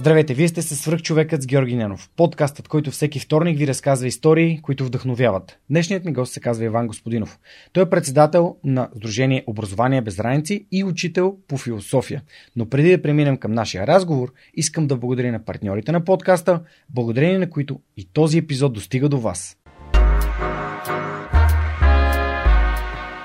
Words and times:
Здравейте, 0.00 0.34
вие 0.34 0.48
сте 0.48 0.62
със 0.62 0.80
свръхчовекът 0.80 1.42
с 1.42 1.46
Георги 1.46 1.76
Ненов. 1.76 2.10
Подкастът, 2.16 2.68
който 2.68 2.90
всеки 2.90 3.20
вторник 3.20 3.58
ви 3.58 3.66
разказва 3.66 4.06
истории, 4.06 4.60
които 4.62 4.84
вдъхновяват. 4.84 5.58
Днешният 5.70 6.04
ми 6.04 6.12
гост 6.12 6.32
се 6.32 6.40
казва 6.40 6.64
Иван 6.64 6.86
Господинов. 6.86 7.38
Той 7.72 7.82
е 7.82 7.90
председател 7.90 8.56
на 8.64 8.88
Сдружение 8.96 9.44
Образование 9.46 10.00
без 10.00 10.16
граници 10.16 10.66
и 10.72 10.84
учител 10.84 11.36
по 11.48 11.56
философия. 11.56 12.22
Но 12.56 12.68
преди 12.68 12.90
да 12.90 13.02
преминем 13.02 13.36
към 13.36 13.52
нашия 13.52 13.86
разговор, 13.86 14.32
искам 14.54 14.86
да 14.86 14.96
благодаря 14.96 15.32
на 15.32 15.44
партньорите 15.44 15.92
на 15.92 16.04
подкаста, 16.04 16.62
благодарение 16.88 17.38
на 17.38 17.50
които 17.50 17.80
и 17.96 18.08
този 18.12 18.38
епизод 18.38 18.72
достига 18.72 19.08
до 19.08 19.18
вас. 19.18 19.56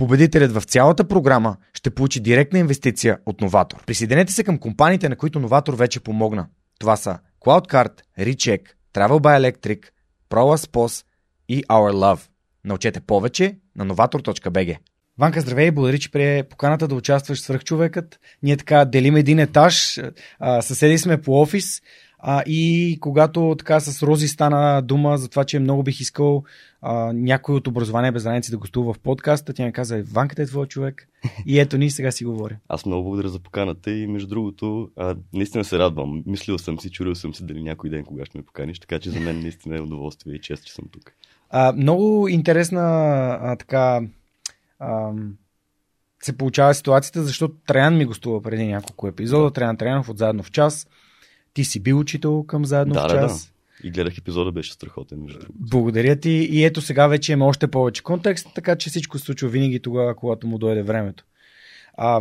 Победителят 0.00 0.52
в 0.52 0.62
цялата 0.62 1.08
програма 1.08 1.56
ще 1.74 1.90
получи 1.90 2.20
директна 2.20 2.58
инвестиция 2.58 3.18
от 3.26 3.40
Новатор. 3.40 3.84
Присъединете 3.86 4.32
се 4.32 4.44
към 4.44 4.58
компаниите, 4.58 5.08
на 5.08 5.16
които 5.16 5.40
Новатор 5.40 5.74
вече 5.74 6.00
помогна. 6.00 6.46
Това 6.78 6.96
са 6.96 7.18
CloudCard, 7.40 7.92
Recheck, 8.18 8.60
Travel 8.94 9.20
by 9.20 9.40
Electric, 9.40 9.84
ProLaspos 10.30 11.04
и 11.48 11.64
Our 11.64 11.92
Love. 11.92 12.20
Научете 12.64 13.00
повече 13.00 13.56
на 13.76 13.86
novator.bg. 13.86 14.76
Ванка, 15.18 15.40
здравей 15.40 15.66
и 15.66 15.70
благодаря, 15.70 15.98
че 15.98 16.10
прие 16.10 16.42
поканата 16.42 16.88
да 16.88 16.94
участваш 16.94 17.38
в 17.38 17.42
свръхчовекът. 17.42 18.20
Ние 18.42 18.56
така 18.56 18.84
делим 18.84 19.16
един 19.16 19.38
етаж, 19.38 20.00
съседи 20.60 20.98
сме 20.98 21.22
по 21.22 21.40
офис 21.40 21.82
а, 22.22 22.42
и 22.46 22.98
когато 23.00 23.54
така 23.58 23.80
с 23.80 24.02
Рози 24.02 24.28
стана 24.28 24.82
дума 24.82 25.18
за 25.18 25.28
това, 25.28 25.44
че 25.44 25.58
много 25.58 25.82
бих 25.82 26.00
искал 26.00 26.44
а, 26.82 27.12
някой 27.12 27.54
от 27.54 27.66
образование 27.66 28.12
без 28.12 28.24
граници 28.24 28.50
да 28.50 28.58
гостува 28.58 28.92
в 28.92 28.98
подкаста, 28.98 29.52
тя 29.52 29.64
ми 29.64 29.72
каза, 29.72 30.02
Ванката 30.12 30.42
е 30.42 30.46
твой 30.46 30.66
човек. 30.66 31.08
И 31.46 31.60
ето 31.60 31.78
ни 31.78 31.90
сега 31.90 32.10
си 32.10 32.24
говоря. 32.24 32.56
Аз 32.68 32.86
много 32.86 33.02
благодаря 33.02 33.28
за 33.28 33.38
поканата 33.38 33.90
и 33.90 34.06
между 34.06 34.28
другото, 34.28 34.90
а, 34.96 35.16
наистина 35.32 35.64
се 35.64 35.78
радвам. 35.78 36.22
Мислил 36.26 36.58
съм 36.58 36.80
си, 36.80 36.90
чурил 36.90 37.14
съм 37.14 37.34
си 37.34 37.46
дали 37.46 37.62
някой 37.62 37.90
ден 37.90 38.04
кога 38.04 38.24
ще 38.24 38.38
ме 38.38 38.44
поканиш, 38.44 38.78
така 38.78 38.98
че 38.98 39.10
за 39.10 39.20
мен 39.20 39.40
наистина 39.40 39.76
е 39.76 39.80
удоволствие 39.80 40.34
и 40.34 40.40
чест, 40.40 40.64
че 40.64 40.72
съм 40.72 40.84
тук. 40.92 41.12
А, 41.50 41.72
много 41.72 42.28
интересна 42.28 42.80
а, 43.42 43.56
така 43.56 44.00
а, 44.78 45.12
се 46.22 46.36
получава 46.36 46.74
ситуацията, 46.74 47.22
защото 47.22 47.54
Траян 47.66 47.96
ми 47.96 48.04
гостува 48.04 48.42
преди 48.42 48.66
няколко 48.66 49.08
епизода. 49.08 49.44
Да. 49.44 49.50
Траян 49.50 49.76
Траянов 49.76 50.08
от 50.08 50.18
Заедно 50.18 50.42
в 50.42 50.50
час. 50.50 50.86
Ти 51.54 51.64
си 51.64 51.80
бил 51.80 51.98
учител 51.98 52.42
към 52.42 52.64
заедно 52.64 52.94
да, 52.94 53.08
в 53.08 53.10
час. 53.10 53.44
Да, 53.44 53.50
да. 53.82 53.88
И 53.88 53.90
гледах 53.90 54.18
епизода, 54.18 54.52
беше 54.52 54.72
страхотен. 54.72 55.22
Между 55.22 55.40
Благодаря 55.54 56.16
ти. 56.16 56.30
И 56.30 56.64
ето 56.64 56.80
сега 56.80 57.06
вече 57.06 57.32
има 57.32 57.46
още 57.46 57.66
повече 57.66 58.02
контекст, 58.02 58.46
така 58.54 58.76
че 58.76 58.90
всичко 58.90 59.18
се 59.18 59.24
случва 59.24 59.48
винаги 59.48 59.80
тогава, 59.80 60.16
когато 60.16 60.46
му 60.46 60.58
дойде 60.58 60.82
времето. 60.82 61.24
А, 61.94 62.20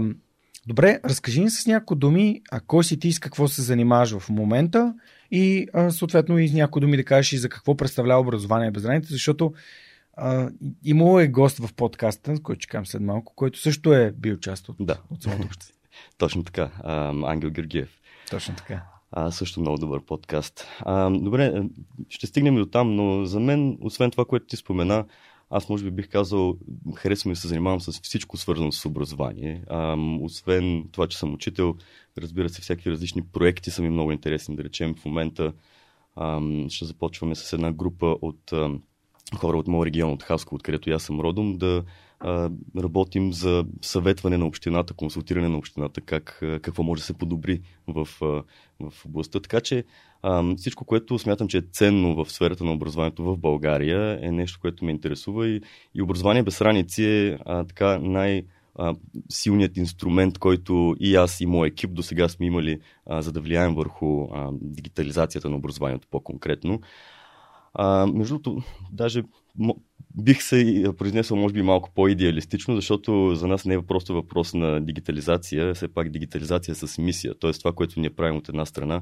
добре, 0.67 0.99
разкажи 1.05 1.41
ни 1.41 1.49
с 1.49 1.67
някои 1.67 1.97
думи, 1.97 2.41
а 2.51 2.59
кой 2.59 2.83
си 2.83 2.99
ти 2.99 3.07
и 3.07 3.13
с 3.13 3.19
какво 3.19 3.47
се 3.47 3.61
занимаваш 3.61 4.17
в 4.17 4.29
момента 4.29 4.93
и 5.31 5.67
а, 5.73 5.91
съответно 5.91 6.39
и 6.39 6.47
с 6.47 6.53
някои 6.53 6.79
думи 6.79 6.97
да 6.97 7.03
кажеш 7.03 7.33
и 7.33 7.37
за 7.37 7.49
какво 7.49 7.77
представлява 7.77 8.21
образование 8.21 8.71
без 8.71 8.83
граници, 8.83 9.13
защото 9.13 9.53
а, 10.17 10.49
имало 10.83 11.19
е 11.19 11.27
гост 11.27 11.57
в 11.57 11.73
подкаста, 11.73 12.41
който 12.43 12.61
ще 12.61 12.71
кажем 12.71 12.85
след 12.85 13.01
малко, 13.01 13.33
който 13.35 13.59
също 13.59 13.93
е 13.93 14.11
бил 14.11 14.37
част 14.37 14.69
от, 14.69 14.75
да. 14.79 14.97
от 15.09 15.23
самото. 15.23 15.57
Точно 16.17 16.43
така. 16.43 16.71
А, 16.83 17.09
Ангел 17.31 17.49
Георгиев. 17.49 17.89
Точно 18.29 18.55
така. 18.55 18.83
А, 19.11 19.31
също 19.31 19.61
много 19.61 19.77
добър 19.77 20.01
подкаст. 20.01 20.67
А, 20.79 21.09
добре, 21.09 21.63
ще 22.09 22.27
стигнем 22.27 22.55
до 22.55 22.65
там, 22.65 22.95
но 22.95 23.25
за 23.25 23.39
мен, 23.39 23.77
освен 23.81 24.11
това, 24.11 24.25
което 24.25 24.45
ти 24.45 24.55
спомена, 24.55 25.05
аз 25.49 25.69
може 25.69 25.83
би 25.83 25.91
бих 25.91 26.09
казал, 26.09 26.57
харесвам 26.95 27.33
и 27.33 27.35
се 27.35 27.47
занимавам 27.47 27.81
с 27.81 28.01
всичко 28.01 28.37
свързано 28.37 28.71
с 28.71 28.85
образование. 28.85 29.63
А, 29.69 29.97
освен 30.21 30.89
това, 30.91 31.07
че 31.07 31.17
съм 31.17 31.33
учител, 31.33 31.75
разбира 32.17 32.49
се, 32.49 32.61
всякакви 32.61 32.91
различни 32.91 33.21
проекти 33.21 33.71
са 33.71 33.81
ми 33.81 33.89
много 33.89 34.11
интересни. 34.11 34.55
Да 34.55 34.63
речем, 34.63 34.95
в 34.95 35.05
момента 35.05 35.53
а, 36.15 36.41
ще 36.69 36.85
започваме 36.85 37.35
с 37.35 37.53
една 37.53 37.71
група 37.71 38.15
от 38.21 38.53
а, 38.53 38.71
хора 39.35 39.57
от 39.57 39.67
моят 39.67 39.85
регион, 39.87 40.13
от 40.13 40.23
Хаско, 40.23 40.55
откъдето 40.55 40.89
аз 40.91 41.03
съм 41.03 41.19
родом, 41.19 41.57
да 41.57 41.83
работим 42.77 43.33
за 43.33 43.65
съветване 43.81 44.37
на 44.37 44.45
общината, 44.45 44.93
консултиране 44.93 45.49
на 45.49 45.57
общината, 45.57 46.01
как, 46.01 46.39
какво 46.61 46.83
може 46.83 47.01
да 47.01 47.05
се 47.05 47.13
подобри 47.13 47.61
в, 47.87 48.07
в 48.79 49.05
областта. 49.05 49.39
Така 49.39 49.61
че 49.61 49.83
всичко, 50.57 50.85
което 50.85 51.19
смятам, 51.19 51.47
че 51.47 51.57
е 51.57 51.61
ценно 51.71 52.15
в 52.15 52.31
сферата 52.31 52.63
на 52.63 52.73
образованието 52.73 53.23
в 53.23 53.37
България, 53.37 54.19
е 54.21 54.31
нещо, 54.31 54.59
което 54.61 54.85
ме 54.85 54.91
интересува 54.91 55.47
и, 55.47 55.61
и 55.95 56.01
образование 56.01 56.43
без 56.43 56.61
раници 56.61 57.03
е 57.05 57.37
а, 57.45 57.63
така 57.63 57.99
най- 57.99 58.43
силният 59.29 59.77
инструмент, 59.77 60.37
който 60.37 60.95
и 60.99 61.15
аз 61.15 61.41
и 61.41 61.45
моят 61.45 61.71
екип 61.71 61.93
до 61.93 62.03
сега 62.03 62.29
сме 62.29 62.45
имали, 62.45 62.79
а, 63.05 63.21
за 63.21 63.31
да 63.31 63.41
влияем 63.41 63.75
върху 63.75 64.23
а, 64.23 64.49
дигитализацията 64.61 65.49
на 65.49 65.55
образованието 65.55 66.07
по-конкретно. 66.11 66.81
А, 67.73 68.07
между 68.07 68.39
другото, 68.39 68.61
даже 68.91 69.23
бих 70.17 70.43
се 70.43 70.85
произнесъл 70.97 71.37
може 71.37 71.53
би 71.53 71.61
малко 71.61 71.91
по-идеалистично, 71.95 72.75
защото 72.75 73.35
за 73.35 73.47
нас 73.47 73.65
не 73.65 73.73
е 73.73 73.81
просто 73.81 74.13
въпрос 74.13 74.53
на 74.53 74.81
дигитализация, 74.81 75.73
все 75.73 75.87
пак 75.87 76.09
дигитализация 76.09 76.75
с 76.75 76.97
мисия. 76.97 77.39
Т.е. 77.39 77.51
това, 77.51 77.73
което 77.73 77.99
ние 77.99 78.09
правим 78.09 78.37
от 78.37 78.49
една 78.49 78.65
страна, 78.65 79.01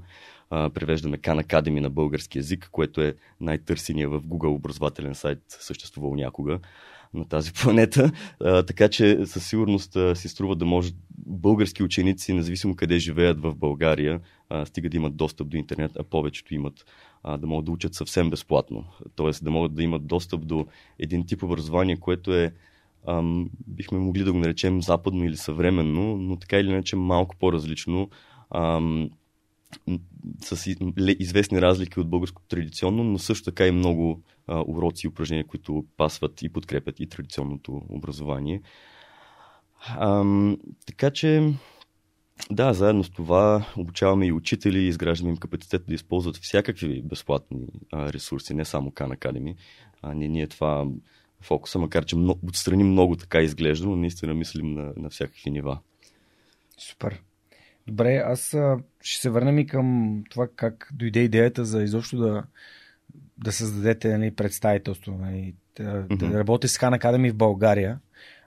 а, 0.49 0.69
превеждаме 0.69 1.17
Khan 1.17 1.43
Academy 1.43 1.79
на 1.79 1.89
български 1.89 2.37
язик, 2.37 2.69
което 2.71 3.01
е 3.01 3.15
най-търсения 3.41 4.09
в 4.09 4.21
Google 4.21 4.55
образователен 4.55 5.15
сайт, 5.15 5.39
съществувал 5.47 6.15
някога 6.15 6.59
на 7.13 7.25
тази 7.25 7.53
планета. 7.63 8.11
А, 8.43 8.63
така 8.63 8.89
че 8.89 9.25
със 9.25 9.47
сигурност 9.47 9.95
а, 9.95 10.15
си 10.15 10.29
струва 10.29 10.55
да 10.55 10.65
може 10.65 10.91
български 11.17 11.83
ученици, 11.83 12.33
независимо 12.33 12.75
къде 12.75 12.99
живеят 12.99 13.41
в 13.41 13.55
България, 13.55 14.19
а, 14.49 14.65
стига 14.65 14.89
да 14.89 14.97
имат 14.97 15.15
достъп 15.15 15.47
до 15.47 15.57
интернет, 15.57 15.91
а 15.99 16.03
повечето 16.03 16.55
имат 16.55 16.85
а, 17.23 17.37
да 17.37 17.47
могат 17.47 17.65
да 17.65 17.71
учат 17.71 17.93
съвсем 17.93 18.29
безплатно. 18.29 18.85
Тоест 19.15 19.43
да 19.43 19.51
могат 19.51 19.73
да 19.73 19.83
имат 19.83 20.07
достъп 20.07 20.47
до 20.47 20.67
един 20.99 21.25
тип 21.25 21.43
образование, 21.43 21.97
което 21.97 22.33
е 22.35 22.53
ам, 23.07 23.49
бихме 23.67 23.99
могли 23.99 24.23
да 24.23 24.31
го 24.31 24.39
наречем 24.39 24.81
западно 24.81 25.25
или 25.25 25.37
съвременно, 25.37 26.17
но 26.17 26.35
така 26.35 26.59
или 26.59 26.69
иначе 26.69 26.95
малко 26.95 27.35
по-различно. 27.35 28.09
Ам, 28.51 29.09
с 30.41 30.75
известни 31.19 31.61
разлики 31.61 31.99
от 31.99 32.09
българското 32.09 32.47
традиционно, 32.47 33.03
но 33.03 33.19
също 33.19 33.45
така 33.45 33.67
и 33.67 33.71
много 33.71 34.21
а, 34.47 34.63
уроци 34.67 35.07
и 35.07 35.09
упражнения, 35.09 35.47
които 35.47 35.85
пасват 35.97 36.41
и 36.41 36.49
подкрепят 36.49 36.99
и 36.99 37.07
традиционното 37.07 37.81
образование. 37.89 38.61
Ам, 39.99 40.57
така 40.85 41.11
че, 41.11 41.53
да, 42.51 42.73
заедно 42.73 43.03
с 43.03 43.09
това 43.09 43.65
обучаваме 43.77 44.25
и 44.27 44.31
учители, 44.31 44.79
изграждаме 44.79 45.31
им 45.31 45.37
капацитет 45.37 45.83
да 45.87 45.93
използват 45.93 46.37
всякакви 46.37 47.01
безплатни 47.01 47.67
а, 47.93 48.13
ресурси, 48.13 48.53
не 48.53 48.65
само 48.65 48.91
Khan 48.91 49.17
Academy. 49.17 49.55
А, 50.01 50.13
не, 50.13 50.27
ние 50.27 50.47
това 50.47 50.87
фокуса, 51.41 51.79
макар 51.79 52.05
че 52.05 52.15
много, 52.15 52.39
отстрани 52.47 52.83
много 52.83 53.15
така 53.15 53.41
изглежда, 53.41 53.87
но 53.87 53.95
наистина 53.95 54.33
мислим 54.33 54.73
на, 54.73 54.93
на 54.97 55.09
всякакви 55.09 55.51
нива. 55.51 55.79
Супер. 56.77 57.21
Добре, 57.87 58.23
аз 58.25 58.53
а, 58.53 58.77
ще 59.01 59.21
се 59.21 59.29
върнем 59.29 59.59
и 59.59 59.67
към 59.67 60.23
това 60.29 60.47
как 60.55 60.89
дойде 60.93 61.19
идеята 61.19 61.65
за 61.65 61.83
изобщо 61.83 62.17
да, 62.17 62.43
да 63.37 63.51
създадете 63.51 64.17
нали, 64.17 64.35
представителство, 64.35 65.11
нали, 65.11 65.55
да, 65.77 65.83
mm-hmm. 65.83 66.17
да 66.17 66.39
работи 66.39 66.67
с 66.67 66.77
Хан 66.77 66.93
Академи 66.93 67.31
в 67.31 67.35
България. 67.35 67.99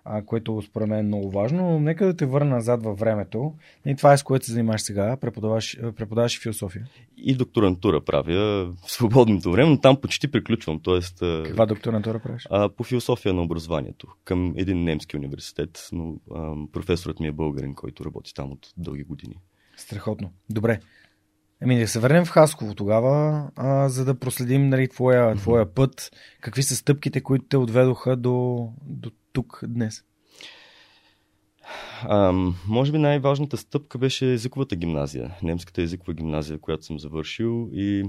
А, 0.04 0.22
което 0.22 0.62
според 0.62 0.88
мен 0.88 0.98
е 0.98 1.02
много 1.02 1.30
важно. 1.30 1.70
Но 1.70 1.80
нека 1.80 2.06
да 2.06 2.16
те 2.16 2.26
върна 2.26 2.54
назад 2.54 2.82
във 2.82 2.98
времето. 2.98 3.54
И 3.86 3.96
това 3.96 4.12
е 4.12 4.18
с 4.18 4.22
което 4.22 4.46
се 4.46 4.52
занимаваш 4.52 4.82
сега. 4.82 5.16
Преподаваш, 5.16 5.78
преподаваш 5.96 6.42
философия. 6.42 6.86
И 7.16 7.34
докторантура 7.34 8.00
правя 8.00 8.72
в 8.84 8.92
свободното 8.92 9.52
време, 9.52 9.70
но 9.70 9.80
там 9.80 10.00
почти 10.00 10.30
приключвам. 10.30 10.80
Тоест, 10.80 11.18
Каква 11.18 11.66
докторантура 11.66 12.18
правиш? 12.18 12.46
А, 12.50 12.68
по 12.68 12.84
философия 12.84 13.34
на 13.34 13.42
образованието. 13.42 14.06
Към 14.24 14.54
един 14.56 14.84
немски 14.84 15.16
университет, 15.16 15.88
но 15.92 16.14
а, 16.34 16.54
професорът 16.72 17.20
ми 17.20 17.26
е 17.26 17.32
българин, 17.32 17.74
който 17.74 18.04
работи 18.04 18.34
там 18.34 18.52
от 18.52 18.72
дълги 18.76 19.02
години. 19.02 19.34
Страхотно. 19.76 20.30
Добре. 20.50 20.80
Еми, 21.62 21.78
да 21.78 21.88
се 21.88 22.00
върнем 22.00 22.24
в 22.24 22.30
Хасково 22.30 22.74
тогава, 22.74 23.44
а, 23.56 23.88
за 23.88 24.04
да 24.04 24.18
проследим 24.18 24.68
нали, 24.68 24.88
твоя, 24.88 25.36
твоя 25.36 25.74
път. 25.74 26.10
Какви 26.40 26.62
са 26.62 26.76
стъпките, 26.76 27.20
които 27.20 27.44
те 27.44 27.56
отведоха 27.56 28.16
до, 28.16 28.68
до 28.82 29.10
тук 29.32 29.60
днес? 29.66 30.04
А, 32.02 32.32
може 32.68 32.92
би 32.92 32.98
най-важната 32.98 33.56
стъпка 33.56 33.98
беше 33.98 34.32
езиковата 34.32 34.76
гимназия, 34.76 35.36
немската 35.42 35.82
езикова 35.82 36.14
гимназия, 36.14 36.58
която 36.58 36.84
съм 36.84 36.98
завършил. 36.98 37.68
И 37.72 38.04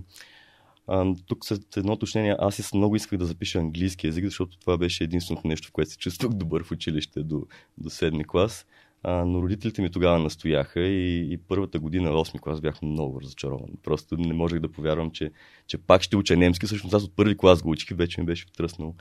а, 0.88 1.14
тук 1.26 1.46
с 1.46 1.60
едно 1.78 1.94
уточнение, 1.94 2.36
аз 2.40 2.74
много 2.74 2.96
исках 2.96 3.20
да 3.20 3.26
запиша 3.26 3.60
английски 3.60 4.08
език, 4.08 4.26
защото 4.26 4.60
това 4.60 4.78
беше 4.78 5.04
единственото 5.04 5.48
нещо, 5.48 5.68
в 5.68 5.72
което 5.72 5.92
се 5.92 5.98
чувствах 5.98 6.32
добър 6.32 6.64
в 6.64 6.72
училище 6.72 7.24
до, 7.24 7.46
до 7.78 7.90
7 7.90 8.26
клас. 8.26 8.66
А, 9.04 9.26
но 9.26 9.42
родителите 9.42 9.82
ми 9.82 9.92
тогава 9.92 10.20
настояха 10.20 10.80
и, 10.80 11.34
и 11.34 11.38
първата 11.38 11.80
година, 11.80 12.10
8 12.10 12.40
клас, 12.40 12.62
бях 12.62 12.82
много 12.82 13.22
разочарован. 13.22 13.70
Просто 13.84 14.18
не 14.18 14.34
можех 14.34 14.60
да 14.60 14.72
повярвам, 14.72 15.12
че, 15.12 15.32
че 15.68 15.78
пак 15.78 16.02
ще 16.02 16.18
уча 16.18 16.38
немски. 16.38 16.66
Всъщност 16.66 16.94
аз 16.94 17.04
от 17.04 17.16
първи 17.16 17.38
клас 17.38 17.62
го 17.62 17.70
учих 17.70 17.98
вече 17.98 18.22
ми 18.22 18.26
беше 18.26 18.46
втръснал. 18.46 18.96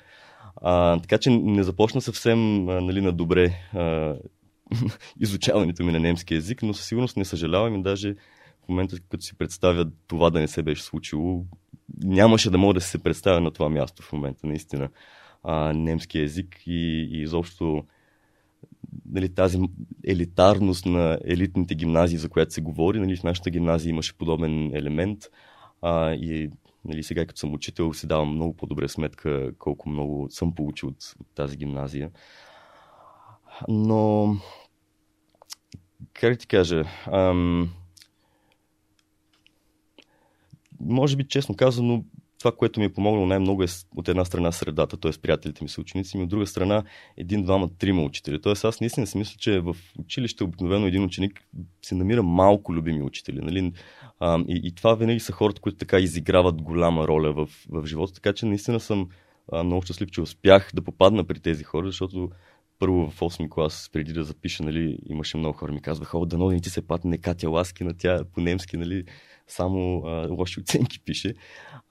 А, 0.56 1.00
така 1.00 1.18
че 1.18 1.30
не 1.30 1.62
започна 1.62 2.00
съвсем 2.00 2.68
а, 2.68 2.80
нали, 2.80 3.00
на 3.00 3.12
добре 3.12 3.52
а, 3.72 4.16
изучаването 5.20 5.84
ми 5.84 5.92
на 5.92 6.00
немски 6.00 6.34
язик, 6.34 6.62
но 6.62 6.74
със 6.74 6.86
сигурност 6.86 7.16
не 7.16 7.24
съжалявам 7.24 7.74
и 7.74 7.82
даже 7.82 8.14
в 8.64 8.68
момента, 8.68 8.96
като 9.08 9.24
си 9.24 9.38
представя 9.38 9.90
това 10.06 10.30
да 10.30 10.40
не 10.40 10.48
се 10.48 10.62
беше 10.62 10.82
случило, 10.82 11.44
нямаше 12.04 12.50
да 12.50 12.58
мога 12.58 12.74
да 12.74 12.80
се 12.80 13.02
представя 13.02 13.40
на 13.40 13.50
това 13.50 13.68
място 13.68 14.02
в 14.02 14.12
момента, 14.12 14.46
наистина. 14.46 14.88
А, 15.42 15.72
немски 15.72 16.18
язик 16.18 16.62
и, 16.66 17.08
и 17.12 17.22
изобщо 17.22 17.84
нали, 19.10 19.34
тази 19.34 19.58
елитарност 20.06 20.86
на 20.86 21.18
елитните 21.24 21.74
гимназии, 21.74 22.18
за 22.18 22.28
която 22.28 22.52
се 22.52 22.60
говори. 22.60 23.00
Нали, 23.00 23.16
в 23.16 23.22
нашата 23.22 23.50
гимназия 23.50 23.90
имаше 23.90 24.18
подобен 24.18 24.74
елемент. 24.74 25.18
А, 25.82 26.12
и 26.12 26.50
нали, 26.84 27.02
сега, 27.02 27.26
като 27.26 27.40
съм 27.40 27.54
учител, 27.54 27.92
си 27.92 28.06
давам 28.06 28.34
много 28.34 28.56
по-добре 28.56 28.88
сметка 28.88 29.52
колко 29.58 29.88
много 29.88 30.26
съм 30.30 30.54
получил 30.54 30.88
от, 30.88 31.14
тази 31.34 31.56
гимназия. 31.56 32.10
Но, 33.68 34.36
как 36.12 36.38
ти 36.38 36.46
кажа, 36.46 36.84
ам, 37.06 37.70
може 40.80 41.16
би 41.16 41.28
честно 41.28 41.56
казано, 41.56 42.04
това, 42.40 42.52
което 42.52 42.80
ми 42.80 42.86
е 42.86 42.92
помогнало 42.92 43.26
най-много 43.26 43.62
е 43.62 43.66
от 43.96 44.08
една 44.08 44.24
страна 44.24 44.52
средата, 44.52 44.96
т.е. 44.96 45.12
приятелите 45.22 45.64
ми 45.64 45.68
са 45.68 45.80
ученици, 45.80 46.18
и 46.18 46.22
от 46.22 46.28
друга 46.28 46.46
страна 46.46 46.82
един, 47.16 47.42
двама, 47.42 47.68
трима 47.78 48.02
учители. 48.02 48.40
Т.е. 48.40 48.52
аз 48.52 48.80
наистина 48.80 49.06
си 49.06 49.18
мисля, 49.18 49.36
че 49.38 49.60
в 49.60 49.76
училище 49.98 50.44
обикновено 50.44 50.86
един 50.86 51.04
ученик 51.04 51.44
се 51.82 51.94
намира 51.94 52.22
малко 52.22 52.74
любими 52.74 53.02
учители. 53.02 53.40
Нали? 53.40 53.72
А, 54.20 54.38
и, 54.48 54.60
и 54.64 54.74
това 54.74 54.94
винаги 54.94 55.20
са 55.20 55.32
хората, 55.32 55.60
които 55.60 55.78
така 55.78 55.98
изиграват 55.98 56.62
голяма 56.62 57.08
роля 57.08 57.32
в, 57.32 57.48
в 57.68 57.86
живота. 57.86 58.12
Така 58.12 58.32
че 58.32 58.46
наистина 58.46 58.80
съм 58.80 59.08
а, 59.52 59.62
много 59.62 59.82
щастлив, 59.82 60.10
че 60.10 60.20
успях 60.20 60.70
да 60.74 60.82
попадна 60.82 61.24
при 61.24 61.40
тези 61.40 61.64
хора, 61.64 61.86
защото 61.86 62.30
първо 62.78 63.10
в 63.10 63.20
8 63.20 63.48
клас, 63.48 63.90
преди 63.92 64.12
да 64.12 64.24
запиша, 64.24 64.62
нали, 64.62 64.98
имаше 65.08 65.36
много 65.36 65.58
хора, 65.58 65.72
ми 65.72 65.82
казваха, 65.82 66.18
о, 66.18 66.26
дано 66.26 66.50
не 66.50 66.60
ти 66.60 66.70
се 66.70 66.86
падне 66.86 67.18
Катя 67.18 67.50
Ласки 67.50 67.84
на 67.84 67.94
тя 67.96 68.24
по-немски, 68.34 68.76
нали, 68.76 69.04
само 69.50 70.02
а, 70.06 70.28
лоши 70.30 70.60
оценки 70.60 71.00
пише. 71.00 71.34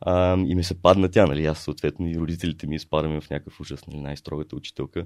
А, 0.01 0.37
и 0.37 0.55
ми 0.55 0.63
се 0.63 0.81
падна 0.81 1.11
тя, 1.11 1.27
нали, 1.27 1.45
аз 1.45 1.59
съответно 1.59 2.07
и 2.07 2.15
родителите 2.15 2.67
ми 2.67 2.75
изпадаме 2.75 3.21
в 3.21 3.29
някакъв 3.29 3.59
ужас, 3.59 3.87
нали, 3.87 3.99
най-строгата 3.99 4.55
учителка. 4.55 5.05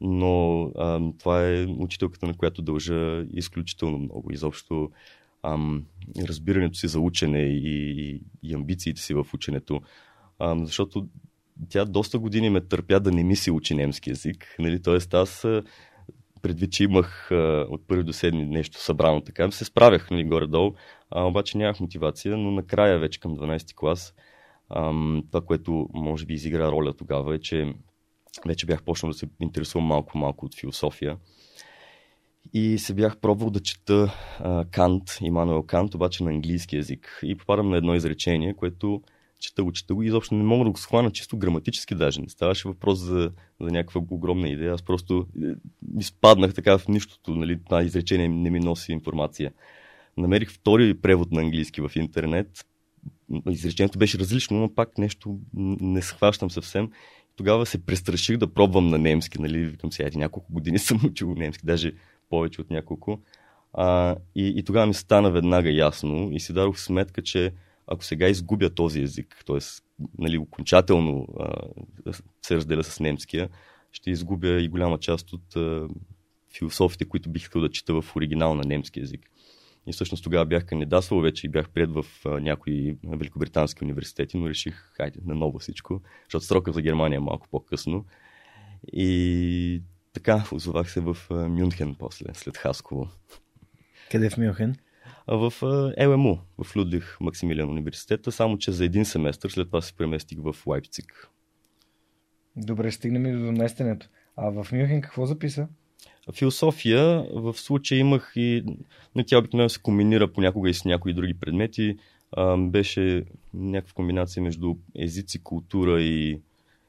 Но 0.00 0.62
а, 0.78 1.00
това 1.18 1.48
е 1.48 1.66
учителката, 1.66 2.26
на 2.26 2.34
която 2.34 2.62
дължа 2.62 3.24
изключително 3.32 3.98
много. 3.98 4.32
Изобщо 4.32 4.90
ам, 5.42 5.84
разбирането 6.28 6.78
си 6.78 6.88
за 6.88 7.00
учене 7.00 7.38
и, 7.38 7.90
и, 8.00 8.20
и 8.42 8.54
амбициите 8.54 9.00
си 9.00 9.14
в 9.14 9.26
ученето. 9.34 9.80
Ам, 10.38 10.66
защото 10.66 11.08
тя 11.68 11.84
доста 11.84 12.18
години 12.18 12.50
ме 12.50 12.60
търпя 12.60 13.00
да 13.00 13.12
не 13.12 13.24
ми 13.24 13.36
се 13.36 13.50
учи 13.50 13.74
немски 13.74 14.10
язик. 14.10 14.56
Нали? 14.58 14.82
Тоест 14.82 15.14
аз 15.14 15.46
предвид, 16.46 16.72
че 16.72 16.84
имах 16.84 17.30
а, 17.30 17.66
от 17.70 17.88
първи 17.88 18.04
до 18.04 18.12
седми 18.12 18.44
нещо 18.44 18.80
събрано 18.80 19.20
така, 19.20 19.50
се 19.50 19.64
справях 19.64 20.10
нали, 20.10 20.24
горе-долу, 20.24 20.74
а, 21.10 21.24
обаче 21.24 21.58
нямах 21.58 21.80
мотивация, 21.80 22.36
но 22.36 22.50
накрая 22.50 22.98
вече 22.98 23.20
към 23.20 23.36
12 23.36 23.74
клас 23.74 24.14
ам, 24.70 25.22
това, 25.30 25.40
което 25.40 25.88
може 25.94 26.26
би 26.26 26.34
изигра 26.34 26.72
роля 26.72 26.92
тогава 26.92 27.34
е, 27.34 27.38
че 27.38 27.74
вече 28.46 28.66
бях 28.66 28.82
почнал 28.82 29.12
да 29.12 29.18
се 29.18 29.26
интересувам 29.40 29.86
малко-малко 29.86 30.46
от 30.46 30.54
философия. 30.54 31.16
И 32.52 32.78
се 32.78 32.94
бях 32.94 33.16
пробвал 33.20 33.50
да 33.50 33.60
чета 33.60 34.14
а, 34.38 34.64
Кант, 34.70 35.02
Имануел 35.20 35.62
Кант, 35.62 35.94
обаче 35.94 36.24
на 36.24 36.30
английски 36.30 36.76
язик. 36.76 37.20
И 37.22 37.36
попадам 37.36 37.70
на 37.70 37.76
едно 37.76 37.94
изречение, 37.94 38.54
което 38.54 39.02
чета 39.38 39.64
го, 39.64 39.72
чета 39.72 39.94
го 39.94 40.02
и 40.02 40.06
изобщо 40.06 40.34
не 40.34 40.44
мога 40.44 40.64
да 40.64 40.70
го 40.70 40.78
схвана 40.78 41.10
чисто 41.10 41.36
граматически 41.36 41.94
даже. 41.94 42.20
Не 42.20 42.28
ставаше 42.28 42.68
въпрос 42.68 42.98
за, 42.98 43.32
за 43.60 43.70
някаква 43.70 44.00
огромна 44.10 44.48
идея. 44.48 44.72
Аз 44.72 44.82
просто 44.82 45.26
е, 45.42 45.46
изпаднах 45.98 46.54
така 46.54 46.78
в 46.78 46.88
нищото. 46.88 47.34
Нали, 47.34 47.58
това 47.64 47.82
изречение 47.82 48.28
не 48.28 48.50
ми 48.50 48.60
носи 48.60 48.92
информация. 48.92 49.52
Намерих 50.16 50.50
втори 50.50 50.94
превод 50.94 51.32
на 51.32 51.40
английски 51.40 51.80
в 51.80 51.90
интернет. 51.96 52.66
Изречението 53.50 53.98
беше 53.98 54.18
различно, 54.18 54.58
но 54.58 54.74
пак 54.74 54.98
нещо 54.98 55.38
не 55.54 56.02
схващам 56.02 56.50
съвсем. 56.50 56.90
Тогава 57.36 57.66
се 57.66 57.86
престраших 57.86 58.36
да 58.36 58.54
пробвам 58.54 58.88
на 58.88 58.98
немски. 58.98 59.40
Нали, 59.40 59.58
викам 59.58 59.92
сега, 59.92 60.10
няколко 60.14 60.52
години 60.52 60.78
съм 60.78 61.00
учил 61.04 61.34
немски, 61.34 61.66
даже 61.66 61.92
повече 62.30 62.60
от 62.60 62.70
няколко. 62.70 63.20
А, 63.72 64.16
и, 64.34 64.54
и 64.56 64.62
тогава 64.62 64.86
ми 64.86 64.94
стана 64.94 65.30
веднага 65.30 65.70
ясно 65.70 66.28
и 66.32 66.40
си 66.40 66.52
дадох 66.52 66.78
сметка, 66.78 67.22
че 67.22 67.52
ако 67.86 68.04
сега 68.04 68.28
изгубя 68.28 68.70
този 68.70 69.00
език, 69.00 69.42
т.е. 69.46 69.58
Нали, 70.18 70.38
окончателно 70.38 71.26
а, 71.40 71.60
се 72.42 72.56
разделя 72.56 72.84
с 72.84 73.00
немския, 73.00 73.48
ще 73.92 74.10
изгубя 74.10 74.48
и 74.48 74.68
голяма 74.68 74.98
част 74.98 75.32
от 75.32 75.56
а, 75.56 75.88
философите, 76.58 77.04
които 77.04 77.30
бих 77.30 77.42
искал 77.42 77.62
да 77.62 77.70
чета 77.70 78.02
в 78.02 78.16
оригинал 78.16 78.54
на 78.54 78.62
немски 78.62 79.00
език. 79.00 79.30
И 79.86 79.92
всъщност 79.92 80.24
тогава 80.24 80.46
бях 80.46 80.66
кандидатствал 80.66 81.20
вече 81.20 81.46
и 81.46 81.50
бях 81.50 81.70
пред 81.70 81.90
в 81.90 82.04
а, 82.24 82.28
някои 82.28 82.96
великобритански 83.04 83.84
университети, 83.84 84.36
но 84.36 84.48
реших, 84.48 84.74
хайде, 84.74 85.20
наново 85.24 85.58
всичко, 85.58 86.00
защото 86.24 86.44
срока 86.44 86.72
за 86.72 86.82
Германия 86.82 87.16
е 87.16 87.20
малко 87.20 87.48
по-късно. 87.50 88.04
И 88.92 89.82
така, 90.12 90.44
озовах 90.52 90.90
се 90.90 91.00
в 91.00 91.16
Мюнхен 91.30 91.94
после, 91.98 92.26
след 92.34 92.56
Хасково. 92.56 93.08
Къде 94.10 94.30
в 94.30 94.36
Мюнхен? 94.36 94.76
В 95.28 95.52
ЛМУ, 96.06 96.38
в 96.64 96.76
Людвиг 96.76 97.16
Максимилиан 97.20 97.70
университета, 97.70 98.32
само 98.32 98.58
че 98.58 98.72
за 98.72 98.84
един 98.84 99.04
семестър, 99.04 99.50
след 99.50 99.68
това 99.68 99.80
се 99.80 99.92
преместих 99.92 100.38
в 100.38 100.56
Лайпциг. 100.66 101.28
Добре, 102.56 102.92
стигнем 102.92 103.26
и 103.26 103.32
до 103.32 103.52
местенето. 103.52 104.06
А 104.36 104.50
в 104.50 104.72
Мюнхен 104.72 105.00
какво 105.00 105.26
записа? 105.26 105.68
Философия, 106.34 107.26
в 107.32 107.54
случая 107.54 107.98
имах 107.98 108.32
и... 108.36 108.64
Но 109.14 109.24
тя 109.24 109.38
обикновено 109.38 109.68
се 109.68 109.82
комбинира 109.82 110.32
понякога 110.32 110.70
и 110.70 110.74
с 110.74 110.84
някои 110.84 111.14
други 111.14 111.34
предмети. 111.34 111.98
А, 112.32 112.56
беше 112.56 113.24
някаква 113.54 113.94
комбинация 113.94 114.42
между 114.42 114.74
езици, 114.94 115.42
култура 115.42 116.02
и, 116.02 116.40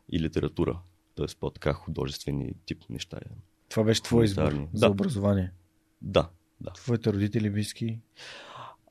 и 0.10 0.20
литература. 0.20 0.80
Тоест 1.16 1.40
по-така 1.40 1.74
художествени 1.74 2.54
тип 2.66 2.84
неща. 2.90 3.20
Това 3.70 3.84
беше 3.84 4.04
твой 4.04 4.26
избор 4.26 4.68
за 4.74 4.86
да. 4.86 4.92
образование? 4.92 5.52
Да, 6.02 6.30
да. 6.62 6.72
Твоите 6.72 7.14
родители 7.14 7.50
близки? 7.50 8.00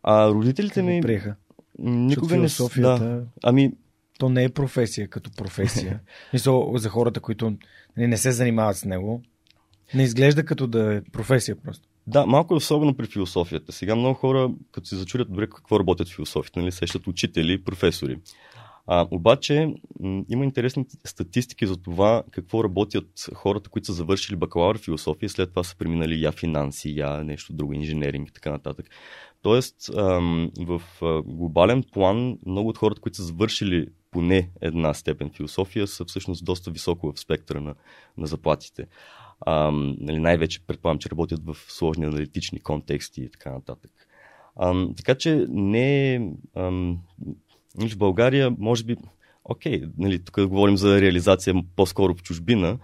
А 0.02 0.28
родителите 0.28 0.82
ми... 0.82 1.00
Приеха? 1.00 1.35
Никога 1.78 2.37
не... 2.37 2.49
Да. 2.76 3.25
Ами... 3.44 3.73
То 4.18 4.28
не 4.28 4.44
е 4.44 4.49
професия 4.49 5.08
като 5.08 5.30
професия. 5.37 6.00
Мисъл, 6.32 6.73
за 6.76 6.88
хората, 6.88 7.20
които 7.20 7.56
нали, 7.96 8.06
не 8.06 8.16
се 8.16 8.32
занимават 8.32 8.76
с 8.76 8.85
него, 8.85 9.23
не 9.94 10.02
изглежда 10.02 10.44
като 10.44 10.66
да 10.66 10.94
е 10.94 11.00
професия 11.00 11.56
просто. 11.56 11.88
Да, 12.06 12.26
малко 12.26 12.54
е 12.54 12.56
особено 12.56 12.94
при 12.94 13.06
философията. 13.06 13.73
Сега 13.73 13.96
много 13.96 14.14
хора, 14.14 14.50
като 14.73 14.87
се 14.87 14.96
зачудят 14.96 15.28
добре 15.28 15.46
какво 15.46 15.80
работят 15.80 16.08
в 16.08 16.14
философията, 16.14 16.61
нали, 16.61 16.73
сещат 16.73 17.06
учители, 17.06 17.64
професори. 17.64 18.18
А, 18.87 19.07
обаче 19.11 19.75
м- 20.00 20.25
има 20.28 20.45
интересни 20.45 20.87
статистики 21.05 21.66
за 21.66 21.76
това 21.76 22.23
какво 22.31 22.64
работят 22.64 23.26
хората, 23.35 23.71
които 23.71 23.87
са 23.87 23.93
завършили 23.93 24.37
бакалавър 24.37 24.78
в 24.78 24.85
философия, 24.85 25.28
след 25.28 25.50
това 25.50 25.64
са 25.64 25.76
преминали 25.76 26.23
я 26.23 26.33
финанси, 26.33 26.99
я 26.99 27.25
нещо 27.25 27.52
друго, 27.52 27.73
инженеринг 27.73 28.28
и 28.28 28.33
така 28.33 28.50
нататък. 28.50 28.87
Тоест, 29.43 29.90
ам, 29.97 30.50
в 30.59 30.83
а, 31.02 31.23
глобален 31.23 31.85
план, 31.93 32.38
много 32.47 32.69
от 32.69 32.78
хората, 32.78 33.00
които 33.00 33.16
са 33.16 33.23
завършили 33.23 33.87
поне 34.11 34.50
една 34.61 34.95
степен 34.95 35.31
философия, 35.31 35.87
са 35.87 36.05
всъщност 36.05 36.45
доста 36.45 36.71
високо 36.71 37.12
в 37.12 37.21
спектъра 37.21 37.61
на, 37.61 37.75
на 38.19 38.26
заплатите. 38.26 38.87
А, 39.40 39.71
нали, 40.00 40.19
най-вече 40.19 40.66
предполагам, 40.66 40.99
че 40.99 41.11
работят 41.11 41.45
в 41.45 41.57
сложни 41.69 42.05
аналитични 42.05 42.61
контексти 42.61 43.23
и 43.23 43.31
така 43.31 43.52
нататък. 43.52 43.90
А, 44.57 44.87
така 44.97 45.14
че 45.14 45.47
не 45.49 46.21
ам, 47.83 47.88
в 47.88 47.97
България, 47.97 48.50
може 48.59 48.85
би, 48.85 48.97
окей, 49.45 49.83
нали, 49.99 50.25
тук 50.25 50.47
говорим 50.47 50.76
за 50.76 51.00
реализация 51.00 51.54
по-скоро 51.76 52.14
в 52.14 52.23
чужбина, 52.23 52.78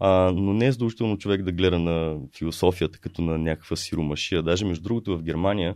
а, 0.00 0.32
но 0.34 0.52
не 0.52 0.66
е 0.66 0.72
задължително 0.72 1.18
човек 1.18 1.42
да 1.42 1.52
гледа 1.52 1.78
на 1.78 2.16
философията 2.38 2.98
като 2.98 3.22
на 3.22 3.38
някаква 3.38 3.76
сиромашия. 3.76 4.42
Даже 4.42 4.64
между 4.64 4.82
другото 4.82 5.18
в 5.18 5.22
Германия 5.22 5.74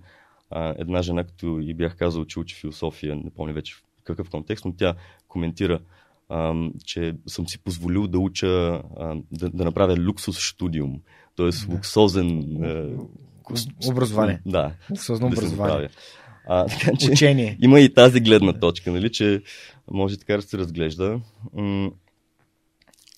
а, 0.51 0.75
една 0.79 1.03
жена, 1.03 1.25
като 1.25 1.61
и 1.61 1.75
бях 1.75 1.97
казал, 1.97 2.25
че 2.25 2.41
учи 2.41 2.57
философия, 2.57 3.17
не 3.17 3.31
помня 3.31 3.53
вече 3.53 3.75
в 3.75 3.83
какъв 4.05 4.31
контекст, 4.31 4.65
но 4.65 4.73
тя 4.73 4.95
коментира, 5.29 5.81
а, 6.29 6.55
че 6.85 7.15
съм 7.27 7.49
си 7.49 7.59
позволил 7.59 8.07
да 8.07 8.19
уча, 8.19 8.83
а, 8.97 9.17
да, 9.33 9.51
да 9.51 9.65
направя 9.65 9.97
луксус 10.07 10.39
студиум, 10.39 11.01
т.е. 11.37 11.51
Да. 11.51 11.75
луксозен 11.75 12.59
а, 12.65 13.91
образование. 13.91 14.41
Да. 14.47 14.73
Луксозно 14.91 15.29
да 15.29 15.37
образование. 15.37 15.89
А, 16.47 16.67
така, 16.79 16.97
че 16.97 17.11
Учение. 17.11 17.57
Има 17.63 17.81
и 17.81 17.95
тази 17.95 18.21
гледна 18.21 18.53
точка, 18.53 18.93
нали, 18.93 19.13
че 19.13 19.43
може 19.91 20.19
така 20.19 20.37
да 20.37 20.43
се 20.43 20.59
разглежда. 20.59 21.21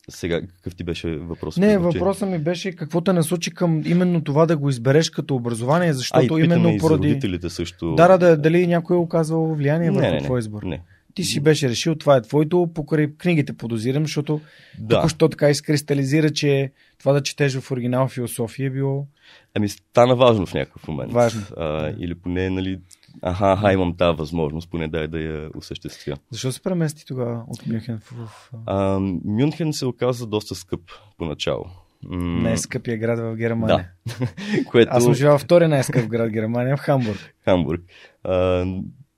Сега, 0.08 0.40
какъв 0.40 0.74
ти 0.74 0.84
беше 0.84 1.16
въпрос? 1.16 1.56
Не, 1.56 1.78
въпросът 1.78 2.28
ми 2.28 2.38
беше 2.38 2.72
какво 2.72 3.00
те 3.00 3.12
насочи 3.12 3.54
към 3.54 3.82
именно 3.86 4.24
това 4.24 4.46
да 4.46 4.56
го 4.56 4.70
избереш 4.70 5.10
като 5.10 5.34
образование, 5.34 5.92
защото 5.92 6.34
а, 6.34 6.40
именно 6.40 6.76
поради... 6.78 7.08
родителите 7.08 7.50
също. 7.50 7.94
Да, 7.94 8.18
да, 8.18 8.36
дали 8.36 8.66
някой 8.66 8.96
е 8.96 9.00
оказал 9.00 9.54
влияние 9.54 9.90
не, 9.90 10.00
върху 10.00 10.24
твой 10.24 10.38
избор. 10.38 10.62
Не. 10.62 10.80
Ти 11.14 11.24
си 11.24 11.40
беше 11.40 11.68
решил, 11.68 11.94
това 11.94 12.16
е 12.16 12.22
твоето, 12.22 12.70
покрай 12.74 13.06
книгите 13.18 13.52
подозирам, 13.52 14.02
защото 14.02 14.40
Да. 14.78 14.96
току-що 14.96 15.28
така 15.28 15.50
изкристализира, 15.50 16.30
че 16.30 16.72
това 16.98 17.12
да 17.12 17.22
четеш 17.22 17.58
в 17.58 17.70
оригинал 17.70 18.08
философия 18.08 18.66
е 18.66 18.70
било 18.70 19.06
Ами 19.54 19.68
стана 19.68 20.16
важно 20.16 20.46
в 20.46 20.54
някакъв 20.54 20.88
момент. 20.88 21.12
Важно. 21.12 21.42
А, 21.56 21.92
или 21.98 22.14
поне, 22.14 22.50
нали, 22.50 22.78
аха, 23.22 23.52
аха, 23.52 23.72
имам 23.72 23.96
тази 23.96 24.16
възможност, 24.18 24.70
поне 24.70 24.88
дай 24.88 25.08
да 25.08 25.20
я 25.20 25.50
осъществя. 25.56 26.16
Защо 26.30 26.52
се 26.52 26.62
премести 26.62 27.06
тогава 27.06 27.44
от 27.48 27.66
Мюнхен 27.66 28.00
в... 28.00 28.50
А, 28.66 28.98
Мюнхен 29.24 29.72
се 29.72 29.86
оказа 29.86 30.26
доста 30.26 30.54
скъп 30.54 30.80
поначало. 31.18 31.64
М, 32.04 32.42
най-скъпия 32.42 32.98
град 32.98 33.18
в 33.18 33.36
Германия. 33.36 33.90
Което... 34.70 34.90
Аз 34.92 35.04
съм 35.04 35.14
живял 35.14 35.38
втори 35.38 35.68
най-скъп 35.68 36.06
град 36.06 36.28
в 36.28 36.32
Германия, 36.32 36.76
в 36.76 36.80
Хамбург. 36.80 37.34
Хамбург. 37.44 37.82
А, 38.24 38.66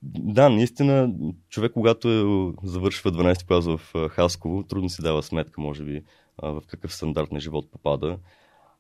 да, 0.03 0.49
наистина, 0.49 1.12
човек, 1.50 1.73
когато 1.73 2.09
е, 2.09 2.53
завършва 2.69 3.12
12 3.12 3.47
клас 3.47 3.67
в 3.67 4.09
Хасково, 4.09 4.62
трудно 4.62 4.88
си 4.88 5.03
дава 5.03 5.23
сметка, 5.23 5.61
може 5.61 5.85
би, 5.85 6.03
в 6.43 6.62
какъв 6.67 6.95
стандарт 6.95 7.33
на 7.33 7.41
живот 7.41 7.71
попада. 7.71 8.19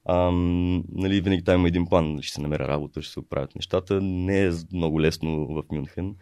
А, 0.08 0.30
нали, 0.92 1.20
винаги 1.20 1.44
там 1.44 1.60
има 1.60 1.68
един 1.68 1.86
план, 1.86 2.18
ще 2.22 2.34
се 2.34 2.40
намеря 2.40 2.68
работа, 2.68 3.02
ще 3.02 3.12
се 3.12 3.20
оправят 3.20 3.54
нещата. 3.56 4.00
Не 4.00 4.44
е 4.44 4.50
много 4.72 5.00
лесно 5.00 5.46
в 5.46 5.62
Мюнхен. 5.72 6.14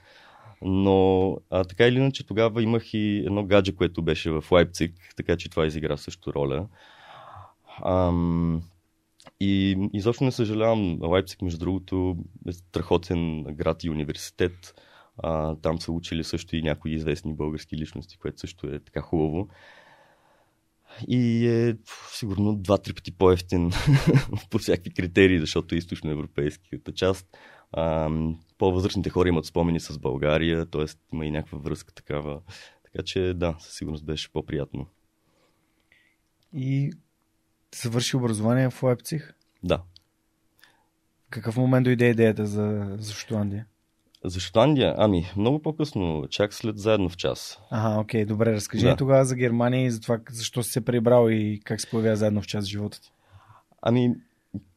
Но 0.62 1.31
а, 1.50 1.64
така 1.64 1.87
или 1.87 1.99
иначе 1.99 2.26
тогава 2.26 2.62
имах 2.62 2.95
и 2.95 3.23
едно 3.26 3.45
гадже, 3.45 3.75
което 3.75 4.03
беше 4.03 4.31
в 4.31 4.45
Лайпциг, 4.50 4.95
така 5.17 5.37
че 5.37 5.50
това 5.50 5.67
изигра 5.67 5.97
също 5.97 6.33
роля. 6.33 6.69
Ам, 7.85 8.62
и 9.41 9.76
изобщо 9.93 10.25
не 10.25 10.33
съжалявам. 10.33 10.99
Лайпциг, 11.03 11.43
между 11.43 11.59
другото, 11.59 12.17
е 12.49 12.53
страхотен 12.53 13.43
град 13.43 13.85
и 13.85 13.91
университет. 13.91 14.75
А, 15.19 15.55
там 15.55 15.81
са 15.81 15.93
учили 15.93 16.25
също 16.25 16.57
и 16.57 16.62
някои 16.62 16.95
известни 16.95 17.35
български 17.35 17.76
личности, 17.76 18.19
което 18.19 18.41
също 18.41 18.67
е 18.67 18.81
така 18.81 19.00
хубаво. 19.00 19.49
И 21.09 21.49
е 21.49 21.77
сигурно 22.13 22.57
два-три 22.57 22.93
пъти 22.93 23.13
по-ефтин 23.13 23.71
по 24.51 24.59
всякакви 24.59 24.95
критерии, 24.95 25.39
защото 25.39 25.75
е 25.75 25.79
източноевропейската 25.79 26.93
част. 26.93 27.27
А, 27.73 28.11
по-възрастните 28.59 29.11
хора 29.11 29.29
имат 29.29 29.47
спомени 29.47 29.81
с 29.81 29.99
България, 29.99 30.67
т.е. 30.67 30.85
има 31.13 31.27
и 31.27 31.31
някаква 31.31 31.59
връзка 31.59 31.95
такава. 31.95 32.41
Така 32.85 33.05
че 33.05 33.35
да, 33.35 33.57
със 33.59 33.75
сигурност 33.75 34.05
беше 34.05 34.33
по-приятно. 34.33 34.87
И 36.53 36.93
завърши 37.83 38.17
образование 38.17 38.71
в 38.71 38.83
Лайпциг. 38.83 39.35
Да. 39.63 39.83
В 41.27 41.31
какъв 41.31 41.57
момент 41.57 41.85
дойде 41.85 42.11
идеята 42.11 42.47
за, 42.47 42.97
за 42.99 43.13
Шотландия? 43.13 43.67
За 44.25 44.40
Шотландия? 44.40 44.95
Ами, 44.99 45.33
много 45.37 45.62
по-късно, 45.62 46.26
чак 46.31 46.54
след 46.54 46.78
заедно 46.78 47.09
в 47.09 47.16
час. 47.16 47.59
Ага, 47.71 48.00
окей, 48.00 48.25
добре, 48.25 48.52
разкажи 48.52 48.85
Да. 48.87 48.97
тогава 48.97 49.25
за 49.25 49.37
Германия 49.37 49.87
и 49.87 49.90
за 49.90 50.00
това 50.00 50.19
защо 50.31 50.62
си 50.62 50.71
се 50.71 50.85
прибрал 50.85 51.28
и 51.31 51.61
как 51.64 51.81
се 51.81 51.90
появява 51.90 52.16
заедно 52.16 52.43
в 52.43 52.47
час 52.47 52.64
в 52.64 52.69
живота 52.69 53.00
ти. 53.00 53.11
Ами, 53.83 54.14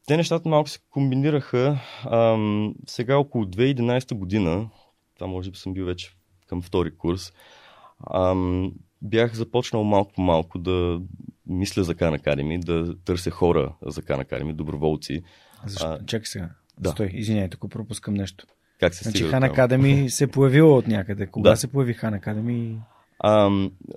те 0.08 0.18
нещата 0.18 0.50
малко 0.50 0.70
се 0.70 0.80
комбинираха. 0.90 1.80
Ам, 2.12 2.76
сега 2.88 3.18
около 3.18 3.46
2011 3.46 4.14
година, 4.16 4.70
това 5.16 5.28
може 5.28 5.52
би 5.52 5.58
съм 5.58 5.74
бил 5.74 5.86
вече 5.86 6.12
към 6.48 6.62
втори 6.62 6.98
курс, 6.98 7.34
ам, 8.14 8.72
бях 9.02 9.34
започнал 9.36 9.84
малко 9.84 10.14
по 10.14 10.22
малко 10.22 10.60
да 10.60 11.02
мисля 11.46 11.84
за 11.84 11.96
Khan 11.96 12.20
Academy, 12.22 12.60
да 12.66 12.98
търся 12.98 13.32
хора 13.32 13.74
за 13.86 14.02
Khan 14.02 14.26
Academy, 14.26 14.54
доброволци. 14.54 15.24
Защо? 15.66 15.88
А, 15.88 16.06
Чакай 16.06 16.26
сега. 16.26 16.50
да. 16.80 16.90
Стой, 16.90 17.10
извиняй, 17.14 17.50
тук 17.50 17.72
пропускам 17.72 18.14
нещо. 18.14 18.46
Как 18.80 18.96
се 18.96 19.04
Значи 19.04 19.24
Хан? 19.24 19.44
Академи 19.44 20.10
се 20.10 20.24
е 20.24 20.28
появила 20.28 20.78
от 20.78 20.88
някъде. 20.88 21.28
Кога 21.28 21.50
Да. 21.50 21.56
се 21.58 21.68
появи 21.68 21.94
Хан 21.94 22.14
Академи? 22.14 22.78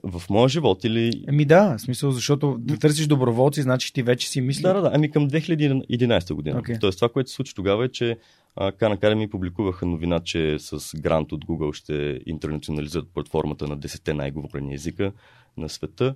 В 0.03 0.23
моя 0.31 0.49
живот 0.49 0.85
или... 0.85 1.25
Еми 1.29 1.45
да, 1.45 1.79
в 1.79 1.81
смисъл, 1.81 2.11
защото 2.11 2.57
да 2.61 2.79
търсиш 2.79 3.07
доброволци, 3.07 3.63
значи 3.63 3.93
ти 3.93 4.03
вече 4.03 4.29
си 4.29 4.41
мислиш. 4.41 4.63
Да, 4.63 4.75
да, 4.75 4.81
да, 4.81 4.91
ами 4.95 5.11
към 5.11 5.31
2011 5.31 6.35
година. 6.35 6.59
Окей. 6.59 6.79
Тоест 6.81 6.99
това, 6.99 7.09
което 7.09 7.31
се 7.31 7.37
случи 7.37 7.55
тогава 7.55 7.85
е, 7.85 7.89
че 7.89 8.19
Khan 8.57 8.99
Academy 8.99 9.31
публикуваха 9.31 9.87
новина, 9.87 10.21
че 10.21 10.59
с 10.59 10.97
грант 10.97 11.33
от 11.33 11.45
Google 11.45 11.73
ще 11.73 12.21
интернационализират 12.27 13.09
платформата 13.15 13.69
на 13.69 13.79
10 13.79 14.13
най-говорени 14.13 14.75
езика 14.75 15.13
на 15.57 15.69
света, 15.69 16.15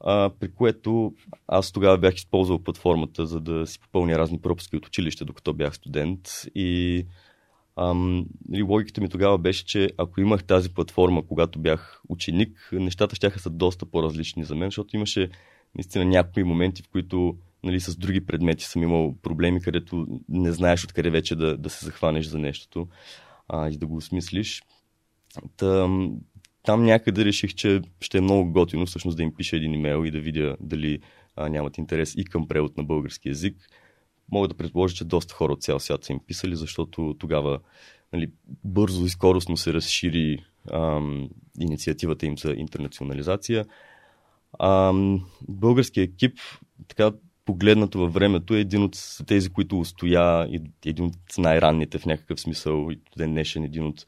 а, 0.00 0.30
при 0.40 0.52
което 0.52 1.14
аз 1.48 1.72
тогава 1.72 1.98
бях 1.98 2.14
използвал 2.14 2.58
платформата, 2.58 3.26
за 3.26 3.40
да 3.40 3.66
си 3.66 3.80
попълня 3.80 4.18
разни 4.18 4.38
пропуски 4.40 4.76
от 4.76 4.86
училище, 4.86 5.24
докато 5.24 5.54
бях 5.54 5.74
студент 5.74 6.18
и 6.54 7.06
Ам, 7.76 8.26
нали, 8.48 8.62
логиката 8.62 9.00
ми 9.00 9.08
тогава 9.08 9.38
беше, 9.38 9.64
че 9.64 9.90
ако 9.98 10.20
имах 10.20 10.44
тази 10.44 10.74
платформа, 10.74 11.26
когато 11.26 11.58
бях 11.58 12.02
ученик, 12.08 12.68
нещата 12.72 13.16
ще 13.16 13.38
са 13.38 13.50
доста 13.50 13.86
по-различни 13.86 14.44
за 14.44 14.54
мен, 14.54 14.66
защото 14.66 14.96
имаше 14.96 15.30
наистина 15.74 16.04
някои 16.04 16.44
моменти, 16.44 16.82
в 16.82 16.88
които 16.88 17.36
нали, 17.64 17.80
с 17.80 17.96
други 17.96 18.26
предмети 18.26 18.64
съм 18.64 18.82
имал 18.82 19.14
проблеми, 19.22 19.60
където 19.60 20.06
не 20.28 20.52
знаеш 20.52 20.84
откъде 20.84 21.10
вече 21.10 21.36
да, 21.36 21.56
да 21.56 21.70
се 21.70 21.84
захванеш 21.84 22.26
за 22.26 22.38
нещото 22.38 22.88
а, 23.48 23.70
и 23.70 23.76
да 23.76 23.86
го 23.86 23.96
осмислиш. 23.96 24.62
Там, 25.56 26.16
там 26.62 26.84
някъде 26.84 27.24
реших, 27.24 27.54
че 27.54 27.80
ще 28.00 28.18
е 28.18 28.20
много 28.20 28.52
готино 28.52 28.86
всъщност 28.86 29.16
да 29.16 29.22
им 29.22 29.34
пиша 29.34 29.56
един 29.56 29.74
имейл 29.74 30.04
и 30.04 30.10
да 30.10 30.20
видя 30.20 30.56
дали 30.60 31.00
а, 31.36 31.48
нямат 31.48 31.78
интерес 31.78 32.14
и 32.14 32.24
към 32.24 32.48
превод 32.48 32.76
на 32.76 32.84
български 32.84 33.28
язик. 33.28 33.56
Мога 34.30 34.48
да 34.48 34.54
предположа, 34.54 34.94
че 34.94 35.04
доста 35.04 35.34
хора 35.34 35.52
от 35.52 35.62
цял 35.62 35.78
свят 35.78 36.04
са 36.04 36.12
им 36.12 36.20
писали, 36.26 36.56
защото 36.56 37.16
тогава 37.18 37.60
нали, 38.12 38.30
бързо 38.64 39.04
и 39.04 39.08
скоростно 39.08 39.56
се 39.56 39.72
разшири 39.72 40.44
ам, 40.72 41.28
инициативата 41.60 42.26
им 42.26 42.38
за 42.38 42.50
интернационализация. 42.50 43.66
Ам, 44.58 45.24
българският 45.48 46.10
екип, 46.10 46.38
така 46.88 47.12
погледнато 47.44 47.98
във 47.98 48.12
времето, 48.12 48.54
е 48.54 48.60
един 48.60 48.82
от 48.82 48.96
тези, 49.26 49.50
които 49.50 49.80
устоя 49.80 50.48
един 50.86 51.04
от 51.04 51.38
най-ранните 51.38 51.98
в 51.98 52.06
някакъв 52.06 52.40
смисъл 52.40 52.90
и 52.90 53.00
ден 53.16 53.30
днешен 53.30 53.64
един 53.64 53.86
от 53.86 54.06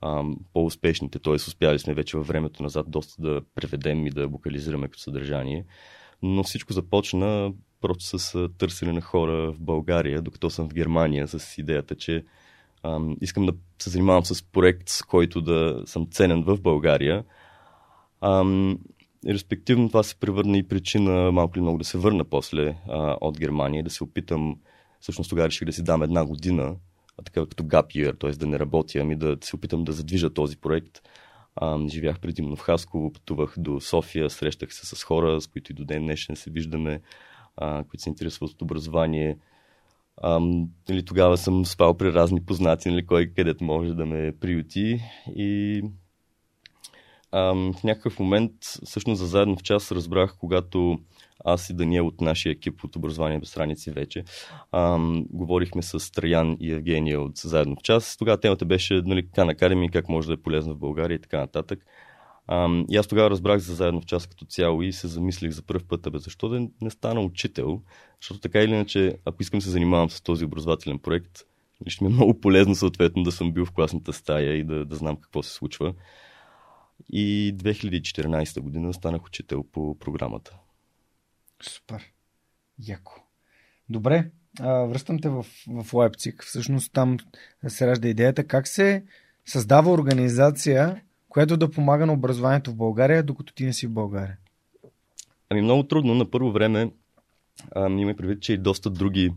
ам, 0.00 0.36
по-успешните, 0.52 1.18
т.е. 1.18 1.34
успяли 1.34 1.78
сме 1.78 1.94
вече 1.94 2.16
във 2.16 2.26
времето 2.26 2.62
назад 2.62 2.90
доста 2.90 3.22
да 3.22 3.40
преведем 3.54 4.06
и 4.06 4.10
да 4.10 4.26
локализираме 4.26 4.88
като 4.88 5.02
съдържание. 5.02 5.64
Но 6.22 6.42
всичко 6.42 6.72
започна 6.72 7.52
просто 7.80 8.18
с 8.18 8.48
търсене 8.58 8.92
на 8.92 9.00
хора 9.00 9.52
в 9.52 9.60
България, 9.60 10.22
докато 10.22 10.50
съм 10.50 10.68
в 10.68 10.74
Германия, 10.74 11.28
с 11.28 11.58
идеята, 11.58 11.94
че 11.94 12.24
ам, 12.82 13.16
искам 13.20 13.46
да 13.46 13.52
се 13.78 13.90
занимавам 13.90 14.24
с 14.24 14.42
проект, 14.42 14.88
с 14.88 15.02
който 15.02 15.40
да 15.40 15.82
съм 15.86 16.06
ценен 16.10 16.42
в 16.42 16.60
България. 16.60 17.24
Ам, 18.20 18.78
и 19.26 19.34
респективно 19.34 19.88
това 19.88 20.02
се 20.02 20.16
превърна 20.16 20.58
и 20.58 20.68
причина 20.68 21.32
малко 21.32 21.58
или 21.58 21.62
много 21.62 21.78
да 21.78 21.84
се 21.84 21.98
върна 21.98 22.24
после 22.24 22.76
а, 22.88 23.16
от 23.20 23.38
Германия 23.38 23.84
да 23.84 23.90
се 23.90 24.04
опитам, 24.04 24.56
всъщност 25.00 25.30
тогава 25.30 25.48
реших 25.48 25.66
да 25.66 25.72
си 25.72 25.84
дам 25.84 26.02
една 26.02 26.24
година, 26.24 26.76
а, 27.18 27.22
така 27.22 27.40
като 27.40 27.64
gap 27.64 27.86
year, 27.86 28.20
т.е. 28.20 28.30
да 28.30 28.46
не 28.46 28.58
работя, 28.58 28.98
ами 28.98 29.16
да 29.16 29.36
се 29.40 29.56
опитам 29.56 29.84
да 29.84 29.92
задвижа 29.92 30.34
този 30.34 30.56
проект. 30.56 31.00
А, 31.56 31.88
живях 31.88 32.20
предимно 32.20 32.56
в 32.56 32.60
Хасково, 32.60 33.12
пътувах 33.12 33.54
до 33.58 33.80
София, 33.80 34.30
срещах 34.30 34.74
се 34.74 34.96
с 34.96 35.04
хора, 35.04 35.40
с 35.40 35.46
които 35.46 35.72
и 35.72 35.74
до 35.74 35.84
ден 35.84 36.02
днешен 36.02 36.36
се 36.36 36.50
виждаме, 36.50 37.00
а, 37.56 37.84
които 37.84 38.02
се 38.02 38.08
интересуват 38.08 38.52
от 38.52 38.62
образование. 38.62 39.38
Ам, 40.22 40.68
нали, 40.88 41.04
тогава 41.04 41.36
съм 41.36 41.66
спал 41.66 41.96
при 41.96 42.12
разни 42.12 42.44
познати, 42.44 42.90
нали, 42.90 43.06
кой 43.06 43.32
където 43.36 43.64
може 43.64 43.94
да 43.94 44.06
ме 44.06 44.32
приюти. 44.40 45.00
И 45.36 45.82
ам, 47.32 47.72
в 47.80 47.84
някакъв 47.84 48.18
момент, 48.18 48.52
всъщност 48.84 49.18
за 49.18 49.26
заедно 49.26 49.56
в 49.56 49.62
час 49.62 49.92
разбрах, 49.92 50.36
когато 50.38 50.98
аз 51.44 51.70
и 51.70 51.74
Даниел 51.74 52.06
от 52.06 52.20
нашия 52.20 52.52
екип 52.52 52.84
от 52.84 52.96
образование 52.96 53.38
без 53.38 53.48
страници 53.48 53.90
вече. 53.90 54.24
Ам, 54.72 55.26
говорихме 55.30 55.82
с 55.82 56.12
Траян 56.12 56.56
и 56.60 56.72
Евгения 56.72 57.20
от 57.20 57.36
Заедно 57.36 57.76
в 57.76 57.82
час. 57.82 58.16
Тогава 58.16 58.40
темата 58.40 58.64
беше 58.64 59.02
нали, 59.04 59.28
Khan 59.28 59.54
Academy, 59.54 59.92
как 59.92 60.08
може 60.08 60.28
да 60.28 60.34
е 60.34 60.36
полезна 60.36 60.74
в 60.74 60.78
България 60.78 61.14
и 61.14 61.20
така 61.20 61.38
нататък. 61.38 61.86
И 62.88 62.96
аз 62.96 63.06
тогава 63.06 63.30
разбрах 63.30 63.58
за 63.58 63.74
заедно 63.74 64.00
в 64.00 64.06
час 64.06 64.26
като 64.26 64.44
цяло 64.44 64.82
и 64.82 64.92
се 64.92 65.08
замислих 65.08 65.50
за 65.50 65.62
първ 65.62 65.84
път, 65.88 66.12
бе, 66.12 66.18
защо 66.18 66.48
да 66.48 66.68
не 66.80 66.90
стана 66.90 67.20
учител, 67.20 67.82
защото 68.20 68.40
така 68.40 68.60
или 68.60 68.74
иначе, 68.74 69.18
ако 69.24 69.42
искам 69.42 69.60
се 69.60 69.70
занимавам 69.70 70.10
с 70.10 70.20
този 70.20 70.44
образователен 70.44 70.98
проект, 70.98 71.38
ще 71.86 72.04
ми 72.04 72.10
е 72.10 72.14
много 72.14 72.40
полезно 72.40 72.74
съответно 72.74 73.22
да 73.22 73.32
съм 73.32 73.52
бил 73.52 73.64
в 73.64 73.72
класната 73.72 74.12
стая 74.12 74.56
и 74.56 74.64
да, 74.64 74.84
да 74.84 74.96
знам 74.96 75.16
какво 75.16 75.42
се 75.42 75.52
случва. 75.52 75.94
И 77.12 77.54
2014 77.56 78.60
година 78.60 78.94
станах 78.94 79.24
учител 79.24 79.64
по 79.72 79.98
програмата. 79.98 80.58
Супер. 81.62 82.12
Яко. 82.78 83.22
Добре, 83.88 84.30
връщам 84.60 85.18
те 85.18 85.28
в, 85.28 85.46
в 85.68 85.94
Лайпциг. 85.94 86.44
Всъщност 86.44 86.92
там 86.92 87.16
се 87.68 87.86
ражда 87.86 88.08
идеята 88.08 88.46
как 88.46 88.68
се 88.68 89.04
създава 89.46 89.92
организация, 89.92 91.02
която 91.36 91.56
да 91.56 91.70
помага 91.70 92.06
на 92.06 92.12
образованието 92.12 92.70
в 92.70 92.76
България, 92.76 93.22
докато 93.22 93.54
ти 93.54 93.64
не 93.64 93.72
си 93.72 93.86
в 93.86 93.92
България. 93.92 94.36
Ами 95.50 95.62
много 95.62 95.82
трудно. 95.82 96.14
На 96.14 96.30
първо 96.30 96.52
време 96.52 96.90
има 97.76 98.14
предвид, 98.16 98.42
че 98.42 98.52
и 98.52 98.58
доста 98.58 98.90
други 98.90 99.32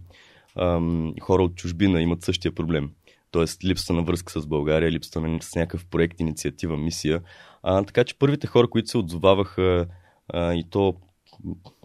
ам, 0.60 1.14
хора 1.22 1.44
от 1.44 1.56
чужбина 1.56 2.02
имат 2.02 2.24
същия 2.24 2.56
проблем. 2.56 2.92
Тоест 3.32 3.64
липсата 3.64 3.94
на 3.94 4.04
връзка 4.04 4.42
с 4.42 4.48
България, 4.48 4.92
липсата 4.92 5.22
на 5.22 5.42
с 5.42 5.56
някакъв 5.56 5.86
проект, 5.86 6.20
инициатива, 6.20 6.78
мисия. 6.78 7.22
А, 7.64 7.84
така 7.84 8.04
че 8.04 8.20
първите 8.20 8.48
хора, 8.48 8.70
които 8.70 8.90
се 8.90 8.98
отзоваваха 8.98 9.88
а, 10.28 10.54
и 10.54 10.64
то, 10.70 10.96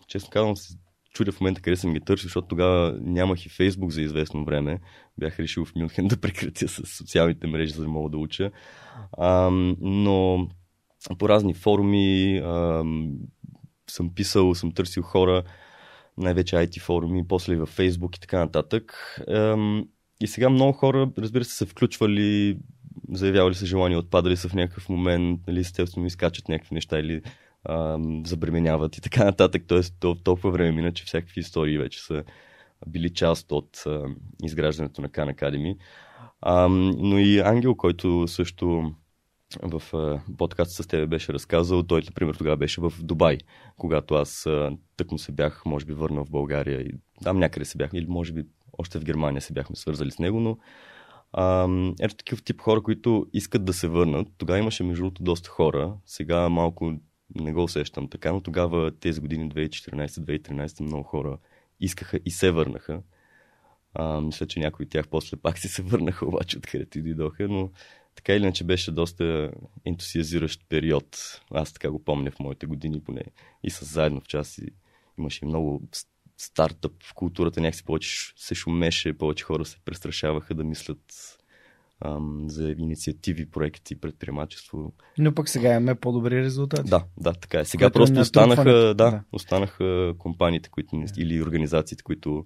честно 0.06 0.30
казвам, 0.30 0.56
се 0.56 0.74
чудя 1.14 1.32
в 1.32 1.40
момента 1.40 1.60
къде 1.60 1.76
съм 1.76 1.94
ги 1.94 2.00
търсил, 2.00 2.26
защото 2.26 2.48
тогава 2.48 2.98
нямах 3.00 3.46
и 3.46 3.48
Фейсбук 3.48 3.90
за 3.90 4.02
известно 4.02 4.44
време. 4.44 4.80
Бях 5.18 5.38
решил 5.38 5.64
в 5.64 5.74
Мюнхен 5.76 6.08
да 6.08 6.16
прекратя 6.16 6.68
с 6.68 6.96
социалните 6.96 7.46
мрежи, 7.46 7.72
за 7.72 7.82
да 7.82 7.88
мога 7.88 8.10
да 8.10 8.16
уча. 8.16 8.50
А, 9.18 9.50
но 9.80 10.48
по 11.18 11.28
разни 11.28 11.54
форуми 11.54 12.38
а, 12.38 12.84
съм 13.90 14.14
писал, 14.14 14.54
съм 14.54 14.72
търсил 14.72 15.02
хора, 15.02 15.42
най-вече 16.18 16.56
IT 16.56 16.80
форуми, 16.80 17.28
после 17.28 17.52
и 17.52 17.56
във 17.56 17.76
Facebook 17.76 18.16
и 18.16 18.20
така 18.20 18.38
нататък. 18.38 19.16
И 20.20 20.26
сега 20.26 20.48
много 20.48 20.72
хора, 20.72 21.10
разбира 21.18 21.44
се, 21.44 21.56
са 21.56 21.66
включвали, 21.66 22.58
заявявали 23.12 23.54
са 23.54 23.66
желание, 23.66 23.96
отпадали 23.96 24.36
са 24.36 24.48
в 24.48 24.54
някакъв 24.54 24.88
момент, 24.88 25.40
нали, 25.46 25.60
естествено 25.60 26.06
изкачат 26.06 26.48
някакви 26.48 26.74
неща 26.74 26.98
или 26.98 27.22
ам, 27.68 28.22
забременяват 28.26 28.96
и 28.96 29.00
така 29.00 29.24
нататък. 29.24 29.64
Тоест, 29.66 29.94
то, 30.00 30.14
толкова 30.14 30.50
време 30.50 30.72
мина, 30.72 30.92
че 30.92 31.04
всякакви 31.04 31.40
истории 31.40 31.78
вече 31.78 32.02
са 32.02 32.24
били 32.86 33.10
част 33.14 33.52
от 33.52 33.82
а, 33.86 34.02
изграждането 34.44 35.00
на 35.00 35.08
Khan 35.08 35.34
Academy. 35.34 35.76
Но 36.46 37.18
и 37.18 37.40
Ангел, 37.40 37.74
който 37.74 38.28
също 38.28 38.92
в 39.62 39.82
подкаст 40.38 40.72
с 40.72 40.86
тебе 40.86 41.06
беше 41.06 41.32
разказал. 41.32 41.82
Той, 41.82 42.02
например, 42.06 42.34
тогава 42.34 42.56
беше 42.56 42.80
в 42.80 42.92
Дубай, 43.02 43.38
когато 43.76 44.14
аз 44.14 44.46
тъкмо 44.96 45.18
се 45.18 45.32
бях, 45.32 45.62
може 45.66 45.84
би, 45.84 45.92
върнал 45.92 46.24
в 46.24 46.30
България 46.30 46.80
и 46.80 46.90
там 47.22 47.38
някъде 47.38 47.64
се 47.64 47.78
бях, 47.78 47.90
или 47.92 48.06
може 48.06 48.32
би 48.32 48.46
още 48.78 48.98
в 48.98 49.04
Германия 49.04 49.42
се 49.42 49.52
бяхме 49.52 49.76
свързали 49.76 50.10
с 50.10 50.18
него, 50.18 50.40
но 50.40 50.58
ето 52.00 52.14
такив 52.14 52.44
тип 52.44 52.60
хора, 52.60 52.82
които 52.82 53.26
искат 53.32 53.64
да 53.64 53.72
се 53.72 53.88
върнат. 53.88 54.28
Тогава 54.38 54.58
имаше 54.58 54.84
между 54.84 55.02
другото 55.02 55.22
доста 55.22 55.48
хора, 55.48 55.94
сега 56.06 56.48
малко 56.48 56.92
не 57.34 57.52
го 57.52 57.62
усещам 57.62 58.08
така, 58.08 58.32
но 58.32 58.40
тогава 58.40 58.90
тези 59.00 59.20
години 59.20 59.50
2014-2013 59.50 60.80
много 60.80 61.02
хора 61.02 61.38
искаха 61.80 62.20
и 62.24 62.30
се 62.30 62.50
върнаха. 62.50 63.02
А, 63.94 64.20
мисля, 64.20 64.46
че 64.46 64.60
някои 64.60 64.84
от 64.84 64.90
тях 64.90 65.08
после 65.08 65.36
пак 65.36 65.58
се 65.58 65.82
върнаха, 65.82 66.26
обаче 66.26 66.58
откъдето 66.58 66.98
и 66.98 67.02
дойдоха, 67.02 67.48
но 67.48 67.70
така 68.14 68.34
или 68.34 68.42
иначе 68.42 68.64
беше 68.64 68.92
доста 68.92 69.50
ентусиазиращ 69.84 70.60
период. 70.68 71.40
Аз 71.50 71.72
така 71.72 71.90
го 71.90 72.04
помня 72.04 72.30
в 72.30 72.38
моите 72.40 72.66
години, 72.66 73.00
поне 73.00 73.22
и 73.62 73.70
с 73.70 73.84
заедно 73.84 74.20
в 74.20 74.26
час. 74.26 74.58
И 74.58 74.68
имаше 75.18 75.46
много 75.46 75.82
стартъп 76.36 76.92
в 77.02 77.14
културата, 77.14 77.60
някакси 77.60 77.84
повече 77.84 78.32
се 78.36 78.54
шумеше, 78.54 79.18
повече 79.18 79.44
хора 79.44 79.64
се 79.64 79.78
престрашаваха 79.84 80.54
да 80.54 80.64
мислят 80.64 81.38
ам, 82.00 82.44
за 82.48 82.74
инициативи, 82.78 83.50
проекти, 83.50 84.00
предприемачество. 84.00 84.92
Но 85.18 85.34
пък 85.34 85.48
сега 85.48 85.70
имаме 85.70 85.94
по-добри 85.94 86.42
резултати. 86.42 86.90
Да, 86.90 87.04
да, 87.16 87.32
така 87.32 87.60
е. 87.60 87.64
Сега 87.64 87.84
Което 87.84 87.98
просто 87.98 88.20
останаха, 88.20 88.72
да, 88.72 88.94
да, 88.94 89.22
останаха 89.32 90.14
компаниите 90.18 90.68
които, 90.68 91.04
или 91.16 91.42
организациите, 91.42 92.02
които 92.02 92.44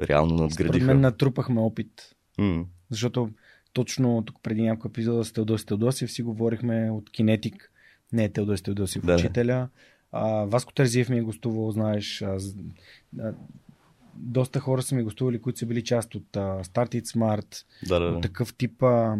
реално 0.00 0.34
надградиха. 0.34 0.68
Според 0.68 0.86
мен 0.86 1.00
натрупахме 1.00 1.60
опит. 1.60 2.14
Mm. 2.38 2.64
Защото 2.90 3.30
точно 3.72 4.22
тук 4.26 4.42
преди 4.42 4.62
няколко 4.62 4.88
епизода 4.88 5.24
с 5.24 5.32
Теодоси 5.32 5.66
Теодосиев 5.66 6.12
си 6.12 6.22
говорихме 6.22 6.90
от 6.90 7.10
Кинетик, 7.10 7.72
не 8.12 8.24
е 8.24 8.32
Теодоси 8.32 8.62
Теодосиев, 8.62 9.04
да, 9.04 9.14
учителя. 9.14 9.68
А, 10.12 10.44
Васко 10.44 10.72
Терзиев 10.72 11.08
ми 11.08 11.18
е 11.18 11.22
гостувал, 11.22 11.70
знаеш. 11.70 12.22
А, 12.22 12.38
а, 13.20 13.32
доста 14.14 14.60
хора 14.60 14.82
са 14.82 14.94
ми 14.94 15.02
гостували, 15.02 15.40
които 15.40 15.58
са 15.58 15.66
били 15.66 15.84
част 15.84 16.14
от 16.14 16.36
а, 16.36 16.40
Start 16.40 16.94
It 16.94 17.04
Smart, 17.04 17.64
да, 17.88 18.00
да. 18.00 18.06
от 18.06 18.22
такъв 18.22 18.54
тип, 18.54 18.82
а, 18.82 19.16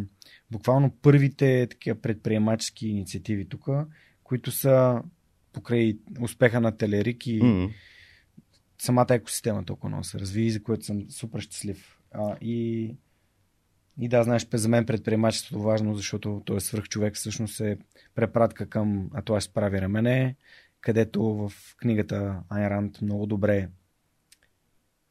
буквално 0.51 0.91
първите 1.03 1.67
такива 1.71 2.01
предприемачески 2.01 2.89
инициативи 2.89 3.49
тук, 3.49 3.69
които 4.25 4.51
са 4.51 5.03
покрай 5.53 5.99
успеха 6.21 6.61
на 6.61 6.77
Телерик 6.77 7.27
и 7.27 7.43
mm-hmm. 7.43 7.71
Самата 8.79 9.07
екосистема 9.11 9.65
толкова 9.65 9.89
много 9.89 10.05
се 10.05 10.19
разви, 10.19 10.51
за 10.51 10.63
което 10.63 10.85
съм 10.85 11.11
супер 11.11 11.41
щастлив. 11.41 11.99
А, 12.13 12.37
и 12.41 12.97
и 14.01 14.09
да, 14.09 14.23
знаеш, 14.23 14.47
за 14.55 14.69
мен 14.69 14.87
предприемачеството 14.87 15.63
е 15.63 15.67
важно, 15.67 15.95
защото 15.95 16.43
той 16.45 16.57
е 16.57 16.61
свърх 16.61 16.85
човек, 16.85 17.15
всъщност 17.15 17.61
е 17.61 17.79
препратка 18.15 18.67
към 18.67 19.11
А 19.15 19.23
това 19.23 19.41
ще 19.41 19.51
справи 19.51 19.81
рамене, 19.81 20.37
където 20.81 21.23
в 21.23 21.53
книгата 21.77 22.43
Айн 22.49 22.69
Ранд 22.69 23.03
много 23.03 23.27
добре 23.27 23.69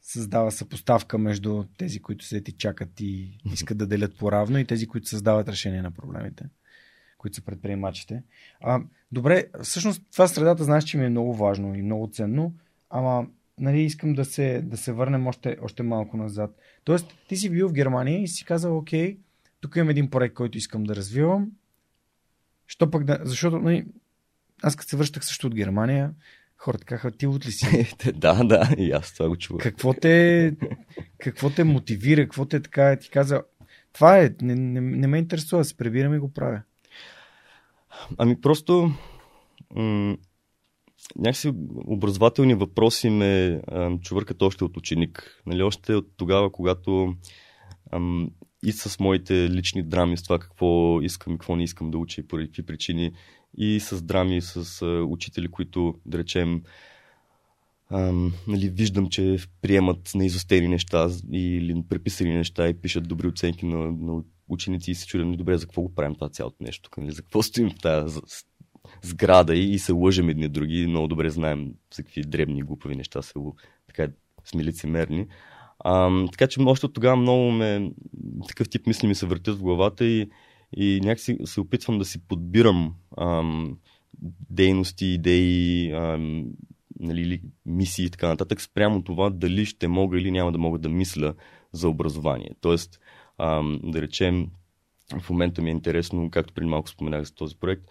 създава 0.02 0.52
съпоставка 0.52 1.17
между 1.17 1.63
тези, 1.78 2.02
които 2.02 2.26
се 2.26 2.41
ти 2.41 2.52
чакат 2.52 2.99
и 2.99 3.38
искат 3.54 3.78
да 3.78 3.88
делят 3.88 4.17
по-равно 4.17 4.60
и 4.60 4.65
тези, 4.65 4.88
които 4.88 5.08
създават 5.08 5.49
решение 5.49 5.82
на 5.82 5.91
проблемите, 5.91 6.45
които 7.17 7.36
са 7.36 7.41
предприемачите. 7.41 8.23
А, 8.62 8.82
добре, 9.12 9.45
всъщност 9.62 10.04
това 10.12 10.28
средата 10.28 10.63
знаеш, 10.63 10.84
че 10.84 10.97
ми 10.97 11.06
е 11.06 11.10
много 11.10 11.34
важно 11.34 11.76
и 11.76 11.82
много 11.82 12.08
ценно, 12.08 12.54
ама 12.89 13.28
нали, 13.60 13.82
искам 13.82 14.13
да 14.13 14.26
се, 14.26 14.62
да 14.62 14.78
се 14.78 14.92
върнем 14.92 15.28
още, 15.28 15.58
още 15.62 15.84
малко 15.84 16.18
назад. 16.18 16.58
Тоест, 16.84 17.18
ти 17.28 17.38
си 17.38 17.50
бил 17.50 17.70
в 17.70 17.74
Германия 17.74 18.24
и 18.24 18.28
си 18.28 18.46
казал, 18.46 18.78
окей, 18.78 19.18
тук 19.62 19.76
имам 19.76 19.89
един 19.89 20.10
проект, 20.10 20.36
който 20.36 20.58
искам 20.58 20.84
да 20.84 20.96
развивам. 20.96 21.52
Що 22.68 22.92
пък 22.92 23.04
да... 23.04 23.20
Защото, 23.24 23.60
нали, 23.60 23.86
аз 24.63 24.76
като 24.76 24.89
се 24.89 24.98
връщах 24.98 25.26
също 25.26 25.48
от 25.48 25.56
Германия, 25.56 26.13
хората 26.58 26.86
казаха, 26.86 27.12
ти 27.12 27.28
от 27.28 27.46
ли 27.46 27.52
си? 27.52 27.96
да, 28.16 28.44
да, 28.44 28.76
и 28.78 28.92
аз 28.92 29.13
това 29.13 29.30
го 29.30 29.38
чувам. 29.38 29.60
Какво 29.60 29.94
те, 29.94 30.56
какво 31.18 31.50
те 31.50 31.63
мотивира, 31.63 32.24
какво 32.24 32.46
те 32.46 32.60
така 32.60 32.96
ти 32.96 33.10
каза, 33.10 33.44
това 33.94 34.20
е, 34.20 34.36
не, 34.42 34.56
не, 34.56 34.82
не 34.82 35.08
ме 35.08 35.18
интересува, 35.18 35.66
се 35.66 35.78
прибирам 35.78 36.13
и 36.13 36.20
го 36.20 36.34
правя. 36.34 36.62
Ами 38.18 38.42
просто 38.42 38.92
м- 39.76 40.18
някакси 41.15 41.54
образователни 41.88 42.54
въпроси 42.54 43.10
ме 43.10 43.62
ам, 43.71 43.99
чувъркат 43.99 44.41
още 44.41 44.63
от 44.63 44.78
ученик. 44.78 45.41
Нали, 45.45 45.63
още 45.63 45.95
от 45.95 46.08
тогава, 46.17 46.52
когато 46.52 47.15
ам, 47.91 48.30
и 48.65 48.71
с 48.71 48.99
моите 48.99 49.49
лични 49.49 49.84
драми, 49.84 50.17
с 50.17 50.23
това 50.23 50.39
какво 50.39 51.02
искам 51.02 51.34
и 51.34 51.38
какво 51.38 51.56
не 51.56 51.63
искам 51.63 51.91
да 51.91 51.97
уча 51.97 52.21
и 52.21 52.28
поради 52.28 52.47
какви 52.47 52.65
причини, 52.65 53.12
и 53.58 53.80
с 53.80 54.02
драми, 54.02 54.41
с 54.41 54.82
а, 54.82 55.04
учители, 55.04 55.47
които, 55.47 55.95
да 56.06 56.17
речем, 56.17 56.63
ам, 57.91 58.34
нали, 58.47 58.69
виждам, 58.69 59.10
че 59.10 59.38
приемат 59.62 60.12
неизостени 60.15 60.67
неща 60.67 61.10
или 61.32 61.84
преписани 61.89 62.34
неща 62.34 62.69
и 62.69 62.73
пишат 62.73 63.08
добри 63.08 63.28
оценки 63.28 63.65
на, 63.65 63.91
на 63.91 64.23
ученици 64.49 64.91
и 64.91 64.95
се 64.95 65.08
чудят, 65.08 65.28
нали, 65.28 65.38
добре, 65.38 65.58
за 65.58 65.65
какво 65.65 65.82
го 65.82 65.95
правим 65.95 66.15
това 66.15 66.30
цялото 66.30 66.63
нещо, 66.63 66.89
нали, 66.97 67.12
за 67.12 67.21
какво 67.21 67.43
стоим 67.43 67.69
в 67.69 67.76
тази 67.76 68.19
сграда 69.04 69.56
и, 69.56 69.72
и 69.72 69.80
се 69.80 69.92
лъжем 69.92 70.30
едни 70.30 70.48
други. 70.48 70.88
Много 70.88 71.08
добре 71.08 71.30
знаем 71.30 71.74
за 71.94 72.04
какви 72.04 72.22
дребни 72.22 72.63
глупави 72.63 72.96
неща 72.96 73.22
се 73.22 73.34
така 73.88 74.08
сме 74.46 74.63
лицемерни. 74.63 75.28
А, 75.80 76.26
така 76.32 76.48
че 76.48 76.62
още 76.62 76.86
от 76.86 76.94
тогава 76.94 77.16
много 77.16 77.52
ме, 77.52 77.92
такъв 78.48 78.70
тип 78.70 78.88
мисли 78.88 79.08
ми 79.08 79.16
се 79.16 79.26
въртят 79.26 79.58
в 79.58 79.63
главата 79.63 80.06
и, 80.06 80.30
и 80.78 81.00
някакси 81.04 81.38
се 81.46 81.62
опитвам 81.62 82.00
да 82.00 82.06
си 82.06 82.28
подбирам 82.28 82.96
ам, 83.18 83.78
дейности, 84.50 85.06
идеи, 85.06 85.92
ам, 85.92 86.46
нали, 87.00 87.42
мисии 87.66 88.06
и 88.06 88.10
така 88.10 88.28
нататък, 88.28 88.62
спрямо 88.62 89.04
това 89.04 89.30
дали 89.30 89.66
ще 89.66 89.88
мога 89.88 90.18
или 90.20 90.32
няма 90.32 90.52
да 90.52 90.58
мога 90.58 90.80
да 90.80 90.89
мисля 90.89 91.34
за 91.72 91.89
образование. 91.89 92.50
Тоест, 92.62 93.00
ам, 93.38 93.80
да 93.84 94.02
речем, 94.02 94.48
в 95.20 95.30
момента 95.30 95.62
ми 95.62 95.70
е 95.70 95.72
интересно, 95.72 96.32
както 96.32 96.54
преди 96.54 96.70
малко 96.70 96.89
споменах 96.89 97.24
за 97.24 97.36
този 97.36 97.56
проект, 97.56 97.84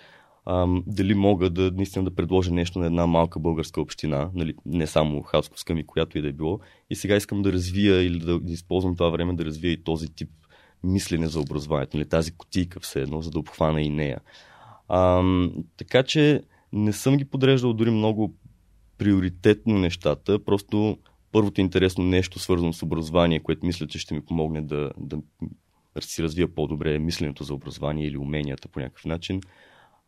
ам, 0.46 0.85
дали 0.87 1.14
мога 1.14 1.50
да 1.50 1.70
наистина 1.70 2.05
да 2.05 2.14
предложа 2.14 2.52
нещо 2.52 2.78
на 2.78 2.87
една 2.87 3.07
малка 3.07 3.40
българска 3.40 3.81
община, 3.81 4.31
нали, 4.35 4.55
не 4.66 4.87
само 4.87 5.22
Хасковска 5.22 5.74
ми, 5.74 5.87
която 5.87 6.18
и 6.18 6.22
да 6.22 6.28
е 6.28 6.33
било. 6.33 6.61
И 6.90 6.94
сега 6.94 7.16
искам 7.16 7.42
да 7.42 7.52
развия 7.52 8.02
или 8.02 8.18
да, 8.18 8.40
използвам 8.46 8.96
това 8.96 9.09
време 9.11 9.35
да 9.35 9.44
развия 9.44 9.72
и 9.72 9.85
този 9.85 10.14
тип 10.14 10.31
мислене 10.85 11.26
за 11.26 11.40
образованието, 11.40 11.96
нали, 11.96 12.09
тази 12.09 12.37
котийка 12.37 12.81
все 12.81 13.02
едно, 13.02 13.22
за 13.22 13.31
да 13.31 13.38
обхвана 13.38 13.83
и 13.83 13.90
нея. 13.90 14.20
Ам, 14.88 15.52
така 15.76 16.02
че 16.02 16.42
не 16.72 16.92
съм 16.92 17.16
ги 17.16 17.24
подреждал 17.24 17.72
дори 17.72 17.90
много 17.90 18.35
приоритетно 18.98 19.78
нещата, 19.78 20.44
просто 20.44 20.98
първото 21.33 21.61
интересно 21.61 22.05
нещо, 22.05 22.38
свързано 22.38 22.72
с 22.72 22.83
образование, 22.83 23.40
което 23.40 23.66
мисля, 23.66 23.87
че 23.87 23.98
ще 23.98 24.14
ми 24.14 24.20
помогне 24.20 24.62
да, 24.62 24.90
да 24.98 25.18
си 26.00 26.22
развия 26.22 26.55
по-добре 26.55 26.98
мисленето 26.98 27.44
за 27.44 27.55
образование 27.55 28.07
или 28.07 28.18
уменията 28.18 28.68
по 28.68 28.81
някакъв 28.81 29.05
начин, 29.05 29.40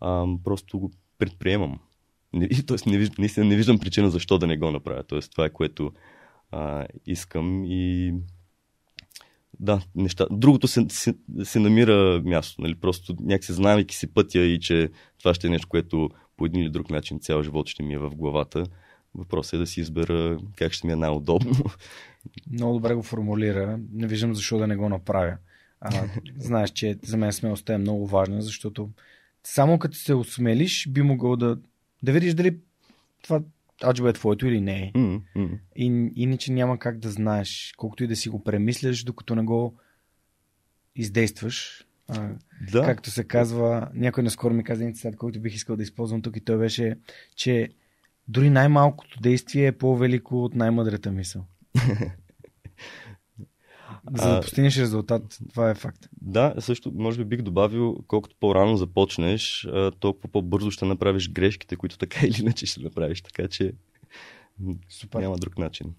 а, 0.01 0.27
просто 0.45 0.79
го 0.79 0.91
предприемам. 1.19 1.79
тоест, 2.67 2.87
не, 2.87 3.09
наистина 3.19 3.47
не 3.47 3.57
виждам 3.57 3.79
причина 3.79 4.11
защо 4.11 4.39
да 4.39 4.47
не 4.47 4.57
го 4.57 4.71
направя. 4.71 5.03
Тоест, 5.03 5.33
това 5.33 5.45
е 5.45 5.51
което 5.51 5.93
а, 6.51 6.87
искам 7.07 7.65
и 7.65 8.15
да, 9.61 9.81
неща. 9.95 10.27
Другото 10.31 10.69
се, 10.69 10.87
се, 10.89 11.15
се 11.43 11.61
намира 11.61 12.23
място. 12.25 12.63
Нали? 12.63 12.75
Просто 12.75 13.17
някакси 13.21 13.53
знайки 13.53 13.97
си 13.97 14.07
пътя 14.07 14.41
и 14.41 14.61
че 14.61 14.91
това 15.19 15.35
ще 15.35 15.47
е 15.47 15.51
нещо, 15.51 15.69
което 15.69 16.11
по 16.37 16.47
един 16.47 16.63
или 16.63 16.71
друг 16.71 16.91
начин 16.91 17.21
цял 17.21 17.43
живот 17.43 17.69
ще 17.69 17.83
ми 17.83 17.95
е 17.95 17.99
в 17.99 18.11
главата. 18.11 18.67
Въпросът 19.15 19.53
е 19.53 19.59
да 19.59 19.67
си 19.67 19.81
избера 19.81 20.39
как 20.57 20.73
ще 20.73 20.87
ми 20.87 20.93
е 20.93 20.97
най-удобно. 20.97 21.65
Много 22.53 22.75
добре 22.75 22.95
го 22.95 23.03
формулира. 23.03 23.81
Не 23.93 24.07
виждам 24.07 24.35
защо 24.35 24.59
да 24.59 24.67
не 24.67 24.77
го 24.77 24.89
направя. 24.89 25.37
А, 25.81 26.05
знаеш, 26.39 26.71
че 26.71 26.99
за 27.03 27.17
мен 27.17 27.33
смелостта 27.33 27.75
е 27.75 27.79
много 27.79 28.07
важна, 28.07 28.43
защото 28.43 28.91
само 29.47 29.79
като 29.79 29.97
се 29.97 30.15
осмелиш, 30.15 30.89
би 30.89 31.03
могъл 31.03 31.37
да, 31.37 31.59
да 32.03 32.13
видиш 32.13 32.35
дали 32.35 32.59
това 33.23 33.43
аджба 33.85 34.11
е 34.11 34.13
твоето 34.13 34.47
или 34.47 34.61
не 34.61 34.83
е. 34.83 34.93
Mm-hmm. 34.93 35.59
И, 35.77 36.13
иначе 36.17 36.53
няма 36.53 36.79
как 36.79 36.99
да 36.99 37.11
знаеш, 37.11 37.75
колкото 37.77 38.05
и 38.05 38.07
да 38.07 38.17
си 38.17 38.29
го 38.29 38.45
премисляш, 38.45 39.05
докато 39.05 39.35
не 39.35 39.43
го 39.43 39.75
издействаш. 40.97 41.87
А, 42.09 42.31
да. 42.73 42.83
Както 42.83 43.11
се 43.11 43.25
казва, 43.25 43.89
някой 43.95 44.25
наскоро 44.25 44.55
ми 44.55 44.65
каза 44.65 44.83
един 44.83 44.95
цитат, 44.95 45.17
който 45.17 45.41
бих 45.41 45.55
искал 45.55 45.77
да 45.77 45.83
използвам 45.83 46.23
тук 46.23 46.37
и 46.37 46.41
той 46.41 46.59
беше, 46.59 46.97
че 47.37 47.69
дори 48.29 48.51
най-малкото 48.51 49.21
действие 49.21 49.67
е 49.67 49.73
по-велико 49.73 50.45
от 50.45 50.55
най-мъдрата 50.55 51.11
мисъл. 51.13 51.45
За 54.13 54.35
да 54.35 54.41
постигнеш 54.41 54.79
резултат, 54.79 55.39
това 55.51 55.71
е 55.71 55.75
факт. 55.75 56.09
Да, 56.23 56.55
също 56.59 56.93
може 56.95 57.19
би 57.19 57.25
бих 57.25 57.43
добавил, 57.43 57.97
колкото 58.07 58.37
по-рано 58.41 58.77
започнеш, 58.77 59.69
толкова 60.01 60.29
по-бързо 60.29 60.71
ще 60.71 60.85
направиш 60.85 61.31
грешките, 61.31 61.77
които 61.77 61.99
така 61.99 62.27
или 62.27 62.41
иначе 62.41 62.67
ще 62.67 62.81
направиш. 62.81 63.23
Така 63.23 63.49
че 63.49 63.73
Супер. 64.89 65.21
няма 65.21 65.37
друг 65.37 65.59
начин. 65.59 65.95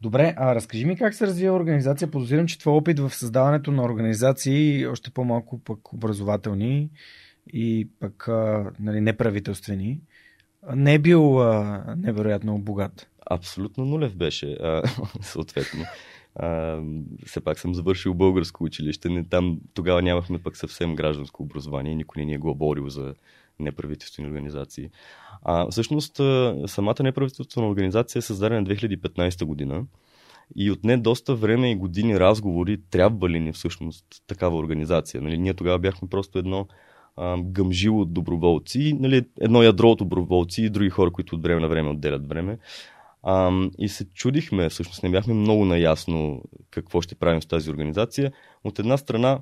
Добре, 0.00 0.34
а 0.36 0.54
разкажи 0.54 0.84
ми 0.84 0.96
как 0.96 1.14
се 1.14 1.26
развива 1.26 1.56
организация. 1.56 2.10
Подозирам, 2.10 2.46
че 2.46 2.58
твой 2.58 2.74
опит 2.74 2.98
в 2.98 3.10
създаването 3.14 3.72
на 3.72 3.82
организации, 3.82 4.86
още 4.86 5.10
по-малко 5.10 5.58
пък 5.58 5.92
образователни 5.92 6.90
и 7.52 7.88
пък 8.00 8.28
нали, 8.80 9.00
неправителствени, 9.00 10.00
не 10.74 10.94
е 10.94 10.98
бил 10.98 11.42
а, 11.42 11.84
невероятно 11.98 12.58
богат. 12.58 13.08
Абсолютно 13.30 13.84
нулев 13.84 14.16
беше, 14.16 14.52
а, 14.52 14.82
съответно. 15.22 15.84
А, 16.34 16.80
все 17.26 17.40
пак 17.40 17.58
съм 17.58 17.74
завършил 17.74 18.14
българско 18.14 18.64
училище. 18.64 19.08
Не, 19.08 19.24
там 19.24 19.60
тогава 19.74 20.02
нямахме 20.02 20.42
пък 20.42 20.56
съвсем 20.56 20.94
гражданско 20.94 21.42
образование. 21.42 21.94
Никой 21.94 22.20
не 22.22 22.26
ни 22.26 22.34
е 22.34 22.38
говорил 22.38 22.88
за 22.88 23.14
неправителствени 23.60 24.28
организации. 24.28 24.90
А, 25.42 25.70
всъщност, 25.70 26.20
самата 26.66 27.02
неправителствена 27.02 27.68
организация 27.68 28.18
е 28.18 28.22
създадена 28.22 28.64
2015 28.64 29.44
година 29.44 29.84
и 30.56 30.70
отне 30.70 30.96
доста 30.96 31.34
време 31.34 31.70
и 31.70 31.76
години 31.76 32.20
разговори 32.20 32.80
трябва 32.90 33.30
ли 33.30 33.40
ни 33.40 33.52
всъщност 33.52 34.04
такава 34.26 34.56
организация. 34.56 35.20
Нали, 35.22 35.38
ние 35.38 35.54
тогава 35.54 35.78
бяхме 35.78 36.08
просто 36.08 36.38
едно 36.38 36.66
а, 37.16 37.36
гъмжило 37.42 38.00
от 38.00 38.12
доброволци, 38.12 38.96
нали, 39.00 39.24
едно 39.40 39.62
ядро 39.62 39.88
от 39.88 39.98
доброволци 39.98 40.62
и 40.62 40.70
други 40.70 40.90
хора, 40.90 41.10
които 41.10 41.36
от 41.36 41.42
време 41.42 41.60
на 41.60 41.68
време 41.68 41.90
отделят 41.90 42.28
време. 42.28 42.58
А, 43.22 43.52
и 43.78 43.88
се 43.88 44.04
чудихме, 44.04 44.68
всъщност 44.68 45.02
не 45.02 45.10
бяхме 45.10 45.34
много 45.34 45.64
наясно 45.64 46.42
какво 46.70 47.00
ще 47.00 47.14
правим 47.14 47.42
с 47.42 47.46
тази 47.46 47.70
организация. 47.70 48.32
От 48.64 48.78
една 48.78 48.96
страна, 48.96 49.40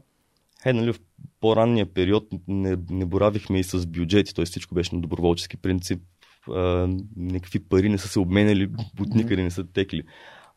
е, 0.64 0.72
нали, 0.72 0.92
в 0.92 1.00
по-ранния 1.40 1.86
период 1.86 2.28
не, 2.48 2.76
не 2.90 3.06
боравихме 3.06 3.58
и 3.58 3.64
с 3.64 3.86
бюджети, 3.86 4.34
т.е. 4.34 4.44
всичко 4.44 4.74
беше 4.74 4.94
на 4.94 5.00
доброволчески 5.00 5.56
принцип. 5.56 6.02
А, 6.48 6.88
никакви 7.16 7.58
пари 7.58 7.88
не 7.88 7.98
са 7.98 8.08
се 8.08 8.18
обменяли, 8.18 8.70
от 9.00 9.14
никъде 9.14 9.42
не 9.42 9.50
са 9.50 9.64
текли. 9.64 10.02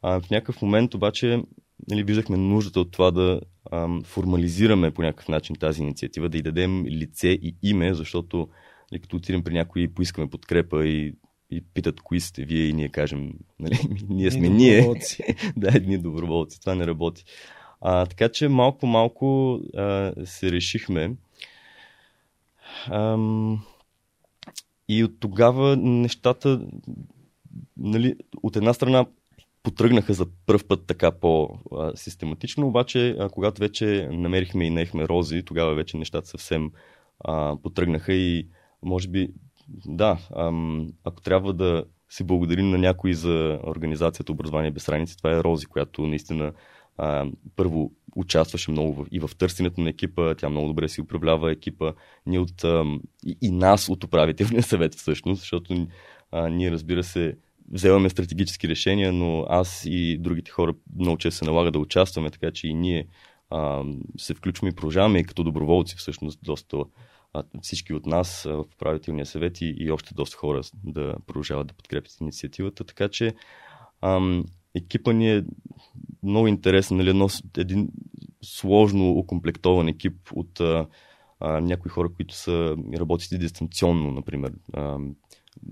А, 0.01 0.19
в 0.19 0.29
някакъв 0.29 0.61
момент 0.61 0.93
обаче 0.93 1.43
нали, 1.89 2.03
виждахме 2.03 2.37
нуждата 2.37 2.79
от 2.79 2.91
това 2.91 3.11
да 3.11 3.41
ам, 3.71 4.03
формализираме 4.03 4.91
по 4.91 5.01
някакъв 5.01 5.27
начин 5.27 5.55
тази 5.55 5.81
инициатива, 5.81 6.29
да 6.29 6.37
й 6.37 6.41
дадем 6.41 6.85
лице 6.85 7.27
и 7.27 7.55
име, 7.63 7.93
защото 7.93 8.47
нали, 8.91 9.01
като 9.01 9.15
отидем 9.15 9.43
при 9.43 9.53
някой 9.53 9.81
и 9.81 9.87
поискаме 9.87 10.29
подкрепа 10.29 10.87
и 10.87 11.13
и 11.55 11.61
питат 11.73 12.01
кои 12.01 12.19
сте 12.19 12.45
вие 12.45 12.67
и 12.67 12.73
ние 12.73 12.89
кажем, 12.89 13.33
нали, 13.59 13.79
ние 14.09 14.31
сме 14.31 14.49
ние. 14.49 14.93
да, 15.57 15.77
едни 15.77 15.97
доброволци. 15.97 16.61
Това 16.61 16.75
не 16.75 16.87
работи. 16.87 17.25
А, 17.81 18.05
така 18.05 18.29
че 18.29 18.47
малко 18.47 18.77
по 18.77 18.87
малко 18.87 19.59
а, 19.77 20.13
се 20.25 20.51
решихме. 20.51 21.15
Ам, 22.87 23.65
и 24.89 25.03
от 25.03 25.19
тогава 25.19 25.77
нещата, 25.77 26.67
нали, 27.77 28.15
от 28.43 28.55
една 28.55 28.73
страна 28.73 29.05
потръгнаха 29.63 30.13
за 30.13 30.25
първ 30.45 30.63
път 30.67 30.85
така 30.87 31.11
по-систематично, 31.11 32.67
обаче 32.67 33.15
а, 33.19 33.29
когато 33.29 33.59
вече 33.59 34.09
намерихме 34.11 34.65
и 34.65 34.69
наехме 34.69 35.07
рози, 35.07 35.43
тогава 35.45 35.75
вече 35.75 35.97
нещата 35.97 36.27
съвсем 36.27 36.71
а, 37.19 37.57
потръгнаха 37.63 38.13
и 38.13 38.47
може 38.81 39.07
би 39.07 39.29
да, 39.69 40.17
ако 41.03 41.21
трябва 41.21 41.53
да 41.53 41.83
си 42.09 42.23
благодарим 42.23 42.69
на 42.69 42.77
някой 42.77 43.13
за 43.13 43.59
организацията 43.67 44.31
Образование 44.31 44.71
без 44.71 44.85
граници, 44.85 45.17
това 45.17 45.31
е 45.31 45.43
Рози, 45.43 45.65
която 45.65 46.01
наистина 46.01 46.53
първо 47.55 47.91
участваше 48.15 48.71
много 48.71 49.05
и 49.11 49.19
в 49.19 49.29
търсенето 49.37 49.81
на 49.81 49.89
екипа, 49.89 50.35
тя 50.35 50.49
много 50.49 50.67
добре 50.67 50.89
си 50.89 51.01
управлява 51.01 51.51
екипа, 51.51 51.93
ние 52.25 52.39
от, 52.39 52.65
и, 53.41 53.51
нас 53.51 53.89
от 53.89 54.03
управителния 54.03 54.63
съвет 54.63 54.95
всъщност, 54.95 55.39
защото 55.39 55.87
ние 56.33 56.71
разбира 56.71 57.03
се 57.03 57.37
вземаме 57.71 58.09
стратегически 58.09 58.67
решения, 58.67 59.13
но 59.13 59.45
аз 59.49 59.83
и 59.85 60.17
другите 60.17 60.51
хора 60.51 60.73
много 60.99 61.17
често 61.17 61.37
се 61.37 61.45
налага 61.45 61.71
да 61.71 61.79
участваме, 61.79 62.29
така 62.29 62.51
че 62.51 62.67
и 62.67 62.73
ние 62.73 63.07
се 64.17 64.33
включваме 64.33 64.69
и 64.71 64.75
продължаваме 64.75 65.19
и 65.19 65.23
като 65.23 65.43
доброволци 65.43 65.95
всъщност 65.97 66.39
доста 66.43 66.77
всички 67.61 67.93
от 67.93 68.05
нас 68.05 68.43
в 68.43 68.65
управителния 68.75 69.25
съвет 69.25 69.61
и, 69.61 69.75
и 69.77 69.91
още 69.91 70.13
доста 70.13 70.37
хора 70.37 70.61
да 70.83 71.15
продължават 71.27 71.67
да 71.67 71.73
подкрепят 71.73 72.21
инициативата. 72.21 72.83
Така 72.83 73.09
че 73.09 73.35
ам, 74.01 74.45
екипа 74.75 75.13
ни 75.13 75.35
е 75.35 75.43
много 76.23 76.47
интересен, 76.47 76.97
нали, 76.97 77.09
едно, 77.09 77.27
един 77.57 77.89
сложно 78.43 79.09
окомплектован 79.11 79.87
екип 79.87 80.17
от 80.31 80.59
а, 80.59 80.87
а, 81.39 81.59
някои 81.59 81.89
хора, 81.89 82.09
които 82.15 82.35
са 82.35 82.77
работят 82.99 83.39
дистанционно, 83.39 84.11
например. 84.11 84.53
А, 84.73 84.97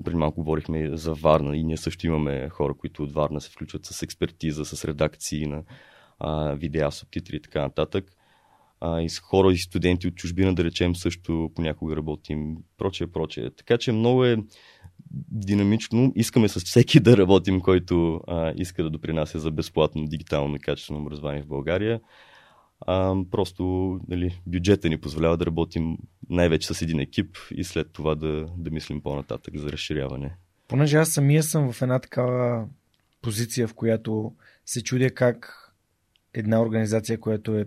преди 0.04 0.18
малко 0.18 0.36
говорихме 0.36 0.98
за 0.98 1.14
Варна 1.14 1.58
и 1.58 1.64
ние 1.64 1.78
също 1.78 2.08
имаме 2.08 2.50
хора, 2.50 2.74
които 2.74 3.04
от 3.04 3.14
Варна 3.14 3.42
се 3.42 3.52
включват 3.52 3.86
с 3.86 4.02
експертиза, 4.02 4.66
с 4.66 4.86
редакции 4.86 5.46
на 5.46 5.64
а, 6.20 6.54
видеа, 6.54 6.92
субтитри 6.92 7.36
и 7.36 7.42
така 7.42 7.62
нататък 7.62 8.06
а, 8.82 9.02
и 9.02 9.10
с 9.10 9.20
хора 9.20 9.54
и 9.54 9.58
студенти 9.58 10.08
от 10.08 10.16
чужбина, 10.16 10.56
да 10.56 10.64
речем, 10.64 10.96
също 10.96 11.52
понякога 11.56 11.96
работим, 11.96 12.58
прочее, 12.78 13.08
прочее. 13.08 13.50
Така 13.50 13.78
че 13.78 13.92
много 13.92 14.26
е 14.26 14.38
динамично. 15.32 16.14
Искаме 16.16 16.48
с 16.48 16.60
всеки 16.60 17.00
да 17.00 17.18
работим, 17.18 17.62
който 17.62 18.22
а, 18.28 18.54
иска 18.56 18.84
да 18.84 18.90
допринася 18.90 19.40
за 19.40 19.52
безплатно 19.52 20.06
дигитално 20.06 20.56
и 20.56 20.60
качествено 20.60 21.02
образование 21.02 21.42
в 21.42 21.48
България. 21.48 22.02
А, 22.82 23.16
просто 23.32 23.64
нали, 24.08 24.42
бюджета 24.48 24.90
ни 24.90 24.98
позволява 24.98 25.38
да 25.38 25.46
работим 25.46 25.98
най-вече 26.30 26.74
с 26.74 26.82
един 26.82 27.00
екип 27.00 27.38
и 27.52 27.64
след 27.64 27.94
това 27.94 28.16
да, 28.16 28.46
да 28.58 28.72
мислим 28.72 29.02
по-нататък 29.02 29.58
за 29.58 29.72
разширяване. 29.72 30.36
Понеже 30.68 30.98
аз 30.98 31.10
самия 31.10 31.44
съм 31.44 31.72
в 31.72 31.82
една 31.82 32.00
такава 32.00 32.68
позиция, 33.22 33.68
в 33.68 33.74
която 33.74 34.34
се 34.66 34.84
чудя 34.84 35.10
как 35.10 35.58
една 36.34 36.62
организация, 36.62 37.20
която 37.20 37.58
е 37.58 37.66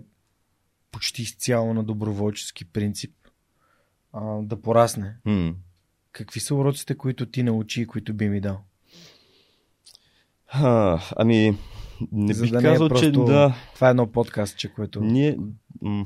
почти 0.95 1.21
изцяло 1.21 1.73
на 1.73 1.83
доброволчески 1.83 2.65
принцип 2.65 3.11
а, 4.13 4.41
да 4.41 4.61
порасне. 4.61 5.15
Mm. 5.27 5.55
Какви 6.11 6.39
са 6.39 6.55
уроците, 6.55 6.97
които 6.97 7.25
ти 7.25 7.43
научи 7.43 7.81
и 7.81 7.87
които 7.87 8.13
би 8.13 8.29
ми 8.29 8.41
дал? 8.41 8.61
А, 10.47 11.01
ами, 11.15 11.57
не 12.11 12.33
За 12.33 12.43
бих 12.43 12.51
да 12.51 12.61
казал, 12.61 12.71
не 12.71 12.85
е 12.85 12.89
просто... 12.89 13.05
че 13.05 13.11
да. 13.11 13.55
Това 13.75 13.87
е 13.87 13.89
едно 13.89 14.11
подкастче, 14.11 14.73
което. 14.73 15.01
Ние, 15.01 15.37
м- 15.81 16.05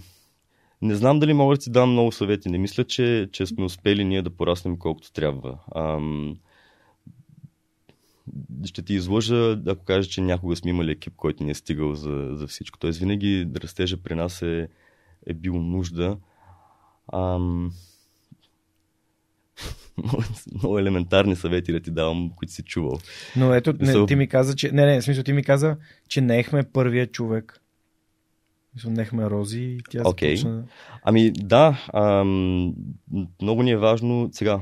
Не 0.81 0.95
знам 0.95 1.19
дали 1.19 1.33
мога 1.33 1.55
да 1.55 1.61
ти 1.61 1.69
дам 1.69 1.91
много 1.91 2.11
съвети. 2.11 2.49
Не 2.49 2.57
мисля, 2.57 2.83
че, 2.83 3.29
че 3.31 3.45
сме 3.45 3.63
успели 3.63 4.05
ние 4.05 4.21
да 4.21 4.29
пораснем 4.29 4.77
колкото 4.77 5.11
трябва. 5.11 5.59
Ам... 5.75 6.37
Ще 8.65 8.81
ти 8.81 8.93
излъжа, 8.93 9.57
ако 9.67 9.85
кажа, 9.85 10.09
че 10.09 10.21
някога 10.21 10.55
сме 10.55 10.69
имали 10.69 10.91
екип, 10.91 11.13
който 11.15 11.43
ни 11.43 11.51
е 11.51 11.55
стигал 11.55 11.95
за, 11.95 12.29
за 12.33 12.47
всичко. 12.47 12.79
Тоест 12.79 12.99
винаги 12.99 13.47
растежа 13.63 13.97
при 13.97 14.15
нас 14.15 14.41
е, 14.41 14.67
е 15.27 15.33
бил 15.33 15.53
нужда. 15.53 16.17
Ам... 17.13 17.71
много 20.55 20.79
елементарни 20.79 21.35
съвети 21.35 21.71
да 21.71 21.79
ти 21.79 21.91
давам, 21.91 22.31
които 22.35 22.53
си 22.53 22.63
чувал. 22.63 22.99
Но 23.35 23.53
ето, 23.53 23.73
не, 23.79 24.05
ти 24.05 24.15
ми 24.15 24.27
каза, 24.27 24.55
че... 24.55 24.71
Не, 24.71 24.85
не, 24.85 25.01
в 25.01 25.03
смисъл, 25.03 25.23
ти 25.23 25.33
ми 25.33 25.43
каза, 25.43 25.77
че 26.07 26.21
не 26.21 26.39
ехме 26.39 26.63
първия 26.63 27.07
човек. 27.07 27.61
Нехме 28.85 29.29
Рози 29.29 29.61
и 29.61 29.79
тя 29.89 29.99
okay. 29.99 30.35
започна... 30.35 30.63
Ами 31.03 31.31
да, 31.31 31.85
ам, 31.93 32.73
много 33.41 33.63
ни 33.63 33.71
е 33.71 33.77
важно 33.77 34.29
сега. 34.31 34.61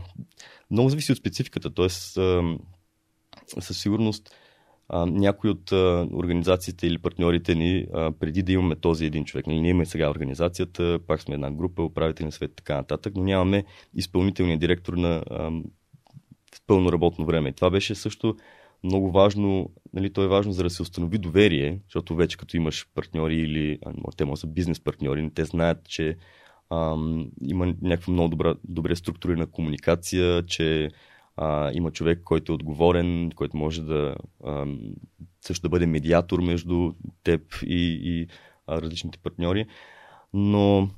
Много 0.72 0.90
зависи 0.90 1.12
от 1.12 1.18
спецификата, 1.18 1.74
т.е. 1.74 1.88
със 3.60 3.82
сигурност 3.82 4.36
а, 4.90 5.06
някои 5.06 5.50
от 5.50 5.72
а, 5.72 6.08
организациите 6.14 6.88
или 6.88 6.98
партньорите 6.98 7.56
ни, 7.56 7.86
а, 7.94 8.12
преди 8.12 8.44
да 8.44 8.52
имаме 8.52 8.76
този 8.76 9.06
един 9.06 9.26
човек, 9.26 9.48
нали, 9.48 9.60
ние 9.60 9.70
имаме 9.70 9.86
сега 9.86 10.10
организацията, 10.10 11.00
пак 11.08 11.22
сме 11.22 11.36
една 11.36 11.52
група, 11.52 11.84
управителен 11.84 12.32
свет 12.32 12.52
и 12.52 12.56
така 12.56 12.76
нататък, 12.76 13.14
но 13.16 13.24
нямаме 13.24 13.64
изпълнителния 13.94 14.58
директор 14.58 14.94
на 14.94 15.24
а, 15.30 15.52
пълно 16.68 16.92
работно 16.92 17.26
време. 17.26 17.52
Това 17.52 17.70
беше 17.70 17.96
също 17.96 18.36
много 18.84 19.12
важно, 19.12 19.70
нали, 19.94 20.14
то 20.14 20.24
е 20.24 20.28
важно 20.28 20.52
за 20.52 20.64
да 20.64 20.70
се 20.70 20.82
установи 20.82 21.18
доверие, 21.18 21.80
защото 21.84 22.16
вече 22.16 22.38
като 22.38 22.58
имаш 22.58 22.88
партньори 22.96 23.36
или 23.36 23.80
те 24.18 24.26
може 24.26 24.40
са 24.40 24.48
бизнес 24.48 24.80
партньори, 24.80 25.32
те 25.36 25.46
знаят, 25.46 25.90
че 25.90 26.18
ам, 26.70 27.28
има 27.42 27.74
някаква 27.82 28.14
много 28.14 28.30
добра, 28.30 28.56
добре 28.64 28.96
структурирана 28.96 29.48
комуникация, 29.48 30.46
че 30.46 30.90
а, 31.38 31.72
има 31.74 31.92
човек, 31.92 32.22
който 32.24 32.52
е 32.52 32.56
отговорен, 32.56 33.32
който 33.36 33.58
може 33.58 33.82
да 33.82 34.16
а, 34.46 34.66
също 35.42 35.62
да 35.62 35.70
бъде 35.70 35.86
медиатор 35.86 36.42
между 36.42 36.94
теб 37.24 37.42
и, 37.66 38.00
и 38.04 38.28
а, 38.68 38.82
различните 38.82 39.20
партньори. 39.20 39.66
Но 40.34 40.90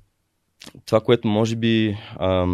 това, 0.85 1.01
което 1.01 1.27
може 1.27 1.55
би 1.55 1.97
а, 2.15 2.47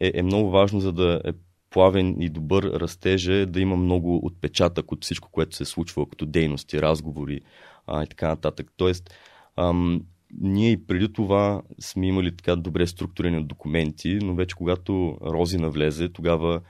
е, 0.00 0.12
е 0.14 0.22
много 0.22 0.50
важно, 0.50 0.80
за 0.80 0.92
да 0.92 1.20
е 1.24 1.32
плавен 1.70 2.22
и 2.22 2.28
добър 2.28 2.62
растеж 2.62 3.26
е 3.26 3.46
да 3.46 3.60
има 3.60 3.76
много 3.76 4.26
отпечатък 4.26 4.92
от 4.92 5.04
всичко, 5.04 5.28
което 5.32 5.56
се 5.56 5.64
случва 5.64 6.08
като 6.08 6.26
дейности, 6.26 6.82
разговори 6.82 7.40
а, 7.86 8.02
и 8.02 8.06
така 8.06 8.28
нататък. 8.28 8.72
Тоест, 8.76 9.14
ам, 9.56 10.02
ние 10.40 10.70
и 10.70 10.86
преди 10.86 11.12
това 11.12 11.62
сме 11.80 12.06
имали 12.06 12.36
така 12.36 12.56
добре 12.56 12.86
структурирани 12.86 13.44
документи, 13.44 14.18
но 14.22 14.34
вече 14.34 14.56
когато 14.56 15.18
Рози 15.22 15.58
навлезе, 15.58 16.08
тогава 16.08 16.60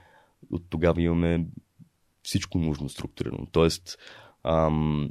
от 0.51 0.63
тогава 0.69 1.01
имаме 1.01 1.45
всичко 2.23 2.57
нужно 2.57 2.89
структурирано. 2.89 3.47
Тоест, 3.51 3.97
ам, 4.43 5.09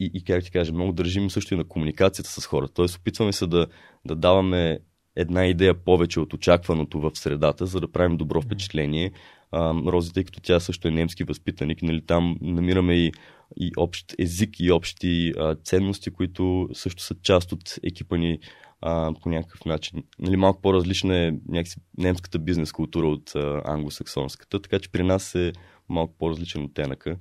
и, 0.00 0.10
и 0.14 0.24
как 0.24 0.44
ти 0.44 0.50
кажа, 0.50 0.72
много 0.72 0.92
държим 0.92 1.30
също 1.30 1.54
и 1.54 1.56
на 1.56 1.64
комуникацията 1.64 2.30
с 2.30 2.46
хората. 2.46 2.74
Тоест, 2.74 2.96
опитваме 2.96 3.32
се 3.32 3.46
да, 3.46 3.66
да 4.04 4.16
даваме 4.16 4.78
една 5.16 5.46
идея 5.46 5.84
повече 5.84 6.20
от 6.20 6.32
очакваното 6.32 7.00
в 7.00 7.10
средата, 7.14 7.66
за 7.66 7.80
да 7.80 7.92
правим 7.92 8.16
добро 8.16 8.42
впечатление. 8.42 9.12
А, 9.52 9.74
Рози, 9.74 10.12
тъй 10.12 10.24
като 10.24 10.40
тя 10.40 10.60
също 10.60 10.88
е 10.88 10.90
немски 10.90 11.24
възпитаник, 11.24 11.82
нали, 11.82 12.06
там 12.06 12.36
намираме 12.40 12.94
и, 12.94 13.12
и 13.56 13.72
общ 13.76 14.14
език 14.18 14.60
и 14.60 14.72
общи 14.72 15.32
а, 15.38 15.54
ценности, 15.54 16.10
които 16.10 16.68
също 16.72 17.02
са 17.02 17.14
част 17.22 17.52
от 17.52 17.78
екипа 17.82 18.16
ни 18.16 18.38
а, 18.80 19.12
по 19.22 19.28
някакъв 19.28 19.64
начин. 19.64 20.02
Нали, 20.18 20.36
малко 20.36 20.60
по-различна 20.60 21.16
е 21.16 21.32
някакси 21.48 21.80
немската 21.98 22.38
бизнес 22.38 22.72
култура 22.72 23.06
от 23.06 23.32
а, 23.34 23.62
англосаксонската, 23.64 24.62
така 24.62 24.78
че 24.78 24.92
при 24.92 25.02
нас 25.02 25.34
е 25.34 25.52
малко 25.88 26.14
по-различен 26.18 26.64
оттенъка. 26.64 27.16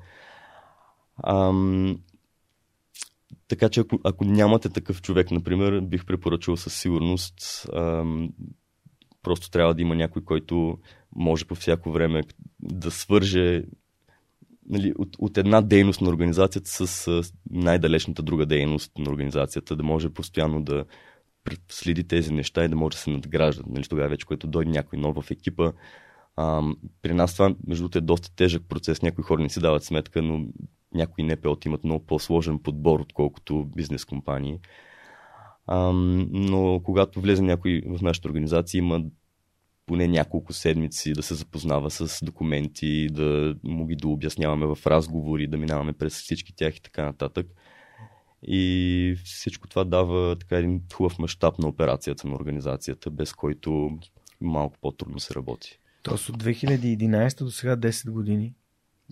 Ам, 1.23 1.99
така 3.47 3.69
че 3.69 3.79
ако, 3.79 3.99
ако 4.03 4.25
нямате 4.25 4.69
такъв 4.69 5.01
човек, 5.01 5.31
например, 5.31 5.81
бих 5.81 6.05
препоръчал 6.05 6.57
със 6.57 6.79
сигурност 6.79 7.67
ам, 7.73 8.29
просто 9.23 9.49
трябва 9.49 9.73
да 9.73 9.81
има 9.81 9.95
някой, 9.95 10.23
който 10.23 10.77
може 11.15 11.45
по 11.45 11.55
всяко 11.55 11.91
време 11.91 12.23
да 12.59 12.91
свърже 12.91 13.63
нали, 14.69 14.93
от, 14.97 15.15
от 15.19 15.37
една 15.37 15.61
дейност 15.61 16.01
на 16.01 16.09
организацията 16.09 16.69
с, 16.69 16.87
с 16.87 17.33
най-далечната 17.49 18.23
друга 18.23 18.45
дейност 18.45 18.91
на 18.97 19.11
организацията, 19.11 19.75
да 19.75 19.83
може 19.83 20.09
постоянно 20.09 20.63
да 20.63 20.85
следи 21.69 22.03
тези 22.03 22.33
неща 22.33 22.65
и 22.65 22.69
да 22.69 22.75
може 22.75 22.95
да 22.95 23.01
се 23.01 23.09
надграждат. 23.09 23.67
Нали, 23.67 23.83
тогава 23.83 24.09
вече, 24.09 24.25
когато 24.25 24.47
дойде 24.47 24.71
някой 24.71 24.99
нов 24.99 25.23
в 25.23 25.31
екипа, 25.31 25.71
ам, 26.37 26.77
при 27.01 27.13
нас 27.13 27.33
това, 27.33 27.55
между 27.67 27.83
другото, 27.83 27.97
е 27.97 28.01
доста 28.01 28.35
тежък 28.35 28.63
процес. 28.69 29.01
Някои 29.01 29.23
хора 29.23 29.41
не 29.41 29.49
си 29.49 29.59
дават 29.59 29.83
сметка, 29.83 30.21
но 30.21 30.45
някои 30.93 31.23
НПО 31.23 31.57
имат 31.65 31.83
много 31.83 32.05
по-сложен 32.05 32.59
подбор, 32.59 32.99
отколкото 32.99 33.65
бизнес 33.75 34.05
компании. 34.05 34.59
Но 35.69 36.81
когато 36.83 37.21
влезе 37.21 37.41
някой 37.41 37.81
в 37.87 38.01
нашата 38.01 38.27
организация, 38.27 38.79
има 38.79 39.03
поне 39.85 40.07
няколко 40.07 40.53
седмици 40.53 41.13
да 41.13 41.23
се 41.23 41.35
запознава 41.35 41.91
с 41.91 42.25
документи, 42.25 43.07
да 43.11 43.55
му 43.63 43.85
ги 43.85 43.95
да 43.95 44.07
обясняваме 44.07 44.65
в 44.65 44.77
разговори, 44.87 45.47
да 45.47 45.57
минаваме 45.57 45.93
през 45.93 46.13
всички 46.13 46.55
тях 46.55 46.77
и 46.77 46.81
така 46.81 47.05
нататък. 47.05 47.47
И 48.43 49.15
всичко 49.23 49.67
това 49.67 49.83
дава 49.83 50.35
така 50.35 50.57
един 50.57 50.81
хубав 50.93 51.19
мащаб 51.19 51.59
на 51.59 51.67
операцията 51.67 52.27
на 52.27 52.35
организацията, 52.35 53.09
без 53.09 53.33
който 53.33 53.99
малко 54.41 54.77
по-трудно 54.81 55.19
се 55.19 55.35
работи. 55.35 55.79
Тоест 56.03 56.29
от 56.29 56.43
2011 56.43 57.43
до 57.43 57.51
сега 57.51 57.75
10 57.75 58.09
години? 58.11 58.53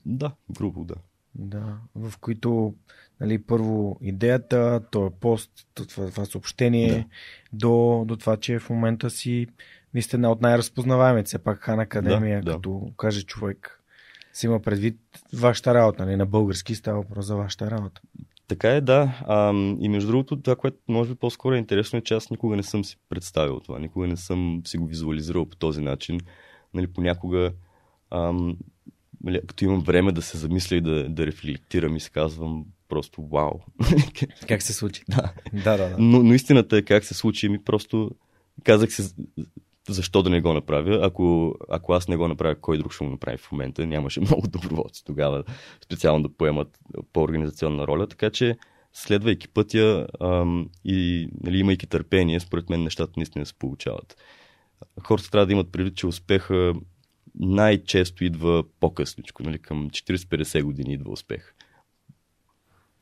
Да, 0.06 0.32
грубо 0.52 0.84
да. 0.84 0.96
Да, 1.36 1.78
в 1.96 2.14
които 2.22 2.76
нали, 3.22 3.44
първо 3.44 3.98
идеята, 4.02 4.82
то 4.92 5.06
е 5.08 5.10
пост, 5.20 5.52
това, 5.74 6.10
това 6.10 6.26
съобщение, 6.26 6.92
да. 6.92 7.06
до, 7.54 8.04
до 8.08 8.16
това, 8.16 8.38
че 8.38 8.60
в 8.60 8.70
момента 8.70 9.10
си 9.10 9.48
ви 9.94 10.02
сте 10.02 10.18
една 10.18 10.32
от 10.32 10.42
най-разпознаваемите. 10.42 11.28
Все 11.28 11.38
пак 11.38 11.60
Хан 11.60 11.80
Академия, 11.80 12.42
да, 12.42 12.52
като 12.52 12.82
да. 12.86 12.92
каже 12.98 13.24
човек, 13.24 13.84
си 14.34 14.46
има 14.46 14.62
предвид 14.62 15.00
вашата 15.34 15.74
работа, 15.74 16.06
нали, 16.06 16.16
на 16.16 16.26
български 16.26 16.76
става 16.76 17.02
въпрос 17.02 17.26
за 17.26 17.36
вашата 17.36 17.72
работа. 17.72 18.02
Така 18.48 18.70
е, 18.70 18.82
да. 18.82 19.22
А, 19.28 19.54
и 19.80 19.90
между 19.90 20.08
другото, 20.08 20.42
това, 20.42 20.56
което 20.56 20.78
може 20.88 21.10
би 21.10 21.16
по-скоро 21.16 21.56
е 21.56 21.58
интересно, 21.58 22.00
е, 22.00 22.02
че 22.02 22.14
аз 22.14 22.30
никога 22.30 22.56
не 22.56 22.64
съм 22.64 22.86
си 22.86 22.98
представил 23.10 23.60
това. 23.60 23.80
Никога 23.80 24.08
не 24.08 24.18
съм 24.18 24.62
си 24.66 24.78
го 24.78 24.86
визуализирал 24.86 25.46
по 25.46 25.56
този 25.56 25.82
начин. 25.82 26.20
Нали, 26.74 26.88
понякога 26.88 27.52
ам, 28.12 28.58
нали, 29.24 29.42
като 29.48 29.66
имам 29.66 29.82
време 29.82 30.12
да 30.12 30.22
се 30.22 30.38
замисля 30.38 30.76
и 30.76 30.82
да, 30.82 31.10
да 31.10 31.28
рефлектирам 31.28 31.96
и 31.96 32.00
се 32.00 32.10
казвам 32.10 32.66
просто 32.90 33.22
вау. 33.22 33.60
Как 34.48 34.62
се 34.62 34.74
случи? 34.74 35.04
Да. 35.10 35.34
да, 35.54 35.78
да, 35.78 35.90
да. 35.90 35.96
Но, 36.00 36.24
но 36.24 36.34
истината 36.34 36.78
е 36.78 36.82
как 36.82 37.06
се 37.06 37.14
случи. 37.14 37.50
Ми 37.50 37.64
просто 37.64 38.12
казах 38.64 38.94
се 38.94 39.16
защо 39.90 40.24
да 40.24 40.30
не 40.30 40.42
го 40.42 40.54
направя. 40.54 41.00
Ако, 41.06 41.56
ако 41.70 41.94
аз 41.94 42.08
не 42.08 42.18
го 42.18 42.28
направя, 42.28 42.56
кой 42.56 42.78
друг 42.78 42.94
ще 42.94 43.06
го 43.06 43.12
направи 43.12 43.38
в 43.38 43.52
момента? 43.52 43.88
Нямаше 43.88 44.20
много 44.22 44.48
доброволци 44.48 45.06
тогава 45.06 45.44
специално 45.86 46.24
да 46.24 46.38
поемат 46.38 46.80
по-организационна 47.14 47.88
роля. 47.88 48.08
Така 48.08 48.30
че 48.30 48.58
следвайки 48.94 49.48
пътя 49.48 50.08
ам, 50.22 50.70
и 50.86 51.30
нали, 51.44 51.58
имайки 51.58 51.88
търпение, 51.88 52.40
според 52.40 52.70
мен 52.70 52.84
нещата 52.84 53.14
наистина 53.18 53.46
се 53.46 53.54
получават. 53.54 54.18
Хората 55.04 55.32
трябва 55.32 55.46
да 55.46 55.54
имат 55.54 55.72
предвид, 55.72 55.96
че 55.96 56.08
успеха 56.08 56.74
най-често 57.40 58.24
идва 58.24 58.64
по-късничко, 58.80 59.44
нали, 59.44 59.60
към 59.60 59.90
40-50 59.90 60.64
години 60.64 60.94
идва 60.94 61.12
успех. 61.12 61.54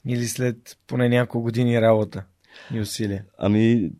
Или 0.08 0.26
след 0.26 0.78
поне 0.88 1.10
няколко 1.10 1.44
години 1.44 1.82
работа 1.82 2.26
и 2.74 2.80
усилия. 2.80 3.26
Ами, 3.38 3.92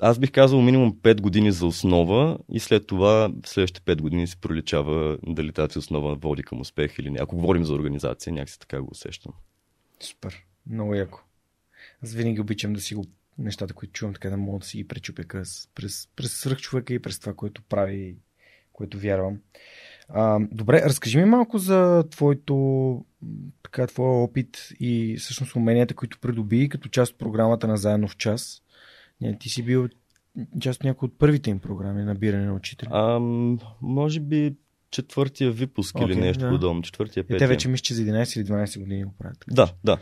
аз 0.00 0.18
бих 0.18 0.32
казал 0.32 0.62
минимум 0.62 0.92
5 0.92 1.20
години 1.20 1.52
за 1.52 1.66
основа 1.66 2.38
и 2.52 2.60
след 2.60 2.86
това 2.86 3.32
следващите 3.46 3.96
5 3.96 4.00
години 4.00 4.26
се 4.26 4.36
проличава 4.36 5.18
дали 5.26 5.52
тази 5.52 5.78
основа 5.78 6.14
води 6.14 6.42
към 6.42 6.60
успех 6.60 6.98
или 6.98 7.10
не. 7.10 7.18
Ако 7.20 7.36
говорим 7.36 7.64
за 7.64 7.74
организация, 7.74 8.32
някакси 8.32 8.58
така 8.58 8.82
го 8.82 8.88
усещам. 8.90 9.32
Супер. 10.00 10.44
Много 10.66 10.94
яко. 10.94 11.24
Аз 12.04 12.14
винаги 12.14 12.40
обичам 12.40 12.72
да 12.72 12.80
си 12.80 12.94
го 12.94 13.04
нещата, 13.38 13.74
които 13.74 13.92
чувам, 13.92 14.14
така 14.14 14.30
да 14.30 14.36
мога 14.36 14.58
да 14.58 14.66
си 14.66 14.76
ги 14.76 14.88
пречупя 14.88 15.22
през, 15.28 15.68
през, 15.74 16.08
през 16.16 16.32
свръхчовека 16.32 16.94
и 16.94 17.02
през 17.02 17.18
това, 17.18 17.34
което 17.34 17.62
прави 17.62 18.16
което 18.80 18.98
вярвам. 18.98 19.38
А, 20.08 20.38
добре, 20.52 20.82
разкажи 20.82 21.18
ми 21.18 21.24
малко 21.24 21.58
за 21.58 22.04
твоето, 22.10 23.04
така, 23.62 23.86
твоя 23.86 24.10
опит 24.10 24.68
и 24.80 25.16
всъщност 25.18 25.56
уменията, 25.56 25.94
които 25.94 26.18
придоби 26.20 26.68
като 26.68 26.88
част 26.88 27.12
от 27.12 27.18
програмата 27.18 27.66
на 27.66 27.76
Заедно 27.76 28.08
в 28.08 28.16
час. 28.16 28.62
Не, 29.20 29.38
ти 29.38 29.48
си 29.48 29.62
бил 29.62 29.88
част 30.60 30.80
от 30.80 30.84
някои 30.84 31.06
от 31.06 31.18
първите 31.18 31.50
им 31.50 31.58
програми 31.58 32.02
набиране 32.02 32.46
на 32.46 32.54
учители. 32.54 32.88
А, 32.92 33.18
може 33.82 34.20
би 34.20 34.54
четвъртия 34.90 35.50
випуск 35.50 35.96
okay, 35.96 36.04
или 36.04 36.16
нещо 36.16 36.44
да. 36.44 36.50
подобно. 36.50 36.82
Четвъртия, 36.82 37.24
петия. 37.24 37.38
те 37.38 37.46
вече 37.46 37.68
мисля, 37.68 37.82
че 37.82 37.94
за 37.94 38.02
11 38.02 38.36
или 38.36 38.46
12 38.46 38.80
години 38.80 39.04
го 39.04 39.14
правят. 39.18 39.44
Да, 39.50 39.72
да. 39.84 39.98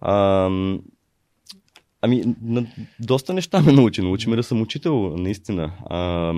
А, 0.00 0.50
Ами, 2.06 2.24
на 2.42 2.66
доста 3.00 3.34
неща 3.34 3.62
ме 3.62 3.72
научи. 3.72 4.02
Научи 4.02 4.30
ме 4.30 4.36
да 4.36 4.42
съм 4.42 4.60
учител, 4.60 5.16
наистина. 5.16 5.72
А, 5.86 6.34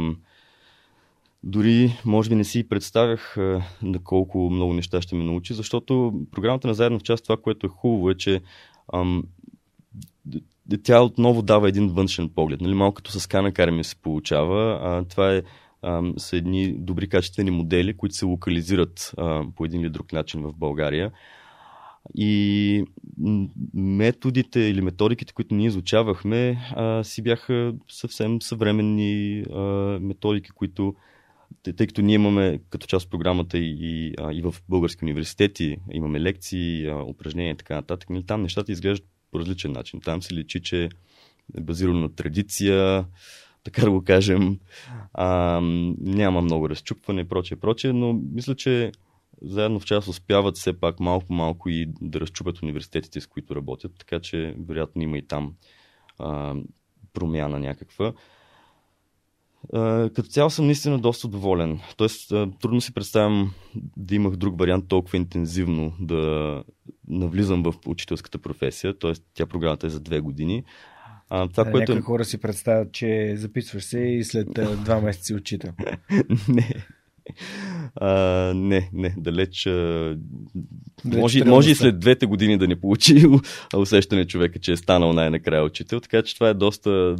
дори, 1.42 1.92
може 2.04 2.28
би, 2.28 2.34
не 2.34 2.44
си 2.44 2.68
представях 2.68 3.36
а, 3.36 3.62
на 3.82 3.98
колко 4.04 4.50
много 4.50 4.72
неща 4.72 5.02
ще 5.02 5.14
ме 5.14 5.24
научи, 5.24 5.54
защото 5.54 6.14
програмата 6.32 6.68
на 6.68 6.74
заедно 6.74 6.98
в 6.98 7.02
част, 7.02 7.24
това, 7.24 7.36
което 7.36 7.66
е 7.66 7.70
хубаво 7.70 8.10
е, 8.10 8.14
че 8.14 8.40
ам, 8.94 9.24
тя 10.82 11.02
отново 11.02 11.42
дава 11.42 11.68
един 11.68 11.88
външен 11.88 12.28
поглед. 12.28 12.60
Нали? 12.60 12.74
Малко 12.74 12.94
като 12.94 13.20
с 13.20 13.26
Кана 13.26 13.52
ми 13.72 13.84
се 13.84 13.96
получава. 13.96 14.78
А, 14.82 15.04
това 15.04 15.34
е, 15.34 15.42
а, 15.82 16.02
са 16.16 16.36
едни 16.36 16.72
добри 16.72 17.08
качествени 17.08 17.50
модели, 17.50 17.96
които 17.96 18.14
се 18.14 18.24
локализират 18.24 19.12
а, 19.16 19.44
по 19.56 19.64
един 19.64 19.80
или 19.80 19.90
друг 19.90 20.12
начин 20.12 20.42
в 20.42 20.52
България. 20.56 21.12
И 22.14 22.84
методите 23.74 24.60
или 24.60 24.80
методиките, 24.80 25.32
които 25.32 25.54
ние 25.54 25.66
изучавахме, 25.66 26.58
а, 26.76 27.04
си 27.04 27.22
бяха 27.22 27.74
съвсем 27.88 28.42
съвременни 28.42 29.44
а, 29.54 29.60
методики, 30.00 30.50
които 30.50 30.94
тъй 31.76 31.86
като 31.86 32.02
ние 32.02 32.14
имаме 32.14 32.60
като 32.70 32.86
част 32.86 33.04
от 33.04 33.10
програмата 33.10 33.58
и, 33.58 33.76
и, 33.80 34.14
и 34.32 34.42
в 34.42 34.54
български 34.68 35.04
университети, 35.04 35.76
имаме 35.92 36.20
лекции, 36.20 36.92
упражнения 36.92 37.52
и 37.52 37.56
така 37.56 37.74
нататък, 37.74 38.10
нали, 38.10 38.26
там 38.26 38.42
нещата 38.42 38.72
изглеждат 38.72 39.08
по 39.36 39.40
различен 39.40 39.72
начин. 39.72 40.00
Там 40.00 40.22
се 40.22 40.34
личи, 40.34 40.62
че 40.62 40.84
е 41.56 41.60
базирано 41.60 42.00
на 42.00 42.14
традиция, 42.14 43.04
така 43.64 43.82
да 43.82 43.90
го 43.90 44.04
кажем. 44.04 44.58
А, 45.12 45.60
няма 46.00 46.40
много 46.40 46.68
разчупване, 46.68 47.28
прочее, 47.28 47.58
прочее, 47.58 47.92
но 47.92 48.12
мисля, 48.12 48.54
че 48.54 48.92
заедно 49.42 49.80
в 49.80 49.84
част 49.84 50.08
успяват 50.08 50.56
все 50.56 50.80
пак 50.80 51.00
малко-малко 51.00 51.68
и 51.68 51.86
да 52.00 52.20
разчупят 52.20 52.62
университетите, 52.62 53.20
с 53.20 53.26
които 53.26 53.56
работят, 53.56 53.92
така 53.98 54.20
че 54.20 54.54
вероятно 54.68 55.02
има 55.02 55.18
и 55.18 55.26
там 55.26 55.54
а, 56.18 56.54
промяна 57.12 57.58
някаква. 57.58 58.12
Като 60.14 60.22
цяло 60.22 60.50
съм 60.50 60.66
наистина 60.66 60.98
доста 60.98 61.28
доволен. 61.28 61.80
Тоест, 61.96 62.28
трудно 62.60 62.80
си 62.80 62.94
представям 62.94 63.54
да 63.96 64.14
имах 64.14 64.36
друг 64.36 64.58
вариант 64.58 64.88
толкова 64.88 65.16
интензивно 65.16 65.92
да 66.00 66.62
навлизам 67.08 67.62
в 67.62 67.74
учителската 67.86 68.38
професия. 68.38 68.98
Тоест, 68.98 69.24
тя 69.34 69.46
програмата 69.46 69.86
е 69.86 69.90
за 69.90 70.00
две 70.00 70.20
години. 70.20 70.64
А, 71.28 71.48
това, 71.48 71.64
а, 71.66 71.70
което... 71.70 71.92
Някои 71.92 72.04
хора 72.04 72.24
си 72.24 72.38
представят, 72.38 72.92
че 72.92 73.34
записваш 73.36 73.84
се 73.84 74.00
и 74.00 74.24
след 74.24 74.48
два 74.84 75.00
месеца 75.00 75.24
си 75.26 75.34
учител. 75.34 75.72
не. 76.48 76.86
А, 78.00 78.10
не, 78.54 78.90
не, 78.92 79.14
далеч. 79.16 79.66
А, 79.66 80.18
може, 81.04 81.44
може 81.44 81.70
и 81.70 81.74
след 81.74 82.00
двете 82.00 82.26
години 82.26 82.58
да 82.58 82.68
не 82.68 82.80
получи 82.80 83.26
усещане 83.76 84.26
човека, 84.26 84.58
че 84.58 84.72
е 84.72 84.76
станал 84.76 85.12
най-накрая 85.12 85.64
учител, 85.64 86.00
така 86.00 86.22
че 86.22 86.34
това 86.34 86.48
е 86.48 86.54
доста 86.54 87.16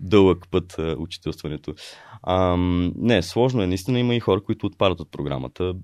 дълъг 0.00 0.46
път 0.50 0.78
а, 0.78 0.96
учителстването. 0.98 1.74
А, 2.22 2.56
не, 2.96 3.22
сложно 3.22 3.62
е. 3.62 3.66
Наистина 3.66 3.98
има 3.98 4.14
и 4.14 4.20
хора, 4.20 4.42
които 4.42 4.66
отпадат 4.66 5.00
от 5.00 5.10
програмата, 5.10 5.74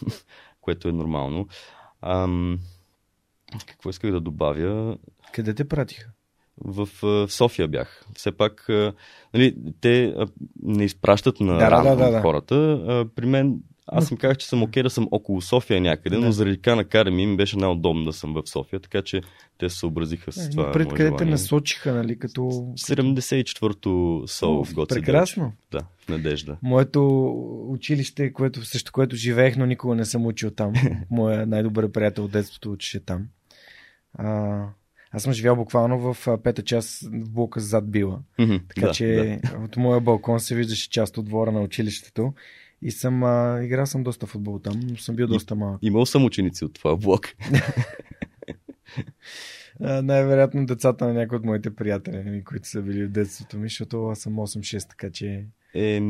което 0.60 0.88
е 0.88 0.92
нормално. 0.92 1.48
А, 2.00 2.28
какво 3.66 3.90
исках 3.90 4.10
да 4.10 4.20
добавя? 4.20 4.96
Къде 5.32 5.54
те 5.54 5.68
пратиха? 5.68 6.10
В, 6.64 6.88
в 7.02 7.26
София 7.30 7.68
бях. 7.68 8.04
Все 8.14 8.32
пак, 8.32 8.66
нали, 9.34 9.56
те 9.80 10.14
не 10.62 10.84
изпращат 10.84 11.40
на 11.40 11.58
да, 11.58 11.82
да, 11.82 11.96
да, 11.96 12.10
да. 12.10 12.20
хората. 12.20 13.06
При 13.14 13.26
мен, 13.26 13.60
аз 13.86 14.10
им 14.10 14.16
казах, 14.16 14.36
че 14.36 14.46
съм 14.46 14.62
окей 14.62 14.82
да 14.82 14.90
съм 14.90 15.08
около 15.10 15.40
София 15.40 15.80
някъде, 15.80 16.16
да. 16.16 16.24
но 16.24 16.32
заради 16.32 16.60
Кана 16.60 16.84
Карами 16.84 17.26
ми 17.26 17.36
беше 17.36 17.58
най-удобно 17.58 18.04
да 18.04 18.12
съм 18.12 18.34
в 18.34 18.42
София, 18.48 18.80
така 18.80 19.02
че 19.02 19.20
те 19.58 19.68
се 19.68 19.78
съобразиха 19.78 20.32
с 20.32 20.50
това. 20.50 20.72
Пред 20.72 20.88
къде 20.88 21.16
те 21.16 21.24
насочиха, 21.24 21.94
нали, 21.94 22.18
като... 22.18 22.40
74-то 22.40 24.22
СОУ 24.26 24.64
в 24.64 24.74
Гоце 24.74 24.94
Прекрасно. 24.94 25.52
Да, 25.70 25.80
в 25.98 26.08
Надежда. 26.08 26.56
Моето 26.62 27.28
училище, 27.68 28.32
което, 28.32 28.64
също 28.64 28.92
което 28.92 29.16
живеех, 29.16 29.56
но 29.56 29.66
никога 29.66 29.94
не 29.94 30.04
съм 30.04 30.26
учил 30.26 30.50
там. 30.50 30.72
Моя 31.10 31.46
най-добър 31.46 31.92
приятел 31.92 32.24
от 32.24 32.32
детството 32.32 32.72
учеше 32.72 33.04
там. 33.04 33.26
А, 34.18 34.64
аз 35.10 35.22
съм 35.22 35.32
живял 35.32 35.56
буквално 35.56 36.14
в 36.14 36.38
пета 36.42 36.62
част 36.62 37.02
в 37.02 37.30
блока 37.30 37.60
зад 37.60 37.90
била. 37.90 38.20
Mm-hmm, 38.38 38.62
така 38.68 38.86
да, 38.86 38.92
че 38.92 39.40
да. 39.52 39.58
от 39.58 39.76
моя 39.76 40.00
балкон 40.00 40.40
се 40.40 40.54
виждаше 40.54 40.90
част 40.90 41.18
от 41.18 41.24
двора 41.24 41.52
на 41.52 41.60
училището. 41.60 42.32
И 42.82 42.90
съм, 42.90 43.24
а, 43.24 43.60
играл 43.62 43.86
съм 43.86 44.02
доста 44.02 44.26
футбол 44.26 44.58
там, 44.58 44.80
но 44.84 44.96
съм 44.96 45.16
бил 45.16 45.26
доста 45.26 45.54
малък. 45.54 45.78
Имал 45.82 46.06
съм 46.06 46.24
ученици 46.24 46.64
от 46.64 46.74
това 46.74 46.96
блок. 46.96 47.28
най-вероятно 49.80 50.66
децата 50.66 51.06
на 51.06 51.14
някои 51.14 51.38
от 51.38 51.44
моите 51.44 51.74
приятели, 51.74 52.44
които 52.44 52.68
са 52.68 52.82
били 52.82 53.04
в 53.04 53.10
детството 53.10 53.58
ми, 53.58 53.68
защото 53.68 54.06
аз 54.06 54.18
съм 54.18 54.36
8-6, 54.36 54.88
така 54.88 55.10
че... 55.10 55.46
Е, 55.74 56.00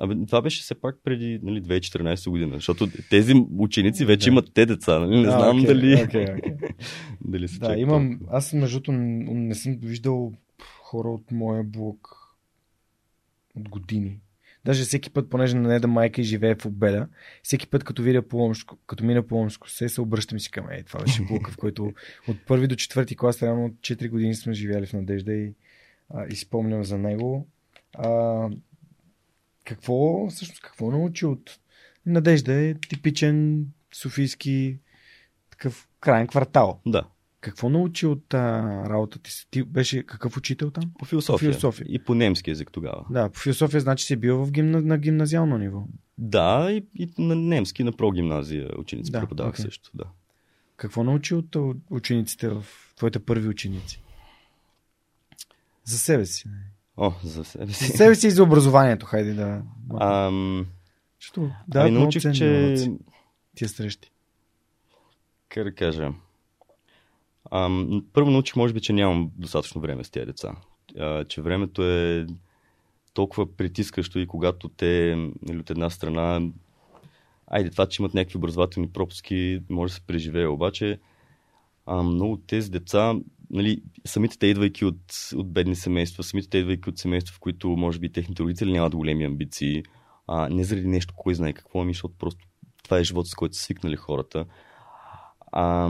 Абе, 0.00 0.14
това 0.26 0.42
беше 0.42 0.62
все 0.62 0.74
пак 0.74 0.96
преди 1.04 1.40
нали, 1.42 1.62
2014 1.62 2.30
година, 2.30 2.54
защото 2.54 2.88
тези 3.10 3.34
ученици 3.58 4.04
вече 4.04 4.24
да. 4.24 4.32
имат 4.32 4.50
те 4.54 4.66
деца. 4.66 4.98
Нали? 4.98 5.20
Не 5.20 5.28
а, 5.28 5.30
знам 5.30 5.60
okay, 5.60 5.66
дали. 5.66 5.96
Okay, 5.96 6.10
okay. 6.10 6.74
дали 7.24 7.48
са 7.48 7.58
да, 7.58 7.76
имам. 7.76 8.20
Аз, 8.30 8.52
между 8.52 8.92
не 8.92 9.54
съм 9.54 9.76
виждал 9.82 10.32
хора 10.82 11.08
от 11.08 11.30
моя 11.30 11.64
блок 11.64 12.16
от 13.56 13.68
години. 13.68 14.20
Даже 14.64 14.84
всеки 14.84 15.10
път, 15.10 15.30
понеже 15.30 15.56
на 15.56 15.68
неда 15.68 15.88
майка 15.88 16.20
и 16.20 16.24
живее 16.24 16.54
в 16.54 16.66
обеда, 16.66 17.08
всеки 17.42 17.66
път, 17.66 17.84
като 17.84 18.02
видя 18.02 18.22
по 18.22 18.36
Ломско, 18.36 18.78
като 18.86 19.04
мина 19.04 19.26
по 19.26 19.34
Ломско 19.34 19.70
се, 19.70 19.88
се 19.88 20.00
обръщам 20.00 20.36
и 20.36 20.40
си 20.40 20.50
към, 20.50 20.70
ей, 20.70 20.82
това 20.82 21.00
беше 21.00 21.22
блока, 21.24 21.50
в 21.50 21.56
който 21.56 21.92
от 22.28 22.36
първи 22.46 22.66
до 22.66 22.76
четвърти 22.76 23.16
клас, 23.16 23.42
реално 23.42 23.64
от 23.64 23.72
4 23.72 24.08
години 24.08 24.34
сме 24.34 24.52
живяли 24.52 24.86
в 24.86 24.92
Надежда 24.92 25.32
и, 25.32 25.52
а, 26.10 26.26
и 26.26 26.36
спомням 26.36 26.84
за 26.84 26.98
него. 26.98 27.46
А, 27.94 28.48
какво, 29.64 30.28
всъщност, 30.30 30.62
какво 30.62 30.90
научи 30.90 31.26
от 31.26 31.58
Надежда 32.06 32.52
е 32.52 32.74
типичен 32.74 33.66
софийски 33.94 34.78
такъв 35.50 35.88
крайен 36.00 36.26
квартал. 36.26 36.80
Да. 36.86 37.04
Какво 37.40 37.68
научи 37.68 38.06
от 38.06 38.34
а, 38.34 38.62
работата 38.88 39.30
си? 39.30 39.46
Ти 39.50 39.62
беше 39.62 40.02
какъв 40.02 40.36
учител 40.36 40.70
там? 40.70 40.92
По 40.98 41.04
философия. 41.04 41.50
По 41.50 41.52
философия. 41.52 41.86
И 41.88 41.98
по 41.98 42.14
немски 42.14 42.50
язик 42.50 42.72
тогава. 42.72 43.06
Да, 43.10 43.28
по 43.28 43.38
философия 43.38 43.80
значи 43.80 44.04
си 44.04 44.16
бил 44.16 44.44
в 44.44 44.50
гимна, 44.50 44.80
на 44.80 44.98
гимназиално 44.98 45.58
ниво. 45.58 45.84
Да, 46.18 46.68
и, 46.70 46.86
и 46.94 47.12
на 47.18 47.34
немски, 47.34 47.84
на 47.84 47.92
прогимназия 47.92 48.68
ученици 48.78 49.12
да, 49.12 49.20
преподавах 49.20 49.54
okay. 49.54 49.62
също. 49.62 49.90
Да. 49.94 50.04
Какво 50.76 51.04
научи 51.04 51.34
от 51.34 51.56
учениците 51.90 52.48
в 52.48 52.64
твоите 52.96 53.18
първи 53.18 53.48
ученици? 53.48 54.02
За 55.84 55.98
себе 55.98 56.26
си. 56.26 56.48
О, 57.02 57.12
за 57.24 57.44
себе 57.44 57.72
си. 57.72 57.84
За 57.84 57.96
себе 57.96 58.14
си 58.14 58.26
и 58.26 58.30
за 58.30 58.42
образованието, 58.42 59.06
хайде 59.06 59.34
да. 59.34 59.62
Ам... 60.00 60.66
Що? 61.18 61.50
Да, 61.68 61.80
ами 61.80 61.90
научих, 61.90 62.32
че... 62.32 62.74
Тия 63.56 63.68
срещи. 63.68 64.10
Как 65.48 65.64
да 65.64 65.74
кажа? 65.74 66.12
Ам, 67.50 68.04
първо 68.12 68.30
научих, 68.30 68.56
може 68.56 68.74
би, 68.74 68.80
че 68.80 68.92
нямам 68.92 69.30
достатъчно 69.36 69.80
време 69.80 70.04
с 70.04 70.10
тези 70.10 70.26
деца. 70.26 70.56
А, 70.98 71.24
че 71.24 71.42
времето 71.42 71.82
е 71.82 72.26
толкова 73.14 73.56
притискащо 73.56 74.18
и 74.18 74.26
когато 74.26 74.68
те 74.68 74.86
или 74.86 75.32
нали, 75.42 75.58
от 75.58 75.70
една 75.70 75.90
страна 75.90 76.40
айде 77.46 77.70
това, 77.70 77.86
че 77.86 78.02
имат 78.02 78.14
някакви 78.14 78.36
образователни 78.36 78.92
пропуски, 78.92 79.62
може 79.70 79.90
да 79.90 79.94
се 79.94 80.06
преживее, 80.06 80.46
обаче 80.46 80.98
а, 81.90 82.02
много 82.02 82.32
от 82.32 82.46
тези 82.46 82.70
деца 82.70 83.14
нали, 83.50 83.82
самите 84.06 84.38
те 84.38 84.46
идвайки 84.46 84.84
от, 84.84 85.00
от 85.34 85.52
бедни 85.52 85.76
семейства, 85.76 86.24
самите 86.24 86.48
те 86.48 86.58
идвайки 86.58 86.88
от 86.88 86.98
семейства, 86.98 87.34
в 87.34 87.40
които 87.40 87.68
може 87.68 87.98
би 87.98 88.12
техните 88.12 88.42
родители 88.42 88.72
нямат 88.72 88.96
големи 88.96 89.24
амбиции, 89.24 89.82
а, 90.26 90.48
не 90.48 90.64
заради 90.64 90.88
нещо, 90.88 91.14
кой 91.16 91.34
знае 91.34 91.52
какво, 91.52 91.80
ами 91.80 91.92
защото 91.92 92.14
просто 92.18 92.46
това 92.82 92.98
е 92.98 93.04
живот, 93.04 93.28
с 93.28 93.34
който 93.34 93.56
са 93.56 93.62
свикнали 93.62 93.96
хората. 93.96 94.46
А, 95.52 95.88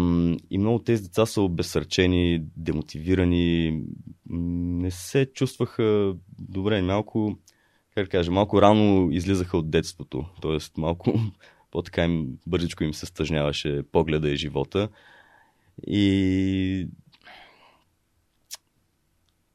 и 0.51 0.59
много 0.59 0.77
от 0.77 0.85
тези 0.85 1.03
деца 1.03 1.27
са 1.27 1.43
обесърчени, 1.43 2.43
демотивирани, 2.57 3.83
не 4.31 4.91
се 4.91 5.27
чувстваха 5.35 6.15
добре, 6.39 6.83
малко, 6.83 7.39
как 7.95 8.05
да 8.05 8.11
кажа, 8.11 8.31
малко 8.31 8.63
рано 8.63 9.09
излизаха 9.11 9.59
от 9.59 9.71
детството, 9.71 10.25
т.е. 10.43 10.81
малко 10.81 11.21
по-така 11.71 12.05
им 12.05 12.39
бързичко 12.47 12.85
им 12.85 12.95
се 12.95 13.07
стъжняваше 13.07 13.83
погледа 13.93 14.31
и 14.31 14.37
живота. 14.37 14.89
И 15.87 16.89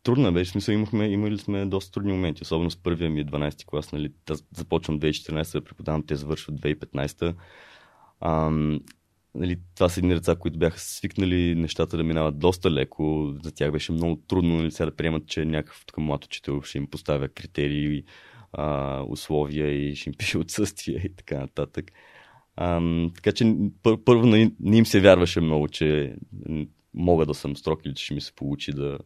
трудна 0.03 0.31
беше. 0.31 0.51
Смисъл, 0.51 0.73
имахме, 0.73 1.07
имали 1.07 1.37
сме 1.37 1.65
доста 1.65 1.91
трудни 1.91 2.11
моменти, 2.11 2.43
особено 2.43 2.71
с 2.71 2.83
първия 2.83 3.09
ми 3.09 3.25
12 3.25 3.65
клас. 3.65 3.91
Нали, 3.91 4.11
започвам 4.57 4.99
2014 4.99 5.53
да 5.53 5.63
преподавам, 5.63 6.05
те 6.05 6.15
завършват 6.15 6.61
2015. 6.61 7.35
Ам, 8.21 8.79
нали, 9.35 9.59
това 9.75 9.89
са 9.89 9.99
едни 9.99 10.13
деца, 10.13 10.35
които 10.35 10.59
бяха 10.59 10.79
свикнали 10.79 11.55
нещата 11.55 11.97
да 11.97 12.03
минават 12.03 12.39
доста 12.39 12.71
леко. 12.71 13.35
За 13.43 13.55
тях 13.55 13.71
беше 13.71 13.91
много 13.91 14.15
трудно 14.27 14.57
нали, 14.57 14.71
сега 14.71 14.85
да 14.85 14.95
приемат, 14.95 15.27
че 15.27 15.45
някакъв 15.45 15.83
тук 15.85 15.97
млад 15.97 16.25
учител 16.25 16.61
ще 16.61 16.77
им 16.77 16.87
поставя 16.87 17.27
критерии, 17.27 18.03
а, 18.53 19.01
условия 19.07 19.71
и 19.71 19.95
ще 19.95 20.09
им 20.09 20.13
пише 20.17 20.37
отсъствие 20.37 21.01
и 21.05 21.15
така 21.15 21.39
нататък. 21.39 21.91
Ам, 22.57 23.11
така 23.15 23.31
че 23.31 23.55
първо 24.05 24.25
не, 24.25 24.51
не 24.59 24.77
им 24.77 24.85
се 24.85 25.01
вярваше 25.01 25.41
много, 25.41 25.67
че 25.67 26.15
мога 26.93 27.25
да 27.25 27.33
съм 27.33 27.55
строг 27.55 27.81
или 27.85 27.95
че 27.95 28.05
ще 28.05 28.13
ми 28.13 28.21
се 28.21 28.35
получи 28.35 28.71
да, 28.71 28.97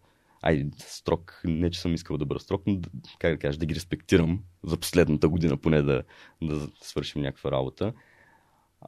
ай, 0.41 0.65
строг, 0.77 1.41
не 1.45 1.71
че 1.71 1.81
съм 1.81 1.93
искал 1.93 2.17
да 2.17 2.25
бъда 2.25 2.39
строг, 2.39 2.63
но 2.67 2.81
как 3.19 3.31
да 3.31 3.39
кажа, 3.39 3.59
да 3.59 3.65
ги 3.65 3.75
респектирам 3.75 4.39
за 4.63 4.77
последната 4.77 5.29
година 5.29 5.57
поне 5.57 5.81
да, 5.81 6.03
да 6.41 6.67
свършим 6.81 7.21
някаква 7.21 7.51
работа. 7.51 7.93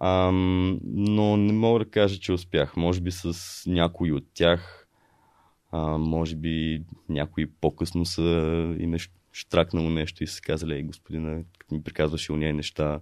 Ам, 0.02 0.80
но 0.84 1.38
не 1.38 1.54
мога 1.54 1.80
да 1.80 1.90
кажа, 1.90 2.20
че 2.20 2.34
успях. 2.34 2.78
Може 2.78 3.02
би 3.02 3.12
с 3.12 3.34
някои 3.68 4.12
от 4.12 4.26
тях, 4.34 4.88
а, 5.72 5.98
може 5.98 6.36
би 6.36 6.84
някои 7.10 7.52
по-късно 7.52 8.06
са 8.06 8.22
и 8.80 8.88
нещо, 8.88 9.14
штракнало 9.34 9.90
нещо 9.90 10.24
и 10.24 10.28
са 10.28 10.42
казали, 10.42 10.74
ей, 10.74 10.84
господина, 10.84 11.44
като 11.58 11.76
ми 11.76 11.84
приказваше 11.84 12.32
уния 12.32 12.54
неща, 12.54 13.00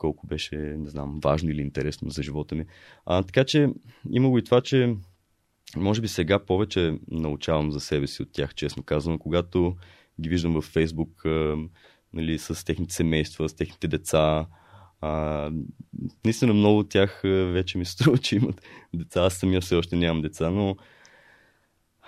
колко 0.00 0.26
беше, 0.26 0.56
не 0.56 0.88
знам, 0.88 1.20
важно 1.24 1.50
или 1.50 1.60
интересно 1.60 2.10
за 2.10 2.22
живота 2.22 2.54
ми. 2.54 2.64
А, 3.06 3.22
така 3.22 3.44
че 3.44 3.68
има 4.10 4.38
и 4.38 4.44
това, 4.44 4.60
че 4.60 4.96
може 5.76 6.00
би 6.00 6.08
сега 6.08 6.44
повече 6.44 6.98
научавам 7.10 7.72
за 7.72 7.80
себе 7.80 8.06
си 8.06 8.22
от 8.22 8.32
тях, 8.32 8.54
честно 8.54 8.82
казвам, 8.82 9.18
когато 9.18 9.76
ги 10.20 10.28
виждам 10.28 10.52
във 10.52 10.64
Фейсбук 10.64 11.22
нали, 12.12 12.38
с 12.38 12.64
техните 12.64 12.94
семейства, 12.94 13.48
с 13.48 13.54
техните 13.54 13.88
деца. 13.88 14.46
А, 15.00 15.50
наистина 16.24 16.54
много 16.54 16.78
от 16.78 16.88
тях 16.88 17.20
вече 17.24 17.78
ми 17.78 17.84
струва, 17.84 18.18
че 18.18 18.36
имат 18.36 18.62
деца. 18.94 19.22
Аз 19.22 19.34
самия 19.34 19.60
все 19.60 19.74
още 19.74 19.96
нямам 19.96 20.22
деца, 20.22 20.50
но 20.50 20.76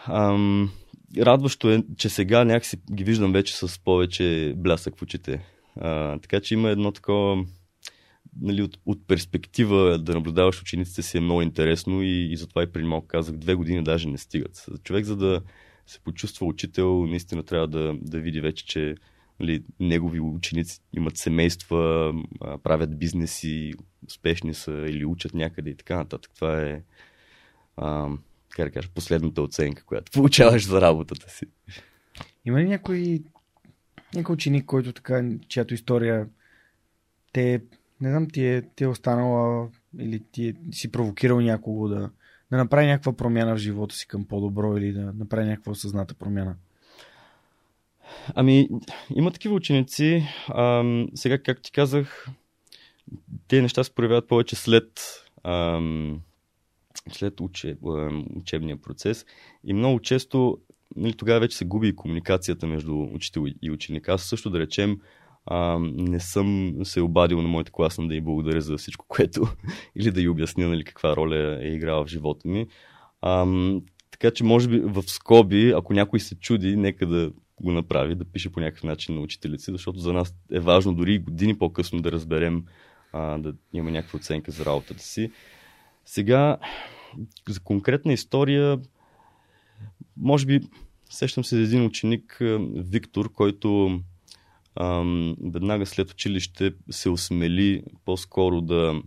ам, 0.07 0.70
радващо 1.18 1.70
е, 1.70 1.84
че 1.97 2.09
сега 2.09 2.45
някакси 2.45 2.76
ги 2.93 3.05
виждам 3.05 3.32
вече 3.32 3.57
с 3.57 3.78
повече 3.84 4.55
блясък 4.57 4.99
в 4.99 5.03
очите. 5.03 5.47
А, 5.80 6.18
така 6.18 6.40
че 6.40 6.55
има 6.55 6.70
едно 6.70 6.93
такова 6.93 7.45
нали, 8.41 8.62
от, 8.62 8.79
от 8.87 9.07
перспектива 9.07 9.99
да 9.99 10.14
наблюдаваш 10.14 10.62
учениците 10.62 11.03
си 11.03 11.18
е 11.18 11.20
много 11.20 11.43
интересно 11.43 12.03
и, 12.03 12.33
и 12.33 12.37
затова 12.37 12.62
и 12.62 12.73
преди 12.73 12.87
малко 12.87 13.07
казах, 13.07 13.37
две 13.37 13.55
години 13.55 13.85
даже 13.85 14.09
не 14.09 14.18
стигат. 14.18 14.66
Човек 14.85 15.05
за 15.05 15.16
да 15.16 15.43
се 15.87 16.01
почувства 16.01 16.47
учител, 16.47 17.07
наистина 17.07 17.43
трябва 17.43 17.68
да, 17.68 17.95
да 18.03 18.20
види 18.20 18.41
вече, 18.41 18.66
че 18.66 18.95
нали, 19.41 19.64
негови 19.81 20.20
ученици 20.20 20.81
имат 20.93 21.16
семейства, 21.16 22.12
правят 22.62 22.99
бизнеси, 22.99 23.73
успешни 24.07 24.55
са 24.55 24.73
или 24.73 25.05
учат 25.05 25.35
някъде 25.35 25.70
и 25.70 25.77
така 25.77 25.97
нататък. 25.97 26.31
Това 26.35 26.62
е 26.62 26.83
а, 27.77 28.09
как 28.51 28.68
да 28.68 28.73
кажа, 28.73 28.89
последната 28.95 29.43
оценка, 29.43 29.85
която 29.85 30.12
получаваш 30.14 30.66
за 30.66 30.81
работата 30.81 31.31
си. 31.31 31.47
Има 32.45 32.61
ли 32.61 32.68
някой, 32.68 33.23
някой 34.14 34.33
ученик, 34.33 34.64
който 34.64 34.93
така, 34.93 35.25
чиято 35.49 35.75
история 35.75 36.29
те 37.33 37.62
не 38.03 38.11
знам, 38.11 38.28
ти 38.30 38.46
е, 38.46 38.62
ти 38.76 38.84
е 38.84 38.88
останала 38.88 39.68
или 39.98 40.22
ти 40.32 40.48
е, 40.48 40.55
си 40.72 40.92
провокирал 40.92 41.40
някого 41.40 41.88
да, 41.88 42.11
да 42.50 42.57
направи 42.57 42.86
някаква 42.86 43.12
промяна 43.12 43.55
в 43.55 43.59
живота 43.59 43.94
си 43.94 44.07
към 44.07 44.24
по-добро 44.24 44.76
или 44.76 44.92
да 44.92 45.12
направи 45.12 45.46
някаква 45.48 45.72
осъзната 45.72 46.14
промяна? 46.14 46.57
Ами, 48.34 48.68
има 49.14 49.30
такива 49.30 49.55
ученици. 49.55 50.22
Ам, 50.55 51.09
сега, 51.14 51.38
както 51.38 51.62
ти 51.62 51.72
казах, 51.72 52.28
те 53.48 53.62
неща 53.62 53.84
се 53.84 53.94
проявяват 53.94 54.28
повече 54.28 54.57
след, 54.57 54.92
ам, 55.44 56.20
след 57.12 57.40
учеб, 57.40 57.78
учебния 58.36 58.76
процес. 58.76 59.26
И 59.64 59.72
много 59.72 60.00
често 60.00 60.59
нали, 60.96 61.12
тогава 61.12 61.40
вече 61.40 61.57
се 61.57 61.64
губи 61.64 61.96
комуникацията 61.96 62.66
между 62.66 63.03
учител 63.03 63.46
и 63.62 63.70
ученик. 63.70 64.09
Аз 64.09 64.22
също 64.22 64.50
да 64.50 64.59
речем, 64.59 65.00
а, 65.47 65.78
не 65.80 66.20
съм 66.20 66.74
се 66.84 67.01
обадил 67.01 67.43
на 67.43 67.49
моята 67.49 67.72
класна 67.72 68.09
да 68.09 68.14
й 68.14 68.20
благодаря 68.20 68.61
за 68.61 68.76
всичко, 68.76 69.05
което 69.09 69.49
или 69.97 70.11
да 70.11 70.20
й 70.20 70.28
обясня 70.28 70.68
нали, 70.68 70.84
каква 70.84 71.16
роля 71.16 71.59
е 71.62 71.68
играла 71.68 72.05
в 72.05 72.09
живота 72.09 72.49
ми. 72.49 72.66
А, 73.20 73.47
така 74.11 74.30
че, 74.30 74.45
може 74.45 74.68
би 74.68 74.78
в 74.78 75.03
скоби, 75.03 75.72
ако 75.76 75.93
някой 75.93 76.20
се 76.20 76.34
чуди, 76.34 76.76
нека 76.76 77.07
да 77.07 77.32
го 77.61 77.72
направи, 77.72 78.14
да 78.14 78.24
пише 78.24 78.53
по 78.53 78.61
някакъв 78.61 78.84
начин 78.84 79.14
на 79.14 79.20
учителици, 79.20 79.70
защото 79.70 79.99
за 79.99 80.12
нас 80.12 80.34
е 80.53 80.61
важно 80.61 80.95
дори 80.95 81.18
години 81.18 81.59
по-късно 81.59 82.03
да 82.03 82.12
разберем, 82.12 82.64
а, 83.12 83.38
да 83.38 83.55
има 83.72 83.90
някаква 83.90 84.16
оценка 84.16 84.51
за 84.51 84.64
работата 84.64 85.03
си. 85.03 85.30
Сега, 86.05 86.59
за 87.49 87.61
конкретна 87.61 88.12
история, 88.12 88.78
може 90.16 90.47
би 90.47 90.61
сещам 91.11 91.45
се 91.45 91.57
за 91.57 91.62
един 91.62 91.86
ученик, 91.86 92.38
Виктор, 92.74 93.32
който 93.32 94.01
веднага 95.45 95.87
след 95.87 96.11
училище 96.11 96.73
се 96.91 97.11
осмели 97.11 97.83
по-скоро 98.05 98.61
да, 98.61 99.03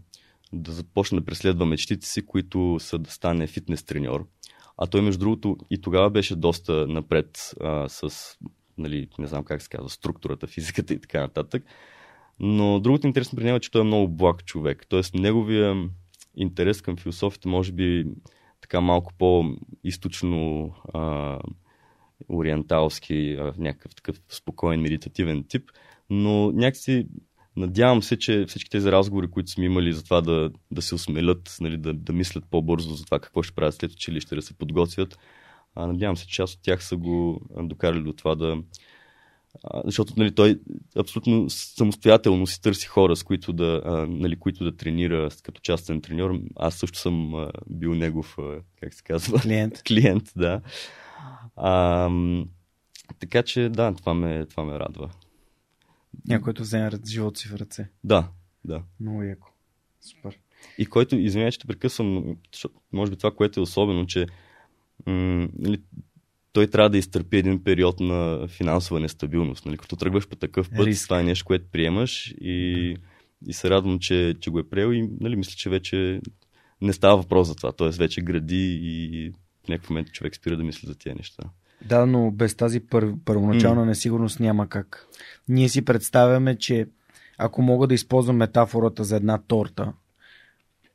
да 0.54 0.72
започне 0.72 1.20
да 1.20 1.26
преследва 1.26 1.66
мечтите 1.66 2.08
си, 2.08 2.26
които 2.26 2.78
са 2.80 3.00
да 3.00 3.10
стане 3.12 3.48
фитнес 3.48 3.84
треньор. 3.84 4.28
А 4.78 4.88
той, 4.88 5.02
между 5.02 5.20
другото, 5.20 5.58
и 5.70 5.82
тогава 5.82 6.10
беше 6.10 6.36
доста 6.36 6.88
напред 6.88 7.56
а, 7.62 7.90
с, 7.90 8.10
нали, 8.78 9.08
не 9.20 9.28
знам 9.28 9.44
как 9.44 9.62
се 9.62 9.70
казва, 9.70 9.90
структурата, 9.90 10.48
физиката 10.48 10.94
и 10.94 11.02
така 11.02 11.22
нататък. 11.22 11.64
Но 12.40 12.80
другото 12.80 13.08
интересно 13.08 13.36
при 13.36 13.44
него 13.44 13.56
е, 13.58 13.60
че 13.60 13.72
той 13.72 13.82
е 13.82 13.84
много 13.84 14.08
благ 14.08 14.46
човек. 14.46 14.86
Тоест, 14.90 15.14
неговия 15.14 15.90
интерес 16.36 16.82
към 16.82 16.98
философията 16.98 17.50
може 17.50 17.72
би 17.72 18.06
така 18.62 18.82
малко 18.82 19.14
по-источно 19.18 20.72
а, 20.94 21.40
ориенталски, 22.30 23.38
някакъв 23.58 23.96
такъв 23.96 24.22
спокоен, 24.30 24.82
медитативен 24.82 25.44
тип, 25.48 25.72
но 26.10 26.52
някакси 26.52 27.08
надявам 27.58 28.04
се, 28.04 28.20
че 28.20 28.46
всички 28.48 28.70
тези 28.70 28.92
разговори, 28.92 29.32
които 29.32 29.52
сме 29.52 29.66
имали 29.66 29.94
за 29.94 30.04
това 30.04 30.22
да, 30.22 30.52
да 30.72 30.82
се 30.82 30.96
осмелят, 30.96 31.58
нали, 31.62 31.78
да, 31.78 31.94
да 31.94 32.14
мислят 32.14 32.44
по-бързо 32.52 32.96
за 32.96 33.06
това 33.06 33.20
какво 33.20 33.44
ще 33.44 33.56
правят 33.56 33.76
след 33.76 33.92
училище, 33.92 34.36
да 34.36 34.42
се 34.42 34.58
подготвят, 34.58 35.18
а, 35.76 35.88
надявам 35.88 36.18
се, 36.18 36.28
че 36.28 36.36
част 36.36 36.54
от 36.54 36.64
тях 36.64 36.84
са 36.84 36.98
го 36.98 37.42
докарали 37.58 38.04
до 38.04 38.14
това 38.14 38.36
да, 38.36 38.58
защото 39.86 40.14
нали, 40.18 40.36
той 40.36 40.60
абсолютно 40.98 41.50
самостоятелно 41.50 42.48
си 42.48 42.62
търси 42.62 42.88
хора, 42.88 43.16
с 43.16 43.24
които 43.24 43.54
да, 43.54 44.06
нали, 44.10 44.36
които 44.36 44.64
да 44.64 44.76
тренира 44.76 45.30
като 45.44 45.62
частен 45.62 46.02
треньор. 46.02 46.40
Аз 46.56 46.76
също 46.76 47.00
съм 47.00 47.48
бил 47.70 47.96
негов, 47.96 48.38
как 48.80 48.94
се 48.94 49.04
казва? 49.04 49.40
Клиент. 49.40 49.84
Клиент, 49.88 50.32
да. 50.36 50.62
А, 51.56 52.10
така 53.20 53.44
че 53.44 53.70
да, 53.70 53.94
това 53.94 54.14
ме, 54.14 54.46
това 54.46 54.64
ме 54.64 54.80
радва. 54.80 55.10
Някой, 56.28 56.44
който 56.44 56.62
вземе 56.62 56.92
живота 57.08 57.40
си 57.40 57.48
в 57.48 57.56
ръце. 57.56 57.90
Да, 58.04 58.28
да. 58.66 58.84
Много 59.00 59.24
яко. 59.24 59.48
Супер. 60.02 60.40
И 60.78 60.86
който, 60.86 61.16
извинявай, 61.16 61.52
че 61.52 61.60
те 61.60 61.68
прекъсвам, 61.68 62.38
може 62.94 63.12
би 63.12 63.18
това, 63.18 63.32
което 63.32 63.60
е 63.60 63.64
особено, 63.64 64.08
че 64.08 64.28
м- 65.06 65.48
нали, 65.60 65.82
той 66.54 66.68
трябва 66.68 66.90
да 66.90 66.98
изтърпи 66.98 67.38
един 67.38 67.64
период 67.64 68.00
на 68.00 68.48
финансова 68.48 69.00
нестабилност. 69.00 69.66
Нали? 69.66 69.78
Като 69.78 69.96
тръгваш 69.96 70.28
по 70.28 70.36
такъв 70.36 70.70
път, 70.70 70.86
Риск. 70.86 71.04
това 71.04 71.20
е 71.20 71.24
нещо, 71.24 71.46
което 71.46 71.66
приемаш 71.72 72.34
и, 72.42 72.96
и 73.48 73.54
се 73.54 73.70
радвам, 73.70 74.00
че, 74.00 74.36
че 74.40 74.50
го 74.50 74.60
е 74.60 74.70
приел 74.70 74.94
и 74.94 75.10
нали, 75.20 75.36
мисля, 75.36 75.54
че 75.58 75.70
вече 75.70 76.22
не 76.82 76.94
става 76.94 77.18
въпрос 77.18 77.48
за 77.48 77.56
това. 77.56 77.72
Тоест 77.72 77.98
вече 77.98 78.22
гради 78.22 78.80
и 78.84 79.32
в 79.66 79.68
някакъв 79.68 79.90
момент 79.90 80.12
човек 80.12 80.36
спира 80.36 80.58
да 80.58 80.64
мисли 80.64 80.88
за 80.88 80.96
тези 80.98 81.16
неща. 81.16 81.44
Да, 81.86 82.06
но 82.06 82.32
без 82.32 82.56
тази 82.56 82.80
пър, 82.80 83.14
първоначална 83.26 83.82
mm. 83.82 83.86
несигурност 83.86 84.40
няма 84.40 84.70
как. 84.70 85.08
Ние 85.48 85.70
си 85.70 85.86
представяме, 85.86 86.58
че 86.58 86.88
ако 87.38 87.62
мога 87.62 87.88
да 87.88 87.94
използвам 87.94 88.38
метафората 88.38 89.04
за 89.04 89.16
една 89.16 89.42
торта, 89.48 89.94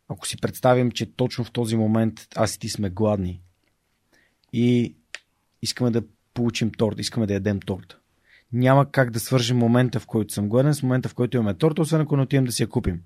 ако 0.08 0.26
си 0.26 0.36
представим, 0.36 0.90
че 0.90 1.16
точно 1.16 1.44
в 1.44 1.52
този 1.52 1.76
момент 1.76 2.28
аз 2.36 2.54
и 2.54 2.58
ти 2.58 2.68
сме 2.68 2.90
гладни 2.90 3.42
и 4.52 4.94
искаме 5.62 5.90
да 5.90 6.02
получим 6.34 6.70
торт, 6.70 6.98
искаме 6.98 7.26
да 7.26 7.34
ядем 7.34 7.60
торта. 7.60 7.98
Няма 8.52 8.90
как 8.90 9.10
да 9.10 9.20
свържим 9.20 9.56
момента, 9.56 10.00
в 10.00 10.06
който 10.06 10.34
съм 10.34 10.48
гладен, 10.48 10.74
с 10.74 10.82
момента, 10.82 11.08
в 11.08 11.14
който 11.14 11.36
имаме 11.36 11.54
торта, 11.54 11.82
освен 11.82 12.00
ако 12.00 12.16
не 12.16 12.22
отидем 12.22 12.44
да 12.44 12.52
си 12.52 12.62
я 12.62 12.68
купим. 12.68 13.00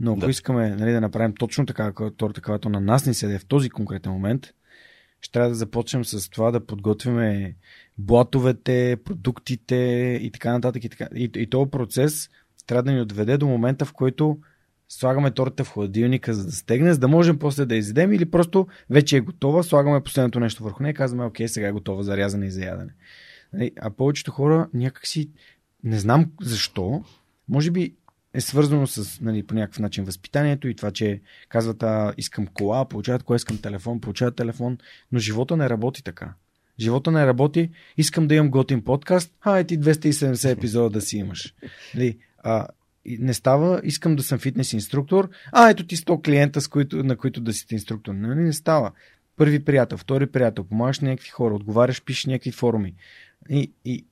Но 0.00 0.12
ако 0.12 0.20
да. 0.20 0.30
искаме 0.30 0.68
нали, 0.68 0.92
да 0.92 1.00
направим 1.00 1.34
точно 1.34 1.66
така 1.66 1.92
торта, 2.16 2.40
каквато 2.40 2.68
на 2.68 2.80
нас 2.80 3.06
ни 3.06 3.14
седе 3.14 3.38
в 3.38 3.46
този 3.46 3.70
конкретен 3.70 4.12
момент, 4.12 4.46
ще 5.20 5.32
трябва 5.32 5.48
да 5.48 5.54
започнем 5.54 6.04
с 6.04 6.30
това 6.30 6.50
да 6.50 6.66
подготвяме 6.66 7.56
блатовете, 7.98 8.96
продуктите 9.04 9.74
и 10.22 10.30
така 10.30 10.52
нататък. 10.52 10.84
И, 10.84 10.88
така. 10.88 11.08
и, 11.14 11.30
и 11.36 11.46
този 11.50 11.70
процес 11.70 12.30
трябва 12.66 12.82
да 12.82 12.92
ни 12.92 13.00
отведе 13.00 13.36
до 13.36 13.46
момента, 13.46 13.84
в 13.84 13.92
който 13.92 14.38
слагаме 14.88 15.30
торта 15.30 15.64
в 15.64 15.68
хладилника, 15.68 16.34
за 16.34 16.44
да 16.44 16.52
стегне, 16.52 16.92
за 16.92 16.98
да 16.98 17.08
можем 17.08 17.38
после 17.38 17.66
да 17.66 17.76
изядем 17.76 18.12
или 18.12 18.30
просто 18.30 18.66
вече 18.90 19.16
е 19.16 19.20
готова, 19.20 19.62
слагаме 19.62 20.02
последното 20.02 20.40
нещо 20.40 20.64
върху 20.64 20.82
нея 20.82 20.90
и 20.90 20.94
казваме, 20.94 21.24
окей, 21.24 21.48
сега 21.48 21.68
е 21.68 21.72
готова 21.72 22.02
за 22.02 22.16
рязане 22.16 22.46
и 22.46 22.50
за 22.50 22.64
ядене. 22.64 22.94
Нали, 23.52 23.70
а 23.80 23.90
повечето 23.90 24.30
хора 24.30 24.68
някакси, 24.74 25.30
не 25.84 25.98
знам 25.98 26.32
защо, 26.40 27.04
може 27.48 27.70
би 27.70 27.94
е 28.34 28.40
свързано 28.40 28.86
с 28.86 29.20
нали, 29.20 29.42
по 29.42 29.54
някакъв 29.54 29.78
начин 29.78 30.04
възпитанието 30.04 30.68
и 30.68 30.74
това, 30.74 30.90
че 30.90 31.20
казват, 31.48 31.82
а, 31.82 32.14
искам 32.16 32.46
кола, 32.46 32.88
получават 32.88 33.22
кола, 33.22 33.36
искам 33.36 33.58
телефон, 33.58 34.00
получават 34.00 34.36
телефон, 34.36 34.78
но 35.12 35.18
живота 35.18 35.56
не 35.56 35.68
работи 35.68 36.02
така. 36.02 36.34
Живота 36.80 37.10
не 37.10 37.26
работи, 37.26 37.70
искам 37.96 38.26
да 38.28 38.34
имам 38.34 38.50
готин 38.50 38.84
подкаст, 38.84 39.34
а 39.40 39.58
е 39.58 39.64
ти 39.64 39.80
270 39.80 40.50
епизода 40.50 40.90
да 40.90 41.00
си 41.00 41.16
имаш. 41.16 41.54
Нали, 41.94 42.18
а, 42.38 42.66
не 43.06 43.34
става, 43.34 43.80
искам 43.84 44.16
да 44.16 44.22
съм 44.22 44.38
фитнес 44.38 44.72
инструктор, 44.72 45.30
а 45.52 45.70
ето 45.70 45.86
ти 45.86 45.96
100 45.96 46.24
клиента, 46.24 46.60
с 46.60 46.68
които, 46.68 47.04
на 47.04 47.16
които 47.16 47.40
да 47.40 47.52
си 47.52 47.66
инструктор. 47.70 48.14
Нали, 48.14 48.40
не 48.40 48.52
става. 48.52 48.92
първи 49.36 49.64
приятел, 49.64 49.98
втори 49.98 50.26
приятел, 50.26 50.64
помагаш 50.64 51.00
някакви 51.00 51.28
хора, 51.28 51.54
отговаряш, 51.54 52.02
пишеш 52.02 52.26
някакви 52.26 52.52
форуми. 52.52 52.94
И, 53.50 53.72
и, 53.84 54.04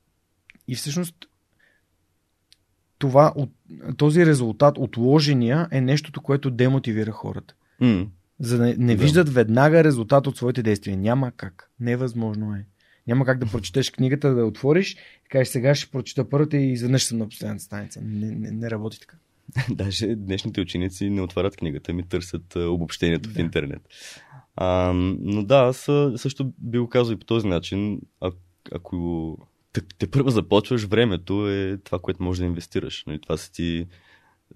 и 0.68 0.74
всъщност 0.74 1.16
това, 3.03 3.34
този 3.96 4.26
резултат, 4.26 4.78
отложения, 4.78 5.68
е 5.70 5.80
нещото, 5.80 6.20
което 6.20 6.50
демотивира 6.50 7.12
хората. 7.12 7.55
Mm. 7.82 8.09
За 8.40 8.59
да 8.59 8.64
не, 8.64 8.74
не 8.78 8.96
да. 8.96 9.03
виждат 9.03 9.28
веднага 9.28 9.84
резултат 9.84 10.26
от 10.26 10.36
своите 10.36 10.62
действия. 10.62 10.96
Няма 10.96 11.32
как. 11.36 11.70
Невъзможно 11.80 12.55
е. 12.55 12.66
Няма 13.07 13.24
как 13.24 13.38
да 13.38 13.46
прочетеш 13.46 13.90
книгата, 13.90 14.34
да 14.34 14.46
отвориш 14.46 14.92
и 15.26 15.28
кажеш 15.28 15.48
сега 15.48 15.74
ще 15.74 15.90
прочета 15.90 16.28
първата 16.28 16.57
и 16.57 16.72
изведнъж 16.72 17.05
съм 17.05 17.18
на 17.18 17.28
последната 17.28 17.64
страница. 17.64 18.00
Не, 18.03 18.30
не, 18.30 18.50
не 18.50 18.70
работи 18.70 19.00
така. 19.00 19.16
Даже 19.70 20.07
днешните 20.07 20.61
ученици 20.61 21.11
не 21.11 21.20
отварят 21.20 21.57
книгата, 21.57 21.92
ми 21.92 22.09
търсят 22.09 22.57
обобщението 22.57 23.28
да. 23.28 23.34
в 23.34 23.38
интернет. 23.38 23.82
А, 24.57 24.92
но 25.20 25.42
да, 25.42 25.57
аз 25.57 25.76
също 26.16 26.53
би 26.59 26.78
го 26.78 26.88
казал 26.88 27.12
и 27.12 27.18
по 27.18 27.26
този 27.26 27.46
начин. 27.46 28.00
А, 28.20 28.30
ако 28.72 29.36
те, 29.98 30.10
първо 30.10 30.30
започваш, 30.30 30.84
времето 30.84 31.48
е 31.48 31.78
това, 31.84 31.98
което 31.98 32.22
можеш 32.22 32.38
да 32.38 32.46
инвестираш. 32.46 33.04
Нали? 33.06 33.20
Това 33.20 33.36
са 33.36 33.52
ти 33.52 33.86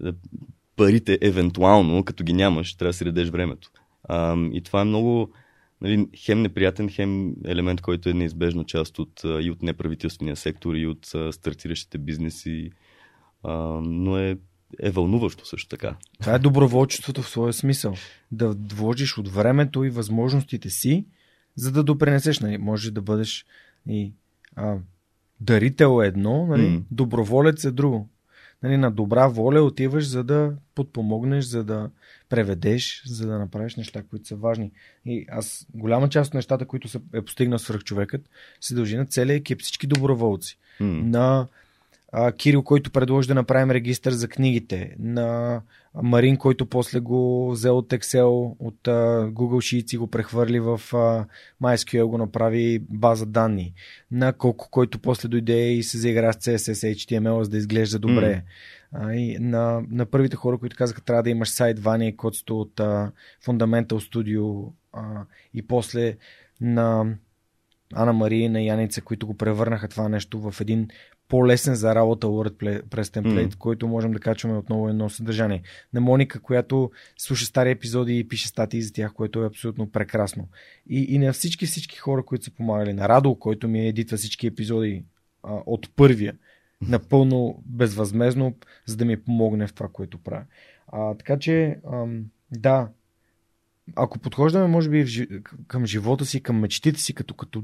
е, 0.05 0.11
парите, 0.75 1.17
евентуално, 1.21 2.03
като 2.03 2.23
ги 2.23 2.33
нямаш, 2.33 2.75
трябва 2.75 2.89
да 2.89 2.97
си 2.97 3.05
редеш 3.05 3.29
времето. 3.29 3.71
А, 4.03 4.35
и 4.53 4.61
това 4.61 4.81
е 4.81 4.85
много 4.85 5.33
нали, 5.81 6.07
хем 6.15 6.41
неприятен, 6.41 6.89
хем 6.89 7.33
елемент, 7.45 7.81
който 7.81 8.09
е 8.09 8.13
неизбежна 8.13 8.63
част 8.63 8.99
от, 8.99 9.21
и 9.23 9.51
от 9.51 9.61
неправителствения 9.61 10.35
сектор, 10.35 10.75
и 10.75 10.87
от 10.87 11.05
стартиращите 11.31 11.97
бизнеси. 11.97 12.71
А, 13.43 13.53
но 13.81 14.17
е 14.17 14.37
е 14.79 14.91
вълнуващо 14.91 15.45
също 15.45 15.69
така. 15.69 15.95
Това 16.21 16.33
е 16.33 16.39
доброволчеството 16.39 17.21
в 17.21 17.29
своя 17.29 17.53
смисъл. 17.53 17.95
Да 18.31 18.55
вложиш 18.73 19.17
от 19.17 19.27
времето 19.27 19.83
и 19.83 19.89
възможностите 19.89 20.69
си, 20.69 21.05
за 21.55 21.71
да 21.71 21.83
допренесеш. 21.83 22.39
Нали? 22.39 22.57
Може 22.57 22.91
да 22.91 23.01
бъдеш 23.01 23.45
и, 23.89 24.13
а, 24.55 24.77
дарител 25.41 26.01
е 26.03 26.07
едно, 26.07 26.45
нали? 26.47 26.61
mm. 26.61 26.83
доброволец 26.91 27.63
е 27.63 27.71
друго. 27.71 28.09
Нали, 28.63 28.77
на 28.77 28.91
добра 28.91 29.27
воля 29.27 29.61
отиваш, 29.61 30.07
за 30.07 30.23
да 30.23 30.53
подпомогнеш, 30.75 31.45
за 31.45 31.63
да 31.63 31.89
преведеш, 32.29 33.03
за 33.05 33.27
да 33.27 33.39
направиш 33.39 33.75
неща, 33.75 34.03
които 34.09 34.27
са 34.27 34.35
важни. 34.35 34.71
И 35.05 35.25
аз, 35.29 35.67
голяма 35.73 36.09
част 36.09 36.27
от 36.27 36.33
нещата, 36.33 36.65
които 36.65 36.87
са, 36.87 37.01
е 37.13 37.21
постигнал 37.21 37.59
свръхчовекът, 37.59 38.29
се 38.61 38.75
дължи 38.75 38.97
на 38.97 39.05
целия 39.05 39.35
екип, 39.35 39.61
всички 39.61 39.87
доброволци. 39.87 40.57
Mm. 40.81 41.01
На 41.01 41.47
а, 42.11 42.31
Кирил, 42.31 42.63
който 42.63 42.91
предложи 42.91 43.27
да 43.27 43.35
направим 43.35 43.71
регистър 43.71 44.11
за 44.11 44.27
книгите, 44.27 44.95
на 44.99 45.61
Марин, 46.03 46.37
който 46.37 46.65
после 46.65 46.99
го 46.99 47.51
взел 47.51 47.77
от 47.77 47.89
Excel, 47.89 48.55
от 48.59 48.87
а, 48.87 48.91
Google 49.31 49.81
Sheets 49.81 49.93
и 49.93 49.97
го 49.97 50.07
прехвърли 50.07 50.59
в 50.59 50.81
а, 50.93 51.25
MySQL, 51.63 52.05
го 52.05 52.17
направи 52.17 52.79
база 52.89 53.25
данни, 53.25 53.73
на 54.11 54.33
Коко, 54.33 54.67
който 54.71 54.99
после 54.99 55.27
дойде 55.27 55.71
и 55.71 55.83
се 55.83 55.97
заигра 55.97 56.33
с 56.33 56.37
CSS, 56.37 56.93
HTML, 56.93 57.41
за 57.41 57.49
да 57.49 57.57
изглежда 57.57 57.99
добре. 57.99 58.35
Mm. 58.35 58.43
А, 58.91 59.13
и 59.13 59.37
на, 59.39 59.81
на 59.89 60.05
първите 60.05 60.35
хора, 60.35 60.57
които 60.57 60.75
казаха, 60.75 61.01
трябва 61.01 61.23
да 61.23 61.29
имаш 61.29 61.49
сайт, 61.49 61.79
Ваня 61.79 62.05
и 62.05 62.17
кодството 62.17 62.59
от 62.61 62.79
а, 62.79 63.11
Fundamental 63.45 63.87
Studio 63.87 64.71
а, 64.93 65.25
и 65.53 65.67
после 65.67 66.17
на 66.61 67.15
Ана 67.93 68.13
Мария 68.13 68.45
и 68.45 68.49
на 68.49 68.61
Яница, 68.61 69.01
които 69.01 69.27
го 69.27 69.37
превърнаха 69.37 69.87
това 69.87 70.09
нещо 70.09 70.51
в 70.51 70.61
един 70.61 70.87
по-лесен 71.27 71.75
за 71.75 71.95
работа 71.95 72.27
WordPress 72.27 73.13
темплейт, 73.13 73.53
mm. 73.53 73.57
който 73.57 73.87
можем 73.87 74.11
да 74.11 74.19
качваме 74.19 74.57
отново 74.57 74.89
едно 74.89 75.09
съдържание. 75.09 75.61
На 75.93 76.01
Моника, 76.01 76.39
която 76.39 76.91
слуша 77.17 77.45
стари 77.45 77.71
епизоди 77.71 78.19
и 78.19 78.27
пише 78.27 78.47
статии 78.47 78.81
за 78.81 78.93
тях, 78.93 79.13
което 79.13 79.43
е 79.43 79.47
абсолютно 79.47 79.91
прекрасно. 79.91 80.47
И, 80.89 81.05
и 81.09 81.17
на 81.17 81.33
всички 81.33 81.65
всички 81.65 81.97
хора, 81.97 82.23
които 82.23 82.45
са 82.45 82.51
помагали. 82.51 82.93
На 82.93 83.09
Радо, 83.09 83.35
който 83.35 83.67
ми 83.67 83.87
едитва 83.87 84.17
всички 84.17 84.47
епизоди 84.47 85.03
а, 85.43 85.53
от 85.65 85.95
първия, 85.95 86.33
напълно 86.81 87.63
безвъзмезно, 87.65 88.55
за 88.85 88.97
да 88.97 89.05
ми 89.05 89.23
помогне 89.23 89.67
в 89.67 89.73
това, 89.73 89.89
което 89.93 90.17
правя. 90.17 90.45
А, 90.87 91.13
така 91.15 91.39
че, 91.39 91.79
ам, 91.93 92.25
да, 92.51 92.89
ако 93.95 94.19
подхождаме, 94.19 94.67
може 94.67 94.89
би, 94.89 95.27
към 95.67 95.85
живота 95.85 96.25
си, 96.25 96.43
към 96.43 96.59
мечтите 96.59 97.01
си, 97.01 97.13
като, 97.13 97.33
като, 97.33 97.63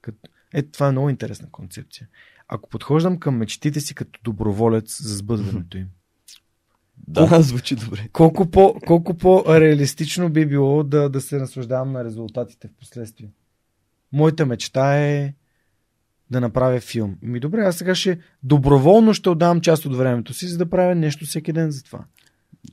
като... 0.00 0.30
Е, 0.54 0.62
това 0.62 0.88
е 0.88 0.92
много 0.92 1.10
интересна 1.10 1.48
концепция 1.50 2.08
ако 2.54 2.68
подхождам 2.68 3.18
към 3.18 3.36
мечтите 3.36 3.80
си 3.80 3.94
като 3.94 4.20
доброволец 4.24 5.02
за 5.02 5.16
сбъдването 5.16 5.78
им. 5.78 5.88
Да, 7.08 7.20
колко, 7.20 7.42
звучи 7.42 7.76
добре. 7.76 8.08
Колко, 8.12 8.50
по, 8.50 8.74
колко 8.86 9.14
по-реалистично 9.14 10.30
би 10.30 10.46
било 10.46 10.84
да, 10.84 11.08
да 11.08 11.20
се 11.20 11.38
наслаждавам 11.38 11.92
на 11.92 12.04
резултатите 12.04 12.68
в 12.68 12.72
последствие. 12.80 13.28
Моята 14.12 14.46
мечта 14.46 14.98
е 14.98 15.34
да 16.30 16.40
направя 16.40 16.80
филм. 16.80 17.16
Ми 17.22 17.40
добре, 17.40 17.60
аз 17.60 17.76
сега 17.76 17.94
ще 17.94 18.18
доброволно 18.42 19.14
ще 19.14 19.30
отдавам 19.30 19.60
част 19.60 19.86
от 19.86 19.96
времето 19.96 20.34
си, 20.34 20.46
за 20.46 20.58
да 20.58 20.70
правя 20.70 20.94
нещо 20.94 21.24
всеки 21.24 21.52
ден 21.52 21.70
за 21.70 21.82
това. 21.82 22.04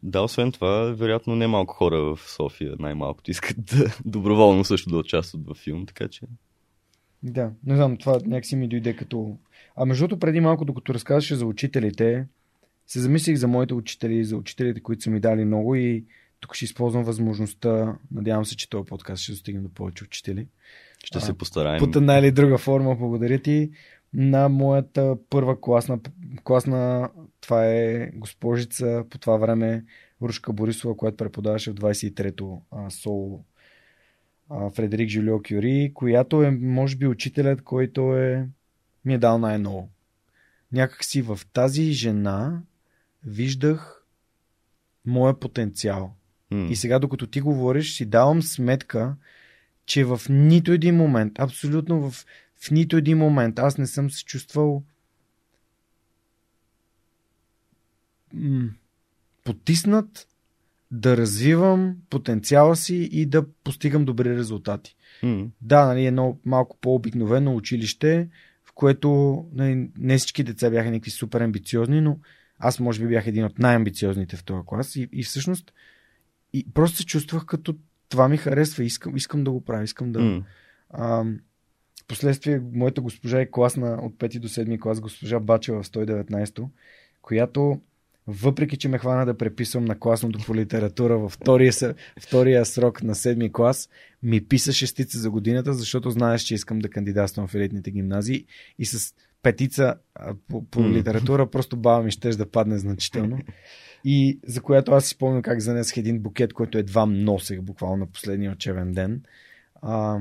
Да, 0.04 0.22
освен 0.22 0.52
това, 0.52 0.94
вероятно 0.98 1.36
не 1.36 1.48
малко 1.48 1.74
хора 1.74 1.98
в 1.98 2.20
София 2.28 2.76
най-малкото 2.80 3.32
искат 3.32 3.58
да 3.66 3.98
доброволно 4.06 4.64
също 4.64 4.90
да 4.90 4.98
участват 4.98 5.46
във 5.46 5.58
филм, 5.58 5.86
така 5.86 6.08
че... 6.08 6.22
Да, 7.24 7.52
не 7.66 7.76
знам, 7.76 7.98
това 7.98 8.20
някакси 8.26 8.56
ми 8.56 8.68
дойде 8.68 8.96
като 8.96 9.38
а 9.80 9.86
между 9.86 10.08
другото, 10.08 10.20
преди 10.20 10.40
малко, 10.40 10.66
докато 10.66 10.94
разказваше 10.94 11.36
за 11.36 11.46
учителите, 11.46 12.26
се 12.88 13.00
замислих 13.00 13.36
за 13.36 13.48
моите 13.48 13.74
учители, 13.74 14.24
за 14.24 14.38
учителите, 14.38 14.80
които 14.80 15.04
са 15.04 15.10
ми 15.10 15.20
дали 15.20 15.46
много 15.46 15.76
и 15.76 16.06
тук 16.40 16.56
ще 16.56 16.66
използвам 16.66 17.04
възможността, 17.04 17.96
надявам 18.12 18.46
се, 18.46 18.58
че 18.58 18.70
този 18.70 18.86
подкаст 18.86 19.24
ще 19.24 19.32
достигне 19.32 19.62
до 19.62 19.70
повече 19.70 20.04
учители. 20.04 20.48
Ще 21.04 21.20
се 21.20 21.38
постараем. 21.38 21.80
Под 21.80 21.96
една 21.96 22.18
или 22.18 22.32
друга 22.32 22.58
форма, 22.58 22.96
благодаря 22.96 23.40
ти. 23.40 23.72
На 24.14 24.50
моята 24.50 25.18
първа 25.30 25.62
класна, 25.62 26.00
класна 26.44 27.10
това 27.42 27.66
е 27.66 28.12
госпожица 28.14 29.04
по 29.10 29.18
това 29.18 29.38
време 29.38 29.86
Рушка 30.22 30.54
Борисова, 30.54 30.98
която 30.98 31.18
преподаваше 31.18 31.72
в 31.72 31.76
23-то 31.76 32.62
а, 32.72 32.90
соло 32.90 33.44
а, 34.50 34.70
Фредерик 34.70 35.10
Жулио 35.10 35.42
Кюри, 35.42 35.92
която 35.94 36.44
е, 36.44 36.52
може 36.52 36.98
би, 36.98 37.08
учителят, 37.08 37.62
който 37.62 38.18
е 38.18 38.48
ми 39.10 39.16
е 39.16 39.18
дал 39.18 39.38
най-ново. 39.38 39.89
Някак 40.72 41.03
си 41.03 41.22
в 41.22 41.39
тази 41.53 41.91
жена 41.91 42.62
виждах 43.26 44.05
моя 45.05 45.39
потенциал. 45.39 46.16
Mm. 46.51 46.70
И 46.70 46.76
сега, 46.76 46.99
докато 46.99 47.28
ти 47.28 47.41
говориш, 47.41 47.95
си 47.95 48.05
давам 48.05 48.41
сметка, 48.41 49.16
че 49.86 50.03
в 50.03 50.22
нито 50.30 50.72
един 50.72 50.95
момент, 50.95 51.39
абсолютно 51.39 52.10
в, 52.10 52.26
в 52.55 52.72
нито 52.72 52.97
един 52.97 53.18
момент, 53.18 53.60
аз 53.60 53.78
не 53.78 53.88
съм 53.88 54.12
се 54.12 54.26
чувствал 54.26 54.84
м- 58.34 58.70
потиснат 59.43 60.28
да 60.91 61.18
развивам 61.18 61.95
потенциала 62.10 62.76
си 62.76 63.10
и 63.12 63.26
да 63.26 63.45
постигам 63.64 64.05
добри 64.05 64.38
резултати. 64.38 64.95
Mm. 65.24 65.49
Да, 65.62 65.86
нали, 65.86 66.05
едно 66.05 66.38
малко 66.45 66.78
по-обикновено 66.78 67.55
училище, 67.55 68.30
което 68.80 69.46
нали, 69.54 69.90
не 69.98 70.18
всички 70.18 70.44
деца 70.44 70.70
бяха 70.70 70.92
някакви 70.92 71.12
супер 71.12 71.42
амбициозни, 71.42 72.02
но 72.02 72.18
аз 72.60 72.80
може 72.80 73.02
би 73.02 73.08
бях 73.08 73.28
един 73.28 73.46
от 73.46 73.60
най-амбициозните 73.60 74.36
в 74.36 74.44
този 74.44 74.62
клас 74.66 74.96
и, 74.96 75.10
и 75.12 75.24
всъщност 75.24 75.74
и 76.54 76.72
просто 76.74 76.98
се 76.98 77.06
чувствах 77.06 77.46
като 77.46 77.76
това 78.10 78.28
ми 78.28 78.38
харесва, 78.38 78.84
искам, 78.84 79.18
искам 79.18 79.44
да 79.44 79.52
го 79.52 79.66
правя, 79.66 79.84
искам 79.84 80.12
да... 80.12 80.20
Mm. 80.20 80.44
А, 80.90 81.26
последствие 82.08 82.62
моята 82.74 83.02
госпожа 83.02 83.40
е 83.40 83.52
класна 83.52 84.00
от 84.02 84.14
5 84.14 84.40
до 84.40 84.48
7 84.48 84.80
клас, 84.80 85.00
госпожа 85.00 85.40
Бачева 85.40 85.84
в 85.84 85.88
119, 85.88 86.68
която 87.22 87.82
въпреки, 88.30 88.78
че 88.78 88.90
ме 88.90 88.98
хвана 88.98 89.26
да 89.26 89.38
преписвам 89.38 89.86
на 89.86 90.00
класното 90.00 90.40
по 90.46 90.56
литература 90.56 91.18
във 91.18 91.32
втория, 91.32 91.74
втория 92.22 92.66
срок 92.66 93.04
на 93.04 93.16
седми 93.16 93.52
клас, 93.52 93.90
ми 94.24 94.46
писа 94.46 94.74
шестица 94.74 95.20
за 95.20 95.32
годината, 95.32 95.74
защото 95.74 96.10
знаеш, 96.10 96.42
че 96.42 96.54
искам 96.54 96.80
да 96.80 96.90
кандидатствам 96.90 97.48
в 97.48 97.56
елитните 97.56 97.92
гимназии 97.92 98.46
и 98.80 98.86
с 98.86 99.14
петица 99.44 99.96
по, 100.48 100.66
по 100.66 100.84
литература 100.84 101.50
просто 101.50 101.78
баба 101.78 102.04
ми 102.04 102.12
ще 102.12 102.30
да 102.30 102.52
падне 102.52 102.78
значително. 102.78 103.40
И 104.04 104.40
за 104.48 104.62
която 104.62 104.92
аз 104.92 105.06
си 105.06 105.10
спомням 105.10 105.42
как 105.42 105.62
занесах 105.62 105.98
един 105.98 106.20
букет, 106.20 106.54
който 106.54 106.78
едва 106.78 107.06
носех 107.06 107.62
буквално 107.62 107.98
на 107.98 108.08
последния 108.08 108.52
учебен 108.52 108.94
ден. 108.94 109.24
А, 109.82 110.20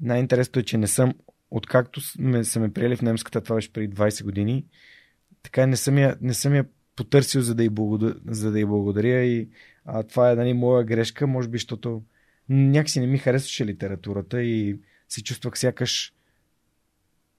най-интересното 0.00 0.58
е, 0.58 0.62
че 0.62 0.78
не 0.78 0.86
съм, 0.86 1.12
откакто 1.50 2.00
ме, 2.18 2.44
са 2.44 2.60
ме 2.60 2.72
приели 2.72 2.96
в 2.96 3.02
немската, 3.02 3.40
това 3.40 3.56
беше 3.56 3.72
преди 3.72 3.94
20 3.94 4.24
години, 4.24 4.64
така 5.42 5.66
не 5.66 5.76
съм 5.76 5.98
я, 5.98 6.16
не 6.20 6.34
съм 6.34 6.54
я 6.54 6.64
потърсил, 6.96 7.40
за 7.40 7.54
да 7.54 7.64
й 7.64 7.68
благодаря, 7.68 8.14
за 8.26 8.50
да 8.50 8.60
й 8.60 8.64
благодаря 8.64 9.24
и 9.24 9.48
а, 9.84 10.02
това 10.02 10.30
е 10.30 10.36
нали, 10.36 10.52
моя 10.52 10.84
грешка, 10.84 11.26
може 11.26 11.48
би, 11.48 11.58
защото 11.58 12.02
някакси 12.48 13.00
не 13.00 13.06
ми 13.06 13.18
харесваше 13.18 13.66
литературата 13.66 14.42
и 14.42 14.78
се 15.08 15.22
чувствах 15.22 15.58
сякаш 15.58 16.14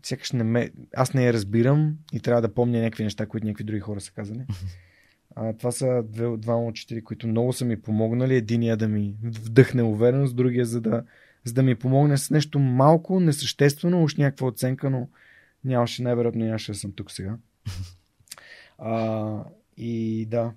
сякаш 0.05 0.31
не 0.31 0.43
ме... 0.43 0.71
Аз 0.95 1.13
не 1.13 1.25
я 1.25 1.33
разбирам 1.33 1.97
и 2.13 2.19
трябва 2.19 2.41
да 2.41 2.53
помня 2.53 2.79
някакви 2.79 3.03
неща, 3.03 3.25
които 3.25 3.47
някакви 3.47 3.63
други 3.63 3.79
хора 3.79 4.01
са 4.01 4.11
казали. 4.11 4.41
А, 5.35 5.53
това 5.53 5.71
са 5.71 6.03
две, 6.03 6.37
двама 6.37 6.65
учители, 6.65 7.03
които 7.03 7.27
много 7.27 7.53
са 7.53 7.65
ми 7.65 7.81
помогнали. 7.81 8.35
Единия 8.35 8.77
да 8.77 8.87
ми 8.87 9.15
вдъхне 9.23 9.83
увереност, 9.83 10.35
другия 10.35 10.65
за 10.65 10.81
да, 10.81 11.03
за 11.43 11.53
да 11.53 11.63
ми 11.63 11.75
помогне 11.75 12.17
с 12.17 12.29
нещо 12.29 12.59
малко, 12.59 13.19
несъществено, 13.19 14.03
уж 14.03 14.15
някаква 14.15 14.47
оценка, 14.47 14.89
но 14.89 15.09
нямаше, 15.63 16.03
най-вероятно 16.03 16.45
нямаше 16.45 16.71
да 16.71 16.77
съм 16.77 16.91
тук 16.91 17.11
сега. 17.11 17.37
А, 18.77 19.43
и 19.77 20.25
да, 20.25 20.53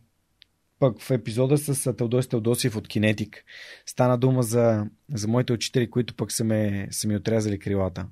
пък 0.79 1.01
в 1.01 1.11
епизода 1.11 1.59
с 1.59 1.97
Теодос 1.97 2.29
Теодосиев 2.29 2.77
от 2.77 2.89
Кинетик 2.89 3.45
стана 3.87 4.19
дума 4.19 4.43
за, 4.43 4.87
за 5.15 5.29
моите 5.29 5.53
учители, 5.53 5.91
които 5.91 6.15
пък 6.15 6.33
са, 6.33 6.45
ме, 6.45 6.89
са 6.91 7.09
ми 7.09 7.17
отрязали 7.17 7.59
крилата. 7.59 8.07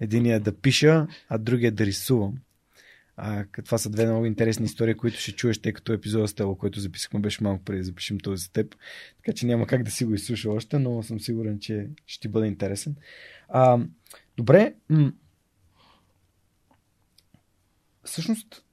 Единият 0.00 0.42
да 0.42 0.56
пиша, 0.56 1.06
а 1.28 1.38
другия 1.38 1.72
да 1.72 1.86
рисувам. 1.86 2.34
А, 3.16 3.44
това 3.64 3.78
са 3.78 3.90
две 3.90 4.06
много 4.06 4.26
интересни 4.26 4.64
истории, 4.64 4.94
които 4.94 5.18
ще 5.18 5.32
чуеш, 5.32 5.58
тъй 5.58 5.72
като 5.72 5.92
епизода 5.92 6.28
с 6.28 6.34
Тело, 6.34 6.56
който 6.56 6.80
записахме, 6.80 7.20
беше 7.20 7.44
малко 7.44 7.64
преди 7.64 7.78
да 7.78 7.84
запишем 7.84 8.20
този 8.20 8.44
с 8.44 8.48
теб. 8.48 8.76
Така 9.16 9.36
че 9.36 9.46
няма 9.46 9.66
как 9.66 9.82
да 9.82 9.90
си 9.90 10.04
го 10.04 10.14
изслуша 10.14 10.50
още, 10.50 10.78
но 10.78 11.02
съм 11.02 11.20
сигурен, 11.20 11.58
че 11.58 11.88
ще 12.06 12.20
ти 12.20 12.28
бъде 12.28 12.46
интересен. 12.46 12.96
А, 13.48 13.78
добре. 14.36 14.74
М- 14.88 15.12
всъщност, 18.04 18.64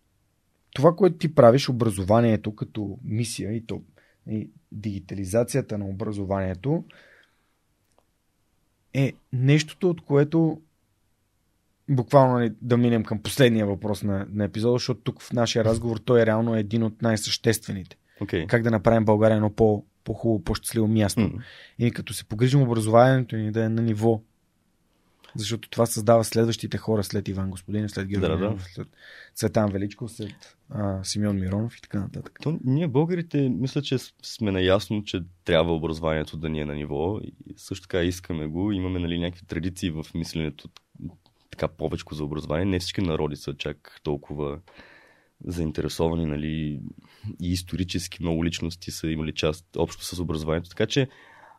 това, 0.77 0.95
което 0.95 1.17
ти 1.17 1.35
правиш, 1.35 1.69
образованието 1.69 2.55
като 2.55 2.97
мисия 3.03 3.53
и 3.53 3.65
то 3.65 3.81
и 4.29 4.49
дигитализацията 4.71 5.77
на 5.77 5.85
образованието 5.85 6.83
е 8.93 9.13
нещото, 9.33 9.89
от 9.89 10.01
което 10.01 10.61
буквално 11.89 12.33
нали, 12.33 12.53
да 12.61 12.77
минем 12.77 13.03
към 13.03 13.21
последния 13.21 13.65
въпрос 13.65 14.03
на, 14.03 14.27
на 14.29 14.43
епизода, 14.43 14.73
защото 14.73 15.01
тук 15.01 15.21
в 15.21 15.33
нашия 15.33 15.65
разговор 15.65 15.97
той 15.97 16.21
е 16.21 16.25
реално 16.25 16.55
един 16.55 16.83
от 16.83 17.01
най-съществените. 17.01 17.97
Okay. 18.21 18.47
Как 18.47 18.63
да 18.63 18.71
направим 18.71 19.05
България 19.05 19.35
едно 19.35 19.49
по, 19.49 19.85
по-хубаво, 20.03 20.43
по-щастливо 20.43 20.87
място. 20.87 21.21
Mm-hmm. 21.21 21.41
И 21.79 21.91
като 21.91 22.13
се 22.13 22.25
погрижим 22.25 22.61
образованието 22.61 23.35
ни 23.35 23.51
да 23.51 23.63
е 23.63 23.69
на 23.69 23.81
ниво 23.81 24.21
защото 25.37 25.69
това 25.69 25.85
създава 25.85 26.23
следващите 26.23 26.77
хора 26.77 27.03
след 27.03 27.27
Иван 27.27 27.49
Господин, 27.49 27.89
след 27.89 28.07
Георги 28.07 28.27
да, 28.27 28.37
да. 28.37 28.55
след 28.59 28.87
Цветан 29.35 29.71
Величко, 29.71 30.07
след 30.07 30.57
а, 30.69 31.03
Симеон 31.03 31.39
Миронов 31.39 31.77
и 31.77 31.81
така 31.81 31.99
нататък. 31.99 32.39
То, 32.41 32.59
ние 32.63 32.87
българите, 32.87 33.49
мисля, 33.49 33.81
че 33.81 33.97
сме 34.23 34.51
наясно, 34.51 35.03
че 35.03 35.23
трябва 35.45 35.73
образованието 35.73 36.37
да 36.37 36.49
ни 36.49 36.59
е 36.59 36.65
на 36.65 36.75
ниво 36.75 37.19
и 37.23 37.33
също 37.57 37.87
така 37.87 38.03
искаме 38.03 38.47
го. 38.47 38.71
Имаме 38.71 38.99
нали, 38.99 39.19
някакви 39.19 39.45
традиции 39.45 39.91
в 39.91 40.05
мисленето 40.15 40.69
така 41.51 41.67
повече 41.67 42.03
за 42.11 42.23
образование. 42.23 42.65
Не 42.65 42.79
всички 42.79 43.01
народи 43.01 43.35
са 43.35 43.53
чак 43.53 43.99
толкова 44.03 44.59
заинтересовани, 45.45 46.25
нали, 46.25 46.79
и 47.41 47.51
исторически 47.51 48.17
много 48.21 48.45
личности 48.45 48.91
са 48.91 49.07
имали 49.07 49.33
част 49.33 49.65
общо 49.77 50.05
с 50.05 50.19
образованието. 50.19 50.69
Така 50.69 50.85
че 50.85 51.07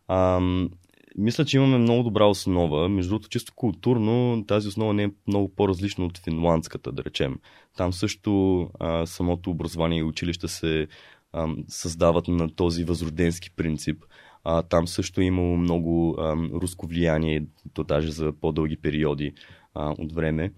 ам, 0.08 0.70
мисля, 1.18 1.44
че 1.44 1.56
имаме 1.56 1.78
много 1.78 2.02
добра 2.02 2.24
основа. 2.24 2.88
Между 2.88 3.10
другото, 3.10 3.28
чисто 3.28 3.52
културно, 3.56 4.44
тази 4.46 4.68
основа 4.68 4.94
не 4.94 5.02
е 5.02 5.10
много 5.26 5.54
по-различна 5.54 6.04
от 6.04 6.18
финландската, 6.18 6.92
да 6.92 7.04
речем. 7.04 7.36
Там 7.76 7.92
също 7.92 8.60
а, 8.80 9.06
самото 9.06 9.50
образование 9.50 9.98
и 9.98 10.02
училище 10.02 10.48
се 10.48 10.88
а, 11.32 11.48
създават 11.68 12.28
на 12.28 12.54
този 12.54 12.84
възроденски 12.84 13.50
принцип. 13.50 14.04
А, 14.44 14.62
там 14.62 14.88
също 14.88 15.20
е 15.20 15.24
имало 15.24 15.56
много 15.56 16.16
а, 16.18 16.36
руско 16.36 16.86
влияние, 16.86 17.46
то 17.74 17.84
даже 17.84 18.10
за 18.10 18.32
по-дълги 18.40 18.76
периоди 18.76 19.32
а, 19.74 19.94
от 19.98 20.12
време. 20.12 20.52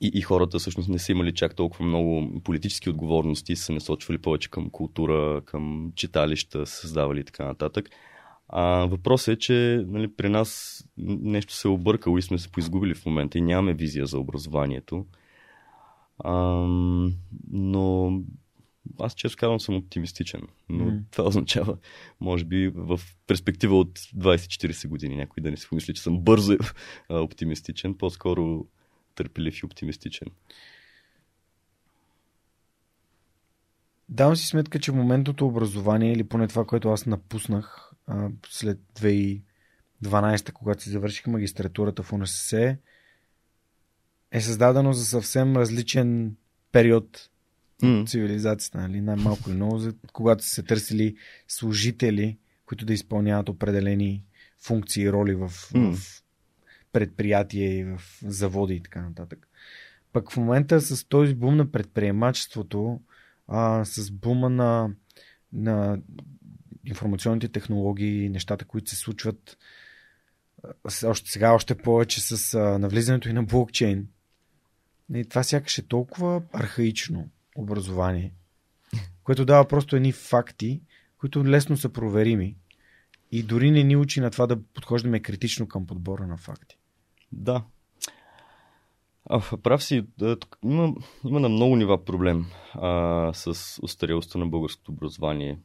И, 0.00 0.10
и 0.14 0.20
хората 0.20 0.58
всъщност 0.58 0.88
не 0.88 0.98
са 0.98 1.12
имали 1.12 1.34
чак 1.34 1.56
толкова 1.56 1.84
много 1.84 2.40
политически 2.44 2.90
отговорности, 2.90 3.56
са 3.56 3.72
насочвали 3.72 4.18
повече 4.18 4.50
към 4.50 4.70
култура, 4.70 5.42
към 5.44 5.92
читалища, 5.94 6.66
създавали 6.66 7.20
и 7.20 7.24
така 7.24 7.44
нататък. 7.44 7.90
А, 8.54 8.86
въпросът 8.86 9.28
е, 9.28 9.38
че 9.38 9.84
нали, 9.86 10.14
при 10.14 10.28
нас 10.28 10.82
нещо 10.98 11.54
се 11.54 11.68
е 11.68 11.70
объркало 11.70 12.18
и 12.18 12.22
сме 12.22 12.38
се 12.38 12.52
поизгубили 12.52 12.94
в 12.94 13.06
момента 13.06 13.38
и 13.38 13.42
нямаме 13.42 13.74
визия 13.74 14.06
за 14.06 14.18
образованието. 14.18 15.06
А, 16.18 16.32
но 17.50 18.12
аз 19.00 19.14
често 19.14 19.38
казвам 19.38 19.60
съм 19.60 19.76
оптимистичен, 19.76 20.42
но 20.68 20.84
mm. 20.84 21.00
това 21.10 21.24
означава, 21.24 21.76
може 22.20 22.44
би, 22.44 22.68
в 22.74 23.00
перспектива 23.26 23.78
от 23.78 23.98
20-40 23.98 24.88
години 24.88 25.16
някой 25.16 25.42
да 25.42 25.50
не 25.50 25.56
си 25.56 25.68
помисли, 25.68 25.94
че 25.94 26.02
съм 26.02 26.20
бързо 26.20 26.56
оптимистичен, 27.10 27.94
по-скоро 27.94 28.66
търпелив 29.14 29.62
и 29.62 29.66
оптимистичен. 29.66 30.28
Давам 34.08 34.36
си 34.36 34.46
сметка, 34.46 34.78
че 34.78 34.92
моментното 34.92 35.46
образование, 35.46 36.12
или 36.12 36.24
поне 36.24 36.48
това, 36.48 36.64
което 36.64 36.88
аз 36.88 37.06
напуснах 37.06 37.91
а, 38.12 38.30
след 38.48 38.78
2012, 39.00 40.52
когато 40.52 40.82
си 40.82 40.90
завърших 40.90 41.26
магистратурата 41.26 42.02
в 42.02 42.12
УНСС, 42.12 42.76
е 44.30 44.40
създадено 44.40 44.92
за 44.92 45.04
съвсем 45.04 45.56
различен 45.56 46.36
период 46.72 47.30
mm. 47.82 48.06
цивилизацията, 48.06 48.78
нали? 48.78 49.00
най-малко 49.00 49.50
и 49.50 49.52
много, 49.52 49.80
когато 50.12 50.44
са 50.44 50.50
се 50.50 50.62
търсили 50.62 51.16
служители, 51.48 52.38
които 52.66 52.84
да 52.84 52.92
изпълняват 52.92 53.48
определени 53.48 54.24
функции 54.58 55.02
и 55.02 55.12
роли 55.12 55.34
в, 55.34 55.50
mm. 55.50 55.92
в 55.92 56.22
предприятия 56.92 57.78
и 57.78 57.84
в 57.84 58.00
заводи 58.22 58.74
и 58.74 58.80
така 58.80 59.02
нататък. 59.02 59.48
Пък 60.12 60.32
в 60.32 60.36
момента 60.36 60.80
с 60.80 61.04
този 61.04 61.34
бум 61.34 61.56
на 61.56 61.70
предприемачеството, 61.70 63.00
а, 63.48 63.84
с 63.84 64.10
бума 64.10 64.50
на, 64.50 64.90
на 65.52 65.98
информационните 66.84 67.48
технологии, 67.48 68.28
нещата, 68.28 68.64
които 68.64 68.90
се 68.90 68.96
случват 68.96 69.58
още 71.04 71.30
сега, 71.30 71.52
още 71.52 71.74
повече 71.74 72.20
с 72.20 72.58
навлизането 72.78 73.28
и 73.28 73.32
на 73.32 73.42
блокчейн. 73.42 74.08
И 75.14 75.24
това 75.24 75.42
сякаш 75.42 75.78
е 75.78 75.82
толкова 75.82 76.42
архаично 76.52 77.28
образование, 77.56 78.32
което 79.24 79.44
дава 79.44 79.68
просто 79.68 79.96
едни 79.96 80.12
факти, 80.12 80.82
които 81.18 81.44
лесно 81.44 81.76
са 81.76 81.88
проверими. 81.88 82.56
И 83.32 83.42
дори 83.42 83.70
не 83.70 83.82
ни 83.82 83.96
учи 83.96 84.20
на 84.20 84.30
това 84.30 84.46
да 84.46 84.62
подхождаме 84.62 85.20
критично 85.20 85.68
към 85.68 85.86
подбора 85.86 86.26
на 86.26 86.36
факти. 86.36 86.78
Да. 87.32 87.64
А, 89.26 89.56
прав 89.56 89.84
си, 89.84 90.06
има, 90.64 90.94
има 91.24 91.40
на 91.40 91.48
много 91.48 91.76
нива 91.76 92.04
проблем 92.04 92.46
а, 92.74 93.30
с 93.34 93.78
устарелостта 93.82 94.38
на 94.38 94.46
българското 94.46 94.92
образование. 94.92 95.58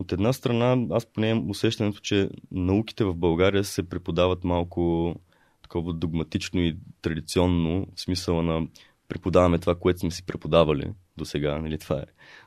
От 0.00 0.12
една 0.12 0.32
страна, 0.32 0.86
аз 0.90 1.06
поне 1.06 1.28
имам 1.28 1.50
усещането, 1.50 2.00
че 2.00 2.30
науките 2.50 3.04
в 3.04 3.14
България 3.14 3.64
се 3.64 3.88
преподават 3.88 4.44
малко 4.44 5.14
такова 5.62 5.94
догматично 5.94 6.60
и 6.60 6.76
традиционно, 7.02 7.86
в 7.96 8.00
смисъла 8.00 8.42
на 8.42 8.66
преподаваме 9.08 9.58
това, 9.58 9.74
което 9.74 10.00
сме 10.00 10.10
си 10.10 10.26
преподавали 10.26 10.92
до 11.16 11.24
сега, 11.24 11.58
нали, 11.58 11.78
това 11.78 11.96
е, 11.96 12.04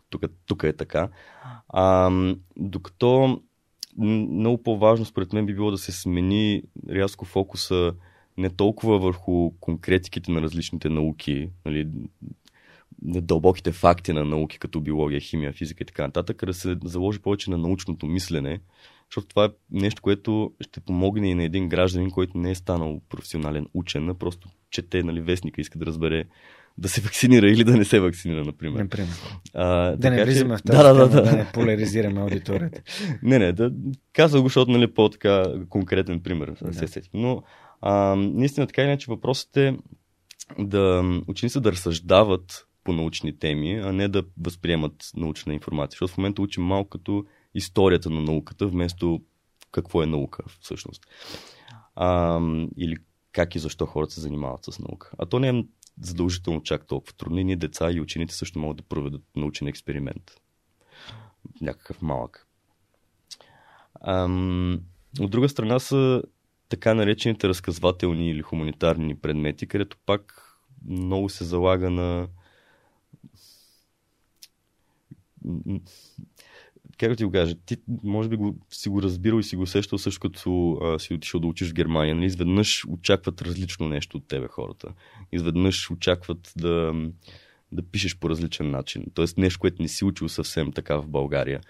тук, 0.09 0.23
тук 0.45 0.63
е 0.63 0.73
така. 0.73 1.09
А, 1.69 2.11
докато 2.57 3.41
много 3.97 4.63
по-важно 4.63 5.05
според 5.05 5.33
мен 5.33 5.45
би 5.45 5.53
било 5.53 5.71
да 5.71 5.77
се 5.77 5.91
смени 5.91 6.63
рязко 6.89 7.25
фокуса 7.25 7.93
не 8.37 8.49
толкова 8.49 8.99
върху 8.99 9.51
конкретиките 9.59 10.31
на 10.31 10.41
различните 10.41 10.89
науки, 10.89 11.49
нали, 11.65 11.87
дълбоките 13.01 13.71
факти 13.71 14.13
на 14.13 14.25
науки, 14.25 14.59
като 14.59 14.81
биология, 14.81 15.21
химия, 15.21 15.53
физика 15.53 15.83
и 15.83 15.87
така 15.87 16.03
нататък, 16.03 16.45
да 16.45 16.53
се 16.53 16.77
заложи 16.83 17.19
повече 17.19 17.49
на 17.49 17.57
научното 17.57 18.05
мислене, 18.05 18.59
защото 19.11 19.27
това 19.27 19.45
е 19.45 19.49
нещо, 19.71 20.01
което 20.01 20.53
ще 20.61 20.79
помогне 20.79 21.29
и 21.31 21.35
на 21.35 21.43
един 21.43 21.69
гражданин, 21.69 22.11
който 22.11 22.37
не 22.37 22.51
е 22.51 22.55
станал 22.55 23.01
професионален 23.09 23.67
учен, 23.73 24.09
а 24.09 24.13
просто 24.13 24.49
чете 24.71 25.03
нали, 25.03 25.21
вестника, 25.21 25.61
иска 25.61 25.79
да 25.79 25.85
разбере 25.85 26.25
да 26.77 26.89
се 26.89 27.01
вакцинира 27.01 27.49
или 27.49 27.63
да 27.63 27.77
не 27.77 27.85
се 27.85 27.99
вакцинира, 27.99 28.45
например. 28.45 28.79
Например. 28.79 29.09
А, 29.53 29.95
да 29.95 30.09
не 30.09 30.25
влизаме 30.25 30.57
в 30.57 30.63
тази 30.65 30.77
да, 30.77 30.93
да, 30.93 31.09
да, 31.09 31.21
да. 31.21 31.31
не 31.31 31.47
поляризираме 31.53 32.21
аудиторията. 32.21 32.81
не, 33.23 33.39
не, 33.39 33.51
да, 33.51 33.71
казах 34.13 34.41
го, 34.41 34.47
защото 34.47 34.71
нали, 34.71 34.93
по-така 34.93 35.45
конкретен 35.69 36.19
пример 36.19 36.53
да. 36.61 36.73
се 36.73 36.87
сетих. 36.87 37.11
Но 37.13 37.43
а, 37.81 38.15
наистина 38.15 38.67
така 38.67 38.83
иначе 38.83 39.05
въпросът 39.09 39.57
е 39.57 39.77
да 40.59 41.03
учениците 41.27 41.59
да 41.59 41.71
разсъждават 41.71 42.67
по 42.87 42.93
научни 42.93 43.39
теми, 43.39 43.73
а 43.73 43.93
не 43.93 44.07
да 44.07 44.23
възприемат 44.41 45.11
научна 45.15 45.53
информация. 45.53 45.95
Защото 45.95 46.13
в 46.13 46.17
момента 46.17 46.41
учим 46.41 46.63
малко 46.63 46.89
като 46.89 47.25
историята 47.53 48.09
на 48.09 48.21
науката, 48.21 48.67
вместо 48.67 49.21
какво 49.71 50.03
е 50.03 50.05
наука 50.05 50.43
всъщност. 50.61 51.07
А, 51.95 52.39
или 52.77 52.97
как 53.31 53.55
и 53.55 53.59
защо 53.59 53.85
хората 53.85 54.13
се 54.13 54.21
занимават 54.21 54.65
с 54.65 54.79
наука. 54.79 55.11
А 55.17 55.25
то 55.25 55.39
не 55.39 55.49
е 55.49 55.63
задължително 56.01 56.63
чак 56.63 56.87
толкова 56.87 57.13
трудно. 57.13 57.39
И 57.39 57.43
ние 57.43 57.55
деца 57.55 57.91
и 57.91 58.01
учените 58.01 58.33
също 58.33 58.59
могат 58.59 58.77
да 58.77 58.83
проведат 58.83 59.21
научен 59.35 59.67
експеримент. 59.67 60.41
Някакъв 61.61 62.01
малък. 62.01 62.47
Ам, 64.01 64.81
от 65.19 65.31
друга 65.31 65.49
страна 65.49 65.79
са 65.79 66.23
така 66.69 66.93
наречените 66.93 67.47
разказвателни 67.47 68.29
или 68.29 68.41
хуманитарни 68.41 69.15
предмети, 69.15 69.67
където 69.67 69.97
пак 70.05 70.43
много 70.85 71.29
се 71.29 71.43
залага 71.43 71.89
на 71.89 72.27
как 76.97 77.17
ти 77.17 77.23
го 77.23 77.31
кажа, 77.31 77.55
ти 77.65 77.77
може 78.03 78.29
би 78.29 78.35
го, 78.35 78.55
си 78.69 78.89
го 78.89 79.01
разбирал 79.01 79.39
и 79.39 79.43
си 79.43 79.55
го 79.55 79.61
усещал 79.61 79.99
също 79.99 80.19
като 80.19 80.71
а, 80.73 80.99
си 80.99 81.13
отишъл 81.13 81.39
да 81.39 81.47
учиш 81.47 81.69
в 81.69 81.73
Германия. 81.73 82.15
Нали? 82.15 82.25
Изведнъж 82.25 82.85
очакват 82.87 83.41
различно 83.41 83.87
нещо 83.87 84.17
от 84.17 84.27
тебе 84.27 84.47
хората. 84.47 84.87
Изведнъж 85.31 85.91
очакват 85.91 86.53
да, 86.57 86.93
да 87.71 87.81
пишеш 87.81 88.17
по 88.17 88.29
различен 88.29 88.71
начин. 88.71 89.03
Тоест 89.13 89.37
нещо, 89.37 89.59
което 89.59 89.81
не 89.81 89.87
си 89.87 90.05
учил 90.05 90.29
съвсем 90.29 90.71
така 90.71 90.97
в 90.97 91.07
България. 91.07 91.61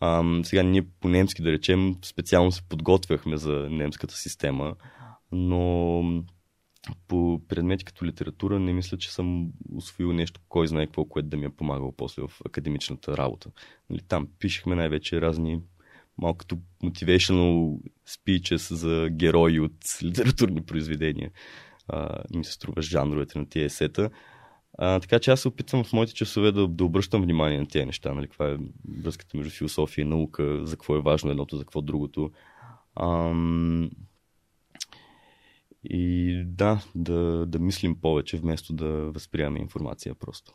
А, 0.00 0.24
сега 0.44 0.62
ние 0.62 0.82
по 0.82 1.08
немски, 1.08 1.42
да 1.42 1.52
речем, 1.52 1.96
специално 2.04 2.52
се 2.52 2.62
подготвяхме 2.62 3.36
за 3.36 3.68
немската 3.70 4.14
система, 4.14 4.74
но 5.32 6.02
по 7.08 7.40
предмети 7.48 7.84
като 7.84 8.04
литература 8.04 8.58
не 8.58 8.72
мисля, 8.72 8.98
че 8.98 9.12
съм 9.12 9.52
освоил 9.72 10.12
нещо, 10.12 10.40
кой 10.48 10.66
знае 10.66 10.86
какво, 10.86 11.04
което 11.04 11.28
да 11.28 11.36
ми 11.36 11.44
е 11.44 11.50
помагало 11.50 11.92
после 11.92 12.22
в 12.22 12.30
академичната 12.46 13.16
работа. 13.16 13.50
Нали, 13.90 14.00
там 14.08 14.28
пишехме 14.38 14.74
най-вече 14.74 15.20
разни 15.20 15.60
малко 16.18 16.38
като 16.38 16.58
motivational 16.84 17.78
speeches 18.08 18.74
за 18.74 19.08
герои 19.10 19.60
от 19.60 19.72
литературни 20.02 20.62
произведения. 20.62 21.30
А, 21.88 22.22
ми 22.34 22.44
се 22.44 22.52
струва 22.52 22.82
жанровете 22.82 23.38
на 23.38 23.48
тия 23.48 23.64
есета. 23.64 24.10
А, 24.78 25.00
така 25.00 25.18
че 25.18 25.30
аз 25.30 25.40
се 25.40 25.48
опитвам 25.48 25.84
в 25.84 25.92
моите 25.92 26.14
часове 26.14 26.52
да, 26.52 26.68
да 26.68 26.84
обръщам 26.84 27.22
внимание 27.22 27.58
на 27.58 27.66
тези 27.66 27.86
неща. 27.86 28.14
Нали? 28.14 28.26
Каква 28.26 28.50
е 28.50 28.56
връзката 29.02 29.36
между 29.36 29.52
философия 29.52 30.02
и 30.02 30.08
наука, 30.08 30.66
за 30.66 30.76
какво 30.76 30.96
е 30.96 31.02
важно 31.02 31.30
едното, 31.30 31.56
за 31.56 31.62
какво 31.62 31.82
другото. 31.82 32.30
Ам... 33.00 33.90
И 35.84 36.42
да, 36.46 36.84
да, 36.94 37.46
да 37.46 37.58
мислим 37.58 38.00
повече, 38.00 38.36
вместо 38.36 38.72
да 38.72 38.86
възприемаме 38.86 39.60
информация 39.60 40.14
просто. 40.14 40.52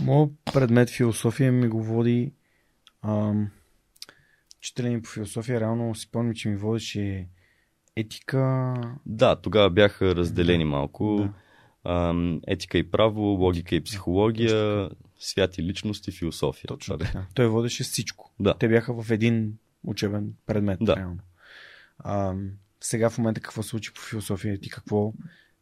Моят 0.00 0.30
предмет 0.52 0.90
философия 0.90 1.52
ми 1.52 1.68
го 1.68 1.82
води 1.82 2.32
ам, 3.02 3.50
четене 4.60 5.02
по 5.02 5.08
философия. 5.08 5.60
Реално 5.60 5.94
си 5.94 6.10
помня, 6.10 6.34
че 6.34 6.48
ми 6.48 6.56
водеше 6.56 7.28
етика. 7.96 8.74
Да, 9.06 9.36
тогава 9.36 9.70
бяха 9.70 10.16
разделени 10.16 10.64
малко. 10.64 11.16
Да 11.16 11.32
етика 12.46 12.78
и 12.78 12.90
право, 12.90 13.20
логика 13.20 13.74
и 13.74 13.80
психология, 13.80 14.90
свят 15.18 15.58
и 15.58 15.62
личност 15.62 16.08
и 16.08 16.12
философия. 16.12 16.68
Точно 16.68 16.98
така. 16.98 17.26
Той 17.34 17.48
водеше 17.48 17.84
всичко. 17.84 18.32
Да. 18.40 18.54
Те 18.54 18.68
бяха 18.68 19.02
в 19.02 19.10
един 19.10 19.58
учебен 19.84 20.34
предмет. 20.46 20.78
Да. 20.82 20.96
Реално. 20.96 21.20
А, 21.98 22.34
сега 22.82 23.10
в 23.10 23.18
момента 23.18 23.40
какво 23.40 23.62
се 23.62 23.76
учи 23.76 23.94
по 23.94 24.00
философия? 24.00 24.60
Ти 24.60 24.70
какво, 24.70 25.12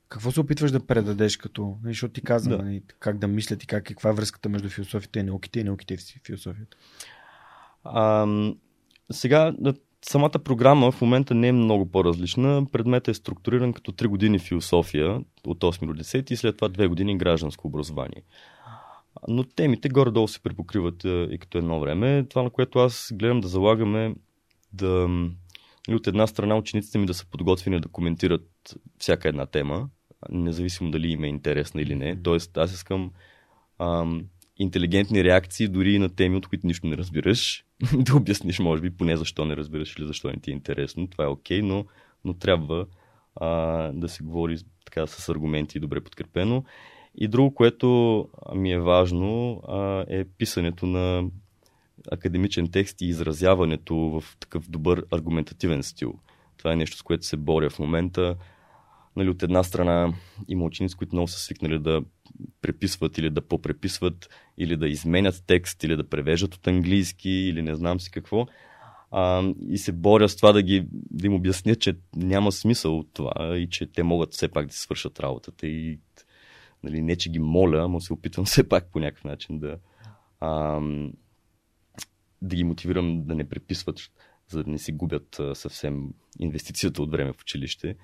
какво 0.09 0.31
се 0.31 0.41
опитваш 0.41 0.71
да 0.71 0.87
предадеш 0.87 1.37
като... 1.37 1.79
Нали, 1.83 1.95
защото 1.95 2.13
ти 2.13 2.23
каза 2.23 2.51
да. 2.51 2.59
нали, 2.59 2.83
как 2.99 3.19
да 3.19 3.29
мислят 3.29 3.63
и 3.63 3.67
как, 3.67 3.85
каква 3.85 4.11
е 4.11 4.13
връзката 4.13 4.49
между 4.49 4.69
философията 4.69 5.19
и 5.19 5.23
науките 5.23 5.61
и 5.61 5.65
науките 5.65 5.95
и 5.95 6.21
философията? 6.27 6.77
А, 7.85 8.27
сега 9.13 9.53
самата 10.03 10.31
програма 10.31 10.93
в 10.93 11.01
момента 11.01 11.35
не 11.35 11.49
е 11.49 11.53
много 11.53 11.91
по-различна. 11.91 12.67
Предметът 12.73 13.09
е 13.09 13.15
структуриран 13.15 13.73
като 13.73 13.93
3 13.93 14.07
години 14.07 14.39
философия 14.39 15.21
от 15.47 15.59
8 15.61 15.87
до 15.87 15.93
10 15.93 16.33
и 16.33 16.37
след 16.37 16.57
това 16.57 16.69
2 16.69 16.89
години 16.89 17.19
гражданско 17.19 17.67
образование. 17.67 18.23
Но 19.29 19.45
темите 19.45 19.89
горе-долу 19.89 20.29
се 20.29 20.41
препокриват 20.41 21.05
и 21.05 21.39
като 21.41 21.59
едно 21.59 21.81
време. 21.81 22.27
Това, 22.31 22.43
на 22.43 22.51
което 22.51 22.79
аз 22.79 23.13
гледам 23.15 23.41
да 23.41 23.49
залагаме 23.49 24.15
да 24.73 25.09
и 25.89 25.95
от 25.95 26.07
една 26.07 26.27
страна 26.27 26.57
учениците 26.57 26.99
ми 26.99 27.07
да 27.07 27.15
са 27.15 27.27
подготвени 27.27 27.81
да 27.81 27.89
коментират 27.89 28.75
всяка 28.99 29.29
една 29.29 29.47
тема, 29.47 29.89
независимо 30.31 30.91
дали 30.91 31.09
им 31.09 31.25
е 31.25 31.29
интересна 31.29 31.83
или 31.83 31.95
не. 31.95 32.23
Тоест, 32.23 32.57
аз 32.57 32.73
искам 32.73 33.11
ам, 33.79 34.25
интелигентни 34.59 35.25
реакции 35.25 35.69
дори 35.69 35.99
на 35.99 36.09
теми, 36.09 36.37
от 36.37 36.47
които 36.47 36.67
нищо 36.67 36.87
не 36.87 36.97
разбираш. 36.97 37.65
да 37.99 38.17
обясниш, 38.17 38.59
може 38.59 38.83
би, 38.83 38.97
поне 38.97 39.17
защо 39.17 39.45
не 39.45 39.57
разбираш 39.57 39.97
или 39.97 40.07
защо 40.07 40.29
не 40.29 40.37
ти 40.37 40.51
е 40.51 40.55
интересно. 40.55 41.07
Това 41.07 41.25
е 41.25 41.29
окей, 41.29 41.61
okay, 41.61 41.65
но, 41.65 41.85
но 42.25 42.35
трябва 42.35 42.87
а, 43.37 43.49
да 43.93 44.09
се 44.09 44.23
говори 44.23 44.59
така 44.85 45.07
с 45.07 45.29
аргументи 45.29 45.79
и 45.79 45.81
добре 45.81 46.01
подкрепено. 46.01 46.65
И 47.15 47.29
друго, 47.29 47.55
което 47.55 48.29
ми 48.55 48.73
е 48.73 48.81
важно, 48.81 49.63
а, 49.69 50.05
е 50.09 50.25
писането 50.25 50.87
на 50.87 51.25
академичен 52.11 52.71
текст 52.71 53.01
и 53.01 53.07
изразяването 53.07 53.97
в 53.97 54.37
такъв 54.41 54.71
добър 54.71 55.05
аргументативен 55.11 55.83
стил. 55.83 56.15
Това 56.57 56.73
е 56.73 56.77
нещо, 56.77 56.97
с 56.97 57.03
което 57.03 57.27
се 57.27 57.37
боря 57.37 57.71
в 57.71 57.79
момента. 57.79 58.37
Нали, 59.17 59.29
от 59.29 59.43
една 59.43 59.63
страна 59.63 60.15
има 60.49 60.65
ученици, 60.65 60.97
които 60.97 61.15
много 61.15 61.29
са 61.29 61.39
свикнали 61.39 61.79
да 61.79 62.03
преписват 62.63 63.19
или 63.19 63.31
да 63.31 63.41
попреписват, 63.41 64.29
или 64.59 64.77
да 64.77 64.89
изменят 64.89 65.45
текст, 65.47 65.85
или 65.85 65.97
да 65.97 66.09
превеждат 66.09 66.55
от 66.55 66.67
английски, 66.67 67.31
или 67.31 67.63
не 67.63 67.75
знам 67.75 68.01
си 68.01 68.11
какво. 68.11 68.47
А, 69.11 69.53
и 69.69 69.79
се 69.79 69.93
боря 69.93 70.29
с 70.29 70.37
това 70.37 70.53
да, 70.53 70.63
ги, 70.63 70.87
да 70.93 71.27
им 71.27 71.35
обясня, 71.35 71.75
че 71.75 71.97
няма 72.17 72.53
смисъл 72.53 72.99
от 72.99 73.09
това 73.13 73.57
и 73.59 73.69
че 73.69 73.87
те 73.87 74.03
могат 74.03 74.33
все 74.33 74.49
пак 74.49 74.67
да 74.67 74.73
свършат 74.73 75.21
работата. 75.21 75.67
И 75.67 75.99
нали, 76.83 77.03
не, 77.03 77.17
че 77.17 77.31
ги 77.31 77.39
моля, 77.39 77.89
но 77.89 78.01
се 78.01 78.13
опитвам 78.13 78.45
все 78.47 78.69
пак 78.69 78.87
по 78.93 78.99
някакъв 78.99 79.25
начин 79.25 79.59
да, 79.59 79.79
а, 80.41 80.81
да 82.43 82.57
ги 82.57 82.65
мотивирам 82.65 83.25
да 83.25 83.35
не 83.35 83.49
преписват, 83.49 84.01
за 84.49 84.65
да 84.65 84.71
не 84.71 84.79
си 84.79 84.93
губят 84.93 85.41
съвсем 85.55 86.15
инвестицията 86.39 87.03
от 87.03 87.11
време 87.11 87.33
в 87.33 87.41
училище. 87.41 87.97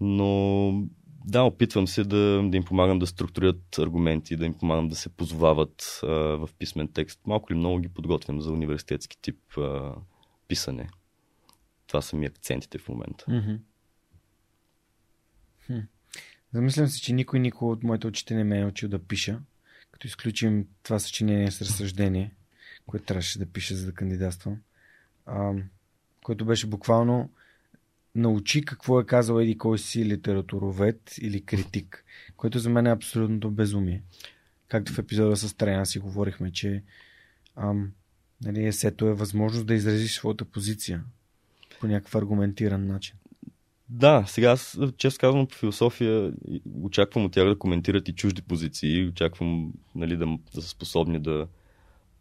Но 0.00 0.86
да, 1.24 1.42
опитвам 1.42 1.86
се 1.86 2.04
да, 2.04 2.42
да 2.44 2.56
им 2.56 2.64
помагам 2.64 2.98
да 2.98 3.06
структурират 3.06 3.78
аргументи, 3.78 4.36
да 4.36 4.46
им 4.46 4.54
помагам 4.54 4.88
да 4.88 4.96
се 4.96 5.08
позовават 5.08 6.00
а, 6.02 6.06
в 6.06 6.48
писмен 6.58 6.88
текст. 6.88 7.20
Малко 7.26 7.52
или 7.52 7.58
много 7.58 7.78
ги 7.78 7.88
подготвям 7.88 8.40
за 8.40 8.52
университетски 8.52 9.18
тип 9.22 9.58
а, 9.58 9.94
писане. 10.48 10.88
Това 11.86 12.02
са 12.02 12.16
ми 12.16 12.26
акцентите 12.26 12.78
в 12.78 12.88
момента. 12.88 13.24
Mm-hmm. 13.28 13.58
Замислям 16.52 16.88
се, 16.88 17.00
че 17.00 17.12
никой 17.12 17.40
никой 17.40 17.68
от 17.68 17.82
моите 17.82 18.06
учители 18.06 18.36
не 18.36 18.44
ме 18.44 18.60
е 18.60 18.66
учил 18.66 18.88
да 18.88 18.98
пиша, 18.98 19.40
като 19.90 20.06
изключим 20.06 20.66
това 20.82 20.98
съчинение 20.98 21.50
с 21.50 21.62
разсъждение, 21.62 22.34
което 22.86 23.04
трябваше 23.04 23.38
да 23.38 23.46
пиша, 23.46 23.74
за 23.74 23.86
да 23.86 23.92
кандидатствам, 23.92 24.56
а, 25.26 25.52
което 26.22 26.44
беше 26.44 26.66
буквално 26.66 27.30
научи 28.14 28.64
какво 28.64 29.00
е 29.00 29.06
казал 29.06 29.40
еди 29.40 29.58
кой 29.58 29.78
си 29.78 30.04
литературовед 30.04 31.14
или 31.20 31.44
критик, 31.44 32.04
което 32.36 32.58
за 32.58 32.70
мен 32.70 32.86
е 32.86 32.90
абсолютното 32.90 33.50
безумие. 33.50 34.02
Както 34.68 34.92
в 34.92 34.98
епизода 34.98 35.36
с 35.36 35.54
Траян 35.54 35.86
си 35.86 35.98
говорихме, 35.98 36.52
че 36.52 36.82
ам, 37.56 37.92
нали, 38.44 38.66
есето 38.66 39.06
е 39.06 39.14
възможност 39.14 39.66
да 39.66 39.74
изразиш 39.74 40.14
своята 40.14 40.44
позиция 40.44 41.04
по 41.80 41.86
някакъв 41.86 42.14
аргументиран 42.14 42.86
начин. 42.86 43.16
Да, 43.88 44.24
сега 44.26 44.50
аз, 44.50 44.78
често 44.96 45.20
казвам 45.20 45.46
по 45.46 45.54
философия, 45.54 46.32
очаквам 46.82 47.24
от 47.24 47.32
тях 47.32 47.48
да 47.48 47.58
коментират 47.58 48.08
и 48.08 48.14
чужди 48.14 48.42
позиции, 48.42 49.06
очаквам 49.06 49.72
нали, 49.94 50.16
да, 50.16 50.26
да 50.54 50.62
са 50.62 50.68
способни 50.68 51.18
да, 51.18 51.46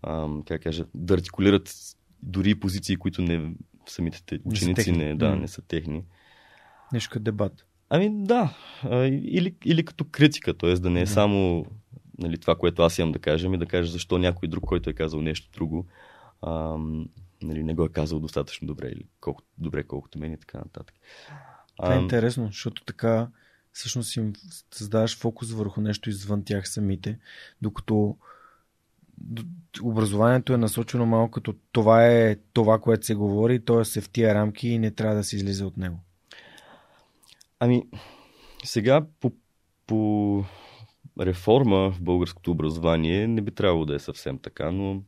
ам, 0.08 0.43
как 0.47 0.62
кажа, 0.62 0.86
да 0.93 1.14
артикулират 1.14 1.76
дори 2.24 2.56
позиции, 2.56 2.95
които 2.95 3.22
не, 3.22 3.54
самите 3.88 4.39
ученици 4.45 4.91
не, 4.91 5.06
не, 5.06 5.16
да, 5.16 5.36
не 5.36 5.47
са 5.47 5.62
техни. 5.62 6.04
Нещо 6.93 7.10
като 7.14 7.24
дебат. 7.24 7.66
Ами 7.89 8.10
да, 8.14 8.58
или, 9.12 9.56
или 9.66 9.86
като 9.86 10.06
критика, 10.12 10.58
т.е. 10.58 10.74
да 10.74 10.89
не 10.89 11.01
е 11.01 11.08
само 11.08 11.66
нали, 12.18 12.38
това, 12.38 12.56
което 12.56 12.82
аз 12.82 12.97
имам 12.97 13.12
да 13.12 13.20
кажа, 13.20 13.49
ми 13.49 13.58
да 13.58 13.66
кажа 13.66 13.91
защо 13.91 14.18
някой 14.18 14.47
друг, 14.49 14.64
който 14.64 14.89
е 14.89 14.93
казал 14.93 15.22
нещо 15.22 15.49
друго, 15.54 15.88
а, 16.41 16.78
нали, 17.41 17.64
не 17.64 17.74
го 17.74 17.86
е 17.86 17.89
казал 17.89 18.20
достатъчно 18.20 18.68
добре 18.68 18.88
или 18.88 19.06
колко, 19.22 19.43
добре, 19.58 19.84
колкото 19.84 20.20
мен 20.20 20.34
и 20.34 20.39
така 20.39 20.58
нататък. 20.58 20.95
Това 21.78 21.95
е 21.95 21.99
интересно, 21.99 22.47
защото 22.47 22.84
така 22.84 23.28
всъщност 23.72 24.16
им 24.16 24.34
създаваш 24.72 25.18
фокус 25.18 25.51
върху 25.51 25.82
нещо 25.82 26.10
извън 26.10 26.43
тях 26.43 26.70
самите, 26.70 27.20
докато 27.62 28.18
образованието 29.84 30.54
е 30.54 30.58
насочено 30.58 31.06
малко 31.06 31.32
като 31.32 31.56
това 31.72 32.08
е 32.08 32.36
това, 32.54 32.80
което 32.80 33.06
се 33.06 33.16
говори, 33.16 33.66
то 33.66 33.82
е 33.82 33.84
в 34.02 34.10
тия 34.10 34.36
рамки 34.36 34.68
и 34.68 34.80
не 34.80 34.92
трябва 34.92 35.16
да 35.16 35.24
се 35.24 35.36
излиза 35.36 35.68
от 35.68 35.78
него. 35.78 36.00
Ами, 37.60 37.84
сега 38.64 39.06
по, 39.20 39.32
по 39.88 40.44
реформа 41.20 41.92
в 41.92 42.02
българското 42.02 42.52
образование 42.52 43.28
не 43.28 43.42
би 43.42 43.52
трябвало 43.52 43.86
да 43.86 43.96
е 43.96 44.00
съвсем 44.00 44.40
така, 44.40 44.72
но 44.72 45.02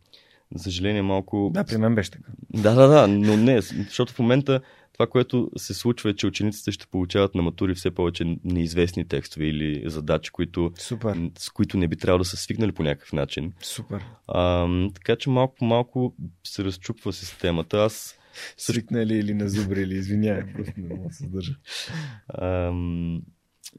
за 0.55 0.63
съжаление 0.63 1.01
малко... 1.01 1.51
Да, 1.53 1.63
при 1.63 1.77
мен 1.77 1.95
беше 1.95 2.11
така. 2.11 2.31
Да, 2.53 2.75
да, 2.75 2.87
да, 2.87 3.07
но 3.07 3.37
не, 3.37 3.61
защото 3.61 4.13
в 4.13 4.19
момента 4.19 4.61
това, 4.93 5.07
което 5.07 5.51
се 5.57 5.73
случва 5.73 6.09
е, 6.09 6.13
че 6.13 6.27
учениците 6.27 6.71
ще 6.71 6.87
получават 6.87 7.35
на 7.35 7.41
матури 7.41 7.75
все 7.75 7.91
повече 7.91 8.37
неизвестни 8.43 9.07
текстове 9.07 9.45
или 9.45 9.89
задачи, 9.89 10.31
които, 10.31 10.71
Супер. 10.77 11.29
с 11.37 11.49
които 11.49 11.77
не 11.77 11.87
би 11.87 11.95
трябвало 11.95 12.19
да 12.19 12.25
са 12.25 12.37
свикнали 12.37 12.71
по 12.71 12.83
някакъв 12.83 13.13
начин. 13.13 13.53
Супер. 13.61 14.05
А, 14.27 14.67
така 14.93 15.15
че 15.15 15.29
малко 15.29 15.55
по 15.55 15.65
малко 15.65 16.15
се 16.43 16.63
разчупва 16.63 17.13
системата. 17.13 17.77
Аз 17.77 18.19
Свикнали 18.57 19.15
или 19.15 19.33
назубрили, 19.33 19.95
извинявай, 19.95 20.53
просто 20.53 20.73
не 20.77 20.87
мога 20.87 21.07
да 21.07 21.13
се 21.13 21.27
държа. 21.27 21.55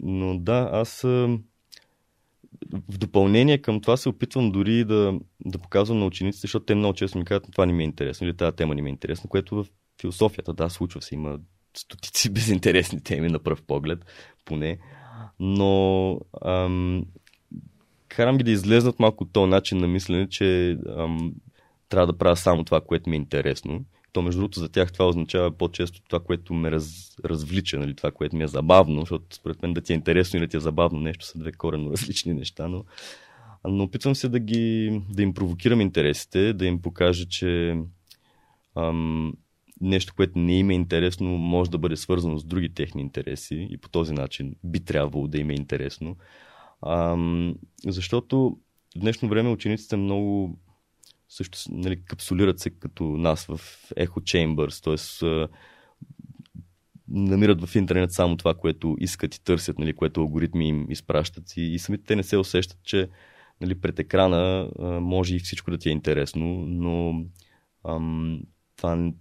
но 0.00 0.38
да, 0.38 0.70
аз 0.72 1.06
в 2.88 2.98
допълнение 2.98 3.58
към 3.58 3.80
това 3.80 3.96
се 3.96 4.08
опитвам 4.08 4.50
дори 4.50 4.84
да, 4.84 5.18
да 5.44 5.58
показвам 5.58 5.98
на 5.98 6.06
учениците, 6.06 6.40
защото 6.40 6.64
те 6.64 6.74
много 6.74 6.94
често 6.94 7.18
ми 7.18 7.24
казват, 7.24 7.52
това 7.52 7.66
не 7.66 7.72
ми 7.72 7.82
е 7.82 7.84
интересно 7.84 8.26
или 8.26 8.36
тази 8.36 8.56
тема 8.56 8.74
не 8.74 8.82
ми 8.82 8.90
е 8.90 8.92
интересна, 8.92 9.30
което 9.30 9.56
в 9.56 9.66
философията, 10.00 10.52
да, 10.52 10.70
случва 10.70 11.02
се, 11.02 11.14
има 11.14 11.38
стотици 11.76 12.30
безинтересни 12.32 13.00
теми 13.00 13.28
на 13.28 13.38
пръв 13.38 13.62
поглед, 13.62 13.98
поне, 14.44 14.78
но 15.40 16.20
ам, 16.44 17.04
карам 18.08 18.38
ги 18.38 18.44
да 18.44 18.50
излезнат 18.50 19.00
малко 19.00 19.24
от 19.24 19.32
този 19.32 19.50
начин 19.50 19.78
на 19.78 19.88
мислене, 19.88 20.28
че 20.28 20.78
ам, 20.98 21.34
трябва 21.88 22.06
да 22.06 22.18
правя 22.18 22.36
само 22.36 22.64
това, 22.64 22.80
което 22.80 23.10
ми 23.10 23.16
е 23.16 23.18
интересно. 23.18 23.84
То, 24.16 24.22
между 24.22 24.40
другото, 24.40 24.60
за 24.60 24.68
тях 24.68 24.92
това 24.92 25.08
означава 25.08 25.50
по-често 25.50 26.00
това, 26.08 26.20
което 26.20 26.54
ме 26.54 26.70
раз, 26.70 27.16
развлича, 27.24 27.78
нали, 27.78 27.94
това, 27.94 28.10
което 28.10 28.36
ми 28.36 28.44
е 28.44 28.48
забавно, 28.48 29.00
защото 29.00 29.36
според 29.36 29.62
мен 29.62 29.74
да 29.74 29.80
ти 29.80 29.92
е 29.92 29.96
интересно 29.96 30.36
или 30.36 30.46
да 30.46 30.50
ти 30.50 30.56
е 30.56 30.60
забавно 30.60 31.00
нещо 31.00 31.26
са 31.26 31.38
две 31.38 31.52
коренно 31.52 31.90
различни 31.92 32.34
неща, 32.34 32.68
но, 32.68 32.84
но 33.64 33.84
опитвам 33.84 34.14
се 34.14 34.28
да, 34.28 34.38
ги, 34.38 35.00
да 35.10 35.22
им 35.22 35.34
провокирам 35.34 35.80
интересите, 35.80 36.52
да 36.52 36.66
им 36.66 36.82
покажа, 36.82 37.28
че 37.28 37.78
ам, 38.76 39.34
нещо, 39.80 40.12
което 40.16 40.38
не 40.38 40.58
им 40.58 40.70
е 40.70 40.74
интересно, 40.74 41.28
може 41.28 41.70
да 41.70 41.78
бъде 41.78 41.96
свързано 41.96 42.38
с 42.38 42.44
други 42.44 42.74
техни 42.74 43.02
интереси 43.02 43.68
и 43.70 43.76
по 43.76 43.88
този 43.88 44.12
начин 44.12 44.54
би 44.64 44.84
трябвало 44.84 45.28
да 45.28 45.38
им 45.38 45.50
е 45.50 45.54
интересно. 45.54 46.16
Ам, 46.86 47.54
защото 47.86 48.58
в 48.96 48.98
днешно 48.98 49.28
време 49.28 49.48
учениците 49.48 49.96
много 49.96 50.58
също 51.28 51.58
нали, 51.70 52.04
капсулират 52.04 52.60
се 52.60 52.70
като 52.70 53.04
нас 53.04 53.46
в 53.46 53.58
Echo 53.96 54.08
Chambers, 54.08 54.84
т.е. 54.84 55.48
намират 57.08 57.64
в 57.64 57.74
интернет 57.74 58.12
само 58.12 58.36
това, 58.36 58.54
което 58.54 58.96
искат 59.00 59.34
и 59.34 59.44
търсят, 59.44 59.78
нали, 59.78 59.92
което 59.92 60.20
алгоритми 60.20 60.68
им 60.68 60.86
изпращат 60.90 61.56
и, 61.56 61.62
и 61.62 61.78
самите 61.78 62.04
те 62.04 62.16
не 62.16 62.22
се 62.22 62.36
усещат, 62.36 62.78
че 62.82 63.08
нали, 63.60 63.74
пред 63.74 63.98
екрана 63.98 64.70
може 65.00 65.36
и 65.36 65.38
всичко 65.38 65.70
да 65.70 65.78
ти 65.78 65.88
е 65.88 65.92
интересно, 65.92 66.46
но 66.66 67.24
ам, 67.88 68.40
това 68.76 68.96
не, 68.96 69.12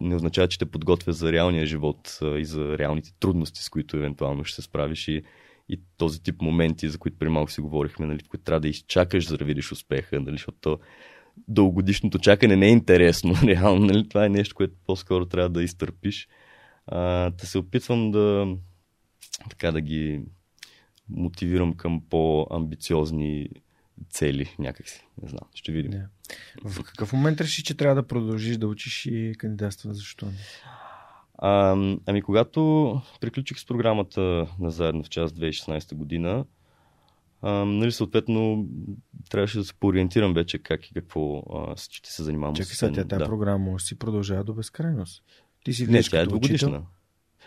не 0.00 0.16
означава, 0.16 0.48
че 0.48 0.58
те 0.58 0.66
подготвя 0.66 1.12
за 1.12 1.32
реалния 1.32 1.66
живот 1.66 2.18
и 2.36 2.44
за 2.44 2.78
реалните 2.78 3.12
трудности, 3.20 3.62
с 3.62 3.68
които 3.68 3.96
евентуално 3.96 4.44
ще 4.44 4.54
се 4.54 4.62
справиш 4.62 5.08
и 5.08 5.22
и 5.68 5.80
този 5.96 6.22
тип 6.22 6.42
моменти, 6.42 6.88
за 6.88 6.98
които 6.98 7.18
преди 7.18 7.30
малко 7.30 7.50
си 7.50 7.60
говорихме, 7.60 8.06
нали, 8.06 8.22
които 8.22 8.44
трябва 8.44 8.60
да 8.60 8.68
изчакаш, 8.68 9.28
за 9.28 9.38
да 9.38 9.44
видиш 9.44 9.72
успеха, 9.72 10.20
нали, 10.20 10.34
защото 10.34 10.78
дългогодишното 11.48 12.18
чакане 12.18 12.56
не 12.56 12.66
е 12.66 12.70
интересно. 12.70 13.34
Реално, 13.44 13.86
нали, 13.86 14.08
това 14.08 14.26
е 14.26 14.28
нещо, 14.28 14.54
което 14.54 14.74
по-скоро 14.86 15.26
трябва 15.26 15.48
да 15.48 15.62
изтърпиш. 15.62 16.28
А, 16.86 17.30
да 17.30 17.46
се 17.46 17.58
опитвам 17.58 18.10
да 18.10 18.56
така 19.50 19.72
да 19.72 19.80
ги 19.80 20.22
мотивирам 21.10 21.74
към 21.74 22.02
по-амбициозни 22.10 23.48
цели 24.10 24.54
някакси. 24.58 25.06
Не 25.22 25.28
знам, 25.28 25.48
ще 25.54 25.72
видим. 25.72 25.92
Yeah. 25.92 26.06
В 26.64 26.82
какъв 26.82 27.12
момент 27.12 27.40
реши, 27.40 27.64
че 27.64 27.76
трябва 27.76 27.94
да 27.94 28.06
продължиш 28.06 28.56
да 28.56 28.68
учиш 28.68 29.06
и 29.06 29.34
кандидатства? 29.38 29.94
Защо? 29.94 30.26
А, 31.38 31.76
ами 32.06 32.22
когато 32.22 33.00
приключих 33.20 33.58
с 33.58 33.66
програмата 33.66 34.46
на 34.60 34.70
заедно 34.70 35.04
в 35.04 35.08
час 35.08 35.32
2016 35.32 35.94
година, 35.94 36.44
а, 37.42 37.50
нали, 37.64 37.92
съответно 37.92 38.66
трябваше 39.30 39.58
да 39.58 39.64
се 39.64 39.74
поориентирам 39.74 40.34
вече 40.34 40.58
как 40.58 40.86
и 40.86 40.94
какво 40.94 41.38
а, 41.38 41.76
ще 41.76 42.12
се 42.12 42.22
занимавам. 42.22 42.54
Чакай 42.54 42.74
сега, 42.74 42.92
тя 42.92 43.04
тази 43.04 43.18
да. 43.18 43.24
програма 43.24 43.80
си 43.80 43.98
продължава 43.98 44.44
до 44.44 44.54
безкрайност. 44.54 45.22
Ти 45.64 45.72
си 45.72 45.86
Не, 45.86 46.02
тя 46.02 46.20
е 46.20 46.26
двогодишна. 46.26 46.82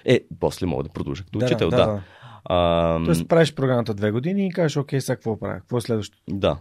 Е, 0.06 0.22
после 0.40 0.66
мога 0.66 0.84
да 0.84 0.90
продължа 0.90 1.24
като 1.24 1.40
да, 1.40 1.46
учител, 1.46 1.70
да. 1.70 1.78
да. 1.78 2.04
А, 2.46 3.06
Тоест 3.06 3.28
правиш 3.28 3.54
програмата 3.54 3.94
две 3.94 4.12
години 4.12 4.48
и 4.48 4.52
кажеш, 4.52 4.78
окей, 4.78 5.02
сега 5.02 5.16
какво 5.16 5.40
правя? 5.40 5.60
Какво 5.60 5.78
е 5.78 5.82
следващото? 5.82 6.24
Да. 6.28 6.58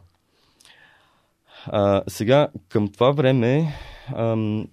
А, 1.66 2.02
сега, 2.08 2.48
към 2.68 2.88
това 2.88 3.10
време, 3.10 3.74
ам, 4.16 4.66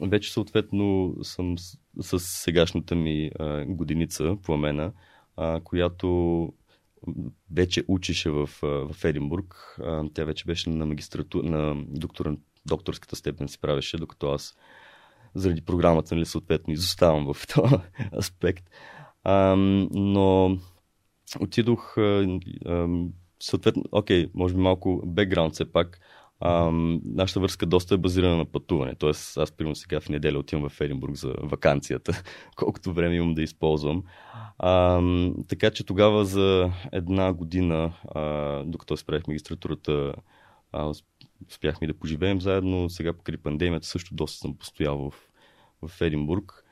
вече 0.00 0.32
съответно 0.32 1.14
съм 1.22 1.58
с, 1.58 1.78
с 2.00 2.20
сегашната 2.20 2.94
ми 2.94 3.30
а, 3.38 3.64
годиница, 3.64 4.36
пламена, 4.42 4.92
а, 5.36 5.60
която 5.60 6.48
вече 7.52 7.84
учише 7.88 8.30
в, 8.30 8.50
в 8.62 9.04
Единбург. 9.04 9.76
А, 9.82 10.04
тя 10.14 10.24
вече 10.24 10.44
беше 10.44 10.70
на 10.70 10.86
магистратура, 10.86 11.48
на 11.48 11.84
доктор, 11.88 12.36
докторската 12.66 13.16
степен 13.16 13.48
си 13.48 13.60
правеше, 13.60 13.98
докато 13.98 14.30
аз 14.30 14.56
заради 15.34 15.60
програмата, 15.60 16.14
нали, 16.14 16.26
съответно, 16.26 16.72
изоставам 16.72 17.34
в 17.34 17.46
този 17.54 17.74
аспект. 18.18 18.64
А, 19.24 19.56
но 19.90 20.58
отидох, 21.40 21.98
а, 21.98 22.38
а, 22.66 22.88
съответно, 23.40 23.84
окей, 23.92 24.30
може 24.34 24.54
би 24.54 24.60
малко 24.60 25.02
бекграунд 25.06 25.54
все 25.54 25.72
пак. 25.72 26.00
А, 26.40 26.70
нашата 27.04 27.40
връзка 27.40 27.66
доста 27.66 27.94
е 27.94 27.98
базирана 27.98 28.36
на 28.36 28.44
пътуване. 28.44 28.94
Тоест, 28.94 29.38
аз 29.38 29.52
примерно 29.52 29.76
сега 29.76 30.00
в 30.00 30.08
неделя 30.08 30.38
отивам 30.38 30.68
в 30.68 30.80
Единбург 30.80 31.14
за 31.14 31.34
вакансията, 31.42 32.22
колкото 32.56 32.92
време 32.92 33.16
имам 33.16 33.34
да 33.34 33.42
използвам. 33.42 34.02
А, 34.58 35.02
така 35.48 35.70
че 35.70 35.84
тогава 35.84 36.24
за 36.24 36.72
една 36.92 37.32
година, 37.32 37.92
а, 38.14 38.22
докато 38.64 38.96
справих 38.96 39.26
магистратурата, 39.26 40.14
а, 40.72 40.92
успяхме 41.48 41.86
да 41.86 41.94
поживеем 41.94 42.40
заедно. 42.40 42.90
Сега 42.90 43.12
покрай 43.12 43.36
пандемията 43.36 43.86
също 43.86 44.14
доста 44.14 44.38
съм 44.38 44.56
постоял 44.56 45.10
в, 45.10 45.14
в 45.88 46.00
Единбург. 46.00 46.64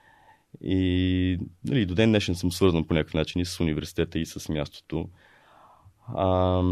И 0.60 1.38
нали, 1.64 1.86
до 1.86 1.94
ден 1.94 2.10
днешен 2.10 2.34
съм 2.34 2.52
свързан 2.52 2.84
по 2.84 2.94
някакъв 2.94 3.14
начин 3.14 3.40
и 3.40 3.44
с 3.44 3.60
университета, 3.60 4.18
и 4.18 4.26
с 4.26 4.48
мястото. 4.48 5.08
А, 6.16 6.62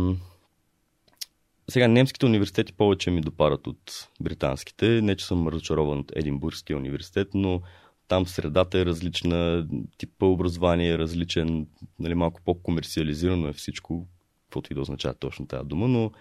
сега 1.70 1.88
немските 1.88 2.26
университети 2.26 2.72
повече 2.72 3.10
ми 3.10 3.20
допарат 3.20 3.66
от 3.66 4.08
британските. 4.20 4.86
Не, 5.02 5.16
че 5.16 5.26
съм 5.26 5.48
разочарован 5.48 5.98
от 5.98 6.12
Единбургския 6.16 6.76
университет, 6.76 7.28
но 7.34 7.60
там 8.08 8.26
средата 8.26 8.78
е 8.78 8.86
различна, 8.86 9.68
типа 9.98 10.26
образование 10.26 10.90
е 10.90 10.98
различен, 10.98 11.66
нали, 11.98 12.14
малко 12.14 12.40
по-комерциализирано 12.44 13.48
е 13.48 13.52
всичко, 13.52 14.06
каквото 14.44 14.72
и 14.72 14.74
да 14.74 14.80
означава 14.80 15.14
точно 15.14 15.46
тази 15.46 15.68
дума, 15.68 15.88
но 15.88 16.12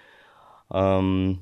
ам, 0.69 1.39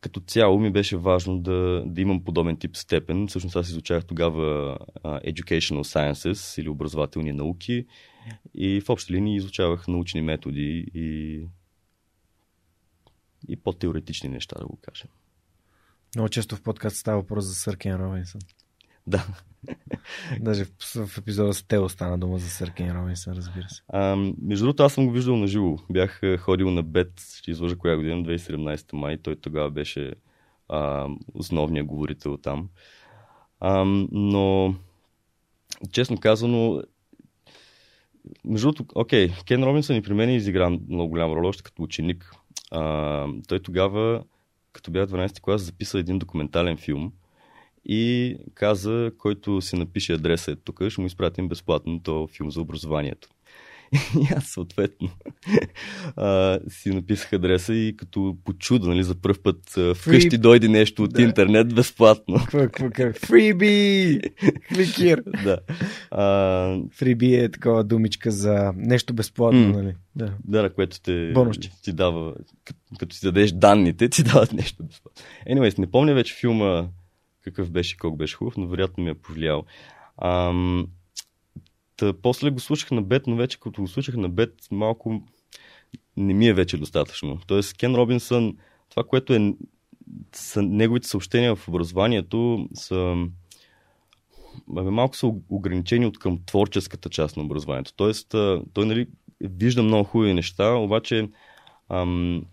като 0.00 0.20
цяло 0.20 0.58
ми 0.58 0.70
беше 0.70 0.96
важно 0.96 1.38
да, 1.38 1.82
да 1.86 2.00
имам 2.00 2.24
подобен 2.24 2.56
тип 2.56 2.76
степен. 2.76 3.26
Всъщност 3.26 3.56
аз 3.56 3.68
изучавах 3.68 4.04
тогава 4.04 4.78
uh, 5.04 5.32
Educational 5.32 5.82
Sciences 5.82 6.60
или 6.60 6.68
образователни 6.68 7.32
науки 7.32 7.86
и 8.54 8.80
в 8.80 8.90
общи 8.90 9.12
линии 9.12 9.36
изучавах 9.36 9.88
научни 9.88 10.22
методи 10.22 10.86
и 10.94 11.40
и 13.48 13.56
по-теоретични 13.56 14.28
неща, 14.28 14.56
да 14.58 14.66
го 14.66 14.78
кажем. 14.82 15.08
Много 16.14 16.28
често 16.28 16.56
в 16.56 16.62
подкаст 16.62 16.96
става 16.96 17.20
въпрос 17.20 17.44
за 17.44 17.54
Сър 17.54 17.76
Кен 17.76 17.96
Робинсън. 17.96 18.40
Да. 19.06 19.26
Даже 20.40 20.64
в, 20.64 21.06
в 21.06 21.18
епизода 21.18 21.54
с 21.54 21.62
Тео 21.62 21.88
стана 21.88 22.18
дума 22.18 22.38
за 22.38 22.50
Сър 22.50 22.70
Кен 22.70 22.96
Робинсън, 22.96 23.34
разбира 23.34 23.68
се. 23.68 23.82
А, 23.88 24.16
между 24.42 24.64
другото, 24.64 24.82
аз 24.82 24.92
съм 24.92 25.06
го 25.06 25.12
виждал 25.12 25.36
на 25.36 25.46
живо. 25.46 25.78
Бях 25.90 26.20
ходил 26.38 26.70
на 26.70 26.82
Бет, 26.82 27.20
ще 27.36 27.50
изложа 27.50 27.76
коя 27.76 27.96
година, 27.96 28.22
2017 28.22 28.92
май. 28.92 29.18
Той 29.18 29.36
тогава 29.36 29.70
беше 29.70 30.14
а, 30.68 31.08
основният 31.34 31.86
говорител 31.86 32.36
там. 32.36 32.68
А, 33.60 33.84
но, 34.12 34.74
честно 35.92 36.20
казано, 36.20 36.82
между 38.44 38.72
другото, 38.72 38.92
окей, 38.94 39.32
Кен 39.44 39.64
Робинсън 39.64 39.96
и 39.96 40.02
при 40.02 40.14
мен 40.14 40.30
изигра 40.30 40.70
много 40.70 41.08
голяма 41.08 41.34
роля, 41.34 41.48
още 41.48 41.62
като 41.62 41.82
ученик. 41.82 42.34
А, 42.70 43.26
той 43.48 43.60
тогава, 43.60 44.24
като 44.72 44.90
бях 44.90 45.08
12 45.08 45.40
клас, 45.40 45.62
записа 45.62 45.98
един 45.98 46.18
документален 46.18 46.76
филм 46.76 47.12
и 47.84 48.36
каза, 48.54 49.12
който 49.18 49.60
си 49.60 49.76
напише 49.76 50.12
адреса 50.12 50.52
е 50.52 50.56
тук, 50.56 50.82
ще 50.88 51.00
му 51.00 51.06
изпратим 51.06 51.48
безплатно 51.48 52.00
този 52.00 52.32
филм 52.32 52.50
за 52.50 52.60
образованието. 52.60 53.28
И 53.92 54.28
аз 54.36 54.44
съответно 54.44 55.08
а, 56.16 56.58
си 56.68 56.90
написах 56.90 57.32
адреса 57.32 57.74
и 57.74 57.96
като 57.96 58.36
по 58.44 58.52
чудо, 58.52 58.88
нали, 58.88 59.02
за 59.02 59.14
първ 59.14 59.42
път 59.42 59.58
вкъщи 59.96 60.30
Free... 60.30 60.38
дойде 60.38 60.68
нещо 60.68 61.02
от 61.02 61.12
да. 61.12 61.22
интернет 61.22 61.74
безплатно. 61.74 62.38
Фриби! 63.14 64.20
Кликир! 64.74 65.22
да. 65.44 65.58
А... 66.10 66.78
Фриби 66.90 67.34
е 67.34 67.50
такова 67.50 67.84
думичка 67.84 68.30
за 68.30 68.72
нещо 68.76 69.14
безплатно, 69.14 69.60
mm. 69.60 69.72
нали? 69.72 69.94
Да. 70.16 70.32
да, 70.44 70.74
което 70.74 71.00
те, 71.00 71.32
ти 71.82 71.92
дава, 71.92 72.34
като, 72.98 73.16
си 73.16 73.26
дадеш 73.26 73.52
данните, 73.52 74.08
ти 74.08 74.22
дават 74.32 74.52
нещо 74.52 74.84
безплатно. 74.84 75.22
Anyways, 75.50 75.78
не 75.78 75.90
помня 75.90 76.14
вече 76.14 76.34
филма 76.34 76.86
какъв 77.44 77.70
беше, 77.70 77.96
колко 77.96 78.16
беше 78.16 78.36
хубав, 78.36 78.56
но 78.56 78.66
вероятно 78.66 79.04
ми 79.04 79.10
е 79.10 79.14
повлиял. 79.14 79.64
Ам, 80.22 80.86
Та, 82.02 82.12
после 82.12 82.50
го 82.50 82.60
слушах 82.60 82.90
на 82.90 83.02
бед, 83.02 83.26
но 83.26 83.36
вече 83.36 83.60
като 83.60 83.80
го 83.80 83.88
слушах 83.88 84.16
на 84.16 84.28
бед, 84.28 84.54
малко 84.70 85.22
не 86.16 86.34
ми 86.34 86.46
е 86.46 86.54
вече 86.54 86.76
достатъчно. 86.76 87.38
Тоест, 87.46 87.76
Кен 87.76 87.94
Робинсън, 87.94 88.56
това, 88.90 89.04
което 89.04 89.34
е 89.34 89.54
са 90.32 90.62
неговите 90.62 91.08
съобщения 91.08 91.56
в 91.56 91.68
образованието 91.68 92.68
са 92.74 93.26
малко 94.68 95.16
са 95.16 95.32
ограничени 95.48 96.06
от 96.06 96.18
към 96.18 96.38
творческата 96.46 97.08
част 97.08 97.36
на 97.36 97.42
образованието. 97.42 97.92
Тоест, 97.96 98.28
той 98.72 98.86
нали, 98.86 99.06
виждам 99.40 99.86
много 99.86 100.04
хубави 100.04 100.34
неща, 100.34 100.74
обаче 100.74 101.28
ам, 101.88 102.44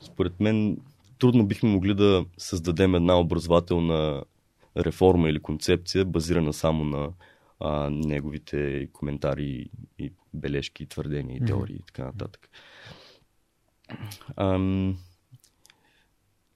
според 0.00 0.40
мен 0.40 0.78
трудно 1.18 1.46
бихме 1.46 1.70
могли 1.70 1.94
да 1.94 2.24
създадем 2.38 2.94
една 2.94 3.20
образователна 3.20 4.22
реформа 4.76 5.28
или 5.30 5.42
концепция, 5.42 6.04
базирана 6.04 6.52
само 6.52 6.84
на 6.84 7.08
а, 7.60 7.90
неговите 7.90 8.88
коментари 8.92 9.70
и 9.98 10.12
бележки, 10.34 10.86
твърдения 10.86 11.36
и 11.36 11.44
теории 11.44 11.76
mm-hmm. 11.76 11.82
и 11.82 11.86
така 11.86 12.04
нататък. 12.04 12.50
Ам, 14.36 14.98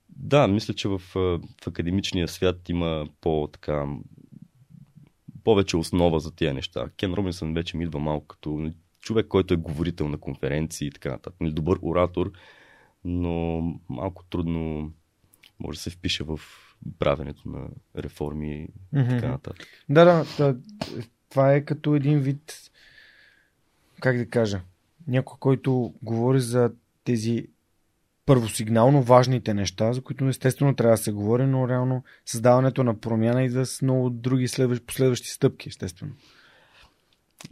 да, 0.09 0.49
мисля, 0.49 0.75
че 0.75 0.89
в, 0.89 0.99
в 1.15 1.41
академичния 1.67 2.29
свят 2.29 2.69
има 2.69 3.07
по-така 3.21 3.87
повече 5.45 5.77
основа 5.77 6.21
за 6.21 6.35
тия 6.35 6.55
неща. 6.55 6.91
Кен 6.97 7.13
Робинсън 7.15 7.55
вече 7.55 7.77
ми 7.77 7.85
идва 7.85 8.01
малко 8.01 8.27
като 8.27 8.73
човек, 9.01 9.27
който 9.27 9.55
е 9.55 9.57
говорител 9.57 10.09
на 10.09 10.19
конференции 10.19 10.87
и 10.87 10.91
така 10.91 11.11
нататък. 11.11 11.41
Нали, 11.41 11.53
добър 11.53 11.79
оратор, 11.83 12.33
но 13.05 13.61
малко 13.89 14.25
трудно 14.25 14.93
може 15.61 15.77
да 15.77 15.83
се 15.83 15.91
впише 15.91 16.25
в 16.25 16.41
правенето 16.99 17.49
на 17.49 17.68
реформи 17.97 18.62
и 18.62 18.68
mm-hmm. 18.97 19.09
така 19.09 19.28
нататък. 19.28 19.66
Да, 19.89 20.05
да, 20.05 20.24
да, 20.39 20.57
това 21.30 21.53
е 21.53 21.61
като 21.61 21.95
един 21.95 22.20
вид, 22.20 22.70
как 24.01 24.16
да 24.16 24.26
кажа, 24.26 24.61
някой, 25.07 25.37
който 25.41 25.95
говори 26.03 26.41
за 26.41 26.72
тези 27.05 27.47
първосигнално 28.26 29.03
важните 29.03 29.55
неща, 29.55 29.93
за 29.93 30.03
които 30.03 30.28
естествено 30.28 30.74
трябва 30.74 30.97
да 30.97 31.03
се 31.03 31.12
говори, 31.12 31.47
но 31.47 31.68
реално 31.68 32.05
създаването 32.26 32.85
на 32.85 33.01
промяна 33.01 33.43
идва 33.43 33.66
с 33.66 33.82
много 33.82 34.11
други 34.11 34.49
следващи, 34.49 34.87
последващи 34.87 35.28
стъпки, 35.28 35.68
естествено. 35.68 36.12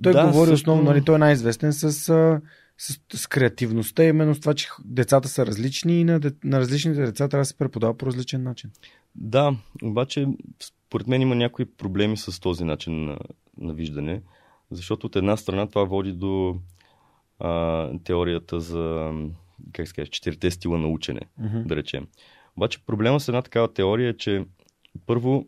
Той 0.03 0.13
да, 0.13 0.27
говори 0.27 0.51
също... 0.51 0.55
основно, 0.55 0.83
нали, 0.83 1.05
той 1.05 1.15
е 1.15 1.19
най-известен 1.19 1.73
с, 1.73 1.93
с, 1.93 2.41
с 3.15 3.27
креативността, 3.27 4.05
именно 4.05 4.35
с 4.35 4.41
това, 4.41 4.55
че 4.55 4.69
децата 4.85 5.29
са 5.29 5.47
различни 5.47 6.01
и 6.01 6.05
на, 6.05 6.21
на 6.45 6.61
различните 6.61 7.01
деца 7.01 7.29
трябва 7.29 7.43
да 7.43 7.47
се 7.47 7.59
преподава 7.59 7.97
по 7.97 8.07
различен 8.07 8.43
начин. 8.43 8.71
Да, 9.15 9.57
обаче 9.83 10.27
според 10.63 11.07
мен 11.07 11.23
има 11.23 11.35
някои 11.35 11.65
проблеми 11.65 12.17
с 12.17 12.41
този 12.41 12.65
начин 12.65 13.05
на, 13.05 13.19
на 13.59 13.75
виждане, 13.75 14.23
защото 14.71 15.07
от 15.07 15.17
една 15.17 15.37
страна 15.37 15.67
това 15.67 15.85
води 15.85 16.13
до 16.13 16.57
а, 17.39 17.91
теорията 18.05 18.61
за 18.61 19.13
как 19.73 19.89
се 19.89 19.95
каже, 19.95 20.11
четирите 20.11 20.51
стила 20.51 20.79
на 20.79 20.89
учене, 20.89 21.21
mm-hmm. 21.41 21.67
да 21.67 21.77
речем. 21.77 22.07
Обаче 22.57 22.85
проблема 22.87 23.21
с 23.21 23.29
една 23.29 23.43
такава 23.43 23.73
теория 23.73 24.11
е, 24.11 24.17
че 24.17 24.45
първо, 25.07 25.47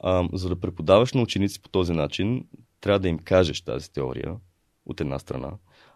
а, 0.00 0.28
за 0.32 0.48
да 0.48 0.60
преподаваш 0.60 1.12
на 1.12 1.22
ученици 1.22 1.62
по 1.62 1.68
този 1.68 1.92
начин, 1.92 2.46
трябва 2.80 2.98
да 2.98 3.08
им 3.08 3.18
кажеш 3.18 3.60
тази 3.60 3.92
теория, 3.92 4.36
от 4.86 5.00
една 5.00 5.18
страна, 5.18 5.50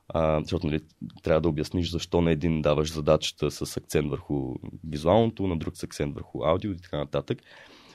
а, 0.08 0.40
защото 0.40 0.66
нали, 0.66 0.80
трябва 1.22 1.40
да 1.40 1.48
обясниш 1.48 1.90
защо 1.90 2.20
на 2.20 2.30
един 2.30 2.62
даваш 2.62 2.92
задачата 2.92 3.50
с 3.50 3.76
акцент 3.76 4.10
върху 4.10 4.54
визуалното, 4.88 5.46
на 5.46 5.56
друг 5.56 5.76
с 5.76 5.82
акцент 5.82 6.14
върху 6.14 6.44
аудио 6.44 6.72
и 6.72 6.76
така 6.76 6.96
нататък. 6.96 7.38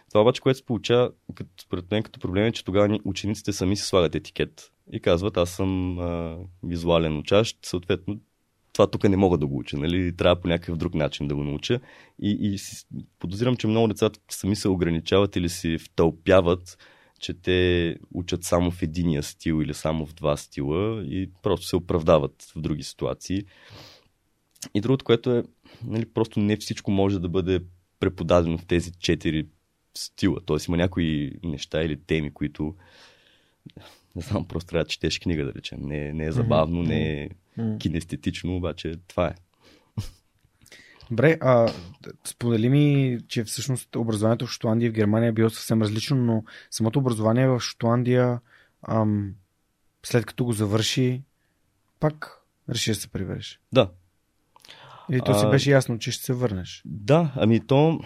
Това 0.09 0.21
обаче, 0.21 0.41
което 0.41 0.57
се 0.57 0.65
получава, 0.65 1.11
като, 1.35 1.49
според 1.61 1.91
мен, 1.91 2.03
като 2.03 2.19
проблем 2.19 2.45
е, 2.45 2.51
че 2.51 2.65
тогава 2.65 2.99
учениците 3.05 3.53
сами 3.53 3.77
си 3.77 3.83
слагат 3.83 4.15
етикет 4.15 4.71
и 4.91 4.99
казват, 4.99 5.37
аз 5.37 5.49
съм 5.49 5.99
а, 5.99 6.37
визуален 6.63 7.17
учащ, 7.17 7.57
съответно 7.65 8.19
това 8.73 8.87
тук 8.87 9.03
не 9.03 9.17
мога 9.17 9.37
да 9.37 9.47
го 9.47 9.57
уча, 9.57 9.77
нали? 9.77 10.15
трябва 10.15 10.41
по 10.41 10.47
някакъв 10.47 10.77
друг 10.77 10.93
начин 10.93 11.27
да 11.27 11.35
го 11.35 11.43
науча. 11.43 11.79
И, 12.21 12.37
и 12.41 12.57
подозирам, 13.19 13.55
че 13.55 13.67
много 13.67 13.87
децата 13.87 14.19
сами 14.29 14.55
се 14.55 14.69
ограничават 14.69 15.35
или 15.35 15.49
си 15.49 15.77
втълпяват, 15.77 16.77
че 17.21 17.33
те 17.33 17.97
учат 18.13 18.43
само 18.43 18.71
в 18.71 18.81
единия 18.81 19.23
стил 19.23 19.61
или 19.61 19.73
само 19.73 20.05
в 20.05 20.13
два 20.13 20.37
стила 20.37 21.03
и 21.03 21.29
просто 21.43 21.65
се 21.65 21.75
оправдават 21.75 22.51
в 22.55 22.61
други 22.61 22.83
ситуации. 22.83 23.43
И 24.73 24.81
другото, 24.81 25.05
което 25.05 25.31
е, 25.31 25.43
нали, 25.85 26.05
просто 26.05 26.39
не 26.39 26.57
всичко 26.57 26.91
може 26.91 27.19
да 27.19 27.29
бъде 27.29 27.59
преподадено 27.99 28.57
в 28.57 28.65
тези 28.65 28.91
четири 28.99 29.47
стила. 29.97 30.39
Тоест 30.45 30.67
има 30.67 30.77
някои 30.77 31.31
неща 31.43 31.83
или 31.83 31.99
теми, 32.01 32.33
които 32.33 32.75
не 34.15 34.21
знам, 34.21 34.47
просто 34.47 34.69
трябва 34.69 34.83
да 34.83 34.89
четеш 34.89 35.19
книга, 35.19 35.45
да 35.45 35.53
речем. 35.53 35.79
Не, 35.81 36.13
не 36.13 36.25
е 36.25 36.31
забавно, 36.31 36.83
не 36.83 37.23
е 37.23 37.29
кинестетично, 37.79 38.55
обаче 38.55 38.95
това 39.07 39.27
е. 39.27 39.35
Добре, 41.11 41.37
а, 41.41 41.73
сподели 42.23 42.69
ми, 42.69 43.17
че 43.27 43.43
всъщност 43.43 43.95
образованието 43.95 44.45
в 44.45 44.51
Шотландия 44.51 44.87
и 44.87 44.89
в 44.89 44.93
Германия 44.93 45.29
е 45.29 45.31
било 45.31 45.49
съвсем 45.49 45.81
различно, 45.81 46.17
но 46.17 46.43
самото 46.69 46.99
образование 46.99 47.47
в 47.47 47.59
Шотландия, 47.59 48.39
ам, 48.87 49.33
след 50.03 50.25
като 50.25 50.45
го 50.45 50.53
завърши, 50.53 51.23
пак 51.99 52.41
реши 52.69 52.91
да 52.91 52.95
се 52.95 53.07
прибереш. 53.07 53.59
Да. 53.73 53.89
Или 55.11 55.21
то 55.25 55.39
си 55.39 55.45
беше 55.49 55.71
ясно, 55.71 55.99
че 55.99 56.11
ще 56.11 56.23
се 56.23 56.33
върнеш? 56.33 56.81
Да, 56.85 57.33
ами 57.35 57.67
то, 57.67 57.99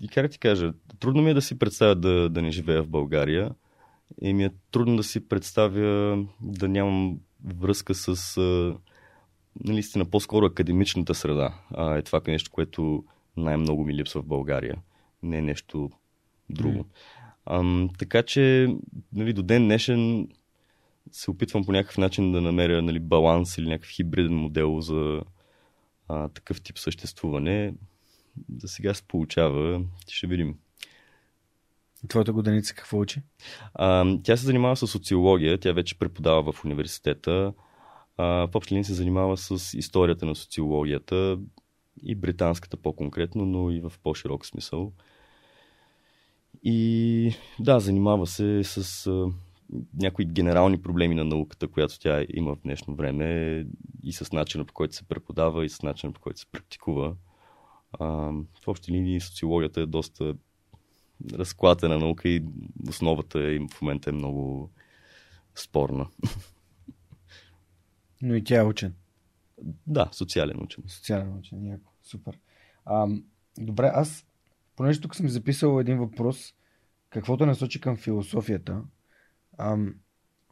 и 0.00 0.08
как 0.08 0.30
ти 0.30 0.38
кажа, 0.38 0.72
трудно 1.00 1.22
ми 1.22 1.30
е 1.30 1.34
да 1.34 1.42
си 1.42 1.58
представя 1.58 1.94
да, 1.94 2.30
да 2.30 2.42
не 2.42 2.50
живея 2.50 2.82
в 2.82 2.88
България 2.88 3.50
и 4.22 4.34
ми 4.34 4.44
е 4.44 4.50
трудно 4.70 4.96
да 4.96 5.02
си 5.02 5.28
представя 5.28 6.24
да 6.40 6.68
нямам 6.68 7.18
връзка 7.60 7.94
с 7.94 8.36
наистина 9.64 10.04
по-скоро 10.04 10.46
академичната 10.46 11.14
среда. 11.14 11.54
А, 11.70 11.96
е 11.96 12.02
това 12.02 12.20
е 12.26 12.30
нещо, 12.30 12.50
което 12.50 13.04
най-много 13.36 13.84
ми 13.84 13.94
липсва 13.94 14.22
в 14.22 14.26
България. 14.26 14.76
Не 15.22 15.38
е 15.38 15.42
нещо 15.42 15.90
друго. 16.50 16.78
Mm. 16.78 16.86
А, 17.46 17.88
така 17.98 18.22
че 18.22 18.68
нали, 19.12 19.32
до 19.32 19.42
ден 19.42 19.64
днешен 19.64 20.28
се 21.12 21.30
опитвам 21.30 21.64
по 21.64 21.72
някакъв 21.72 21.98
начин 21.98 22.32
да 22.32 22.40
намеря 22.40 22.82
нали, 22.82 22.98
баланс 22.98 23.58
или 23.58 23.68
някакъв 23.68 23.90
хибриден 23.90 24.34
модел 24.34 24.80
за 24.80 25.22
а, 26.08 26.28
такъв 26.28 26.60
тип 26.60 26.78
съществуване. 26.78 27.74
За 28.58 28.68
сега 28.68 28.94
се 28.94 29.02
получава. 29.02 29.82
Ще 30.08 30.26
видим. 30.26 30.54
Твоята 32.08 32.32
годеница 32.32 32.74
какво 32.74 32.98
учи? 32.98 33.22
А, 33.74 34.16
тя 34.22 34.36
се 34.36 34.46
занимава 34.46 34.76
с 34.76 34.86
социология, 34.86 35.58
тя 35.58 35.72
вече 35.72 35.98
преподава 35.98 36.52
в 36.52 36.64
университета. 36.64 37.52
А, 38.16 38.24
в 38.24 38.54
общи 38.54 38.74
линии 38.74 38.84
се 38.84 38.94
занимава 38.94 39.36
с 39.36 39.78
историята 39.78 40.26
на 40.26 40.34
социологията 40.34 41.38
и 42.02 42.14
британската 42.14 42.76
по-конкретно, 42.76 43.46
но 43.46 43.70
и 43.70 43.80
в 43.80 43.92
по-широк 44.02 44.46
смисъл. 44.46 44.92
И 46.62 47.32
да, 47.60 47.80
занимава 47.80 48.26
се 48.26 48.64
с 48.64 49.06
а, 49.06 49.26
някои 49.94 50.24
генерални 50.24 50.82
проблеми 50.82 51.14
на 51.14 51.24
науката, 51.24 51.68
която 51.68 52.00
тя 52.00 52.24
има 52.34 52.54
в 52.54 52.60
днешно 52.60 52.94
време 52.94 53.64
и 54.02 54.12
с 54.12 54.32
начина 54.32 54.64
по 54.64 54.72
който 54.72 54.94
се 54.94 55.08
преподава 55.08 55.64
и 55.64 55.68
с 55.68 55.82
начина 55.82 56.12
по 56.12 56.20
който 56.20 56.40
се 56.40 56.46
практикува. 56.52 57.14
А, 57.92 58.06
в 58.64 58.68
общи 58.68 58.92
линии 58.92 59.20
социологията 59.20 59.80
е 59.80 59.86
доста 59.86 60.34
разклатена 61.32 61.98
наука 61.98 62.28
и 62.28 62.44
основата 62.88 63.52
им 63.52 63.68
в 63.68 63.82
момента 63.82 64.10
е 64.10 64.12
много 64.12 64.70
спорна. 65.54 66.06
Но 68.22 68.34
и 68.34 68.44
тя 68.44 68.60
е 68.60 68.64
учен. 68.64 68.94
Да, 69.86 70.08
социален 70.12 70.62
учен. 70.62 70.84
Социален 70.86 71.38
учен, 71.38 71.66
яко. 71.66 71.92
Супер. 72.02 72.38
А, 72.84 73.06
добре, 73.58 73.90
аз, 73.94 74.26
понеже 74.76 75.00
тук 75.00 75.16
съм 75.16 75.28
записал 75.28 75.80
един 75.80 75.98
въпрос, 75.98 76.54
каквото 77.10 77.46
насочи 77.46 77.80
към 77.80 77.96
философията, 77.96 78.82
а, 79.58 79.76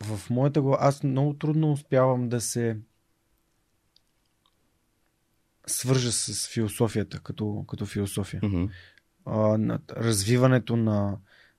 в 0.00 0.30
моята 0.30 0.62
глава 0.62 0.78
аз 0.80 1.02
много 1.02 1.34
трудно 1.34 1.72
успявам 1.72 2.28
да 2.28 2.40
се 2.40 2.78
свържа 5.66 6.12
с 6.12 6.48
философията 6.54 7.20
като, 7.20 7.64
като 7.68 7.86
философия. 7.86 8.40
Mm-hmm 8.40 8.70
а, 9.24 9.78
развиването 9.90 10.76
на, 10.76 11.18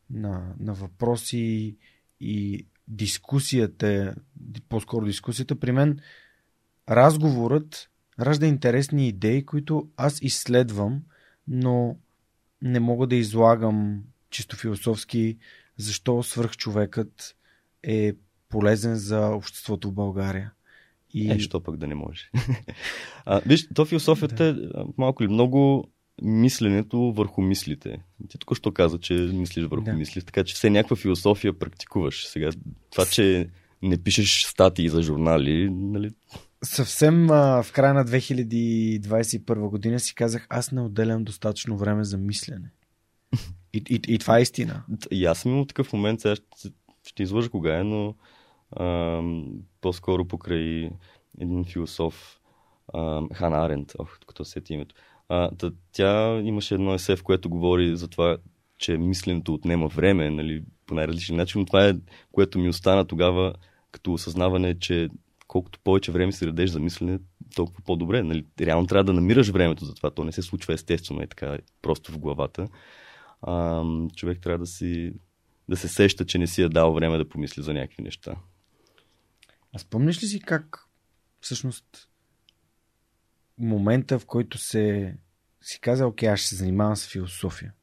на, 0.09 0.53
на 0.59 0.73
въпроси 0.73 1.77
и 2.19 2.67
дискусията, 2.87 4.15
по-скоро 4.69 5.05
дискусията, 5.05 5.59
при 5.59 5.71
мен 5.71 5.99
разговорът 6.89 7.89
ражда 8.19 8.45
интересни 8.47 9.07
идеи, 9.07 9.45
които 9.45 9.89
аз 9.97 10.21
изследвам, 10.21 11.01
но 11.47 11.97
не 12.61 12.79
мога 12.79 13.07
да 13.07 13.15
излагам 13.15 14.03
чисто 14.29 14.55
философски 14.55 15.37
защо 15.77 16.23
свръхчовекът 16.23 17.35
е 17.83 18.13
полезен 18.49 18.95
за 18.95 19.27
обществото 19.27 19.89
в 19.89 19.93
България. 19.93 20.51
И... 21.13 21.31
Е, 21.31 21.39
що 21.39 21.63
пък 21.63 21.77
да 21.77 21.87
не 21.87 21.95
може. 21.95 22.31
а, 23.25 23.41
виж, 23.45 23.67
то 23.75 23.85
философията 23.85 24.53
да. 24.53 24.81
е 24.81 24.83
малко 24.97 25.23
ли 25.23 25.27
много 25.27 25.89
мисленето 26.21 27.13
върху 27.13 27.41
мислите. 27.41 28.03
Ти 28.29 28.37
тук 28.37 28.57
що 28.57 28.71
каза, 28.71 28.99
че 28.99 29.13
мислиш 29.13 29.65
върху 29.65 29.85
да. 29.85 29.93
мисли, 29.93 30.21
така 30.21 30.43
че 30.43 30.55
все 30.55 30.69
някаква 30.69 30.95
философия 30.95 31.59
практикуваш. 31.59 32.27
Сега, 32.27 32.49
това, 32.91 33.05
че 33.05 33.49
не 33.81 34.03
пишеш 34.03 34.43
статии 34.43 34.89
за 34.89 35.01
журнали, 35.01 35.69
нали? 35.69 36.11
Съвсем 36.63 37.31
а, 37.31 37.63
в 37.63 37.71
края 37.71 37.93
на 37.93 38.05
2021 38.05 39.69
година 39.69 39.99
си 39.99 40.15
казах, 40.15 40.47
аз 40.49 40.71
не 40.71 40.81
отделям 40.81 41.23
достатъчно 41.23 41.77
време 41.77 42.03
за 42.03 42.17
мислене. 42.17 42.71
И, 43.73 43.83
и, 43.89 43.99
и 44.07 44.19
това 44.19 44.39
е 44.39 44.41
истина. 44.41 44.83
И 45.11 45.25
аз 45.25 45.39
съм 45.39 45.51
имал 45.51 45.65
такъв 45.65 45.93
момент, 45.93 46.21
сега 46.21 46.35
ще, 46.35 46.69
ще 47.07 47.23
излъжа 47.23 47.49
кога 47.49 47.79
е, 47.79 47.83
но 47.83 48.15
а, 48.71 49.21
по-скоро 49.81 50.25
покрай 50.25 50.91
един 51.39 51.65
философ, 51.65 52.39
а, 52.93 53.21
Хан 53.33 53.53
Арент, 53.53 53.93
ох, 53.99 54.19
като 54.27 54.45
сети 54.45 54.73
името. 54.73 54.95
А, 55.29 55.49
тъ, 55.57 55.71
тя 55.91 56.41
имаше 56.43 56.73
едно 56.73 56.93
есе, 56.93 57.15
в 57.15 57.23
което 57.23 57.49
говори 57.49 57.97
за 57.97 58.07
това, 58.07 58.37
че 58.77 58.97
мисленето 58.97 59.53
отнема 59.53 59.87
време, 59.87 60.29
нали, 60.29 60.63
по 60.85 60.93
най-различен 60.95 61.35
начин, 61.35 61.59
но 61.61 61.65
това 61.65 61.87
е, 61.87 61.93
което 62.31 62.59
ми 62.59 62.69
остана 62.69 63.05
тогава 63.05 63.53
като 63.91 64.13
осъзнаване, 64.13 64.79
че 64.79 65.09
колкото 65.47 65.79
повече 65.79 66.11
време 66.11 66.31
си 66.31 66.45
дадеш 66.45 66.69
за 66.69 66.79
мислене, 66.79 67.19
толкова 67.55 67.83
по-добре. 67.85 68.23
Нали? 68.23 68.45
Реално 68.61 68.87
трябва 68.87 69.03
да 69.03 69.13
намираш 69.13 69.49
времето 69.49 69.85
за 69.85 69.93
това. 69.93 70.11
То 70.11 70.23
не 70.23 70.31
се 70.31 70.41
случва 70.41 70.73
естествено 70.73 71.23
и 71.23 71.27
така, 71.27 71.57
просто 71.81 72.11
в 72.11 72.19
главата. 72.19 72.67
А, 73.41 73.83
човек 74.15 74.41
трябва 74.41 74.59
да 74.59 74.67
си 74.67 75.13
да 75.69 75.77
се 75.77 75.87
сеща, 75.87 76.25
че 76.25 76.37
не 76.37 76.47
си 76.47 76.61
е 76.61 76.69
дал 76.69 76.93
време 76.93 77.17
да 77.17 77.29
помисли 77.29 77.61
за 77.61 77.73
някакви 77.73 78.03
неща. 78.03 78.35
А 79.73 79.79
спомниш 79.79 80.23
ли 80.23 80.27
си 80.27 80.39
как 80.39 80.79
всъщност 81.41 82.09
момента, 83.57 84.19
в 84.19 84.25
който 84.25 84.57
се 84.57 85.15
си 85.61 85.79
каза, 85.81 86.07
окей, 86.07 86.29
аз 86.29 86.39
ще 86.39 86.49
се 86.49 86.55
занимавам 86.55 86.95
с 86.95 87.07
философия? 87.07 87.73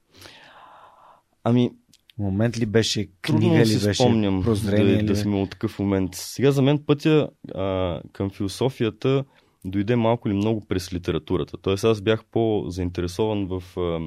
Ами, 1.45 1.71
момент 2.19 2.59
ли 2.59 2.67
беше 2.67 3.09
книга 3.23 3.55
ли 3.55 3.59
беше 3.59 3.95
спомням 3.95 4.43
прозрение 4.43 4.97
да, 4.97 5.03
ли? 5.03 5.07
да 5.07 5.17
сме 5.17 5.37
от 5.37 5.51
такъв 5.51 5.79
момент. 5.79 6.15
Сега 6.15 6.51
за 6.51 6.63
мен 6.63 6.85
пътя 6.87 7.29
а, 7.55 8.01
към 8.13 8.31
философията 8.31 9.25
дойде 9.65 9.97
малко 9.97 10.29
или 10.29 10.35
много 10.35 10.67
през 10.67 10.93
литературата. 10.93 11.57
Тоест 11.63 11.85
аз 11.85 12.01
бях 12.01 12.25
по-заинтересован 12.25 13.47
в, 13.47 13.63
а, 13.77 14.01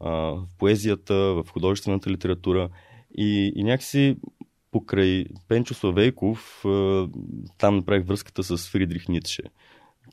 а, 0.00 0.10
в 0.10 0.46
поезията, 0.58 1.14
в 1.14 1.44
художествената 1.48 2.10
литература 2.10 2.68
и, 3.18 3.52
и 3.56 3.64
някакси 3.64 4.16
покрай 4.70 5.24
Пенчо 5.48 5.74
Славейков 5.74 6.64
а, 6.64 7.08
там 7.58 7.76
направих 7.76 8.06
връзката 8.06 8.42
с 8.42 8.70
Фридрих 8.70 9.08
Ницше 9.08 9.42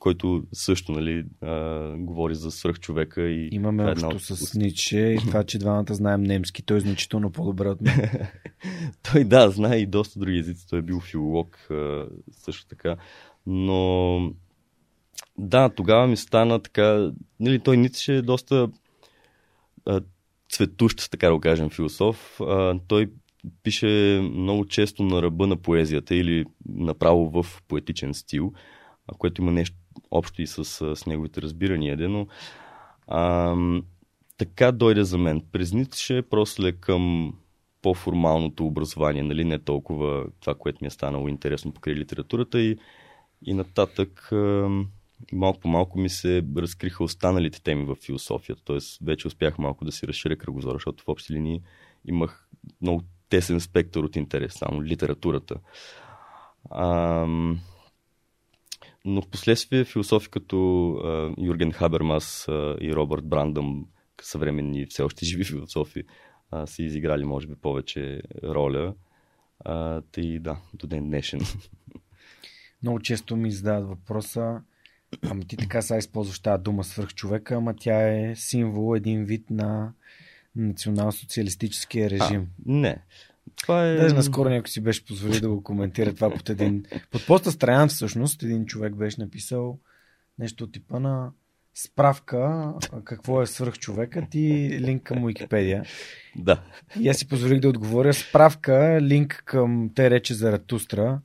който 0.00 0.42
също 0.52 0.92
нали, 0.92 1.24
а, 1.40 1.80
говори 1.96 2.34
за 2.34 2.50
свръхчовека. 2.50 3.22
И 3.22 3.48
Имаме 3.52 3.82
е 3.82 3.90
общо 3.90 4.08
от- 4.08 4.20
с 4.22 4.54
Ниче 4.54 5.00
и 5.00 5.18
това, 5.18 5.44
че 5.44 5.58
двамата 5.58 5.94
знаем 5.94 6.22
немски. 6.22 6.62
Той 6.62 6.76
е 6.76 6.80
значително 6.80 7.30
по-добре 7.32 7.68
от 7.68 7.80
мен. 7.80 8.10
Той 9.12 9.24
да, 9.24 9.50
знае 9.50 9.76
и 9.76 9.86
доста 9.86 10.18
други 10.18 10.38
езици. 10.38 10.68
Той 10.68 10.78
е 10.78 10.82
бил 10.82 11.00
филолог 11.00 11.56
а, 11.70 12.06
също 12.32 12.66
така. 12.66 12.96
Но 13.46 14.32
да, 15.38 15.68
тогава 15.68 16.06
ми 16.06 16.16
стана 16.16 16.60
така. 16.62 17.12
Нали, 17.40 17.58
той 17.58 17.76
Ницше 17.76 18.14
е 18.14 18.22
доста 18.22 18.68
а, 19.86 20.00
цветущ, 20.52 21.10
така 21.10 21.26
да 21.26 21.34
го 21.34 21.40
кажем, 21.40 21.70
философ. 21.70 22.40
А, 22.40 22.78
той 22.88 23.10
пише 23.62 24.20
много 24.34 24.66
често 24.66 25.02
на 25.02 25.22
ръба 25.22 25.46
на 25.46 25.56
поезията 25.56 26.14
или 26.14 26.44
направо 26.68 27.42
в 27.42 27.62
поетичен 27.68 28.14
стил, 28.14 28.52
което 29.18 29.42
има 29.42 29.52
нещо 29.52 29.76
общо 30.10 30.42
и 30.42 30.46
с, 30.46 30.64
с 30.96 31.06
неговите 31.06 31.42
разбирания, 31.42 31.96
де, 31.96 32.08
но 32.08 32.26
а, 33.06 33.56
така 34.38 34.72
дойде 34.72 35.04
за 35.04 35.18
мен. 35.18 35.42
През 35.52 35.72
Ницше 35.72 36.22
просто 36.22 36.72
към 36.80 37.34
по-формалното 37.82 38.66
образование, 38.66 39.22
нали, 39.22 39.44
не 39.44 39.58
толкова 39.58 40.26
това, 40.40 40.54
което 40.54 40.78
ми 40.82 40.86
е 40.86 40.90
станало 40.90 41.28
интересно 41.28 41.72
покрай 41.72 41.94
литературата 41.94 42.60
и, 42.60 42.78
и 43.46 43.54
нататък 43.54 44.32
а, 44.32 44.68
малко 45.32 45.60
по 45.60 45.68
малко 45.68 45.98
ми 45.98 46.08
се 46.08 46.42
разкриха 46.56 47.04
останалите 47.04 47.62
теми 47.62 47.84
в 47.84 47.94
философията, 47.94 48.64
т.е. 48.64 49.04
вече 49.04 49.26
успях 49.26 49.58
малко 49.58 49.84
да 49.84 49.92
си 49.92 50.08
разширя 50.08 50.36
кръгозора, 50.36 50.74
защото 50.74 51.04
в 51.04 51.08
общи 51.08 51.32
линии 51.32 51.62
имах 52.08 52.48
много 52.82 53.02
тесен 53.28 53.60
спектър 53.60 54.02
от 54.02 54.16
интерес, 54.16 54.52
само 54.52 54.82
литературата. 54.84 55.54
А, 56.70 57.26
но 59.04 59.22
в 59.22 59.28
последствие 59.28 59.84
философи 59.84 60.30
като 60.30 60.90
а, 60.90 61.34
Юрген 61.38 61.72
Хабермас 61.72 62.48
а, 62.48 62.76
и 62.80 62.94
Робърт 62.94 63.24
Брандъм, 63.24 63.86
съвременни 64.22 64.86
все 64.86 65.02
още 65.02 65.24
живи 65.24 65.44
философи, 65.44 66.02
а, 66.50 66.66
са 66.66 66.82
изиграли 66.82 67.24
може 67.24 67.46
би 67.46 67.54
повече 67.54 68.22
роля. 68.44 68.94
А, 69.64 70.00
тъй 70.12 70.38
да, 70.38 70.56
до 70.74 70.86
ден 70.86 71.06
днешен. 71.06 71.40
Много 72.82 73.00
често 73.00 73.36
ми 73.36 73.50
задават 73.50 73.88
въпроса, 73.88 74.60
ама 75.22 75.44
ти 75.44 75.56
така 75.56 75.82
сега 75.82 75.98
използваш 75.98 76.40
тази 76.40 76.62
дума 76.62 76.84
свръхчовека, 76.84 77.54
ама 77.54 77.74
тя 77.76 78.08
е 78.08 78.36
символ, 78.36 78.96
един 78.96 79.24
вид 79.24 79.50
на 79.50 79.92
национал-социалистическия 80.56 82.10
режим. 82.10 82.40
А, 82.40 82.46
не. 82.66 83.02
Това 83.62 83.86
е... 83.86 83.96
Даже 83.96 84.14
наскоро 84.14 84.48
някой 84.48 84.68
си 84.68 84.80
беше 84.80 85.04
позволи 85.04 85.40
да 85.40 85.48
го 85.48 85.62
коментира 85.62 86.14
това 86.14 86.30
под 86.30 86.48
един... 86.48 86.84
Под 87.10 87.26
поста 87.26 87.52
страна 87.52 87.86
всъщност 87.86 88.42
един 88.42 88.66
човек 88.66 88.94
беше 88.94 89.20
написал 89.20 89.78
нещо 90.38 90.64
от 90.64 90.72
типа 90.72 90.98
на 90.98 91.30
справка 91.74 92.72
какво 93.04 93.42
е 93.42 93.46
свръхчовекът 93.46 94.34
и 94.34 94.78
линк 94.80 95.02
към 95.02 95.24
Уикипедия. 95.24 95.84
Да. 96.36 96.62
И 97.00 97.08
аз 97.08 97.16
си 97.16 97.28
позволих 97.28 97.60
да 97.60 97.68
отговоря 97.68 98.14
справка, 98.14 98.98
линк 99.02 99.42
към 99.44 99.90
те 99.94 100.10
рече 100.10 100.34
за 100.34 100.52
Ратустра, 100.52 101.20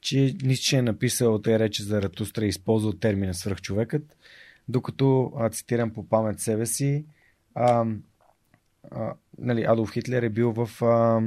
че 0.00 0.36
Ницше 0.42 0.76
е 0.76 0.82
написал 0.82 1.38
те 1.38 1.58
рече 1.58 1.82
за 1.82 2.02
Ратустра 2.02 2.44
и 2.44 2.48
използвал 2.48 2.92
термина 2.92 3.34
свръхчовекът, 3.34 4.16
докато 4.68 5.32
а, 5.36 5.50
цитирам 5.50 5.90
по 5.90 6.08
памет 6.08 6.40
себе 6.40 6.66
си, 6.66 7.04
а, 7.54 7.86
а, 8.90 9.12
нали, 9.38 9.64
Адолф 9.68 9.92
Хитлер 9.92 10.22
е 10.22 10.28
бил 10.28 10.52
в 10.52 10.82
а, 10.82 11.20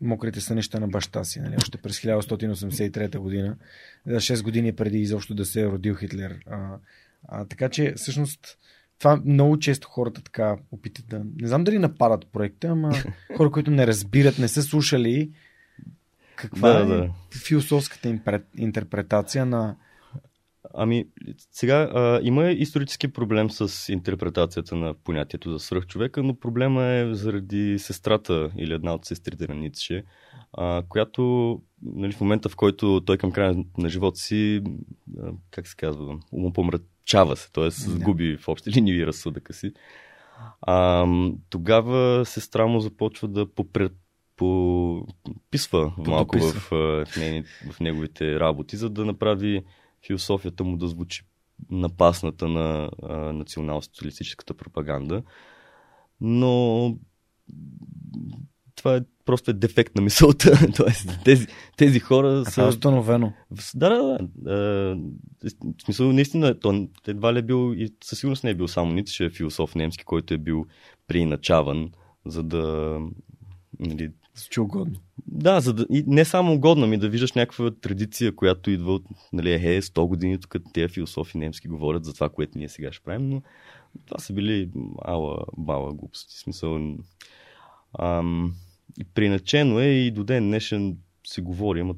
мокрите 0.00 0.40
сънища 0.40 0.80
на 0.80 0.88
баща 0.88 1.24
си, 1.24 1.40
нали, 1.40 1.54
още 1.56 1.78
през 1.78 2.00
1883 2.00 3.18
година, 3.18 3.56
за 4.06 4.16
6 4.16 4.42
години 4.42 4.72
преди 4.72 4.98
изобщо 4.98 5.34
да 5.34 5.44
се 5.44 5.60
е 5.60 5.66
родил 5.66 5.94
Хитлер. 5.94 6.38
А, 6.46 6.76
а, 7.28 7.44
така 7.44 7.68
че, 7.68 7.92
всъщност, 7.96 8.58
това 8.98 9.22
много 9.24 9.58
често 9.58 9.88
хората 9.88 10.22
така 10.22 10.56
опитат 10.72 11.04
да... 11.08 11.22
Не 11.40 11.48
знам 11.48 11.64
дали 11.64 11.78
нападат 11.78 12.26
проекта, 12.32 12.68
ама 12.68 12.92
хора, 13.36 13.50
които 13.50 13.70
не 13.70 13.86
разбират, 13.86 14.38
не 14.38 14.48
са 14.48 14.62
слушали 14.62 15.30
каква 16.36 16.72
Да, 16.72 16.80
е 16.80 16.86
да. 16.86 17.10
философската 17.44 18.18
интерпретация 18.56 19.46
на... 19.46 19.76
Ами, 20.74 21.04
сега 21.50 21.90
а, 21.94 22.20
има 22.22 22.50
исторически 22.50 23.08
проблем 23.08 23.50
с 23.50 23.92
интерпретацията 23.92 24.76
на 24.76 24.94
понятието 24.94 25.52
за 25.52 25.58
свръхчовека, 25.58 26.22
но 26.22 26.34
проблема 26.34 26.84
е 26.84 27.14
заради 27.14 27.78
сестрата 27.78 28.50
или 28.56 28.72
една 28.72 28.94
от 28.94 29.04
сестрите 29.04 29.48
на 29.48 29.54
Ницше, 29.54 30.04
а, 30.52 30.82
която 30.88 31.62
нали, 31.82 32.12
в 32.12 32.20
момента, 32.20 32.48
в 32.48 32.56
който 32.56 33.00
той 33.06 33.18
към 33.18 33.32
края 33.32 33.56
на 33.78 33.88
живота 33.88 34.16
си, 34.16 34.62
а, 35.22 35.32
как 35.50 35.66
се 35.66 35.76
казва, 35.76 36.18
умопомрачава 36.32 37.36
се, 37.36 37.52
т.е. 37.52 37.70
сгуби 37.70 38.36
в 38.36 38.48
общи 38.48 38.70
линии 38.70 39.06
разсъдъка 39.06 39.52
си. 39.52 39.72
А, 40.62 41.06
тогава 41.50 42.24
сестра 42.26 42.66
му 42.66 42.80
започва 42.80 43.28
да 43.28 43.54
попред 43.54 43.92
пописва 44.36 45.92
малко 45.98 46.38
в, 46.38 46.52
в, 47.06 47.16
нейни, 47.16 47.44
в 47.72 47.80
неговите 47.80 48.40
работи, 48.40 48.76
за 48.76 48.90
да 48.90 49.04
направи 49.04 49.62
философията 50.06 50.64
му 50.64 50.76
да 50.76 50.88
звучи 50.88 51.22
напасната 51.70 52.48
на 52.48 52.90
национал-социалистическата 53.32 54.54
пропаганда. 54.54 55.22
Но 56.20 56.96
това 58.76 58.96
е 58.96 59.00
просто 59.24 59.50
е 59.50 59.54
дефект 59.54 59.96
на 59.96 60.02
мисълта. 60.02 60.72
Тоест, 60.76 61.18
тези, 61.24 61.46
тези 61.76 62.00
хора 62.00 62.28
А 62.28 62.50
това 62.50 62.62
е 62.62 62.66
са... 62.66 62.68
установено. 62.68 63.32
Да, 63.74 63.88
да, 63.88 64.18
да. 64.36 64.96
В 65.42 65.82
смисъл, 65.84 66.12
наистина, 66.12 66.60
то 66.60 66.88
едва 67.06 67.34
ли 67.34 67.38
е 67.38 67.42
бил 67.42 67.74
и 67.76 67.94
със 68.04 68.18
сигурност 68.18 68.44
не 68.44 68.50
е 68.50 68.54
бил 68.54 68.68
само 68.68 68.92
Ницше, 68.92 69.30
философ 69.30 69.74
немски, 69.74 70.04
който 70.04 70.34
е 70.34 70.38
бил 70.38 70.66
преиначаван, 71.06 71.90
за 72.26 72.42
да 72.42 72.98
нали, 73.78 74.10
Звучи 74.34 74.60
угодно. 74.60 75.00
да, 75.26 75.60
за 75.60 75.72
да, 75.72 75.86
и 75.90 76.04
не 76.06 76.24
само 76.24 76.52
угодно, 76.52 76.86
ми 76.86 76.98
да 76.98 77.08
виждаш 77.08 77.32
някаква 77.32 77.70
традиция, 77.70 78.36
която 78.36 78.70
идва 78.70 78.92
от, 78.92 79.04
нали, 79.32 79.52
е, 79.52 79.82
100 79.82 80.06
години 80.06 80.40
тук 80.40 80.56
тези 80.72 80.88
философи 80.88 81.38
немски 81.38 81.68
говорят 81.68 82.04
за 82.04 82.14
това, 82.14 82.28
което 82.28 82.58
ние 82.58 82.68
сега 82.68 82.92
ще 82.92 83.04
правим, 83.04 83.28
но 83.28 83.42
това 84.06 84.18
са 84.18 84.32
били 84.32 84.70
ала, 85.04 85.44
бала 85.56 85.94
глупости. 85.94 86.38
Смисъл, 86.38 86.96
ам, 87.98 88.54
и 89.00 89.04
приначено 89.04 89.80
е 89.80 89.86
и 89.86 90.10
до 90.10 90.24
ден 90.24 90.44
днешен 90.44 90.96
се 91.26 91.40
говори, 91.40 91.80
ама 91.80 91.94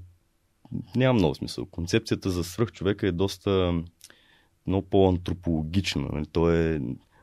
няма 0.97 1.19
много 1.19 1.35
смисъл. 1.35 1.67
Концепцията 1.67 2.31
за 2.31 2.45
свръхчовека 2.45 3.07
е 3.07 3.13
доста 3.13 3.83
много 4.67 4.87
по-антропологична. 4.87 6.09
Нали? 6.13 6.27
То 6.27 6.51
е 6.51 6.81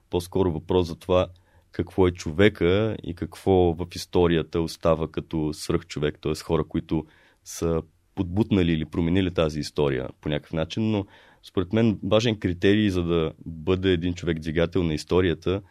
по-скоро 0.09 0.51
въпрос 0.51 0.87
за 0.87 0.95
това 0.95 1.27
какво 1.71 2.07
е 2.07 2.11
човека 2.11 2.97
и 3.03 3.15
какво 3.15 3.51
в 3.51 3.87
историята 3.95 4.61
остава 4.61 5.11
като 5.11 5.53
свръхчовек, 5.53 6.19
т.е. 6.21 6.35
хора, 6.35 6.63
които 6.63 7.05
са 7.43 7.81
подбутнали 8.15 8.71
или 8.71 8.85
променили 8.85 9.33
тази 9.33 9.59
история 9.59 10.09
по 10.21 10.29
някакъв 10.29 10.53
начин, 10.53 10.91
но 10.91 11.05
според 11.43 11.73
мен 11.73 11.99
важен 12.03 12.39
критерий 12.39 12.89
за 12.89 13.03
да 13.03 13.31
бъде 13.45 13.91
един 13.91 14.13
човек 14.13 14.39
двигател 14.39 14.83
на 14.83 14.93
историята 14.93 15.61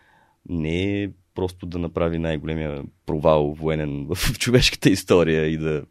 не 0.49 1.03
е 1.03 1.11
просто 1.35 1.67
да 1.67 1.79
направи 1.79 2.19
най-големия 2.19 2.83
провал 3.07 3.55
военен 3.55 4.07
в 4.07 4.33
човешката 4.39 4.91
история 4.91 5.47
и 5.47 5.57
да 5.57 5.85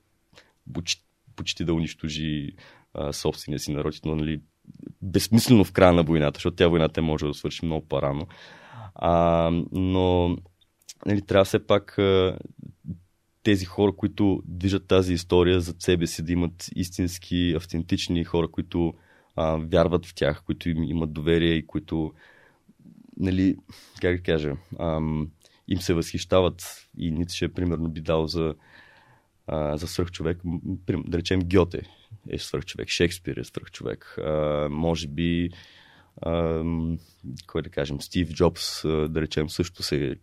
почти, 0.73 1.03
почти 1.35 1.65
да 1.65 1.73
унищожи 1.73 2.51
а, 2.93 3.13
собствения 3.13 3.59
си 3.59 3.71
народ, 3.71 3.95
но 4.05 4.15
нали, 4.15 4.41
безсмислено 5.01 5.63
в 5.63 5.71
края 5.71 5.93
на 5.93 6.03
войната, 6.03 6.37
защото 6.37 6.55
тя 6.55 6.67
войната 6.67 7.01
може 7.01 7.25
да 7.25 7.33
свърши 7.33 7.65
много 7.65 7.87
по-рано. 7.87 8.27
А, 8.95 9.49
но 9.71 10.37
нали, 11.05 11.21
трябва 11.21 11.45
все 11.45 11.67
пак 11.67 11.97
тези 13.43 13.65
хора, 13.65 13.91
които 13.91 14.43
движат 14.45 14.87
тази 14.87 15.13
история 15.13 15.61
за 15.61 15.75
себе 15.79 16.07
си, 16.07 16.23
да 16.23 16.31
имат 16.31 16.69
истински, 16.75 17.53
автентични 17.57 18.23
хора, 18.23 18.47
които 18.47 18.93
а, 19.35 19.57
вярват 19.57 20.05
в 20.05 20.15
тях, 20.15 20.43
които 20.45 20.69
им 20.69 20.83
имат 20.83 21.13
доверие 21.13 21.53
и 21.53 21.67
които, 21.67 22.13
нали, 23.17 23.57
как 24.01 24.15
да 24.15 24.23
кажа, 24.23 24.55
ам, 24.79 25.31
им 25.67 25.81
се 25.81 25.93
възхищават 25.93 26.87
и 26.97 27.11
Ницше, 27.11 27.53
примерно, 27.53 27.89
би 27.89 28.01
дал 28.01 28.27
за, 28.27 28.55
а, 29.47 29.77
за 29.77 29.87
свръхчовек. 29.87 30.41
Да 31.07 31.17
речем, 31.17 31.39
Гьоте 31.39 31.81
е 32.29 32.39
свръхчовек, 32.39 32.89
Шекспир 32.89 33.37
е 33.37 33.43
свръхчовек. 33.43 34.17
А, 34.17 34.67
може 34.71 35.07
би, 35.07 35.49
а, 36.21 36.63
кой 37.47 37.61
да 37.61 37.69
кажем, 37.69 38.01
Стив 38.01 38.33
Джобс, 38.33 38.81
да 38.83 39.21
речем, 39.21 39.49
също 39.49 39.83
се 39.83 40.15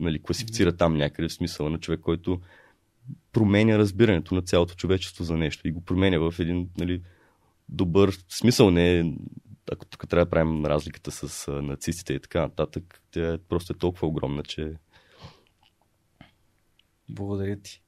нали, 0.00 0.22
класифицира 0.22 0.76
там 0.76 0.96
някъде 0.96 1.28
в 1.28 1.32
смисъла 1.32 1.70
на 1.70 1.78
човек, 1.78 2.00
който 2.00 2.40
променя 3.32 3.78
разбирането 3.78 4.34
на 4.34 4.42
цялото 4.42 4.74
човечество 4.74 5.24
за 5.24 5.36
нещо 5.36 5.68
и 5.68 5.72
го 5.72 5.80
променя 5.80 6.18
в 6.18 6.34
един 6.38 6.68
нали, 6.78 7.02
добър 7.68 8.18
смисъл. 8.28 8.70
Не 8.70 9.14
ако 9.72 9.86
тук 9.86 10.08
трябва 10.08 10.24
да 10.24 10.30
правим 10.30 10.66
разликата 10.66 11.10
с 11.10 11.52
нацистите 11.52 12.14
и 12.14 12.20
така 12.20 12.40
нататък, 12.40 13.02
тя 13.10 13.32
е 13.32 13.38
просто 13.38 13.72
е 13.72 13.78
толкова 13.78 14.08
огромна, 14.08 14.42
че... 14.42 14.74
Благодаря 17.08 17.56
ти. 17.56 17.82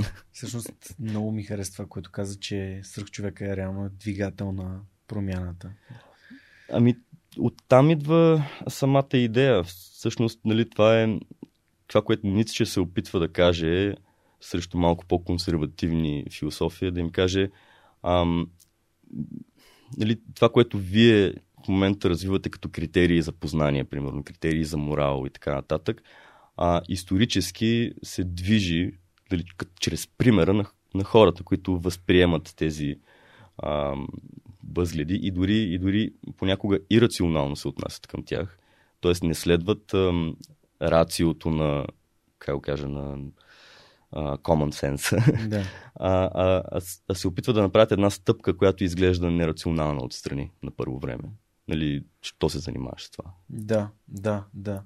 Всъщност 0.32 0.96
много 0.98 1.32
ми 1.32 1.42
харесва, 1.42 1.88
което 1.88 2.10
каза, 2.10 2.38
че 2.38 2.80
свръхчовека 2.82 3.52
е 3.52 3.56
реално 3.56 3.90
двигател 3.90 4.52
на 4.52 4.80
промяната. 5.08 5.72
Ами, 6.72 6.94
оттам 7.38 7.90
идва 7.90 8.44
самата 8.68 9.06
идея. 9.12 9.64
Всъщност, 9.64 10.40
нали, 10.44 10.70
това 10.70 11.00
е 11.00 11.18
това, 11.86 12.02
което 12.02 12.26
Ницше 12.26 12.66
се 12.66 12.80
опитва 12.80 13.20
да 13.20 13.28
каже 13.28 13.94
срещу 14.40 14.78
малко 14.78 15.06
по-консервативни 15.06 16.24
философия, 16.30 16.92
да 16.92 17.00
им 17.00 17.10
каже 17.10 17.50
ам, 18.02 18.48
нали, 19.98 20.20
това, 20.34 20.48
което 20.48 20.78
вие 20.78 21.34
в 21.64 21.68
момента 21.68 22.10
развивате 22.10 22.50
като 22.50 22.68
критерии 22.68 23.22
за 23.22 23.32
познание, 23.32 23.84
примерно 23.84 24.24
критерии 24.24 24.64
за 24.64 24.76
морал 24.76 25.24
и 25.26 25.30
така 25.30 25.54
нататък, 25.54 26.02
а, 26.56 26.82
исторически 26.88 27.92
се 28.02 28.24
движи 28.24 28.92
дали, 29.30 29.44
чрез 29.80 30.06
примера 30.06 30.54
на, 30.54 30.64
на 30.94 31.04
хората, 31.04 31.42
които 31.42 31.78
възприемат 31.78 32.54
тези 32.56 32.96
а, 33.58 33.94
възгледи 34.72 35.14
и 35.14 35.30
дори, 35.30 35.56
и 35.56 35.78
дори 35.78 36.12
понякога 36.36 36.78
ирационално 36.90 37.56
се 37.56 37.68
отнасят 37.68 38.06
към 38.06 38.22
тях. 38.24 38.58
Тоест 39.00 39.22
не 39.22 39.34
следват 39.34 39.94
а, 39.94 40.32
рациото 40.82 41.50
на, 41.50 41.86
как 42.38 42.60
кажа, 42.60 42.88
на 42.88 43.18
а, 44.12 44.36
common 44.36 44.96
sense, 44.96 45.48
да. 45.48 45.64
а, 45.94 46.30
а, 46.34 46.62
а, 46.70 46.80
а 47.08 47.14
се 47.14 47.28
опитва 47.28 47.52
да 47.52 47.62
направят 47.62 47.92
една 47.92 48.10
стъпка, 48.10 48.56
която 48.56 48.84
изглежда 48.84 49.30
нерационална 49.30 50.04
отстрани 50.04 50.50
на 50.62 50.70
първо 50.70 50.98
време. 50.98 51.24
Нали, 51.68 52.04
що 52.22 52.48
се 52.48 52.58
занимаваш 52.58 53.04
с 53.04 53.10
това? 53.10 53.30
Да, 53.50 53.88
да, 54.08 54.44
да. 54.54 54.82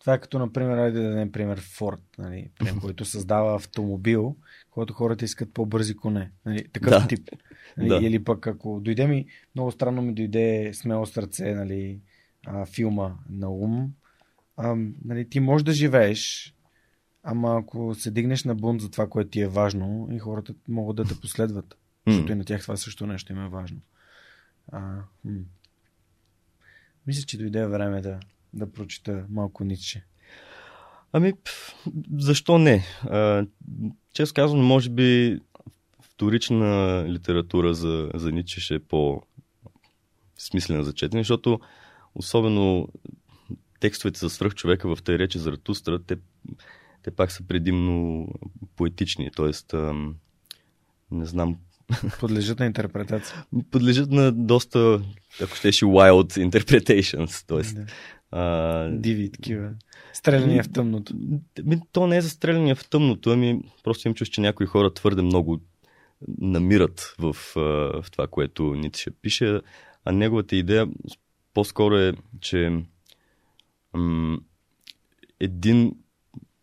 Това 0.00 0.14
е 0.14 0.20
като, 0.20 0.38
например, 0.38 0.90
да 0.90 1.02
дадем 1.02 1.32
пример 1.32 1.60
Форд, 1.60 2.02
нали, 2.18 2.50
който 2.80 3.04
създава 3.04 3.54
автомобил, 3.54 4.36
който 4.80 4.94
хората 4.94 5.24
искат 5.24 5.54
по-бързи 5.54 5.96
коне. 5.96 6.30
Нали, 6.46 6.68
такъв 6.68 6.90
Да. 6.90 7.06
тип. 7.08 7.30
Нали, 7.76 7.88
Да. 7.88 7.96
Или 7.96 8.24
пък 8.24 8.46
ако 8.46 8.80
дойде 8.80 9.06
ми, 9.06 9.26
много 9.54 9.70
странно 9.70 10.02
ми 10.02 10.14
дойде 10.14 10.70
смело 10.74 11.06
сърце, 11.06 11.54
нали, 11.54 12.00
а, 12.46 12.66
филма 12.66 13.16
на 13.30 13.50
ум, 13.50 13.92
а, 14.56 14.76
нали, 15.04 15.28
ти 15.28 15.40
можеш 15.40 15.64
да 15.64 15.72
живееш, 15.72 16.54
ама 17.22 17.58
ако 17.58 17.94
се 17.94 18.10
дигнеш 18.10 18.44
на 18.44 18.54
бунт 18.54 18.80
за 18.80 18.90
това, 18.90 19.08
което 19.08 19.30
ти 19.30 19.40
е 19.40 19.48
важно, 19.48 20.08
и 20.12 20.18
хората 20.18 20.54
могат 20.68 20.96
да 20.96 21.04
те 21.04 21.20
последват. 21.20 21.76
Защото 22.06 22.32
и 22.32 22.34
на 22.34 22.44
тях 22.44 22.62
това 22.62 22.76
също 22.76 23.06
нещо 23.06 23.32
им 23.32 23.44
е 23.44 23.48
важно. 23.48 23.80
А, 24.72 24.80
м. 25.24 25.40
Мисля, 27.06 27.22
че 27.26 27.38
дойде 27.38 27.66
време 27.66 28.00
да, 28.00 28.20
да 28.54 28.72
прочита 28.72 29.26
малко 29.30 29.64
Ницше. 29.64 30.04
Ами, 31.12 31.32
защо 32.18 32.58
не? 32.58 32.84
А, 33.02 33.46
често 34.12 34.34
казвам, 34.34 34.64
може 34.64 34.90
би 34.90 35.40
вторична 36.02 37.04
литература 37.08 37.74
за, 37.74 38.10
за 38.14 38.32
Ницше 38.32 38.60
ще 38.60 38.74
е 38.74 38.78
по-смислена 38.78 40.84
за 40.84 40.92
четене, 40.92 41.20
защото 41.20 41.60
особено 42.14 42.88
текстовете 43.80 44.18
за 44.18 44.30
свръхчовека 44.30 44.96
в 44.96 45.02
тъй 45.02 45.18
речи 45.18 45.38
за 45.38 45.52
Ратустра, 45.52 46.02
те, 46.02 46.16
те 47.02 47.10
пак 47.10 47.32
са 47.32 47.46
предимно 47.46 48.28
поетични, 48.76 49.30
т.е. 49.36 49.76
не 51.10 51.26
знам, 51.26 51.56
Подлежат 52.20 52.58
на 52.58 52.66
интерпретация. 52.66 53.44
подлежат 53.70 54.10
на 54.10 54.32
доста, 54.32 55.02
ако 55.42 55.56
щеше, 55.56 55.84
wild 55.84 56.50
interpretations, 56.50 57.46
т.е. 57.46 57.74
Да. 57.74 57.86
А, 58.30 58.88
Диви 58.88 59.32
такива. 59.32 59.70
Стреляния 60.12 60.62
в 60.62 60.72
тъмното. 60.72 61.14
Ми, 61.64 61.80
то 61.92 62.06
не 62.06 62.16
е 62.16 62.20
за 62.20 62.30
стреляния 62.30 62.76
в 62.76 62.88
тъмното, 62.88 63.30
ами 63.30 63.60
просто 63.84 64.08
им 64.08 64.14
чуш, 64.14 64.28
че 64.28 64.40
някои 64.40 64.66
хора 64.66 64.94
твърде 64.94 65.22
много 65.22 65.60
намират 66.40 67.14
в, 67.18 67.36
в 67.54 68.04
това, 68.12 68.26
което 68.26 68.74
Ницше 68.74 69.10
пише, 69.10 69.60
а 70.04 70.12
неговата 70.12 70.56
идея 70.56 70.88
по-скоро 71.54 71.96
е, 71.96 72.12
че 72.40 72.82
м- 73.94 74.38
един, 75.40 75.92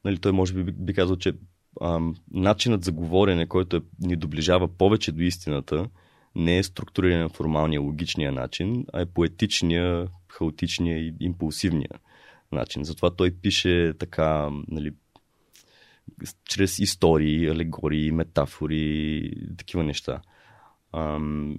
нали, 0.06 0.18
той 0.18 0.31
може 0.31 0.53
би 0.53 0.72
би, 0.72 0.94
казал, 0.94 1.15
че 1.15 1.34
ам, 1.81 2.15
начинът 2.31 2.84
за 2.84 2.91
говорене, 2.91 3.48
който 3.48 3.77
е, 3.77 3.81
ни 3.99 4.15
доближава 4.15 4.68
повече 4.68 5.11
до 5.11 5.22
истината, 5.22 5.89
не 6.35 6.57
е 6.57 6.64
структуриран 6.64 7.30
формалния, 7.30 7.81
логичния 7.81 8.31
начин, 8.31 8.85
а 8.94 9.02
е 9.02 9.06
поетичния, 9.06 10.07
хаотичния 10.38 10.97
и 10.97 11.14
импулсивния 11.19 11.89
начин. 12.51 12.84
Затова 12.84 13.15
той 13.15 13.31
пише 13.31 13.93
така, 13.99 14.49
нали, 14.68 14.93
чрез 16.45 16.80
истории, 16.80 17.49
алегории, 17.49 18.11
метафори, 18.11 19.31
такива 19.57 19.84
неща. 19.84 20.22
Ам, 20.93 21.55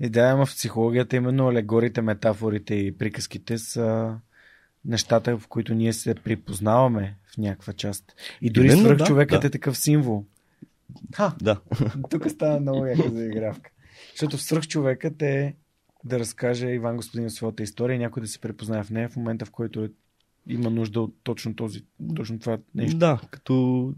И 0.00 0.08
да, 0.08 0.20
ама 0.20 0.46
в 0.46 0.50
психологията 0.50 1.16
именно 1.16 1.48
алегорите, 1.48 2.02
метафорите 2.02 2.74
и 2.74 2.98
приказките 2.98 3.58
са 3.58 4.18
нещата, 4.84 5.38
в 5.38 5.48
които 5.48 5.74
ние 5.74 5.92
се 5.92 6.14
припознаваме 6.14 7.16
в 7.34 7.38
някаква 7.38 7.72
част. 7.72 8.14
И 8.40 8.50
дори 8.50 8.70
свръх 8.70 8.96
да, 8.96 9.04
човекът 9.04 9.40
да. 9.40 9.46
е 9.46 9.50
такъв 9.50 9.78
символ. 9.78 10.24
Ха, 11.14 11.36
да. 11.42 11.60
тук 12.10 12.30
става 12.30 12.60
много 12.60 12.86
яка 12.86 13.10
заигравка. 13.10 13.70
Защото 14.10 14.36
в 14.36 14.42
свръх 14.42 14.68
човекът 14.68 15.22
е 15.22 15.56
да 16.04 16.18
разкаже 16.18 16.68
Иван 16.68 16.96
Господин 16.96 17.30
своята 17.30 17.62
история 17.62 17.94
и 17.94 17.98
някой 17.98 18.22
да 18.22 18.28
се 18.28 18.40
препознае 18.40 18.84
в 18.84 18.90
нея 18.90 19.08
в 19.08 19.16
момента, 19.16 19.44
в 19.44 19.50
който 19.50 19.84
е, 19.84 19.90
има 20.46 20.70
нужда 20.70 21.00
от 21.00 21.14
точно, 21.22 21.56
този, 21.56 21.84
точно 22.16 22.38
това 22.38 22.58
нещо. 22.74 22.98
Да, 22.98 23.20
като 23.30 23.94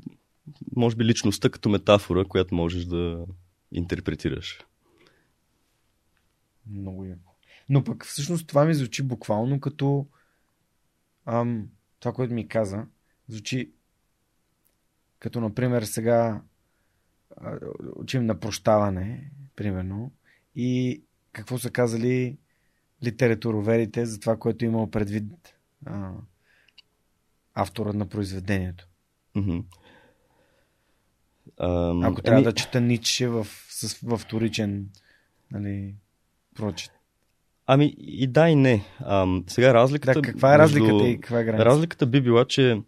може 0.76 0.96
би 0.96 1.04
личността 1.04 1.50
като 1.50 1.68
метафора, 1.68 2.24
която 2.24 2.54
можеш 2.54 2.84
да 2.84 3.26
интерпретираш. 3.72 4.60
Много 6.70 7.04
яко. 7.04 7.34
Но 7.68 7.84
пък 7.84 8.06
всъщност 8.06 8.46
това 8.46 8.64
ми 8.64 8.74
звучи 8.74 9.02
буквално 9.02 9.60
като 9.60 10.06
ам, 11.26 11.68
това, 12.00 12.12
което 12.12 12.34
ми 12.34 12.48
каза, 12.48 12.86
звучи 13.28 13.72
като, 15.18 15.40
например, 15.40 15.82
сега 15.82 16.42
учим 17.96 18.26
на 18.26 18.40
прощаване, 18.40 19.30
примерно, 19.56 20.12
и 20.56 21.02
какво 21.32 21.58
са 21.58 21.70
казали 21.70 22.36
литературоверите 23.04 24.06
за 24.06 24.20
това, 24.20 24.36
което 24.36 24.64
е 24.64 24.68
имал 24.68 24.90
предвид 24.90 25.24
а, 25.86 26.10
авторът 27.54 27.94
на 27.94 28.06
произведението. 28.06 28.88
Мгм. 29.34 29.58
Ам, 31.60 32.04
Ако 32.04 32.22
трябва 32.22 32.38
ами, 32.38 32.44
да 32.44 32.52
чета 32.52 32.80
Ницше 32.80 33.28
в, 33.28 33.46
с, 33.68 33.98
в 34.02 34.18
вторичен 34.18 34.88
нали, 35.50 35.94
прочит. 36.54 36.92
Ами 37.66 37.94
и 37.98 38.26
да 38.26 38.48
и 38.48 38.54
не. 38.54 38.84
Ам, 39.00 39.44
сега 39.46 39.74
разликата... 39.74 40.20
Да, 40.20 40.22
каква 40.22 40.54
е 40.54 40.58
между- 40.58 40.78
разликата 40.78 41.08
и 41.08 41.20
каква 41.20 41.40
е 41.40 41.44
граница? 41.44 41.64
Разликата 41.64 42.06
би 42.06 42.20
била, 42.20 42.44
че 42.44 42.82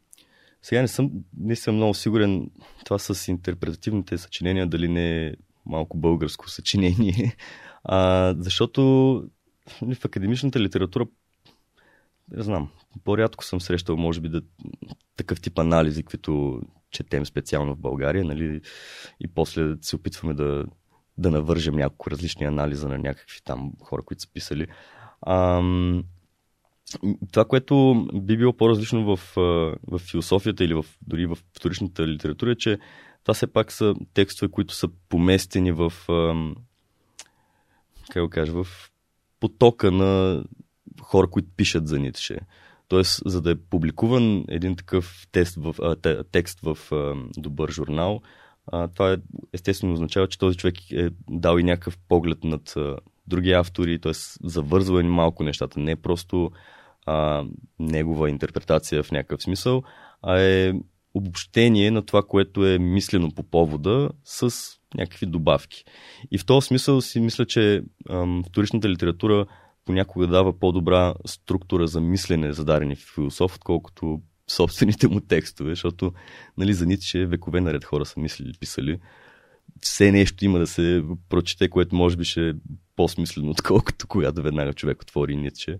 сега 0.62 0.80
не 0.80 0.88
съм, 0.88 1.10
не 1.38 1.56
съм 1.56 1.74
много 1.74 1.94
сигурен 1.94 2.50
това 2.84 2.98
с 2.98 3.28
интерпретативните 3.28 4.18
съчинения, 4.18 4.66
дали 4.66 4.88
не 4.88 5.26
е 5.26 5.34
малко 5.66 5.96
българско 5.96 6.50
съчинение. 6.50 7.36
А, 7.86 8.34
защото 8.38 8.82
нали, 9.82 9.94
в 9.94 10.04
академичната 10.04 10.60
литература 10.60 11.06
не 12.30 12.42
знам, 12.42 12.70
по-рядко 13.04 13.44
съм 13.44 13.60
срещал, 13.60 13.96
може 13.96 14.20
би, 14.20 14.28
да, 14.28 14.42
такъв 15.16 15.40
тип 15.40 15.58
анализи, 15.58 16.02
каквито 16.02 16.62
четем 16.90 17.26
специално 17.26 17.74
в 17.74 17.78
България, 17.78 18.24
нали, 18.24 18.60
и 19.20 19.28
после 19.28 19.76
се 19.80 19.96
опитваме 19.96 20.34
да, 20.34 20.64
да 21.18 21.30
навържем 21.30 21.74
няколко 21.74 22.10
различни 22.10 22.46
анализа 22.46 22.88
на 22.88 22.98
някакви 22.98 23.38
там 23.44 23.72
хора, 23.80 24.02
които 24.02 24.22
са 24.22 24.32
писали. 24.32 24.66
Ам, 25.26 26.04
това, 27.32 27.44
което 27.44 28.06
би 28.14 28.36
било 28.36 28.52
по-различно 28.52 29.16
в, 29.16 29.20
в 29.86 29.98
философията 29.98 30.64
или 30.64 30.74
в, 30.74 30.86
дори 31.02 31.26
в 31.26 31.38
вторичната 31.56 32.08
литература 32.08 32.50
е, 32.50 32.54
че 32.56 32.78
това 33.24 33.34
все 33.34 33.46
пак 33.46 33.72
са 33.72 33.94
текстове, 34.14 34.50
които 34.50 34.74
са 34.74 34.88
поместени 35.08 35.72
в 35.72 35.92
как 38.10 38.22
го 38.22 38.30
кажа, 38.30 38.52
в 38.52 38.66
потока 39.40 39.90
на 39.90 40.42
хора, 41.02 41.26
които 41.30 41.48
пишат 41.56 41.88
за 41.88 41.98
Ницше. 41.98 42.38
Тоест, 42.88 43.22
за 43.26 43.42
да 43.42 43.50
е 43.50 43.54
публикуван 43.70 44.44
един 44.48 44.76
такъв 44.76 45.26
тест 45.32 45.56
в, 45.60 45.74
текст 46.32 46.60
в 46.62 46.78
добър 47.36 47.70
журнал, 47.70 48.20
това 48.94 49.12
е, 49.12 49.16
естествено 49.52 49.92
означава, 49.92 50.28
че 50.28 50.38
този 50.38 50.56
човек 50.56 50.90
е 50.90 51.10
дал 51.30 51.58
и 51.58 51.62
някакъв 51.62 51.98
поглед 52.08 52.44
над 52.44 52.74
други 53.26 53.52
автори, 53.52 54.00
т.е. 54.00 54.12
завързва 54.42 55.00
и 55.00 55.04
малко 55.04 55.42
нещата. 55.42 55.80
Не 55.80 55.90
е 55.90 55.96
просто 55.96 56.50
а, 57.06 57.44
негова 57.78 58.30
интерпретация 58.30 59.02
в 59.02 59.10
някакъв 59.10 59.42
смисъл, 59.42 59.82
а 60.22 60.40
е 60.40 60.72
обобщение 61.14 61.90
на 61.90 62.02
това, 62.02 62.22
което 62.22 62.66
е 62.66 62.78
мислено 62.78 63.30
по 63.30 63.42
повода 63.42 64.10
с 64.24 64.50
някакви 64.94 65.26
добавки. 65.26 65.84
И 66.30 66.38
в 66.38 66.46
този 66.46 66.66
смисъл 66.66 67.00
си 67.00 67.20
мисля, 67.20 67.46
че 67.46 67.82
ам, 68.10 68.42
вторичната 68.48 68.88
литература 68.88 69.46
понякога 69.84 70.26
дава 70.26 70.58
по-добра 70.58 71.14
структура 71.26 71.86
за 71.86 72.00
мислене 72.00 72.52
за 72.52 72.64
дарени 72.64 72.96
философ, 72.96 73.56
отколкото 73.56 74.22
собствените 74.48 75.08
му 75.08 75.20
текстове, 75.20 75.70
защото 75.70 76.12
нали, 76.58 76.74
за 76.74 76.86
Ницше 76.86 77.26
векове 77.26 77.60
наред 77.60 77.84
хора 77.84 78.04
са 78.04 78.20
мислили, 78.20 78.52
писали. 78.60 79.00
Все 79.80 80.12
нещо 80.12 80.44
има 80.44 80.58
да 80.58 80.66
се 80.66 81.04
прочете, 81.28 81.70
което 81.70 81.96
може 81.96 82.16
би 82.16 82.24
ще 82.24 82.48
е 82.48 82.52
по-смислено, 82.96 83.50
отколкото 83.50 84.06
когато 84.06 84.42
веднага 84.42 84.72
човек 84.72 85.02
отвори 85.02 85.36
Ницше. 85.36 85.78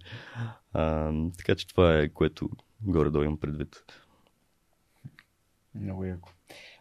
А, 0.73 1.12
така 1.39 1.55
че 1.55 1.66
това 1.66 1.98
е 1.98 2.09
което 2.09 2.48
горе-долу 2.82 3.24
имам 3.24 3.40
предвид. 3.40 3.85
Много 5.74 6.05
яко. 6.05 6.30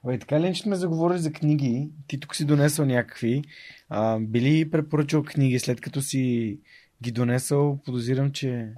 Абе, 0.03 0.19
така 0.19 0.41
ли, 0.41 0.55
че 0.55 0.61
сме 0.61 0.75
заговорили 0.75 1.19
за 1.19 1.31
книги, 1.31 1.89
ти 2.07 2.19
тук 2.19 2.35
си 2.35 2.45
донесъл 2.45 2.85
някакви. 2.85 3.43
А, 3.89 4.19
били 4.19 4.71
препоръчал 4.71 5.23
книги, 5.23 5.59
след 5.59 5.81
като 5.81 6.01
си 6.01 6.57
ги 7.03 7.11
донесъл, 7.11 7.79
подозирам, 7.85 8.31
че 8.31 8.73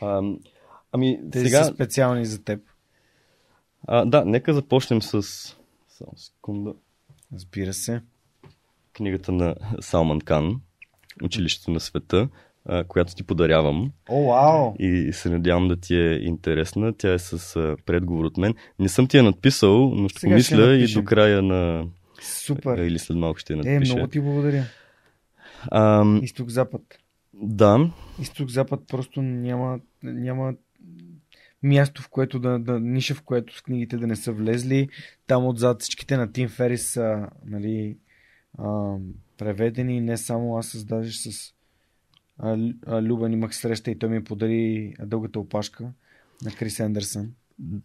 а, 0.00 0.22
ами, 0.92 1.20
тези 1.32 1.44
сега... 1.44 1.64
са 1.64 1.74
специални 1.74 2.26
за 2.26 2.44
теб. 2.44 2.60
А, 3.86 4.04
да, 4.04 4.24
нека 4.24 4.54
започнем 4.54 5.02
с... 5.02 5.22
Само 5.88 6.12
секунда. 6.16 6.74
Разбира 7.32 7.72
се. 7.72 8.02
Книгата 8.92 9.32
на 9.32 9.54
Салман 9.80 10.20
Кан, 10.20 10.60
Училището 11.22 11.70
на 11.70 11.80
света 11.80 12.28
която 12.88 13.14
ти 13.14 13.22
подарявам. 13.22 13.92
О, 14.08 14.28
вау! 14.28 14.74
И 14.78 15.12
се 15.12 15.30
надявам 15.30 15.68
да 15.68 15.76
ти 15.76 15.96
е 15.96 16.12
интересна. 16.12 16.92
Тя 16.98 17.12
е 17.12 17.18
с 17.18 17.76
предговор 17.86 18.24
от 18.24 18.36
мен. 18.36 18.54
Не 18.78 18.88
съм 18.88 19.06
ти 19.06 19.16
я 19.16 19.22
надписал, 19.22 19.90
но 19.94 20.08
ще 20.08 20.20
Сега 20.20 20.30
помисля 20.30 20.64
ще 20.64 20.92
и 20.92 20.94
до 20.94 21.04
края 21.04 21.42
на... 21.42 21.86
Супер! 22.22 22.78
Или 22.78 22.98
след 22.98 23.16
малко 23.16 23.38
ще 23.38 23.52
я 23.52 23.56
надпиша. 23.56 23.92
Е, 23.92 23.94
много 23.94 24.10
ти 24.10 24.20
благодаря. 24.20 24.64
Ам... 25.72 26.20
Изток-запад. 26.22 26.82
Да. 27.34 27.90
Изток-запад 28.20 28.80
просто 28.88 29.22
няма, 29.22 29.78
няма 30.02 30.54
място, 31.62 32.02
в 32.02 32.08
което 32.08 32.38
да, 32.38 32.58
да, 32.58 32.80
ниша, 32.80 33.14
в 33.14 33.22
което 33.22 33.56
с 33.56 33.62
книгите 33.62 33.96
да 33.96 34.06
не 34.06 34.16
са 34.16 34.32
влезли. 34.32 34.88
Там 35.26 35.46
отзад 35.46 35.82
всичките 35.82 36.16
на 36.16 36.32
Тим 36.32 36.48
Ферис 36.48 36.92
са 36.92 37.28
нали, 37.46 37.96
а, 38.58 38.96
преведени. 39.38 40.00
Не 40.00 40.16
само 40.16 40.56
аз, 40.56 40.66
с 40.66 40.84
даже 40.84 41.12
с 41.12 41.54
Любен 42.88 43.32
имах 43.32 43.56
среща 43.56 43.90
и 43.90 43.98
той 43.98 44.08
ми 44.08 44.24
подари 44.24 44.94
дългата 45.00 45.40
опашка 45.40 45.92
на 46.44 46.50
Крис 46.50 46.80
Ендерсън. 46.80 47.32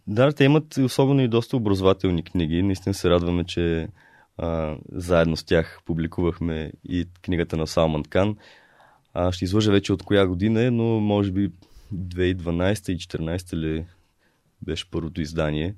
Да, 0.06 0.32
те 0.32 0.44
имат 0.44 0.76
особено 0.76 1.20
и 1.20 1.28
доста 1.28 1.56
образователни 1.56 2.22
книги. 2.22 2.62
Наистина 2.62 2.94
се 2.94 3.10
радваме, 3.10 3.44
че 3.44 3.88
а, 4.38 4.76
заедно 4.92 5.36
с 5.36 5.44
тях 5.44 5.80
публикувахме 5.84 6.72
и 6.84 7.08
книгата 7.22 7.56
на 7.56 7.66
Салман 7.66 8.02
Кан. 8.02 8.36
А, 9.14 9.32
ще 9.32 9.44
излъжа 9.44 9.72
вече 9.72 9.92
от 9.92 10.02
коя 10.02 10.26
година 10.26 10.62
е, 10.62 10.70
но 10.70 10.84
може 10.84 11.32
би 11.32 11.50
2012 11.94 12.92
и 12.92 12.96
2014 12.96 13.56
ли 13.56 13.84
беше 14.62 14.90
първото 14.90 15.20
издание. 15.20 15.74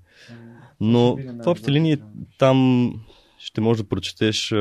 Но 0.81 1.17
в 1.17 1.47
общи 1.47 1.73
линии 1.73 1.97
там 2.39 2.91
ще 3.39 3.61
можеш 3.61 3.83
да 3.83 3.89
прочетеш 3.89 4.55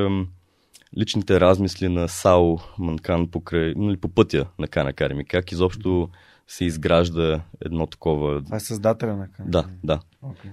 личните 0.98 1.40
размисли 1.40 1.90
на 1.90 2.08
Сао 2.08 2.58
Манкан 2.80 3.28
покрай, 3.28 3.74
нали, 3.78 3.98
по 3.98 4.10
пътя 4.10 4.48
на 4.60 4.68
Кана 4.68 4.94
Карими. 4.94 5.26
Как 5.26 5.52
изобщо 5.52 6.10
се 6.48 6.66
изгражда 6.66 7.42
едно 7.62 7.88
такова... 7.88 8.44
Това 8.44 8.58
е 8.58 8.60
създателя 8.60 9.16
на 9.16 9.32
Кана 9.32 9.50
Да, 9.50 9.66
да. 9.84 10.00
Okay. 10.24 10.52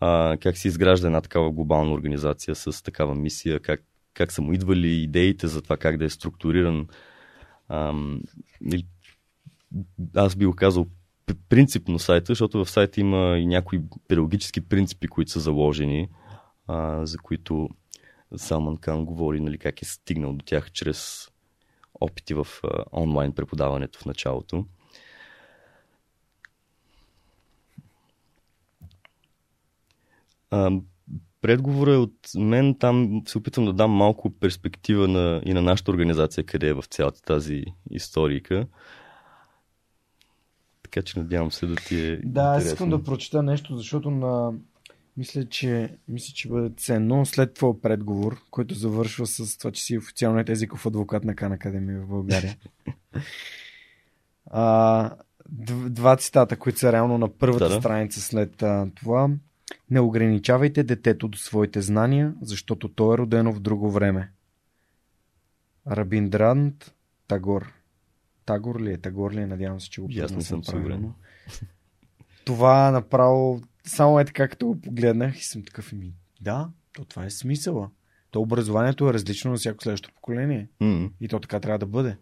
А, 0.00 0.36
как 0.36 0.56
се 0.56 0.68
изгражда 0.68 1.06
една 1.06 1.20
такава 1.20 1.50
глобална 1.50 1.92
организация 1.92 2.54
с 2.54 2.82
такава 2.82 3.14
мисия, 3.14 3.60
как, 3.60 3.82
как 4.14 4.32
са 4.32 4.42
му 4.42 4.52
идвали 4.52 4.88
идеите 4.88 5.46
за 5.46 5.62
това 5.62 5.76
как 5.76 5.96
да 5.96 6.04
е 6.04 6.10
структуриран. 6.10 6.86
Ам, 7.68 8.20
аз 10.14 10.36
би 10.36 10.46
го 10.46 10.54
казал 10.54 10.86
принципно 11.48 11.98
сайта, 11.98 12.26
защото 12.28 12.64
в 12.64 12.70
сайта 12.70 13.00
има 13.00 13.38
и 13.38 13.46
някои 13.46 13.80
педагогически 14.08 14.60
принципи, 14.60 15.08
които 15.08 15.30
са 15.30 15.40
заложени, 15.40 16.08
а, 16.66 17.06
за 17.06 17.18
които 17.18 17.68
Салман 18.36 18.76
Кан 18.76 19.04
говори 19.04 19.40
нали, 19.40 19.58
как 19.58 19.82
е 19.82 19.84
стигнал 19.84 20.32
до 20.32 20.44
тях 20.44 20.72
чрез 20.72 21.28
опити 22.00 22.34
в 22.34 22.46
а, 22.64 22.84
онлайн 22.92 23.32
преподаването 23.32 23.98
в 23.98 24.06
началото. 24.06 24.66
А, 30.50 30.70
предговора 31.40 31.94
е 31.94 31.96
от 31.96 32.14
мен. 32.34 32.74
Там 32.74 33.22
се 33.26 33.38
опитвам 33.38 33.66
да 33.66 33.72
дам 33.72 33.90
малко 33.90 34.30
перспектива 34.30 35.08
на, 35.08 35.42
и 35.44 35.54
на 35.54 35.62
нашата 35.62 35.90
организация, 35.90 36.44
къде 36.44 36.68
е 36.68 36.74
в 36.74 36.84
цялата 36.90 37.22
тази 37.22 37.64
историка. 37.90 38.66
Така 40.82 41.02
че 41.02 41.18
надявам 41.18 41.52
се 41.52 41.66
да 41.66 41.76
ти 41.76 42.00
е. 42.00 42.16
Да, 42.16 42.42
аз 42.42 42.64
искам 42.64 42.90
да 42.90 43.02
прочета 43.02 43.42
нещо, 43.42 43.76
защото 43.76 44.10
на 44.10 44.52
мисля, 45.18 45.44
че, 45.44 45.96
мисля, 46.08 46.32
че 46.34 46.48
бъде 46.48 46.74
ценно. 46.76 47.26
След 47.26 47.54
това 47.54 47.80
предговор, 47.80 48.40
който 48.50 48.74
завършва 48.74 49.26
с 49.26 49.58
това, 49.58 49.70
че 49.70 49.82
си 49.82 49.98
официалният 49.98 50.48
езиков 50.48 50.86
адвокат 50.86 51.24
на 51.24 51.34
Кан 51.34 51.52
Академия 51.52 52.00
в 52.00 52.06
България. 52.06 52.56
а, 54.46 55.14
два 55.88 56.16
цитата, 56.16 56.56
които 56.56 56.78
са 56.78 56.92
реално 56.92 57.18
на 57.18 57.28
първата 57.28 57.68
да, 57.68 57.74
да. 57.74 57.80
страница 57.80 58.20
след 58.20 58.62
а, 58.62 58.90
това. 58.94 59.30
Не 59.90 60.00
ограничавайте 60.00 60.82
детето 60.82 61.28
до 61.28 61.38
своите 61.38 61.80
знания, 61.80 62.34
защото 62.42 62.88
то 62.88 63.14
е 63.14 63.18
родено 63.18 63.52
в 63.52 63.60
друго 63.60 63.90
време. 63.90 64.30
Рабиндрант 65.90 66.94
Тагор. 67.28 67.72
Тагор 68.46 68.80
ли 68.80 68.92
е? 68.92 68.98
Тагор 68.98 69.32
ли 69.32 69.40
е? 69.40 69.46
Надявам 69.46 69.80
се, 69.80 69.90
че 69.90 70.00
го 70.00 70.08
Ясно 70.10 70.42
съм 70.42 70.62
правилно. 70.62 71.14
Това 72.44 72.90
направо 72.90 73.60
само 73.88 74.20
е 74.20 74.24
така, 74.24 74.48
като 74.48 74.66
го 74.66 74.80
погледнах 74.80 75.40
и 75.40 75.44
съм 75.44 75.62
такъв 75.64 75.92
ми. 75.92 76.12
Да, 76.40 76.68
то 76.92 77.04
това 77.04 77.24
е 77.24 77.30
смисъла. 77.30 77.90
То 78.30 78.40
образованието 78.40 79.08
е 79.08 79.12
различно 79.12 79.50
на 79.50 79.56
всяко 79.56 79.82
следващо 79.82 80.10
поколение. 80.14 80.68
Mm-hmm. 80.82 81.10
И 81.20 81.28
то 81.28 81.40
така 81.40 81.60
трябва 81.60 81.78
да 81.78 81.86
бъде. 81.86 82.16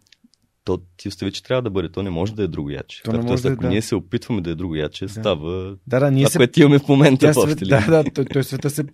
То 0.63 0.81
ти 0.97 1.07
остави, 1.07 1.31
че 1.31 1.43
трябва 1.43 1.61
да 1.61 1.69
бъде. 1.69 1.89
То 1.89 2.03
не 2.03 2.09
може 2.09 2.35
да 2.35 2.43
е 2.43 2.47
друго 2.47 2.69
яче. 2.69 3.03
То 3.03 3.11
не 3.11 3.21
може 3.21 3.43
да, 3.43 3.49
е, 3.49 3.51
ако 3.51 3.61
да. 3.61 3.69
ние 3.69 3.81
се 3.81 3.95
опитваме 3.95 4.41
да 4.41 4.49
е 4.49 4.55
друго 4.55 4.75
яче, 4.75 5.05
да. 5.05 5.11
става 5.11 5.77
да, 5.87 5.99
да, 5.99 6.11
ние 6.11 6.23
това, 6.23 6.31
се... 6.31 6.37
което 6.37 6.59
имаме 6.59 6.79
в 6.79 6.87
момента. 6.87 7.31
в 7.31 7.33
свет... 7.33 7.59
Да, 7.59 7.85
да, 7.87 8.03
той, 8.13 8.25
той 8.25 8.43
света 8.43 8.69
се... 8.69 8.85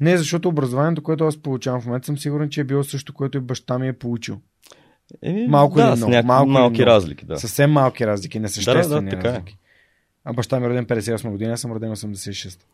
Не, 0.00 0.18
защото 0.18 0.48
образованието, 0.48 1.02
което 1.02 1.24
аз 1.24 1.36
получавам 1.36 1.80
в 1.80 1.86
момента, 1.86 2.06
съм 2.06 2.18
сигурен, 2.18 2.50
че 2.50 2.60
е 2.60 2.64
било 2.64 2.84
също, 2.84 3.14
което 3.14 3.38
и 3.38 3.40
баща 3.40 3.78
ми 3.78 3.88
е 3.88 3.92
получил. 3.92 4.40
Е, 5.22 5.46
малко 5.48 5.76
да, 5.76 5.82
или 5.82 5.96
много. 5.96 6.26
Малко 6.26 6.50
малки 6.50 6.80
много. 6.80 6.86
разлики, 6.86 7.26
да. 7.26 7.38
Съвсем 7.38 7.72
малки 7.72 8.06
разлики, 8.06 8.40
несъществени 8.40 8.88
да, 8.88 8.94
да, 8.94 9.02
да, 9.02 9.10
така 9.10 9.28
разлики. 9.28 9.52
Е. 9.52 9.63
А 10.24 10.32
баща 10.32 10.60
ми 10.60 10.66
е 10.66 10.68
роден 10.68 10.86
58 10.86 11.30
година, 11.30 11.52
аз 11.52 11.60
съм 11.60 11.72
роден 11.72 11.90
86. 11.90 12.64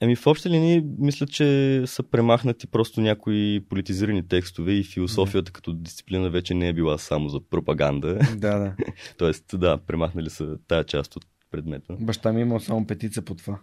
Еми 0.00 0.16
в 0.16 0.26
общи 0.26 0.50
линии 0.50 0.84
мисля, 0.98 1.26
че 1.26 1.82
са 1.86 2.02
премахнати 2.02 2.66
просто 2.66 3.00
някои 3.00 3.64
политизирани 3.68 4.28
текстове 4.28 4.72
и 4.72 4.84
философията 4.84 5.44
да. 5.44 5.52
като 5.52 5.72
дисциплина 5.72 6.30
вече 6.30 6.54
не 6.54 6.68
е 6.68 6.72
била 6.72 6.98
само 6.98 7.28
за 7.28 7.40
пропаганда. 7.40 8.18
Да, 8.36 8.58
да. 8.58 8.76
Тоест, 9.18 9.44
да, 9.54 9.78
премахнали 9.78 10.30
са 10.30 10.58
тая 10.68 10.84
част 10.84 11.16
от 11.16 11.26
предмета. 11.50 11.96
Баща 12.00 12.32
ми 12.32 12.38
е 12.38 12.42
имал 12.42 12.60
само 12.60 12.86
петица 12.86 13.22
по 13.22 13.34
това. 13.34 13.60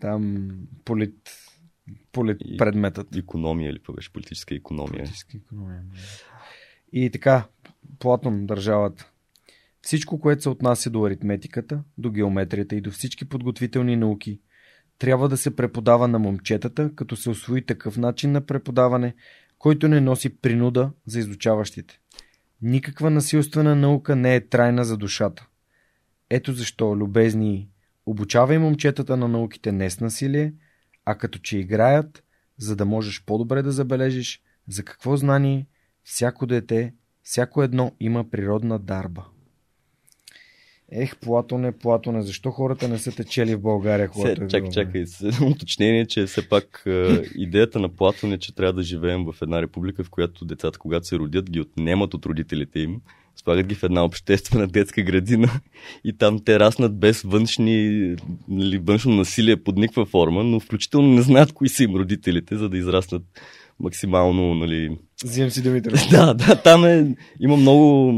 Там 0.00 0.50
полит, 0.84 1.30
полит 2.12 2.36
и, 2.44 2.56
предметът. 2.56 3.16
Економия 3.16 3.70
или 3.70 3.80
беше 3.94 4.12
политическа 4.12 4.54
економия. 4.54 4.98
Политическа 4.98 5.36
економия. 5.36 5.82
И 6.92 7.10
така, 7.10 7.44
Платон, 7.98 8.46
държавата. 8.46 9.10
Всичко, 9.86 10.20
което 10.20 10.42
се 10.42 10.48
отнася 10.48 10.90
до 10.90 11.04
аритметиката, 11.04 11.82
до 11.98 12.10
геометрията 12.10 12.76
и 12.76 12.80
до 12.80 12.90
всички 12.90 13.28
подготвителни 13.28 13.96
науки, 13.96 14.40
трябва 14.98 15.28
да 15.28 15.36
се 15.36 15.56
преподава 15.56 16.08
на 16.08 16.18
момчетата, 16.18 16.94
като 16.94 17.16
се 17.16 17.30
освои 17.30 17.66
такъв 17.66 17.96
начин 17.96 18.32
на 18.32 18.40
преподаване, 18.40 19.14
който 19.58 19.88
не 19.88 20.00
носи 20.00 20.36
принуда 20.36 20.90
за 21.06 21.18
изучаващите. 21.18 22.00
Никаква 22.62 23.10
насилствена 23.10 23.74
наука 23.74 24.16
не 24.16 24.34
е 24.34 24.48
трайна 24.48 24.84
за 24.84 24.96
душата. 24.96 25.46
Ето 26.30 26.52
защо, 26.52 26.96
любезни, 26.96 27.68
обучавай 28.06 28.58
момчетата 28.58 29.16
на 29.16 29.28
науките 29.28 29.72
не 29.72 29.90
с 29.90 30.00
насилие, 30.00 30.54
а 31.04 31.14
като 31.14 31.38
че 31.38 31.58
играят, 31.58 32.24
за 32.58 32.76
да 32.76 32.84
можеш 32.84 33.24
по-добре 33.24 33.62
да 33.62 33.72
забележиш 33.72 34.42
за 34.68 34.82
какво 34.82 35.16
знание 35.16 35.66
всяко 36.04 36.46
дете, 36.46 36.94
всяко 37.22 37.62
едно 37.62 37.92
има 38.00 38.30
природна 38.30 38.78
дарба. 38.78 39.26
Ех, 40.92 41.16
Платоне, 41.16 41.72
Платоне, 41.72 42.22
защо 42.22 42.50
хората 42.50 42.88
не 42.88 42.98
са 42.98 43.12
течели 43.12 43.54
в 43.54 43.60
България, 43.60 44.08
когато 44.08 44.44
е 44.44 44.48
Чакай, 44.48 44.70
чакай, 44.70 45.04
уточнение, 45.50 46.06
че 46.06 46.26
все 46.26 46.48
пак 46.48 46.82
е, 46.86 47.22
идеята 47.34 47.78
на 47.80 47.88
Платон 47.88 48.32
е, 48.32 48.38
че 48.38 48.54
трябва 48.54 48.72
да 48.72 48.82
живеем 48.82 49.24
в 49.24 49.34
една 49.42 49.62
република, 49.62 50.04
в 50.04 50.10
която 50.10 50.44
децата, 50.44 50.78
когато 50.78 51.06
се 51.06 51.18
родят, 51.18 51.50
ги 51.50 51.60
отнемат 51.60 52.14
от 52.14 52.26
родителите 52.26 52.80
им, 52.80 53.00
слагат 53.36 53.66
ги 53.66 53.74
в 53.74 53.82
една 53.82 54.04
обществена 54.04 54.66
детска 54.66 55.02
градина 55.02 55.50
и 56.04 56.12
там 56.12 56.38
те 56.44 56.60
раснат 56.60 56.98
без 56.98 57.22
външни, 57.22 58.16
нали, 58.48 58.78
външно 58.78 59.14
насилие 59.14 59.56
под 59.56 59.76
никаква 59.76 60.06
форма, 60.06 60.44
но 60.44 60.60
включително 60.60 61.08
не 61.08 61.22
знаят 61.22 61.52
кои 61.52 61.68
са 61.68 61.84
им 61.84 61.94
родителите, 61.94 62.56
за 62.56 62.68
да 62.68 62.78
израснат 62.78 63.22
максимално, 63.80 64.54
нали... 64.54 64.98
Взимам 65.24 65.50
си 65.50 65.62
думите. 65.62 65.90
да, 66.10 66.34
да, 66.34 66.62
там 66.62 66.84
е, 66.84 67.16
има 67.40 67.56
много 67.56 68.12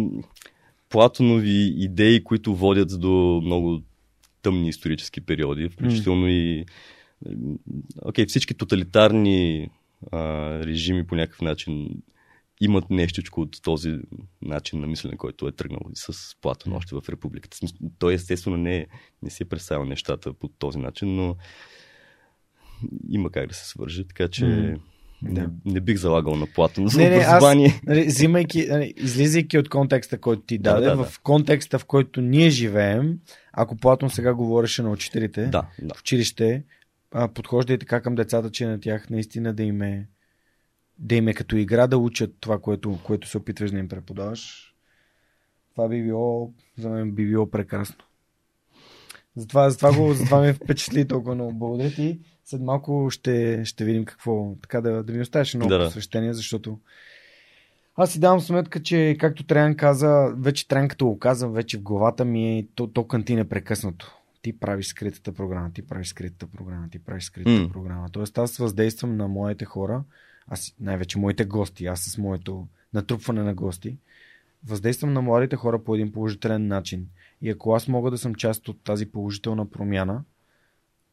Платонови 0.89 1.75
идеи, 1.77 2.25
които 2.25 2.55
водят 2.55 3.01
до 3.01 3.41
много 3.45 3.83
тъмни 4.43 4.69
исторически 4.69 5.21
периоди, 5.21 5.69
включително 5.69 6.27
mm. 6.27 6.31
и 6.31 6.67
okay, 7.97 8.29
всички 8.29 8.55
тоталитарни 8.55 9.71
а, 10.13 10.19
режими 10.65 11.07
по 11.07 11.15
някакъв 11.15 11.41
начин 11.41 12.03
имат 12.61 12.91
нещичко 12.91 13.41
от 13.41 13.63
този 13.63 13.99
начин 14.43 14.81
на 14.81 14.87
мислене, 14.87 15.17
който 15.17 15.49
е 15.49 15.53
тръгнал 15.53 15.81
с 15.95 16.37
Платон 16.41 16.73
още 16.73 16.95
в 16.95 17.09
републиката. 17.09 17.59
Той 17.99 18.15
естествено 18.15 18.57
не, 18.57 18.87
не 19.23 19.31
си 19.31 19.43
е 19.43 19.47
представил 19.47 19.85
нещата 19.85 20.33
по 20.33 20.49
този 20.49 20.79
начин, 20.79 21.17
но 21.17 21.37
има 23.09 23.31
как 23.31 23.49
да 23.49 23.55
се 23.55 23.69
свържи, 23.69 24.09
така 24.09 24.29
че 24.29 24.45
mm. 24.45 24.81
Да. 25.23 25.41
Не, 25.41 25.49
не 25.65 25.81
бих 25.81 25.97
залагал 25.97 26.37
на 26.37 26.47
Платон 26.47 26.89
за 26.89 26.99
не, 26.99 27.17
образование. 27.17 27.69
Не, 27.69 27.75
аз, 27.75 27.83
нали, 27.87 28.05
взимайки, 28.05 28.67
нали, 28.69 28.95
излизайки 28.97 29.59
от 29.59 29.69
контекста, 29.69 30.19
който 30.19 30.43
ти 30.43 30.59
даде, 30.59 30.87
да, 30.87 30.97
да, 30.97 31.05
в 31.05 31.21
контекста, 31.21 31.79
в 31.79 31.85
който 31.85 32.21
ние 32.21 32.51
живеем, 32.51 33.19
ако 33.53 33.77
Платон 33.77 34.11
сега 34.11 34.35
говореше 34.35 34.83
на 34.83 34.91
учителите 34.91 35.47
да, 35.47 35.67
да. 35.83 35.95
в 35.95 36.01
училище, 36.01 36.65
подхожда 37.35 37.73
и 37.73 37.79
така 37.79 38.01
към 38.01 38.15
децата, 38.15 38.51
че 38.51 38.67
на 38.67 38.81
тях 38.81 39.11
наистина 39.11 39.55
да 39.55 39.63
им 39.63 39.83
е, 39.83 40.07
да 40.99 41.15
им 41.15 41.29
е 41.29 41.35
като 41.35 41.57
игра 41.57 41.87
да 41.87 41.99
учат 41.99 42.35
това, 42.41 42.59
което, 42.59 42.99
което 43.05 43.29
се 43.29 43.39
опитваш 43.39 43.71
да 43.71 43.79
им 43.79 43.89
преподаваш. 43.89 44.75
Това 45.71 45.89
би 45.89 46.03
било, 46.03 46.53
за 46.79 46.89
мен 46.89 47.13
би 47.13 47.27
било 47.27 47.51
прекрасно. 47.51 48.05
Затова, 49.37 49.71
затова, 49.71 49.93
го, 49.93 50.13
затова 50.13 50.41
ме 50.41 50.53
впечатли 50.53 51.09
толкова 51.09 51.35
много. 51.35 51.53
Благодаря 51.53 51.91
ти. 51.91 52.19
След 52.51 52.61
малко 52.61 53.11
ще, 53.11 53.65
ще 53.65 53.85
видим 53.85 54.05
какво. 54.05 54.55
Така 54.63 54.81
да, 54.81 55.03
да 55.03 55.13
ми 55.13 55.21
оставиш 55.21 55.55
много 55.55 55.71
да, 55.71 55.85
посвещение, 55.85 56.35
защото 56.35 56.79
аз 57.97 58.13
си 58.13 58.21
давам 58.21 58.41
сметка, 58.41 58.83
че 58.83 59.17
както 59.21 59.45
Трян 59.45 59.77
каза, 59.77 60.35
вече 60.37 60.69
Трян 60.69 60.89
като 60.89 61.07
го 61.07 61.19
каза, 61.19 61.49
вече 61.49 61.79
в 61.79 61.83
главата 61.83 62.25
ми 62.25 62.59
е 62.59 62.67
то, 62.75 62.87
то 62.87 63.07
канти 63.07 63.37
непрекъснато. 63.37 64.17
Ти 64.43 64.59
правиш 64.59 64.87
скритата 64.87 65.33
програма, 65.33 65.73
ти 65.73 65.87
правиш 65.87 66.09
скритата 66.09 66.47
програма, 66.47 66.89
ти 66.91 66.99
правиш 66.99 67.25
скритата 67.25 67.63
mm. 67.63 67.73
програма. 67.73 68.09
Тоест 68.13 68.39
аз 68.39 68.57
въздействам 68.57 69.17
на 69.17 69.29
моите 69.29 69.65
хора, 69.65 70.05
аз 70.47 70.75
най-вече 70.81 71.19
моите 71.19 71.45
гости, 71.45 71.87
аз 71.87 72.01
с 72.01 72.19
моето 72.19 72.69
натрупване 72.95 73.43
на 73.43 73.55
гости, 73.55 73.99
въздействам 74.67 75.13
на 75.13 75.23
младите 75.23 75.57
хора 75.57 75.85
по 75.85 75.95
един 75.95 76.13
положителен 76.13 76.67
начин. 76.67 77.07
И 77.43 77.51
ако 77.51 77.73
аз 77.73 77.89
мога 77.89 78.11
да 78.11 78.19
съм 78.19 78.35
част 78.35 78.69
от 78.69 78.85
тази 78.85 79.07
положителна 79.07 79.71
промяна, 79.71 80.25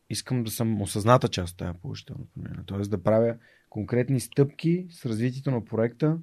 искам 0.10 0.44
да 0.44 0.52
съм 0.52 0.82
осъзната 0.82 1.28
част 1.28 1.52
от 1.52 1.58
тази 1.58 1.80
положителна 1.80 2.24
промяна. 2.34 2.64
Тоест 2.66 2.92
да 2.92 3.04
правя 3.04 3.38
конкретни 3.70 4.20
стъпки 4.20 4.88
с 4.90 5.06
развитието 5.06 5.52
на 5.52 5.66
проекта, 5.66 6.18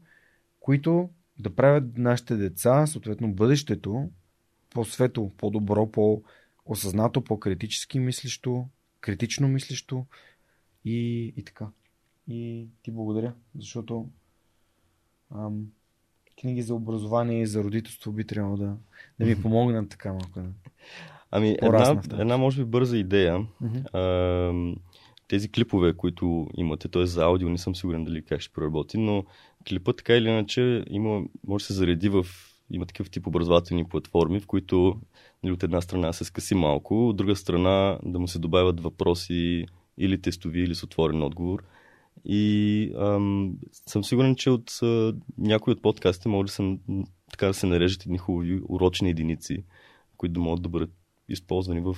които 0.60 1.10
да 1.38 1.54
правят 1.54 1.98
нашите 1.98 2.36
деца, 2.36 2.86
съответно 2.86 3.32
бъдещето, 3.32 4.10
по-светло, 4.70 5.30
по-добро, 5.36 5.90
по-осъзнато, 5.90 7.24
по-критически 7.24 7.98
мислещо, 7.98 8.68
критично 9.00 9.48
мислещо 9.48 10.06
и, 10.84 11.24
и 11.36 11.44
така. 11.44 11.68
И 12.28 12.68
ти 12.82 12.90
благодаря, 12.90 13.34
защото 13.54 14.08
ам, 15.30 15.66
книги 16.40 16.62
за 16.62 16.74
образование 16.74 17.42
и 17.42 17.46
за 17.46 17.64
родителство 17.64 18.12
би 18.12 18.26
трябвало 18.26 18.56
да, 18.56 18.76
да 19.18 19.26
ми 19.26 19.42
помогнат 19.42 19.90
така 19.90 20.12
малко. 20.12 20.40
Ами, 21.32 21.56
една, 21.62 22.02
една, 22.18 22.36
може 22.36 22.64
би, 22.64 22.70
бърза 22.70 22.98
идея. 22.98 23.46
Mm-hmm. 23.62 23.94
А, 23.94 24.76
тези 25.28 25.52
клипове, 25.52 25.92
които 25.96 26.46
имате, 26.56 26.88
т.е. 26.88 27.06
за 27.06 27.24
аудио, 27.24 27.48
не 27.48 27.58
съм 27.58 27.76
сигурен 27.76 28.04
дали 28.04 28.22
как 28.22 28.40
ще 28.40 28.52
проработи, 28.52 28.98
но 28.98 29.24
клипът 29.68 29.96
така 29.96 30.14
или 30.14 30.28
иначе 30.28 30.84
има, 30.90 31.22
може 31.46 31.62
да 31.62 31.66
се 31.66 31.72
зареди 31.72 32.08
в 32.08 32.26
има 32.70 32.86
такъв 32.86 33.10
тип 33.10 33.26
образователни 33.26 33.84
платформи, 33.84 34.40
в 34.40 34.46
които 34.46 35.00
нали, 35.42 35.52
от 35.52 35.62
една 35.62 35.80
страна 35.80 36.12
се 36.12 36.24
скъси 36.24 36.54
малко, 36.54 37.08
от 37.08 37.16
друга 37.16 37.36
страна 37.36 37.98
да 38.04 38.18
му 38.18 38.28
се 38.28 38.38
добавят 38.38 38.80
въпроси 38.80 39.66
или 39.98 40.20
тестови, 40.20 40.60
или 40.60 40.74
с 40.74 40.82
отворен 40.82 41.22
отговор. 41.22 41.64
И 42.24 42.92
ам, 42.98 43.54
съм 43.86 44.04
сигурен, 44.04 44.36
че 44.36 44.50
от 44.50 44.78
а, 44.82 45.14
някои 45.38 45.72
от 45.72 45.82
подкастите 45.82 46.28
може 46.28 46.46
да 46.46 46.52
се, 46.52 46.78
така 47.30 47.46
да 47.46 47.54
се 47.54 47.66
нарежат 47.66 48.06
едни 48.06 48.18
хубави 48.18 48.60
урочни 48.68 49.10
единици, 49.10 49.64
които 50.16 50.32
да 50.32 50.40
могат 50.40 50.62
да 50.62 50.68
бъдат 50.68 50.90
използвани 51.32 51.80
в 51.80 51.96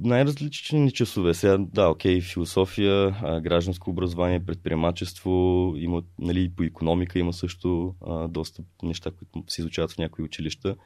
най-различни 0.00 0.92
часове. 0.92 1.34
Сега, 1.34 1.58
да, 1.58 1.88
окей, 1.88 2.20
философия, 2.20 3.10
гражданско 3.42 3.90
образование, 3.90 4.46
предприемачество, 4.46 5.30
има, 5.76 6.02
нали, 6.18 6.50
по 6.56 6.62
економика 6.62 7.18
има 7.18 7.32
също 7.32 7.94
доста 8.28 8.62
неща, 8.82 9.10
които 9.10 9.52
се 9.52 9.60
изучават 9.60 9.92
в 9.92 9.98
някои 9.98 10.24
училища. 10.24 10.76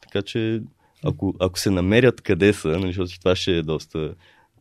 Така 0.00 0.22
че, 0.22 0.62
ако, 1.04 1.34
ако 1.40 1.58
се 1.58 1.70
намерят 1.70 2.20
къде 2.20 2.52
са, 2.52 2.68
нали, 2.68 2.92
защото 2.92 3.18
това 3.18 3.36
ще 3.36 3.56
е 3.56 3.62
доста 3.62 4.14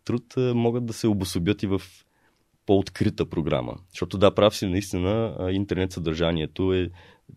труд, 0.06 0.34
могат 0.38 0.86
да 0.86 0.94
се 0.94 1.08
обособят 1.08 1.64
и 1.64 1.68
в 1.68 1.82
по-открита 2.66 3.26
програма. 3.26 3.76
Защото 3.90 4.18
да, 4.18 4.36
прав 4.36 4.56
си, 4.56 4.68
наистина, 4.68 5.38
интернет 5.52 5.92
съдържанието 5.92 6.74
е 6.74 6.90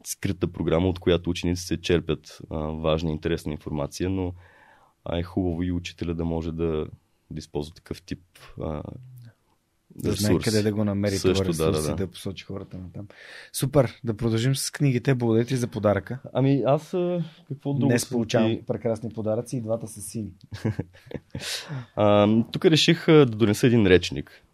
скрита 0.05 0.47
програма, 0.47 0.89
от 0.89 0.99
която 0.99 1.31
учениците 1.31 1.81
черпят 1.81 2.39
а, 2.51 2.59
важна 2.59 3.11
и 3.11 3.13
интересна 3.13 3.53
информация, 3.53 4.11
но 4.11 4.33
а, 5.05 5.19
е 5.19 5.23
хубаво 5.23 5.63
и 5.63 5.73
учителя 5.73 6.15
да 6.15 6.25
може 6.25 6.53
да, 6.53 6.87
да 7.31 7.39
използва 7.39 7.75
такъв 7.75 8.03
тип 8.03 8.21
а, 8.61 8.83
да 9.95 10.13
знае 10.13 10.39
къде 10.39 10.63
да 10.63 10.73
го 10.73 10.85
намери 10.85 11.17
Също, 11.17 11.43
това 11.43 11.45
ресурс 11.45 11.57
да, 11.57 11.73
да, 11.73 11.89
да. 11.89 11.97
да 11.97 12.07
посочи 12.07 12.45
хората 12.45 12.79
на 12.79 12.93
там. 12.93 13.09
Супер, 13.53 14.01
да 14.05 14.17
продължим 14.17 14.57
с 14.57 14.71
книгите. 14.71 15.15
Благодаря 15.15 15.45
ти 15.45 15.57
за 15.57 15.67
подаръка. 15.67 16.19
Ами 16.33 16.63
аз 16.67 16.91
какво 17.49 17.75
друго 17.75 17.89
Днес 17.89 18.09
получавам 18.09 18.57
ти... 18.57 18.67
прекрасни 18.67 19.11
подаръци 19.11 19.57
и 19.57 19.61
двата 19.61 19.89
са 19.89 20.01
сини. 20.01 20.31
а, 21.97 22.29
тук 22.53 22.65
реших 22.65 23.07
да 23.07 23.27
донеса 23.27 23.67
един 23.67 23.87
речник. 23.87 24.45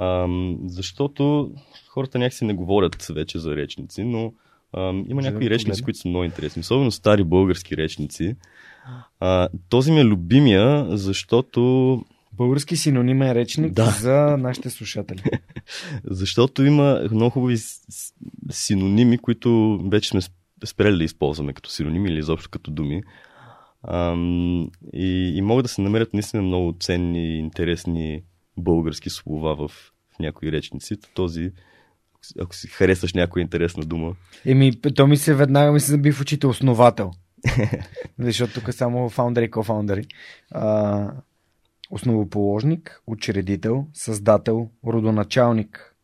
А, 0.00 0.28
защото 0.64 1.52
хората 1.88 2.18
някакси 2.18 2.44
не 2.44 2.54
говорят 2.54 3.06
вече 3.10 3.38
за 3.38 3.56
речници, 3.56 4.04
но 4.04 4.32
а, 4.72 4.92
има 5.08 5.22
някои 5.22 5.44
да 5.44 5.50
речници, 5.50 5.82
които 5.82 5.98
са 5.98 6.08
много 6.08 6.24
интересни, 6.24 6.60
особено 6.60 6.90
стари 6.90 7.24
български 7.24 7.76
речници. 7.76 8.36
А, 9.20 9.48
този 9.68 9.92
ми 9.92 10.00
е 10.00 10.04
любимия, 10.04 10.86
защото 10.96 11.60
Български 12.32 12.76
синонимен 12.76 13.32
речник 13.32 13.72
да. 13.72 13.84
за 13.84 14.36
нашите 14.36 14.70
слушатели. 14.70 15.22
Защото 16.04 16.64
има 16.64 17.08
много 17.10 17.30
хубави 17.30 17.56
синоними, 18.50 19.18
които 19.18 19.80
вече 19.90 20.08
сме 20.08 20.20
спрели 20.64 20.98
да 20.98 21.04
използваме 21.04 21.52
като 21.52 21.70
синоними 21.70 22.10
или 22.10 22.18
изобщо 22.18 22.50
като 22.50 22.70
думи. 22.70 23.02
Ам, 23.88 24.70
и, 24.92 25.32
и 25.36 25.42
могат 25.42 25.64
да 25.64 25.68
се 25.68 25.80
намерят 25.80 26.14
наистина 26.14 26.42
много 26.42 26.76
ценни, 26.80 27.38
интересни 27.38 28.22
български 28.60 29.10
слова 29.10 29.68
в, 29.68 29.92
някои 30.20 30.52
речници. 30.52 30.96
Този, 31.14 31.52
ако 32.40 32.54
си 32.54 32.68
харесваш 32.68 33.14
някоя 33.14 33.42
интересна 33.42 33.82
дума. 33.84 34.14
Еми, 34.46 34.80
то 34.80 35.06
ми 35.06 35.16
се 35.16 35.34
веднага 35.34 35.72
ми 35.72 35.80
се 35.80 35.90
заби 35.90 36.12
в 36.12 36.20
очите 36.20 36.46
основател. 36.46 37.10
Защото 38.18 38.54
тук 38.54 38.68
е 38.68 38.72
само 38.72 39.08
фаундъри 39.08 39.44
и 39.44 39.50
кофаундъри. 39.50 40.04
А, 40.50 41.12
основоположник, 41.90 43.02
учредител, 43.06 43.86
създател, 43.94 44.70
родоначалник. 44.86 45.96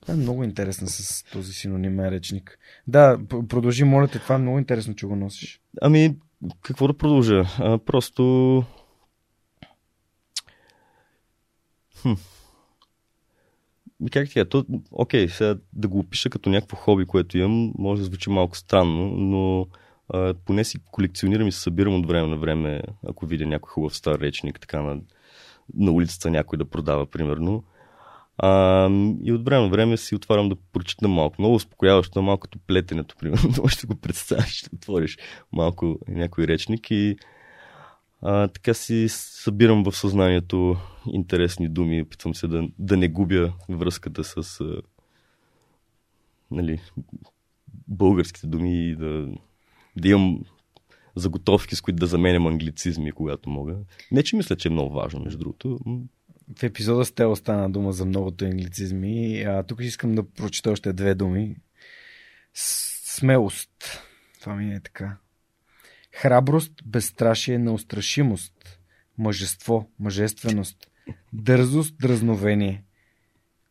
Това 0.00 0.14
е 0.14 0.16
много 0.16 0.44
интересно 0.44 0.86
с 0.86 1.24
този 1.32 1.52
синонимен 1.52 2.08
речник. 2.08 2.58
Да, 2.86 3.18
продължи, 3.48 3.84
моля 3.84 4.08
те, 4.08 4.18
това 4.18 4.34
е 4.34 4.38
много 4.38 4.58
интересно, 4.58 4.94
че 4.94 5.06
го 5.06 5.16
носиш. 5.16 5.60
Ами, 5.80 6.16
какво 6.62 6.86
да 6.86 6.94
продължа? 6.94 7.44
А, 7.58 7.78
просто 7.78 8.64
Хм. 12.02 12.12
Как 14.12 14.28
ти 14.28 14.40
е? 14.40 14.44
То, 14.44 14.64
окей, 14.92 15.28
сега 15.28 15.56
да 15.72 15.88
го 15.88 15.98
опиша 15.98 16.30
като 16.30 16.50
някакво 16.50 16.76
хоби, 16.76 17.04
което 17.04 17.38
имам, 17.38 17.72
може 17.78 18.00
да 18.00 18.04
звучи 18.04 18.30
малко 18.30 18.56
странно, 18.56 19.08
но 19.08 19.66
а, 20.08 20.34
поне 20.34 20.64
си 20.64 20.78
колекционирам 20.90 21.48
и 21.48 21.52
се 21.52 21.60
събирам 21.60 21.94
от 21.94 22.06
време 22.06 22.28
на 22.28 22.36
време, 22.36 22.82
ако 23.08 23.26
видя 23.26 23.46
някой 23.46 23.70
хубав 23.70 23.96
стар 23.96 24.18
речник, 24.20 24.60
така 24.60 24.82
на, 24.82 25.00
на 25.74 25.92
улицата 25.92 26.30
някой 26.30 26.58
да 26.58 26.64
продава, 26.64 27.06
примерно. 27.06 27.64
А, 28.38 28.90
и 29.24 29.32
от 29.32 29.44
време 29.44 29.62
на 29.62 29.68
време 29.68 29.96
си 29.96 30.14
отварям 30.14 30.48
да 30.48 30.56
прочитам 30.72 31.10
малко. 31.10 31.36
Много 31.38 31.54
успокояващо, 31.54 32.22
малко 32.22 32.40
като 32.40 32.58
плетенето, 32.66 33.16
примерно. 33.16 33.50
Може 33.62 33.76
да 33.76 33.86
го 33.86 34.00
представиш, 34.00 34.58
ще 34.58 34.70
отвориш 34.74 35.18
малко 35.52 35.98
някой 36.08 36.46
речник 36.46 36.90
и 36.90 37.16
а, 38.22 38.48
така 38.48 38.74
си 38.74 39.06
събирам 39.08 39.84
в 39.84 39.96
съзнанието 39.96 40.76
интересни 41.06 41.68
думи. 41.68 42.02
Опитвам 42.02 42.34
се 42.34 42.48
да, 42.48 42.68
да 42.78 42.96
не 42.96 43.08
губя 43.08 43.52
връзката 43.68 44.24
с 44.24 44.60
а, 44.60 44.82
нали, 46.50 46.80
българските 47.88 48.46
думи 48.46 48.88
и 48.88 48.96
да, 48.96 49.28
да 49.96 50.08
имам 50.08 50.44
заготовки, 51.16 51.76
с 51.76 51.80
които 51.80 51.98
да 51.98 52.06
заменям 52.06 52.46
англицизми, 52.46 53.12
когато 53.12 53.50
мога. 53.50 53.76
Не, 54.12 54.22
че 54.22 54.36
мисля, 54.36 54.56
че 54.56 54.68
е 54.68 54.70
много 54.70 54.94
важно, 54.94 55.20
между 55.20 55.38
другото. 55.38 55.78
В 56.58 56.62
епизода 56.62 57.04
с 57.04 57.12
те 57.12 57.24
остана 57.24 57.70
дума 57.70 57.92
за 57.92 58.04
многото 58.04 58.44
англицизми. 58.44 59.42
А, 59.42 59.62
тук 59.62 59.80
искам 59.80 60.14
да 60.14 60.30
прочита 60.30 60.70
още 60.70 60.92
две 60.92 61.14
думи. 61.14 61.56
Смелост. 62.54 64.02
Това 64.40 64.54
ми 64.54 64.74
е 64.74 64.80
така. 64.80 65.16
Храброст, 66.12 66.72
безстрашие, 66.86 67.58
неустрашимост. 67.58 68.80
Мъжество, 69.18 69.90
мъжественост. 69.98 70.90
Дързост, 71.32 71.98
дразновение. 71.98 72.84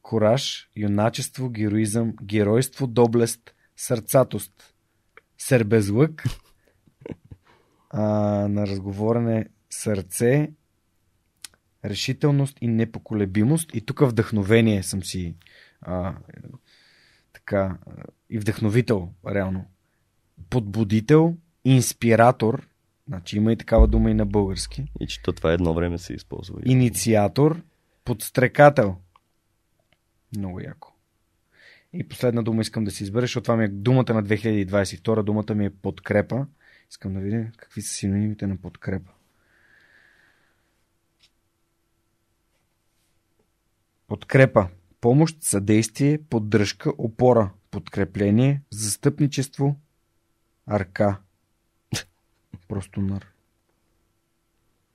Кораж, 0.01 0.69
юначество, 0.75 1.49
героизъм, 1.49 2.13
геройство, 2.23 2.87
доблест, 2.87 3.55
сърцатост. 3.75 4.73
Сербезлък. 5.37 6.23
А, 7.89 8.01
на 8.47 8.67
разговорене 8.67 9.47
сърце, 9.69 10.51
решителност 11.85 12.57
и 12.61 12.67
непоколебимост. 12.67 13.75
И 13.75 13.81
тук 13.81 13.99
вдъхновение 13.99 14.83
съм 14.83 15.03
си 15.03 15.35
а, 15.81 16.15
така 17.33 17.77
и 18.29 18.39
вдъхновител, 18.39 19.09
реално. 19.27 19.65
Подбудител, 20.49 21.37
инспиратор, 21.73 22.67
значи 23.07 23.37
има 23.37 23.51
и 23.51 23.57
такава 23.57 23.87
дума 23.87 24.11
и 24.11 24.13
на 24.13 24.25
български. 24.25 24.85
И 24.99 25.07
че 25.07 25.21
то 25.21 25.33
това 25.33 25.53
едно 25.53 25.73
време 25.73 25.97
се 25.97 26.13
използва. 26.13 26.59
Инициатор, 26.65 27.61
подстрекател. 28.05 28.95
Много 30.37 30.59
яко. 30.61 30.93
И 31.93 32.07
последна 32.07 32.41
дума 32.41 32.61
искам 32.61 32.83
да 32.83 32.91
си 32.91 33.03
избера, 33.03 33.21
защото 33.21 33.43
това 33.43 33.55
ми 33.55 33.63
е 33.63 33.67
думата 33.67 34.13
на 34.13 34.23
2022, 34.23 35.23
думата 35.23 35.55
ми 35.55 35.65
е 35.65 35.69
подкрепа. 35.69 36.47
Искам 36.91 37.13
да 37.13 37.19
видя 37.19 37.45
какви 37.57 37.81
са 37.81 37.93
синонимите 37.93 38.47
на 38.47 38.57
подкрепа. 38.57 39.11
Подкрепа. 44.07 44.67
Помощ, 45.01 45.37
съдействие, 45.43 46.17
поддръжка, 46.29 46.91
опора, 46.97 47.51
подкрепление, 47.71 48.61
застъпничество, 48.71 49.75
арка. 50.65 51.17
Просто 52.67 53.01
нар. 53.01 53.25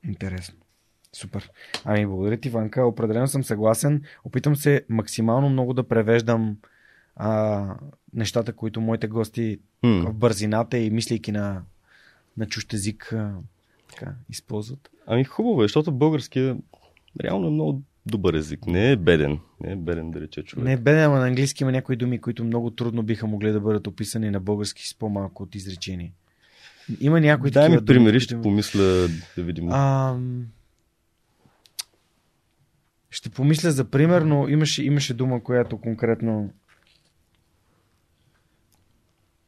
Интересно. 0.05 0.55
Супер. 1.13 1.51
Ами, 1.85 2.05
благодаря 2.05 2.37
ти, 2.37 2.49
Ванка. 2.49 2.85
Определено 2.85 3.27
съм 3.27 3.43
съгласен. 3.43 4.03
Опитам 4.23 4.55
се 4.55 4.85
максимално 4.89 5.49
много 5.49 5.73
да 5.73 5.87
превеждам 5.87 6.57
а, 7.15 7.75
нещата, 8.13 8.53
които 8.53 8.81
моите 8.81 9.07
гости 9.07 9.59
hmm. 9.83 10.09
в 10.09 10.13
бързината 10.13 10.77
и 10.77 10.89
мислейки 10.89 11.31
на, 11.31 11.61
на 12.37 12.45
чущ 12.45 12.73
език 12.73 13.13
а, 13.13 13.35
така, 13.89 14.15
използват. 14.29 14.89
Ами 15.05 15.23
хубаво 15.23 15.63
е, 15.63 15.65
защото 15.65 15.91
българския 15.91 16.57
реално 17.23 17.47
е 17.47 17.51
много 17.51 17.81
добър 18.05 18.33
език. 18.33 18.67
Не 18.67 18.91
е 18.91 18.95
беден. 18.95 19.39
Не 19.61 19.71
е 19.71 19.75
беден, 19.75 20.11
да 20.11 20.21
рече 20.21 20.43
човек. 20.43 20.65
Не 20.65 20.73
е 20.73 20.77
беден, 20.77 21.03
ама 21.03 21.19
на 21.19 21.27
английски 21.27 21.63
има 21.63 21.71
някои 21.71 21.95
думи, 21.95 22.21
които 22.21 22.43
много 22.43 22.71
трудно 22.71 23.03
биха 23.03 23.27
могли 23.27 23.51
да 23.51 23.59
бъдат 23.59 23.87
описани 23.87 24.29
на 24.29 24.39
български 24.39 24.87
с 24.87 24.95
по-малко 24.95 25.43
от 25.43 25.55
изречение. 25.55 26.13
Има 26.99 27.21
някои 27.21 27.51
Дай 27.51 27.69
ми 27.69 27.85
примери, 27.85 28.19
ще 28.19 28.41
помисля 28.41 28.83
да 29.37 29.43
видим. 29.43 29.69
А, 29.69 30.17
ще 33.09 33.29
помисля 33.29 33.71
за 33.71 33.85
пример, 33.85 34.21
но 34.21 34.47
имаше, 34.47 34.83
имаше 34.83 35.13
дума, 35.13 35.43
която 35.43 35.77
конкретно 35.77 36.53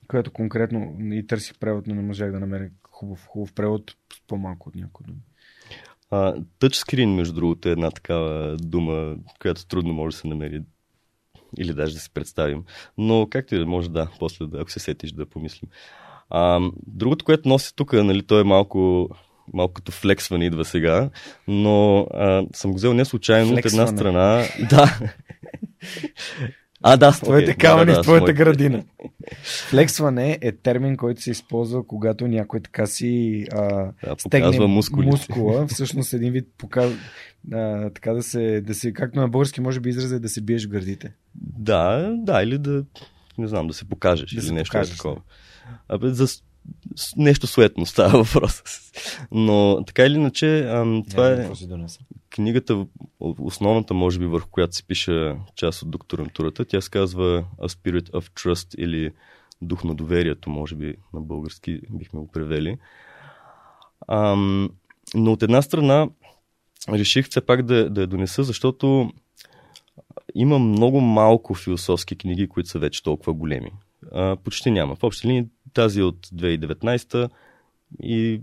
която 0.08 0.32
конкретно 0.32 0.98
и 1.14 1.28
търсих 1.28 1.60
превод, 1.60 1.88
но 1.88 1.96
не 1.96 2.02
можах 2.02 2.32
да 2.32 2.40
намеря 2.40 2.70
хубав, 2.90 3.26
хубав 3.26 3.54
превод 3.54 3.96
с 4.14 4.22
по-малко 4.28 4.70
от 4.70 4.76
някои 4.76 5.06
думи. 5.06 5.20
Тъчскрин, 6.60 7.16
между 7.16 7.34
другото, 7.34 7.70
е 7.70 7.72
една 7.72 7.92
такава 7.92 8.58
дума, 8.58 9.16
която 9.42 9.68
трудно 9.68 9.94
може 9.94 10.16
да 10.16 10.20
се 10.20 10.28
намери 10.28 10.62
или 11.58 11.74
даже 11.74 11.94
да 11.94 12.00
си 12.00 12.10
представим. 12.14 12.64
Но 12.98 13.28
както 13.30 13.56
и 13.56 13.60
да 13.60 13.66
може 13.66 13.90
да, 13.90 14.10
после 14.20 14.48
да, 14.48 14.62
ако 14.62 14.72
се 14.72 14.80
сетиш 14.80 15.12
да 15.12 15.26
помислим. 15.26 15.70
А, 16.30 16.60
другото, 16.88 17.26
което 17.26 17.50
носи 17.50 17.76
тук, 17.76 17.94
нали, 17.94 18.24
то 18.24 18.40
е 18.40 18.44
малко, 18.44 19.10
малко 19.54 19.74
като 19.74 19.92
флексване 19.92 20.46
идва 20.46 20.66
сега, 20.66 21.10
но 21.48 22.00
а, 22.14 22.46
съм 22.54 22.72
го 22.72 22.78
взел 22.78 22.94
не 22.94 23.06
случайно 23.06 23.52
флексване. 23.52 23.84
от 23.84 23.90
една 23.90 23.98
страна. 23.98 24.44
Да. 24.70 25.00
А, 26.88 26.98
да, 26.98 27.12
с 27.12 27.22
твоите 27.22 27.52
okay, 27.52 27.62
камъни 27.62 27.86
да, 27.86 27.94
да, 27.94 28.00
в 28.00 28.04
твоята 28.04 28.22
моите... 28.22 28.34
градина. 28.34 28.84
Флексване 29.70 30.38
е 30.42 30.52
термин, 30.52 30.98
който 30.98 31.22
се 31.22 31.32
използва, 31.32 31.88
когато 31.88 32.28
някой 32.28 32.60
така 32.60 32.86
си 32.86 33.46
а, 33.52 33.92
да, 34.04 34.16
стегне 34.20 34.68
мускула. 34.68 35.68
Всъщност 35.70 36.14
един 36.14 36.32
вид 36.32 36.48
показва, 36.58 36.98
а, 37.54 37.90
така 37.90 38.14
да 38.14 38.24
се, 38.24 38.62
да 38.62 38.74
се, 38.74 38.94
както 38.94 39.20
на 39.20 39.28
български 39.28 39.62
може 39.62 39.80
би 39.80 39.90
израза, 39.90 40.20
да 40.20 40.30
се 40.30 40.42
биеш 40.42 40.66
в 40.66 40.70
гърдите. 40.70 41.14
Да, 41.36 42.14
да, 42.18 42.44
или 42.44 42.58
да, 42.58 42.84
не 43.38 43.48
знам, 43.48 43.68
да 43.68 43.74
се 43.74 43.86
покажеш 43.86 44.32
да 44.32 44.40
или 44.40 44.48
се 44.48 44.54
нещо 44.54 44.72
покажеш, 44.72 44.96
такова. 44.96 45.22
Абе, 45.90 46.10
за 46.10 46.28
нещо 47.18 47.48
суетно 47.48 47.86
става 47.86 48.24
въпрос. 48.24 48.64
Но 49.32 49.84
така 49.88 50.06
или 50.06 50.16
иначе, 50.16 50.60
ам, 50.60 51.04
това 51.10 51.32
е 51.32 51.50
книгата, 52.30 52.86
основната 53.20 53.94
може 53.94 54.20
би 54.20 54.26
върху 54.26 54.50
която 54.50 54.76
се 54.76 54.84
пише 54.84 55.36
част 55.56 55.82
от 55.82 55.92
докторантурата. 55.92 56.66
Тя 56.66 56.82
се 56.82 56.90
казва 56.90 57.46
A 57.62 57.68
Spirit 57.68 58.10
of 58.10 58.30
Trust 58.30 58.76
или 58.76 59.12
Дух 59.62 59.84
на 59.84 59.96
доверието, 59.96 60.50
може 60.50 60.76
би 60.76 60.96
на 61.14 61.22
български 61.22 61.80
бихме 61.90 62.20
го 62.20 62.28
превели. 62.28 62.78
Ам, 64.08 64.70
но 65.16 65.32
от 65.32 65.44
една 65.44 65.62
страна 65.62 66.08
реших 66.90 67.30
все 67.30 67.42
пак 67.42 67.64
да, 67.64 67.90
да 67.90 68.02
я 68.02 68.08
донеса, 68.08 68.44
защото 68.44 69.12
има 70.36 70.60
много 70.60 71.02
малко 71.02 71.54
философски 71.54 72.16
книги, 72.16 72.48
които 72.48 72.70
са 72.70 72.80
вече 72.80 73.04
толкова 73.04 73.34
големи. 73.34 73.72
А, 74.12 74.36
почти 74.36 74.72
няма. 74.72 74.96
В 74.96 75.04
общи 75.04 75.28
линии 75.28 75.46
тази 75.76 76.02
от 76.02 76.28
2019 76.28 77.30
и 78.04 78.42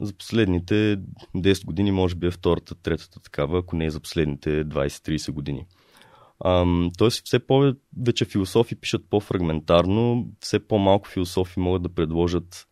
за 0.00 0.12
последните 0.12 0.98
10 1.36 1.64
години 1.64 1.92
може 1.92 2.14
би 2.14 2.26
е 2.26 2.30
втората, 2.30 2.74
третата 2.74 3.20
такава, 3.20 3.58
ако 3.58 3.76
не 3.76 3.84
е 3.84 3.90
за 3.90 4.00
последните 4.00 4.64
20-30 4.64 5.30
години. 5.30 5.66
Ам, 6.44 6.90
тоест 6.98 7.26
все 7.26 7.46
повече 7.46 8.24
философи 8.24 8.74
пишат 8.74 9.04
по-фрагментарно, 9.10 10.28
все 10.40 10.68
по-малко 10.68 11.08
философи 11.08 11.60
могат 11.60 11.82
да 11.82 11.88
предложат 11.88 12.68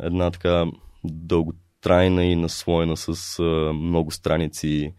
една 0.00 0.30
така 0.30 0.66
дълготрайна 1.04 2.24
и 2.24 2.36
наслоена 2.36 2.96
с 2.96 3.38
а, 3.38 3.72
много 3.72 4.10
страници 4.10 4.94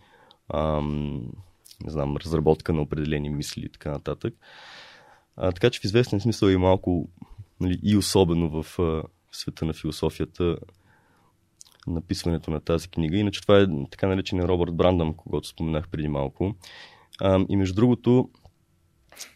ам, 0.53 1.32
не 1.84 1.91
знам, 1.91 2.18
разработка 2.18 2.73
на 2.73 2.82
определени 2.82 3.30
мисли 3.30 3.65
и 3.65 3.69
така 3.69 3.91
нататък. 3.91 4.34
А, 5.36 5.52
така 5.52 5.69
че 5.69 5.80
в 5.80 5.84
известен 5.84 6.19
смисъл 6.19 6.48
и 6.48 6.57
малко 6.57 7.10
нали, 7.61 7.79
и 7.83 7.97
особено 7.97 8.63
в 8.63 8.79
а, 8.79 9.03
света 9.31 9.65
на 9.65 9.73
философията 9.73 10.57
написването 11.88 12.51
на 12.51 12.59
тази 12.59 12.89
книга. 12.89 13.17
Иначе 13.17 13.41
това 13.41 13.59
е 13.59 13.65
така 13.91 14.07
наречения 14.07 14.47
Робърт 14.47 14.75
Брандъм, 14.75 15.13
когато 15.13 15.47
споменах 15.47 15.89
преди 15.89 16.07
малко. 16.07 16.55
А, 17.21 17.45
и 17.49 17.55
между 17.55 17.75
другото, 17.75 18.29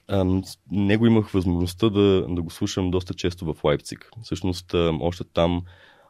а, 0.07 0.41
него 0.71 1.05
имах 1.05 1.29
възможността 1.29 1.89
да, 1.89 2.25
да 2.29 2.41
го 2.41 2.49
слушам 2.49 2.91
доста 2.91 3.13
често 3.13 3.53
в 3.53 3.63
Лайпциг. 3.63 4.09
Всъщност, 4.23 4.73
а, 4.73 4.97
още 5.01 5.23
там 5.23 5.61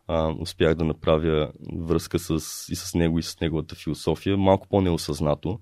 а, 0.08 0.34
успях 0.40 0.76
да 0.76 0.86
направя 0.86 1.52
връзка 1.74 2.20
с, 2.20 2.34
и 2.70 2.76
с 2.76 2.96
него, 2.96 3.20
и 3.20 3.24
с 3.24 3.40
неговата 3.40 3.76
философия. 3.76 4.38
Малко 4.38 4.68
по-неосъзнато, 4.68 5.60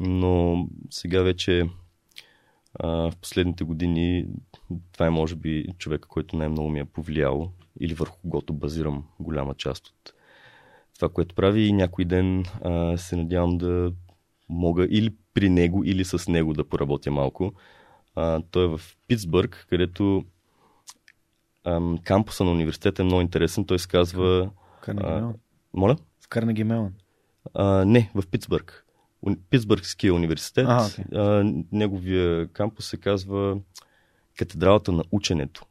но 0.00 0.66
сега 0.90 1.22
вече 1.22 1.68
а, 2.74 2.88
в 2.88 3.12
последните 3.20 3.64
години 3.64 4.26
това 4.92 5.06
е 5.06 5.10
може 5.10 5.36
би 5.36 5.66
човека, 5.78 6.08
който 6.08 6.36
най-много 6.36 6.68
ми 6.68 6.80
е 6.80 6.84
повлиял 6.84 7.52
или 7.80 7.94
върху 7.94 8.18
когото 8.20 8.52
базирам 8.52 9.04
голяма 9.20 9.54
част 9.54 9.86
от 9.86 10.12
това, 10.98 11.08
което 11.08 11.34
прави 11.34 11.62
и 11.62 11.72
някой 11.72 12.04
ден 12.04 12.44
а, 12.64 12.96
се 12.96 13.16
надявам 13.16 13.58
да 13.58 13.92
мога 14.48 14.86
или 14.90 15.14
при 15.34 15.48
него, 15.48 15.84
или 15.84 16.04
с 16.04 16.28
него 16.28 16.52
да 16.52 16.68
поработя 16.68 17.10
малко. 17.10 17.52
А, 18.14 18.42
той 18.50 18.64
е 18.64 18.68
в 18.68 18.80
Питсбърг, 19.08 19.66
където 19.70 20.24
ам, 21.64 21.98
кампуса 22.04 22.44
на 22.44 22.50
университета 22.50 23.02
е 23.02 23.04
много 23.04 23.20
интересен. 23.20 23.64
Той 23.64 23.78
се 23.78 23.88
казва... 23.88 24.50
Карнеги 24.80 25.38
моля? 25.74 25.96
В 26.20 26.28
Карнеги 26.28 26.64
Мелън. 26.64 26.92
А, 27.54 27.84
не, 27.84 28.10
в 28.14 28.22
Питсбърг. 28.30 28.86
Питсбъргския 29.50 30.14
университет. 30.14 30.66
А, 30.68 30.86
окей. 30.86 31.04
а, 31.14 31.52
неговия 31.72 32.48
кампус 32.48 32.86
се 32.86 32.96
казва 32.96 33.58
Катедралата 34.38 34.92
на 34.92 35.04
ученето. 35.10 35.64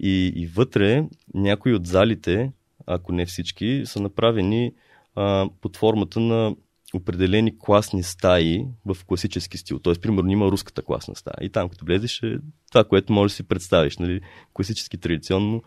И, 0.00 0.32
и 0.36 0.46
вътре 0.46 1.04
някои 1.34 1.74
от 1.74 1.86
залите, 1.86 2.52
ако 2.86 3.12
не 3.12 3.26
всички, 3.26 3.82
са 3.84 4.00
направени 4.00 4.72
а, 5.14 5.48
под 5.60 5.76
формата 5.76 6.20
на 6.20 6.56
определени 6.94 7.58
класни 7.58 8.02
стаи 8.02 8.66
в 8.86 8.96
класически 9.06 9.58
стил. 9.58 9.78
Тоест, 9.78 10.02
примерно, 10.02 10.30
има 10.30 10.46
руската 10.46 10.82
класна 10.82 11.16
стая. 11.16 11.36
И 11.40 11.48
там, 11.50 11.68
като 11.68 11.84
влезеш, 11.84 12.22
е 12.22 12.38
това, 12.72 12.84
което 12.84 13.12
можеш 13.12 13.32
да 13.32 13.36
си 13.36 13.42
представиш. 13.42 13.98
Нали? 13.98 14.20
Класически, 14.54 14.98
традиционно 14.98 15.62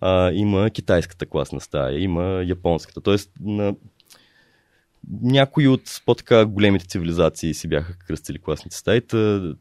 а, 0.00 0.32
има 0.32 0.70
китайската 0.70 1.26
класна 1.26 1.60
стая, 1.60 2.02
има 2.02 2.42
японската. 2.46 3.00
Тоест, 3.00 3.30
на 3.40 3.74
някои 5.22 5.68
от 5.68 6.02
по-така 6.06 6.46
големите 6.46 6.86
цивилизации 6.86 7.54
си 7.54 7.68
бяха 7.68 7.98
кръстили 7.98 8.38
класните 8.38 8.76
стаи. 8.76 9.00
Та, 9.00 9.54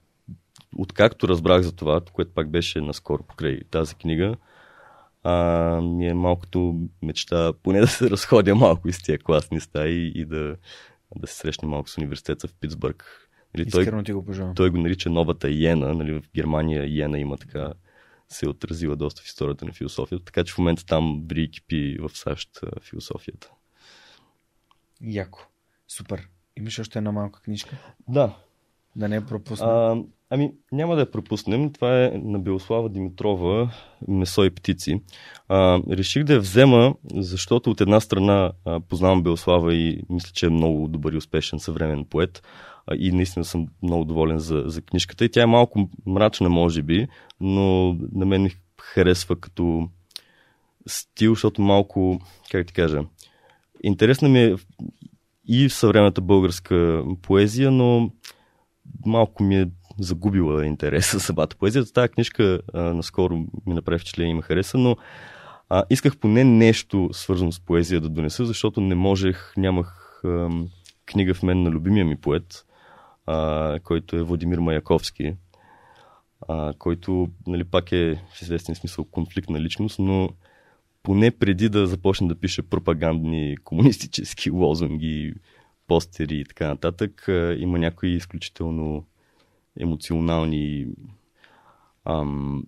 откакто 0.78 1.28
разбрах 1.28 1.62
за 1.62 1.76
това, 1.76 2.02
което 2.14 2.34
пак 2.34 2.50
беше 2.50 2.82
наскоро 2.82 3.24
покрай 3.24 3.60
тази 3.72 3.96
книга, 3.96 4.36
а, 5.24 5.34
ми 5.82 6.08
е 6.08 6.14
малкото 6.14 6.88
мечта 7.02 7.54
поне 7.64 7.80
да 7.82 7.88
се 7.88 8.10
разходя 8.10 8.56
малко 8.56 8.90
из 8.90 9.04
тия 9.04 9.20
класни 9.20 9.60
стаи 9.60 10.12
и 10.16 10.26
да, 10.26 10.56
да 11.16 11.28
се 11.28 11.36
срещна 11.36 11.68
малко 11.68 11.90
с 11.90 11.98
университета 11.98 12.48
в 12.48 12.54
Питсбърг. 12.54 13.30
Нали, 13.58 13.70
той, 13.70 13.82
Искрено 13.82 14.04
ти 14.04 14.14
го 14.14 14.26
пожелавам. 14.26 14.56
той 14.56 14.70
го 14.70 14.78
нарича 14.78 15.10
новата 15.10 15.50
иена. 15.50 15.94
Нали, 15.94 16.14
в 16.14 16.24
Германия 16.36 16.86
иена 16.86 17.20
има 17.20 17.38
така 17.38 17.74
се 18.30 18.46
е 18.46 18.50
отразила 18.50 18.96
доста 18.96 19.22
в 19.22 19.26
историята 19.26 19.66
на 19.66 19.74
философията, 19.74 20.26
така 20.26 20.44
че 20.44 20.54
в 20.54 20.58
момента 20.58 20.86
там 20.86 21.24
ври 21.30 21.44
и 21.44 21.52
кипи 21.52 21.98
в 22.00 22.10
САЩ 22.18 22.50
философията. 22.82 23.52
Яко. 25.02 25.48
Супер. 25.88 26.30
Имаш 26.58 26.80
още 26.80 27.00
една 27.00 27.12
малка 27.12 27.42
книжка? 27.42 27.78
Да, 28.10 28.36
Да 28.96 29.10
не 29.10 29.16
я 29.16 29.26
пропусна. 29.26 29.68
А, 29.68 30.04
ами, 30.30 30.52
няма 30.72 30.96
да 30.96 31.02
я 31.02 31.12
пропуснем. 31.12 31.74
Това 31.74 32.06
е 32.06 32.12
на 32.16 32.40
Белослава 32.40 32.90
Димитрова 32.90 33.72
Месо 34.08 34.44
и 34.44 34.50
птици. 34.50 35.02
А, 35.48 35.82
реших 35.90 36.24
да 36.24 36.34
я 36.34 36.40
взема, 36.40 36.96
защото 37.14 37.72
от 37.72 37.82
една 37.82 38.00
страна 38.00 38.52
а, 38.66 38.80
познавам 38.80 39.24
Белослава 39.24 39.76
и 39.76 40.02
мисля, 40.10 40.32
че 40.34 40.46
е 40.46 40.50
много 40.50 40.88
добър 40.88 41.14
и 41.14 41.18
успешен 41.18 41.60
съвременен 41.60 42.06
поет. 42.06 42.44
А, 42.88 42.96
и 42.96 43.12
наистина 43.12 43.46
съм 43.46 43.68
много 43.84 44.06
доволен 44.06 44.40
за, 44.40 44.64
за 44.66 44.82
книжката. 44.82 45.26
И 45.26 45.32
тя 45.32 45.42
е 45.42 45.46
малко 45.46 45.90
мрачна, 46.06 46.50
може 46.50 46.82
би, 46.82 47.08
но 47.40 47.94
на 48.12 48.26
мен 48.26 48.50
харесва 48.82 49.36
като 49.36 49.90
стил, 50.88 51.34
защото 51.34 51.62
малко, 51.62 52.20
как 52.52 52.68
ти 52.68 52.74
кажа, 52.74 53.02
интересна 53.84 54.30
ми 54.30 54.44
е 54.44 54.56
и 55.46 55.70
съвременната 55.70 56.22
българска 56.22 57.04
поезия, 57.22 57.72
но 57.72 58.12
малко 59.06 59.44
ми 59.44 59.56
е 59.56 59.70
загубила 60.00 60.66
интереса 60.66 61.20
самата 61.20 61.48
поезия. 61.60 61.86
Тази 61.86 62.10
книжка 62.10 62.62
а, 62.74 62.82
наскоро 62.82 63.38
ми 63.38 63.74
направи 63.74 64.00
впечатление 64.00 64.32
и 64.32 64.36
ме 64.36 64.42
хареса, 64.42 64.78
но 64.78 64.98
а, 65.70 65.84
исках 65.90 66.18
поне 66.18 66.44
нещо 66.44 67.10
свързано 67.12 67.52
с 67.52 67.60
поезия 67.60 68.02
да 68.02 68.10
донеса, 68.10 68.46
защото 68.46 68.82
не 68.82 68.96
можех, 68.96 69.54
нямах 69.58 70.22
а, 70.24 70.50
книга 71.06 71.34
в 71.34 71.44
мен 71.44 71.64
на 71.64 71.70
любимия 71.70 72.06
ми 72.06 72.16
поет, 72.16 72.66
а, 73.26 73.80
който 73.84 74.16
е 74.16 74.24
Владимир 74.24 74.58
Маяковски, 74.58 75.36
а, 76.48 76.74
който 76.80 77.30
нали, 77.48 77.64
пак 77.64 77.92
е 77.92 78.22
в 78.34 78.42
известен 78.42 78.76
смисъл 78.76 79.06
конфликтна 79.06 79.62
личност, 79.62 80.00
но 80.00 80.30
поне 81.04 81.32
преди 81.32 81.70
да 81.70 81.88
започне 81.88 82.28
да 82.28 82.36
пише 82.36 82.62
пропагандни 82.62 83.58
комунистически 83.64 84.50
лозунги, 84.50 85.34
постери 85.88 86.40
и 86.40 86.46
така 86.46 86.68
нататък, 86.68 87.26
има 87.58 87.80
някои 87.80 88.10
изключително 88.10 89.06
емоционални 89.80 90.88
ам, 92.06 92.64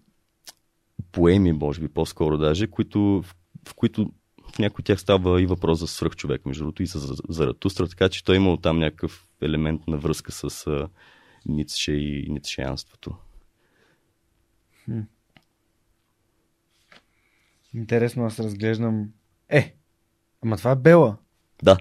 поеми, 1.12 1.54
може 1.54 1.82
би 1.82 1.88
по-скоро 1.88 2.38
даже, 2.38 2.68
които, 2.68 3.00
в, 3.00 3.36
в 3.68 3.74
които 3.74 4.12
в 4.54 4.60
някои 4.60 4.82
от 4.82 4.86
тях 4.86 5.00
става 5.00 5.42
и 5.42 5.46
въпрос 5.46 5.80
за 5.80 5.88
свръхчовек, 5.88 6.46
между 6.46 6.64
другото, 6.64 6.84
и 6.84 6.86
за 6.86 7.16
Заратустра, 7.30 7.88
така 7.88 8.10
че 8.10 8.24
той 8.24 8.36
имал 8.36 8.58
там 8.58 8.80
някакъв 8.80 9.28
елемент 9.42 9.88
на 9.88 9.98
връзка 9.98 10.32
с 10.32 10.68
а, 10.68 10.90
Ницше 11.46 11.94
и 11.94 12.30
ницшеянството. 12.30 13.16
Интересно, 17.74 18.26
аз 18.26 18.40
разглеждам... 18.40 19.10
Е, 19.50 19.76
ама 20.44 20.58
това 20.58 20.72
е 20.72 20.76
Бела. 20.76 21.18
Да. 21.64 21.78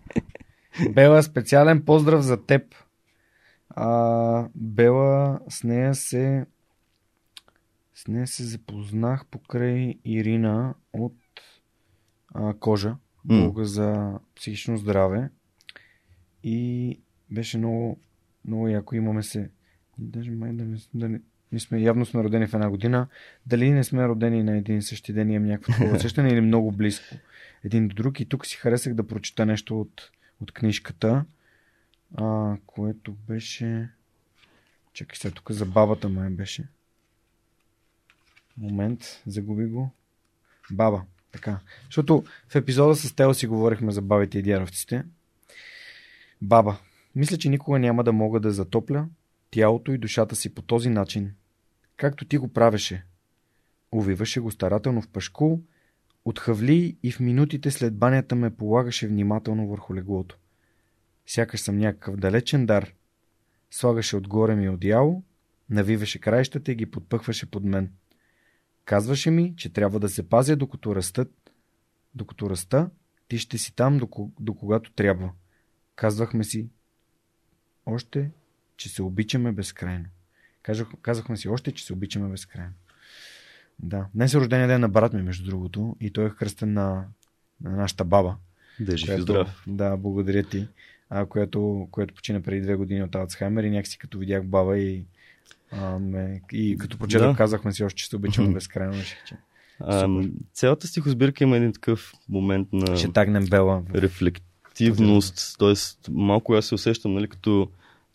Бела, 0.90 1.22
специален 1.22 1.84
поздрав 1.84 2.22
за 2.22 2.46
теб. 2.46 2.74
А, 3.70 4.48
Бела, 4.54 5.40
с 5.48 5.64
нея 5.64 5.94
се 5.94 6.46
с 7.94 8.08
нея 8.08 8.26
се 8.26 8.44
запознах 8.44 9.26
покрай 9.26 9.94
Ирина 10.04 10.74
от 10.92 11.16
а, 12.34 12.54
Кожа, 12.54 12.88
М. 12.88 12.96
блога 13.24 13.64
за 13.64 14.18
психично 14.36 14.76
здраве. 14.76 15.30
И 16.44 17.00
беше 17.30 17.58
много, 17.58 18.00
много 18.44 18.68
яко. 18.68 18.94
Имаме 18.94 19.22
се. 19.22 19.50
Даже 19.98 20.30
май 20.30 20.52
да 20.52 20.64
не, 20.64 20.76
да 20.94 21.08
не, 21.08 21.20
не 21.52 21.60
сме, 21.60 21.80
явно 21.80 22.06
сме 22.06 22.22
родени 22.24 22.46
в 22.46 22.54
една 22.54 22.70
година. 22.70 23.06
Дали 23.46 23.70
не 23.70 23.84
сме 23.84 24.08
родени 24.08 24.42
на 24.42 24.56
един 24.56 24.78
и 24.78 24.82
същи 24.82 25.12
ден 25.12 25.30
имам 25.30 25.48
някакво 25.48 25.72
такова 25.72 25.96
усещане 25.96 26.28
или 26.28 26.40
много 26.40 26.72
близко 26.72 27.16
един 27.64 27.88
до 27.88 27.94
друг. 27.94 28.20
И 28.20 28.24
тук 28.24 28.46
си 28.46 28.56
харесах 28.56 28.94
да 28.94 29.06
прочита 29.06 29.46
нещо 29.46 29.80
от, 29.80 30.10
от 30.40 30.52
книжката, 30.52 31.24
а, 32.14 32.56
което 32.66 33.12
беше... 33.12 33.90
Чакай 34.92 35.16
сега, 35.16 35.34
тук 35.34 35.50
за 35.50 35.66
бабата 35.66 36.08
май 36.08 36.30
беше. 36.30 36.68
Момент, 38.56 39.22
загуби 39.26 39.66
го. 39.66 39.90
Баба, 40.70 41.02
така. 41.32 41.60
Защото 41.84 42.24
в 42.48 42.54
епизода 42.54 42.96
с 42.96 43.12
Тео 43.12 43.34
си 43.34 43.46
говорихме 43.46 43.92
за 43.92 44.02
бабите 44.02 44.38
и 44.38 44.42
дяровците. 44.42 45.04
Баба, 46.42 46.78
мисля, 47.14 47.38
че 47.38 47.48
никога 47.48 47.78
няма 47.78 48.04
да 48.04 48.12
мога 48.12 48.40
да 48.40 48.50
затопля 48.50 49.08
тялото 49.50 49.92
и 49.92 49.98
душата 49.98 50.36
си 50.36 50.54
по 50.54 50.62
този 50.62 50.88
начин, 50.88 51.34
както 51.96 52.24
ти 52.24 52.38
го 52.38 52.52
правеше. 52.52 53.04
Увиваше 53.92 54.40
го 54.40 54.50
старателно 54.50 55.02
в 55.02 55.08
пашкул, 55.08 55.60
отхъвли 56.24 56.96
и 57.02 57.12
в 57.12 57.20
минутите 57.20 57.70
след 57.70 57.96
банята 57.96 58.34
ме 58.34 58.56
полагаше 58.56 59.08
внимателно 59.08 59.68
върху 59.68 59.94
леглото. 59.94 60.36
Сякаш 61.30 61.60
съм 61.60 61.78
някакъв 61.78 62.16
далечен 62.16 62.66
дар. 62.66 62.94
Слагаше 63.70 64.16
отгоре 64.16 64.54
ми 64.56 64.68
одеяло, 64.68 65.22
навиваше 65.70 66.18
краищата 66.18 66.72
и 66.72 66.74
ги 66.74 66.86
подпъхваше 66.86 67.50
под 67.50 67.64
мен. 67.64 67.92
Казваше 68.84 69.30
ми, 69.30 69.54
че 69.56 69.72
трябва 69.72 70.00
да 70.00 70.08
се 70.08 70.28
пазя 70.28 70.56
докато 70.56 70.96
растат. 70.96 71.52
Докато 72.14 72.50
раста, 72.50 72.90
ти 73.28 73.38
ще 73.38 73.58
си 73.58 73.74
там 73.74 73.98
до, 73.98 74.06
ко- 74.06 74.30
до 74.40 74.54
когато 74.54 74.92
трябва. 74.92 75.30
Казвахме 75.96 76.44
си 76.44 76.68
още, 77.86 78.30
че 78.76 78.88
се 78.88 79.02
обичаме 79.02 79.52
безкрайно. 79.52 80.06
Казах, 80.62 80.88
казахме 81.02 81.36
си 81.36 81.48
още, 81.48 81.72
че 81.72 81.84
се 81.86 81.92
обичаме 81.92 82.28
безкрайно. 82.28 82.72
Да. 83.78 84.06
Днес 84.14 84.34
е 84.34 84.36
рождения 84.36 84.68
ден 84.68 84.80
на 84.80 84.88
брат 84.88 85.12
ми, 85.12 85.22
между 85.22 85.50
другото, 85.50 85.96
и 86.00 86.10
той 86.10 86.26
е 86.26 86.30
кръстен 86.30 86.72
на, 86.72 87.04
на 87.60 87.70
нашата 87.70 88.04
баба. 88.04 88.36
Да 88.80 88.94
е 88.94 88.96
жив 88.96 89.04
и 89.04 89.06
която- 89.06 89.22
здрав. 89.22 89.64
Да, 89.66 89.96
благодаря 89.96 90.42
ти. 90.42 90.68
А, 91.10 91.26
която, 91.26 91.88
която 91.90 92.14
почина 92.14 92.40
преди 92.40 92.60
две 92.60 92.74
години 92.74 93.02
от 93.02 93.14
Алцхаймер 93.14 93.64
и 93.64 93.70
някакси 93.70 93.98
като 93.98 94.18
видях 94.18 94.44
баба 94.46 94.78
и, 94.78 95.04
а, 95.72 95.98
ме, 95.98 96.40
и 96.52 96.76
като 96.78 96.98
прочетах, 96.98 97.30
Да. 97.30 97.36
казахме 97.36 97.72
си 97.72 97.84
още, 97.84 97.96
че 97.96 98.06
се 98.06 98.16
обичаме 98.16 98.54
безкрайно. 98.54 98.94
Че 99.26 99.36
А, 99.80 100.22
цялата 100.52 100.86
стихосбирка 100.86 101.44
има 101.44 101.56
един 101.56 101.72
такъв 101.72 102.12
момент 102.28 102.68
на 102.72 102.96
ще 102.96 103.12
тагнем 103.12 103.44
Бела. 103.46 103.82
рефлективност, 103.94 105.58
т.е. 105.58 105.74
малко 106.10 106.54
аз 106.54 106.66
се 106.66 106.74
усещам 106.74 107.14
нали, 107.14 107.28
като 107.28 107.68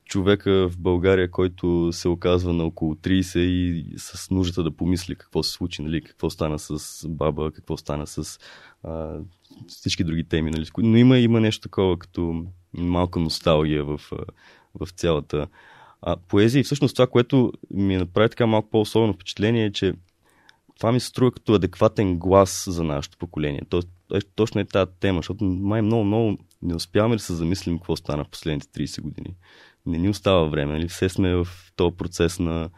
човека 0.06 0.70
в 0.70 0.78
България, 0.78 1.32
който 1.32 1.90
се 1.94 2.08
оказва 2.08 2.54
на 2.54 2.64
около 2.64 2.96
30 2.96 3.40
и 3.40 3.94
с 3.98 4.32
нуждата 4.32 4.64
да 4.64 4.72
помисли 4.72 5.16
какво 5.16 5.44
се 5.44 5.52
случи, 5.52 5.82
нали, 5.82 6.02
какво 6.02 6.30
стана 6.30 6.60
с 6.60 7.04
баба, 7.10 7.52
какво 7.52 7.78
стана 7.78 8.08
с 8.08 8.40
а, 8.84 9.18
всички 9.68 10.04
други 10.04 10.24
теми. 10.24 10.52
Нали, 10.52 10.66
но 10.78 10.98
има, 10.98 11.18
има 11.18 11.40
нещо 11.42 11.62
такова 11.62 12.00
като 12.00 12.46
малка 12.78 13.20
носталгия 13.20 13.84
в, 13.84 14.02
в 14.80 14.90
цялата 14.96 15.48
а, 16.02 16.16
поезия. 16.28 16.60
И 16.60 16.64
всъщност 16.64 16.96
това, 16.96 17.08
което 17.08 17.54
ми 17.72 17.98
направи 17.98 18.30
така 18.30 18.46
малко 18.46 18.70
по-особено 18.70 19.14
впечатление 19.14 19.66
е, 19.66 19.72
че 19.72 19.94
това 20.80 20.92
ми 20.92 21.00
се 21.00 21.08
струва 21.08 21.32
като 21.32 21.54
адекватен 21.54 22.18
глас 22.18 22.66
за 22.70 22.84
нашето 22.84 23.18
поколение. 23.18 23.62
Тоест, 23.70 23.90
точно 24.36 24.62
е 24.62 24.66
тази 24.66 24.92
тема, 25.00 25.20
защото 25.20 25.44
май 25.44 25.82
много, 25.82 26.04
много 26.04 26.38
не 26.62 26.76
успяваме 26.76 27.16
да 27.16 27.22
се 27.22 27.34
замислим 27.34 27.78
какво 27.78 27.96
стана 27.96 28.24
в 28.24 28.30
последните 28.30 28.68
30 28.68 29.02
години. 29.02 29.36
Не 29.86 29.98
ни 29.98 30.10
остава 30.10 30.44
време, 30.44 30.74
нали? 30.74 30.88
Все 30.88 31.10
сме 31.10 31.36
в 31.36 31.48
този 31.76 31.96
процес 31.96 32.40
на 32.40 32.70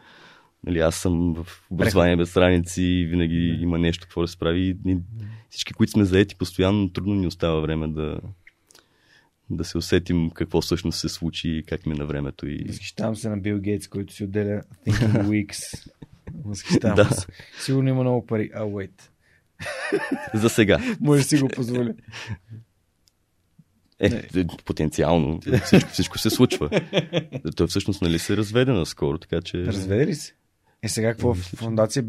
Нали, 0.66 0.78
аз 0.78 0.96
съм 0.96 1.34
в 1.34 1.46
образование 1.70 2.16
без 2.16 2.30
страници, 2.30 3.06
винаги 3.10 3.58
има 3.60 3.78
нещо, 3.78 4.02
какво 4.02 4.20
да 4.20 4.28
се 4.28 4.38
прави. 4.38 4.76
И 4.86 4.98
всички, 5.50 5.72
които 5.72 5.92
сме 5.92 6.04
заети 6.04 6.36
постоянно, 6.36 6.92
трудно 6.92 7.14
ни 7.14 7.26
остава 7.26 7.60
време 7.60 7.88
да, 7.88 8.20
да 9.50 9.64
се 9.64 9.78
усетим 9.78 10.30
какво 10.30 10.60
всъщност 10.60 11.00
се 11.00 11.08
случи 11.08 11.48
и 11.48 11.62
как 11.62 11.86
на 11.86 12.06
времето. 12.06 12.46
И... 12.46 12.64
Възхищавам 12.66 13.16
се 13.16 13.28
на 13.28 13.38
Бил 13.38 13.58
Гейтс, 13.58 13.88
който 13.88 14.12
си 14.12 14.24
отделя 14.24 14.62
Thinking 14.86 15.24
Weeks. 15.46 15.90
Възхищавам 16.44 16.96
да. 16.96 17.04
се. 17.04 17.26
Сигурно 17.60 17.88
има 17.88 18.00
много 18.00 18.26
пари. 18.26 18.50
А, 18.54 18.62
wait. 18.62 19.02
За 20.34 20.48
сега. 20.48 20.78
Може 21.00 21.22
си 21.22 21.38
го 21.38 21.48
позволя. 21.48 21.94
Е, 24.00 24.08
не. 24.08 24.46
потенциално. 24.64 25.40
Всичко, 25.64 25.90
всичко 25.90 26.18
се 26.18 26.30
случва. 26.30 26.70
Той 27.56 27.66
всъщност 27.66 28.02
нали 28.02 28.18
се 28.18 28.36
разведе 28.36 28.72
наскоро, 28.72 29.18
така 29.18 29.40
че... 29.42 29.66
Разведе 29.66 30.06
ли 30.06 30.14
се? 30.14 30.34
Е, 30.82 30.88
сега 30.88 31.10
какво? 31.10 31.34
В 31.34 31.38
фундация... 31.38 32.04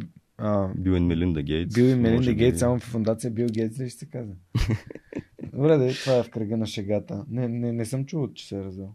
Бил 0.76 0.92
и 0.92 1.00
Мелинда 1.00 1.42
Гейтс. 1.42 1.76
Бил 1.76 1.86
и 1.86 1.96
Мелинда 1.96 2.34
Гейтс, 2.34 2.60
само 2.60 2.80
в 2.80 2.84
фундация 2.84 3.32
Бил 3.32 3.48
Гейтс 3.48 3.80
ли 3.80 3.90
ще 3.90 4.00
се 4.00 4.06
казва? 4.06 4.34
Добре, 5.54 5.78
да, 5.78 5.94
това 5.94 6.16
е 6.16 6.24
в 6.24 6.30
кръга 6.30 6.58
на 6.58 6.68
шегата. 6.68 7.26
Не, 7.30 7.48
не, 7.48 7.72
не 7.72 7.86
съм 7.86 8.06
чул, 8.06 8.28
че 8.34 8.48
се 8.48 8.56
е 8.56 8.64
развел. 8.64 8.94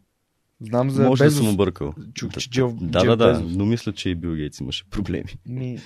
Знам 0.61 0.91
за 0.91 1.09
Може 1.09 1.25
Безос... 1.25 1.39
да 1.39 1.45
съм 1.45 1.55
объркал. 1.55 1.95
Чух, 2.15 2.33
че 2.33 2.51
Джо, 2.51 2.73
да, 2.81 3.01
Джо 3.01 3.17
да, 3.17 3.33
да, 3.33 3.41
но 3.41 3.67
мисля, 3.67 3.93
че 3.93 4.11
и 4.11 4.15
Бил 4.15 4.35
Гейтс 4.35 4.61
имаше 4.61 4.85
проблеми. 4.91 5.39
Ми, 5.47 5.79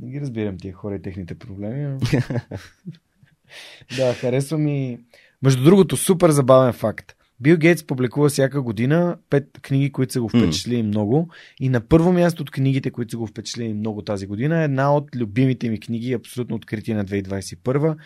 не 0.00 0.10
ги 0.10 0.20
разбирам 0.20 0.58
тия 0.58 0.74
хора 0.74 0.94
и 0.94 1.02
техните 1.02 1.34
проблеми. 1.34 1.98
да, 3.96 4.14
харесва 4.14 4.58
ми. 4.58 4.98
Между 5.42 5.64
другото, 5.64 5.96
супер 5.96 6.30
забавен 6.30 6.72
факт. 6.72 7.16
Бил 7.40 7.56
Гейтс 7.56 7.86
публикува 7.86 8.28
всяка 8.28 8.62
година 8.62 9.16
пет 9.30 9.58
книги, 9.62 9.92
които 9.92 10.12
са 10.12 10.20
го 10.20 10.28
впечатлили 10.28 10.82
mm. 10.82 10.86
много. 10.86 11.28
И 11.60 11.68
на 11.68 11.80
първо 11.80 12.12
място 12.12 12.42
от 12.42 12.50
книгите, 12.50 12.90
които 12.90 13.10
са 13.10 13.16
го 13.16 13.26
впечатлили 13.26 13.74
много 13.74 14.02
тази 14.02 14.26
година, 14.26 14.60
е 14.60 14.64
една 14.64 14.96
от 14.96 15.16
любимите 15.16 15.70
ми 15.70 15.80
книги, 15.80 16.12
абсолютно 16.12 16.56
открити 16.56 16.94
на 16.94 17.04
2021, 17.04 17.96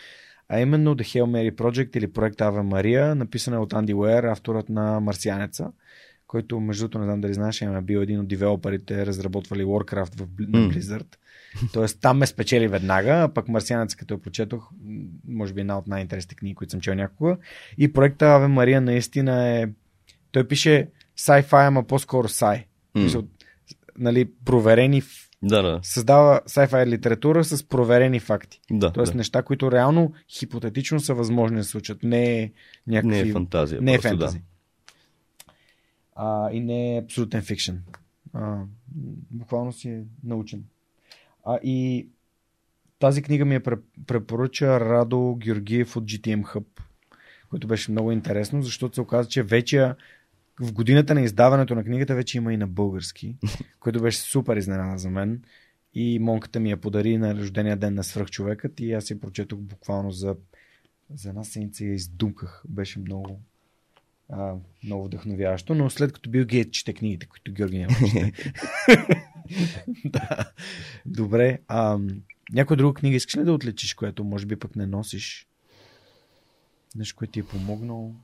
а 0.49 0.61
именно 0.61 0.97
The 0.97 1.03
Hail 1.03 1.25
Mary 1.25 1.55
Project 1.55 1.97
или 1.97 2.12
проект 2.12 2.41
Ава 2.41 2.62
Мария, 2.62 3.15
написана 3.15 3.61
от 3.61 3.73
Анди 3.73 3.95
Уер, 3.95 4.25
авторът 4.25 4.69
на 4.69 5.01
Марсианеца 5.01 5.73
който 6.29 6.61
между 6.61 6.83
другото 6.83 6.99
не 6.99 7.05
знам 7.05 7.20
дали 7.20 7.35
знаеш, 7.35 7.62
е 7.62 7.81
бил 7.83 7.99
един 7.99 8.20
от 8.20 8.29
девелоперите, 8.29 9.07
разработвали 9.07 9.65
Warcraft 9.65 10.20
в 10.20 10.27
Blizzard. 10.27 11.07
Mm. 11.57 11.73
Тоест 11.73 12.01
там 12.01 12.19
ме 12.19 12.27
спечели 12.27 12.69
веднага, 12.69 13.11
а 13.11 13.29
пък 13.29 13.49
Марсианец, 13.49 13.95
като 13.95 14.15
я 14.15 14.20
прочетох, 14.20 14.70
може 15.29 15.53
би 15.53 15.61
една 15.61 15.79
от 15.79 15.87
най-интересните 15.87 16.35
книги, 16.35 16.55
които 16.55 16.70
съм 16.70 16.81
чел 16.81 16.95
някога. 16.95 17.37
И 17.79 17.93
проекта 17.93 18.27
Аве 18.27 18.49
Мария 18.49 18.81
наистина 18.81 19.49
е... 19.49 19.69
Той 20.33 20.49
пише 20.49 20.89
sci-fi, 21.19 21.66
ама 21.66 21.83
по-скоро 21.83 22.29
sci. 22.29 22.65
Mm. 22.97 23.27
нали, 23.99 24.31
проверени 24.45 25.03
да, 25.43 25.62
да. 25.62 25.81
Създава 25.82 26.40
sci-fi 26.47 26.86
литература 26.86 27.44
с 27.44 27.69
проверени 27.69 28.20
факти. 28.20 28.60
Да, 28.70 28.93
Тоест 28.93 29.12
да. 29.12 29.19
неща, 29.19 29.43
които 29.43 29.73
реално 29.73 30.12
хипотетично 30.28 31.01
са 31.01 31.15
възможни 31.15 31.56
да 31.56 31.65
се 31.65 31.70
случат. 31.70 32.02
Не 32.02 32.43
е 32.43 32.52
някакви... 32.86 33.23
Не 33.23 33.28
е 33.28 33.32
фантазия. 33.32 33.82
Не 33.82 33.94
е 33.94 33.98
фантазия. 33.98 34.43
Да. 34.43 35.52
А, 36.16 36.51
и 36.52 36.60
не 36.60 36.97
е 36.97 37.01
абсолютен 37.01 37.43
фикшен. 37.43 37.82
А, 38.32 38.59
буквално 39.31 39.73
си 39.73 39.89
е 39.89 40.05
научен. 40.24 40.65
А, 41.44 41.59
и 41.62 42.09
тази 42.98 43.23
книга 43.23 43.44
ми 43.44 43.55
е 43.55 43.60
препоръча 44.06 44.81
Радо 44.81 45.35
Георгиев 45.35 45.97
от 45.97 46.05
GTM 46.05 46.43
Hub, 46.43 46.65
което 47.51 47.66
беше 47.66 47.90
много 47.90 48.12
интересно, 48.12 48.62
защото 48.62 48.94
се 48.94 49.01
оказа, 49.01 49.28
че 49.28 49.43
вече 49.43 49.94
в 50.61 50.73
годината 50.73 51.15
на 51.15 51.21
издаването 51.21 51.75
на 51.75 51.85
книгата 51.85 52.15
вече 52.15 52.39
има 52.39 52.53
и 52.53 52.57
на 52.57 52.67
български, 52.67 53.37
което 53.81 54.01
беше 54.01 54.19
супер 54.19 54.57
изненада 54.57 54.99
за 54.99 55.11
мен. 55.11 55.43
И 55.95 56.19
монката 56.19 56.61
ми 56.61 56.71
я 56.71 56.77
подари 56.77 57.19
на 57.19 57.35
рождения 57.35 57.77
ден 57.77 57.95
на 57.95 58.05
свръхчовекът 58.05 58.81
и 58.81 58.93
аз 58.93 59.11
я 59.11 59.21
прочетох 59.21 59.59
буквално 59.59 60.11
за, 60.11 60.37
за 61.15 61.29
една 61.29 61.45
седмица 61.45 61.85
и 61.85 61.89
я 61.89 61.95
издумках. 61.95 62.63
Беше 62.69 62.99
много, 62.99 63.41
а, 64.29 64.55
много 64.85 65.05
вдъхновяващо, 65.05 65.75
но 65.75 65.91
след 65.91 66.13
като 66.13 66.31
бил 66.31 66.45
Гейт 66.45 66.73
чете 66.73 66.95
книгите, 66.95 67.27
които 67.27 67.53
Георги 67.53 67.79
няма 67.79 67.95
да. 70.05 70.53
Добре. 71.07 71.59
А, 71.69 71.99
някоя 72.53 72.77
друга 72.77 72.95
книга 72.95 73.17
искаш 73.17 73.37
ли 73.37 73.45
да 73.45 73.53
отличиш, 73.53 73.95
която 73.95 74.25
може 74.25 74.47
би 74.47 74.57
пък 74.57 74.77
не 74.77 74.87
носиш? 74.87 75.47
Нещо, 76.97 77.17
което 77.17 77.33
ти 77.33 77.41
е 77.41 77.45
помогнало? 77.45 78.15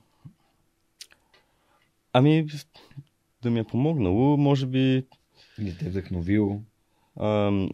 Ами, 2.17 2.45
да 3.41 3.49
ми 3.49 3.59
е 3.59 3.63
помогнало, 3.63 4.37
може 4.37 4.65
би... 4.65 5.05
Или 5.59 5.77
те 5.77 5.85
е 5.85 5.89
вдъхновило? 5.89 6.61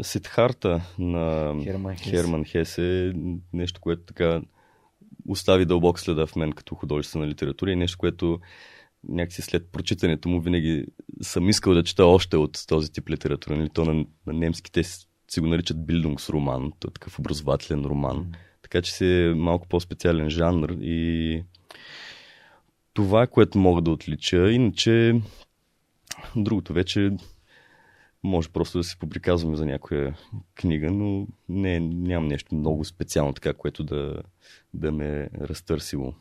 Сидхарта 0.02 0.82
на 1.00 1.56
Херман 1.64 1.96
Хес. 1.96 2.10
Херман 2.10 2.46
Хес 2.46 2.78
е 2.78 3.14
нещо, 3.54 3.82
което 3.82 4.02
така 4.02 4.42
остави 5.28 5.66
дълбок 5.66 6.00
следа 6.00 6.28
в 6.28 6.36
мен 6.36 6.52
като 6.52 6.76
художествена 6.76 7.28
литература 7.28 7.72
и 7.72 7.76
нещо, 7.76 7.98
което 7.98 8.40
някакси 9.10 9.42
след 9.42 9.72
прочитането 9.72 10.30
му 10.30 10.42
винаги 10.42 10.86
съм 11.22 11.50
искал 11.50 11.74
да 11.74 11.84
чета 11.84 12.06
още 12.06 12.38
от 12.38 12.64
този 12.68 12.92
тип 12.92 13.10
литература. 13.10 13.58
Нали? 13.58 13.70
То 13.70 13.86
на, 13.86 14.06
на 14.28 14.34
немски 14.34 14.72
те 14.72 14.84
си 14.84 15.40
го 15.40 15.48
наричат 15.48 15.86
Билдунгс 15.86 16.30
роман, 16.30 16.72
то 16.80 16.88
е 16.88 16.94
такъв 16.94 17.20
образователен 17.20 17.86
роман. 17.86 18.18
Mm. 18.18 18.36
Така 18.62 18.82
че 18.82 18.94
си 18.94 19.06
е 19.06 19.34
малко 19.34 19.68
по-специален 19.68 20.30
жанр 20.30 20.70
и 20.82 21.44
това, 22.94 23.28
което 23.28 23.58
мога 23.58 23.82
да 23.82 23.92
отлича. 23.92 24.52
Иначе 24.52 25.22
другото 26.36 26.74
вече 26.74 27.12
може 28.24 28.50
просто 28.50 28.78
да 28.78 28.84
си 28.84 29.00
поприказваме 29.00 29.58
за 29.58 29.66
някоя 29.66 30.18
книга, 30.56 30.92
но 30.92 31.28
не, 31.50 31.80
нямам 31.80 32.28
нещо 32.28 32.56
много 32.56 32.86
специално 32.86 33.34
така, 33.34 33.54
което 33.54 33.84
да, 33.84 34.22
да 34.74 34.92
ме 34.92 35.08
е 35.08 35.30
разтърсило. 35.42 36.14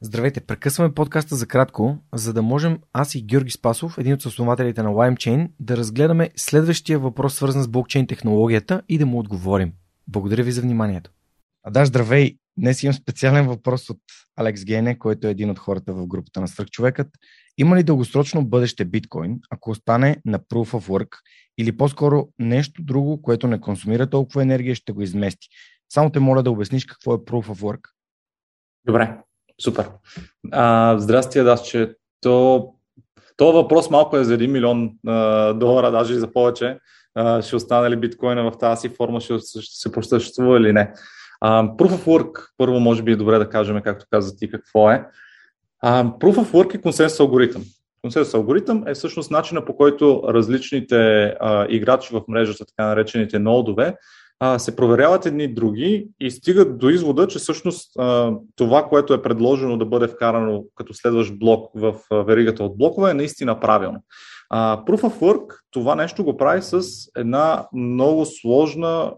Здравейте, 0.00 0.40
прекъсваме 0.40 0.94
подкаста 0.94 1.36
за 1.36 1.46
кратко, 1.46 1.98
за 2.12 2.32
да 2.32 2.42
можем 2.42 2.78
аз 2.92 3.14
и 3.14 3.22
Георги 3.22 3.50
Спасов, 3.50 3.98
един 3.98 4.12
от 4.12 4.24
основателите 4.24 4.82
на 4.82 4.88
LimeChain, 4.88 5.50
да 5.60 5.76
разгледаме 5.76 6.30
следващия 6.36 6.98
въпрос, 6.98 7.34
свързан 7.34 7.62
с 7.62 7.68
блокчейн 7.68 8.06
технологията 8.06 8.82
и 8.88 8.98
да 8.98 9.06
му 9.06 9.18
отговорим. 9.18 9.72
Благодаря 10.08 10.42
ви 10.42 10.52
за 10.52 10.62
вниманието. 10.62 11.10
А 11.62 11.70
да, 11.70 11.86
здравей! 11.86 12.36
Днес 12.58 12.82
имам 12.82 12.94
специален 12.94 13.46
въпрос 13.46 13.90
от 13.90 14.00
Алекс 14.36 14.64
Гене, 14.64 14.98
който 14.98 15.26
е 15.26 15.30
един 15.30 15.50
от 15.50 15.58
хората 15.58 15.92
в 15.92 16.06
групата 16.06 16.40
на 16.40 16.48
Свърхчовекът. 16.48 17.08
Има 17.58 17.76
ли 17.76 17.82
дългосрочно 17.82 18.44
бъдеще 18.44 18.84
биткоин, 18.84 19.40
ако 19.50 19.70
остане 19.70 20.16
на 20.24 20.38
Proof 20.38 20.72
of 20.72 20.88
Work 20.88 21.08
или 21.58 21.76
по-скоро 21.76 22.28
нещо 22.38 22.82
друго, 22.82 23.22
което 23.22 23.46
не 23.46 23.60
консумира 23.60 24.10
толкова 24.10 24.42
енергия, 24.42 24.74
ще 24.74 24.92
го 24.92 25.02
измести? 25.02 25.48
Само 25.92 26.10
те 26.10 26.20
моля 26.20 26.42
да 26.42 26.50
обясниш 26.50 26.84
какво 26.84 27.14
е 27.14 27.18
Proof 27.18 27.46
of 27.46 27.60
Work. 27.60 27.88
Добре, 28.86 29.16
супер. 29.62 29.90
А, 30.52 30.98
здрасти, 30.98 31.40
да, 31.40 31.56
че 31.56 31.94
то, 32.20 32.68
то 33.36 33.52
въпрос 33.52 33.90
малко 33.90 34.16
е 34.16 34.24
за 34.24 34.38
1 34.38 34.46
милион 34.46 34.90
а, 35.06 35.52
долара, 35.52 35.90
даже 35.90 36.14
и 36.14 36.18
за 36.18 36.32
повече. 36.32 36.78
А, 37.14 37.42
ще 37.42 37.56
остане 37.56 37.90
ли 37.90 37.96
биткоина 37.96 38.50
в 38.50 38.58
тази 38.58 38.88
форма, 38.88 39.20
ще, 39.20 39.38
ще 39.38 39.60
се 39.60 39.92
просъществува 39.92 40.58
или 40.58 40.72
не. 40.72 40.92
Proof 41.44 41.88
of 41.88 42.04
Work, 42.04 42.48
първо 42.58 42.80
може 42.80 43.02
би 43.02 43.12
е 43.12 43.16
добре 43.16 43.38
да 43.38 43.48
кажем, 43.48 43.80
както 43.84 44.06
каза 44.10 44.36
ти, 44.36 44.50
какво 44.50 44.90
е. 44.90 45.06
А, 45.82 46.04
Proof 46.04 46.34
of 46.34 46.52
Work 46.52 46.74
е 46.74 46.80
консенсус 46.80 47.20
алгоритъм. 47.20 47.62
Консенсус 48.02 48.34
алгоритъм 48.34 48.84
е 48.86 48.94
всъщност 48.94 49.30
начина 49.30 49.64
по 49.64 49.76
който 49.76 50.22
различните 50.28 51.22
а, 51.40 51.66
играчи 51.68 52.14
в 52.14 52.22
мрежата, 52.28 52.64
така 52.64 52.88
наречените 52.88 53.38
нодове, 53.38 53.94
а, 54.40 54.58
се 54.58 54.76
проверяват 54.76 55.26
едни 55.26 55.54
други 55.54 56.08
и 56.20 56.30
стигат 56.30 56.78
до 56.78 56.88
извода, 56.88 57.28
че 57.28 57.38
всъщност 57.38 57.92
а, 57.98 58.32
това, 58.56 58.88
което 58.88 59.14
е 59.14 59.22
предложено 59.22 59.78
да 59.78 59.86
бъде 59.86 60.08
вкарано 60.08 60.64
като 60.74 60.94
следващ 60.94 61.38
блок 61.38 61.70
в 61.74 61.94
а, 62.10 62.22
веригата 62.22 62.64
от 62.64 62.78
блокове 62.78 63.10
е 63.10 63.14
наистина 63.14 63.60
правилно. 63.60 64.04
А, 64.50 64.84
Proof 64.84 65.00
of 65.00 65.20
Work 65.20 65.60
това 65.70 65.94
нещо 65.94 66.24
го 66.24 66.36
прави 66.36 66.62
с 66.62 66.82
една 67.16 67.66
много 67.72 68.24
сложна 68.24 69.12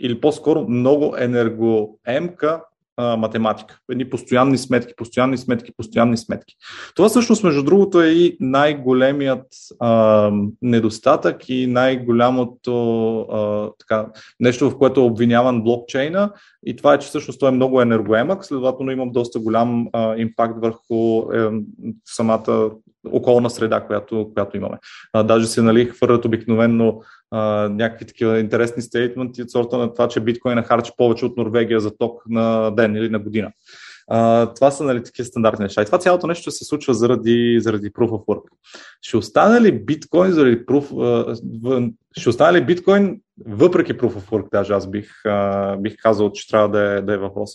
или 0.00 0.20
по-скоро 0.20 0.68
много 0.68 1.14
енергоемка 1.18 2.60
математика. 2.98 3.78
Едни 3.90 4.10
постоянни 4.10 4.58
сметки, 4.58 4.94
постоянни 4.96 5.38
сметки, 5.38 5.72
постоянни 5.76 6.16
сметки. 6.16 6.54
Това 6.94 7.08
всъщност, 7.08 7.44
между 7.44 7.62
другото, 7.62 8.02
е 8.02 8.08
и 8.08 8.36
най-големият 8.40 9.46
а, 9.80 10.30
недостатък 10.62 11.48
и 11.48 11.66
най-голямото 11.66 13.20
а, 13.20 13.70
така, 13.78 14.06
нещо, 14.40 14.70
в 14.70 14.78
което 14.78 15.00
е 15.00 15.04
обвиняван 15.04 15.62
блокчейна. 15.62 16.32
И 16.66 16.76
това 16.76 16.94
е, 16.94 16.98
че 16.98 17.08
всъщност 17.08 17.40
той 17.40 17.48
е 17.48 17.52
много 17.52 17.80
енергоемък, 17.80 18.44
следователно 18.44 18.92
имам 18.92 19.10
доста 19.12 19.38
голям 19.38 19.88
а, 19.92 20.16
импакт 20.16 20.60
върху 20.60 21.32
е, 21.32 21.50
самата 22.04 22.70
околна 23.12 23.50
среда, 23.50 23.80
която, 23.80 24.30
която 24.34 24.56
имаме. 24.56 24.78
А, 25.12 25.22
даже 25.22 25.46
се 25.46 25.62
нали, 25.62 25.84
хвърлят 25.86 26.24
обикновенно 26.24 27.02
някакви 27.70 28.06
такива 28.06 28.38
интересни 28.38 28.82
стейтменти 28.82 29.42
от 29.42 29.50
сорта 29.50 29.78
на 29.78 29.92
това, 29.92 30.08
че 30.08 30.20
биткоина 30.20 30.62
харчи 30.62 30.92
повече 30.96 31.26
от 31.26 31.36
Норвегия 31.36 31.80
за 31.80 31.96
ток 31.96 32.22
на 32.28 32.70
ден 32.70 32.96
или 32.96 33.08
на 33.08 33.18
година. 33.18 33.52
А, 34.08 34.46
това 34.54 34.70
са 34.70 34.84
нали, 34.84 35.02
такива 35.02 35.26
стандартни 35.26 35.62
неща. 35.62 35.82
И 35.82 35.86
това 35.86 35.98
цялото 35.98 36.26
нещо 36.26 36.50
се 36.50 36.64
случва 36.64 36.94
заради, 36.94 37.58
заради 37.60 37.90
Proof 37.90 38.08
of 38.08 38.24
Work. 38.24 38.42
Ще 39.02 39.16
остане 39.16 39.60
ли 39.60 39.72
биткоин 39.72 40.32
заради 40.32 40.66
Proof, 40.66 41.94
ще 42.16 42.28
остане 42.28 42.58
ли 42.58 42.64
биткоин 42.64 43.20
въпреки 43.46 43.94
Proof 43.94 44.12
of 44.12 44.30
Work, 44.30 44.50
даже 44.52 44.72
аз 44.72 44.90
бих, 44.90 45.24
а, 45.24 45.76
бих 45.76 45.96
казал, 45.96 46.32
че 46.32 46.48
трябва 46.48 46.68
да 46.68 46.80
е, 46.80 47.00
да 47.00 47.14
е 47.14 47.18
въпрос. 47.18 47.50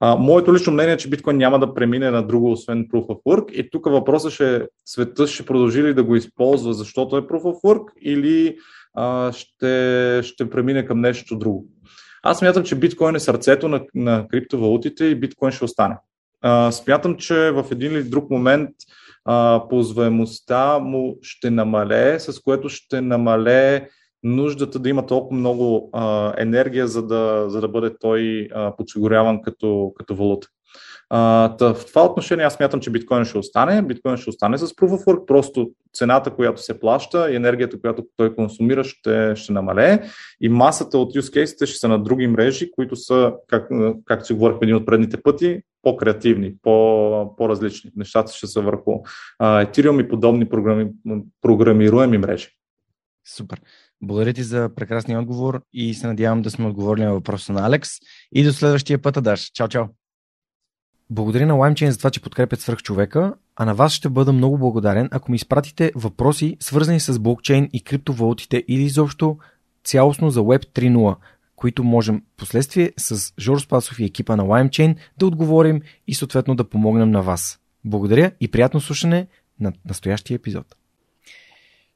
А, 0.00 0.16
моето 0.16 0.54
лично 0.54 0.72
мнение 0.72 0.94
е, 0.94 0.96
че 0.96 1.08
биткоин 1.08 1.36
няма 1.36 1.58
да 1.58 1.74
премине 1.74 2.10
на 2.10 2.26
друго, 2.26 2.52
освен 2.52 2.88
Proof 2.88 3.06
of 3.06 3.22
Work. 3.22 3.50
И 3.50 3.70
тук 3.70 3.86
въпросът 3.86 4.32
ще 4.32 4.66
света 4.84 5.26
ще 5.26 5.46
продължи 5.46 5.82
ли 5.82 5.94
да 5.94 6.04
го 6.04 6.16
използва, 6.16 6.74
защото 6.74 7.16
е 7.16 7.22
Proof 7.22 7.42
of 7.42 7.62
Work 7.62 7.84
или 8.00 8.56
ще, 9.32 10.20
ще 10.22 10.50
премине 10.50 10.86
към 10.86 11.00
нещо 11.00 11.38
друго. 11.38 11.66
Аз 12.22 12.38
смятам, 12.38 12.64
че 12.64 12.74
биткоин 12.74 13.16
е 13.16 13.20
сърцето 13.20 13.68
на, 13.68 13.80
на 13.94 14.28
криптовалутите 14.28 15.04
и 15.04 15.14
биткоин 15.14 15.52
ще 15.52 15.64
остане. 15.64 15.96
А, 16.42 16.72
смятам, 16.72 17.16
че 17.16 17.50
в 17.50 17.64
един 17.70 17.92
или 17.92 18.02
друг 18.02 18.30
момент 18.30 18.70
а, 19.24 19.62
ползваемостта 19.70 20.78
му 20.78 21.18
ще 21.22 21.50
намалее, 21.50 22.20
с 22.20 22.40
което 22.40 22.68
ще 22.68 23.00
намалее 23.00 23.88
нуждата 24.22 24.78
да 24.78 24.88
има 24.88 25.06
толкова 25.06 25.38
много 25.38 25.90
а, 25.92 26.34
енергия, 26.38 26.88
за 26.88 27.06
да, 27.06 27.44
за 27.48 27.60
да 27.60 27.68
бъде 27.68 27.90
той 28.00 28.48
а, 28.54 28.76
подсигуряван 28.76 29.42
като, 29.42 29.92
като 29.96 30.16
валута. 30.16 30.48
А, 31.10 31.56
в 31.60 31.86
това 31.86 32.04
отношение 32.04 32.44
аз 32.44 32.54
смятам, 32.54 32.80
че 32.80 32.90
биткоин 32.90 33.24
ще 33.24 33.38
остане. 33.38 33.82
Биткоин 33.82 34.16
ще 34.16 34.30
остане 34.30 34.58
с 34.58 34.66
Proof 34.66 34.88
of 34.88 35.04
Work, 35.04 35.26
просто 35.26 35.70
цената, 35.94 36.30
която 36.30 36.62
се 36.62 36.80
плаща 36.80 37.30
и 37.30 37.36
енергията, 37.36 37.80
която 37.80 38.06
той 38.16 38.34
консумира, 38.34 38.84
ще, 38.84 39.36
ще 39.36 39.52
намалее 39.52 40.02
и 40.40 40.48
масата 40.48 40.98
от 40.98 41.14
use 41.14 41.44
case 41.44 41.66
ще 41.66 41.78
са 41.78 41.88
на 41.88 42.02
други 42.02 42.26
мрежи, 42.26 42.70
които 42.70 42.96
са, 42.96 43.32
как, 43.46 43.70
както 44.04 44.26
си 44.26 44.32
говорихме 44.32 44.60
един 44.62 44.76
от 44.76 44.86
предните 44.86 45.22
пъти, 45.22 45.60
по-креативни, 45.82 46.54
по, 46.62 47.36
по-различни. 47.36 47.90
Нещата 47.96 48.32
ще 48.32 48.46
са 48.46 48.60
върху 48.60 48.92
а, 49.38 49.64
Ethereum 49.64 50.04
и 50.04 50.08
подобни 50.08 50.48
програми, 50.48 50.90
програмируеми 51.42 52.18
мрежи. 52.18 52.48
Супер. 53.36 53.60
Благодаря 54.02 54.32
ти 54.32 54.42
за 54.42 54.70
прекрасния 54.76 55.18
отговор 55.18 55.60
и 55.72 55.94
се 55.94 56.06
надявам 56.06 56.42
да 56.42 56.50
сме 56.50 56.66
отговорили 56.66 57.04
на 57.04 57.12
въпроса 57.12 57.52
на 57.52 57.66
Алекс. 57.66 57.90
И 58.34 58.44
до 58.44 58.52
следващия 58.52 59.02
път, 59.02 59.16
Адаш. 59.16 59.50
Чао, 59.54 59.68
чао! 59.68 59.84
Благодаря 61.10 61.46
на 61.46 61.54
LimeChain 61.54 61.88
за 61.88 61.98
това, 61.98 62.10
че 62.10 62.22
подкрепят 62.22 62.60
свърх 62.60 62.82
човека, 62.82 63.34
а 63.56 63.64
на 63.64 63.74
вас 63.74 63.92
ще 63.92 64.08
бъда 64.08 64.32
много 64.32 64.58
благодарен, 64.58 65.08
ако 65.10 65.30
ми 65.30 65.36
изпратите 65.36 65.92
въпроси, 65.94 66.56
свързани 66.60 67.00
с 67.00 67.18
блокчейн 67.18 67.68
и 67.72 67.80
криптовалутите 67.80 68.64
или 68.68 68.82
изобщо 68.82 69.38
цялостно 69.84 70.30
за 70.30 70.40
Web 70.40 70.66
3.0, 70.66 71.16
които 71.56 71.84
можем 71.84 72.22
последствие 72.36 72.92
с 72.96 73.34
Жор 73.40 73.58
Спасов 73.58 74.00
и 74.00 74.04
екипа 74.04 74.36
на 74.36 74.44
LimeChain 74.44 74.96
да 75.18 75.26
отговорим 75.26 75.82
и 76.06 76.14
съответно 76.14 76.54
да 76.54 76.68
помогнем 76.68 77.10
на 77.10 77.22
вас. 77.22 77.60
Благодаря 77.84 78.32
и 78.40 78.50
приятно 78.50 78.80
слушане 78.80 79.26
на 79.60 79.72
настоящия 79.84 80.34
епизод. 80.34 80.76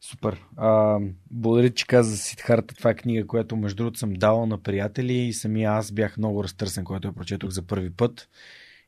Супер. 0.00 0.44
А, 0.56 0.98
благодаря, 1.30 1.70
че 1.70 1.86
каза 1.86 2.10
за 2.10 2.16
Сидхарта. 2.16 2.74
Това 2.74 2.90
е 2.90 2.94
книга, 2.94 3.26
която 3.26 3.56
между 3.56 3.76
другото 3.76 3.98
съм 3.98 4.12
дал 4.12 4.46
на 4.46 4.58
приятели 4.58 5.12
и 5.12 5.32
самия 5.32 5.72
аз 5.72 5.92
бях 5.92 6.16
много 6.16 6.44
разтърсен, 6.44 6.84
когато 6.84 7.08
я 7.08 7.14
прочетох 7.14 7.50
за 7.50 7.62
първи 7.62 7.90
път. 7.90 8.28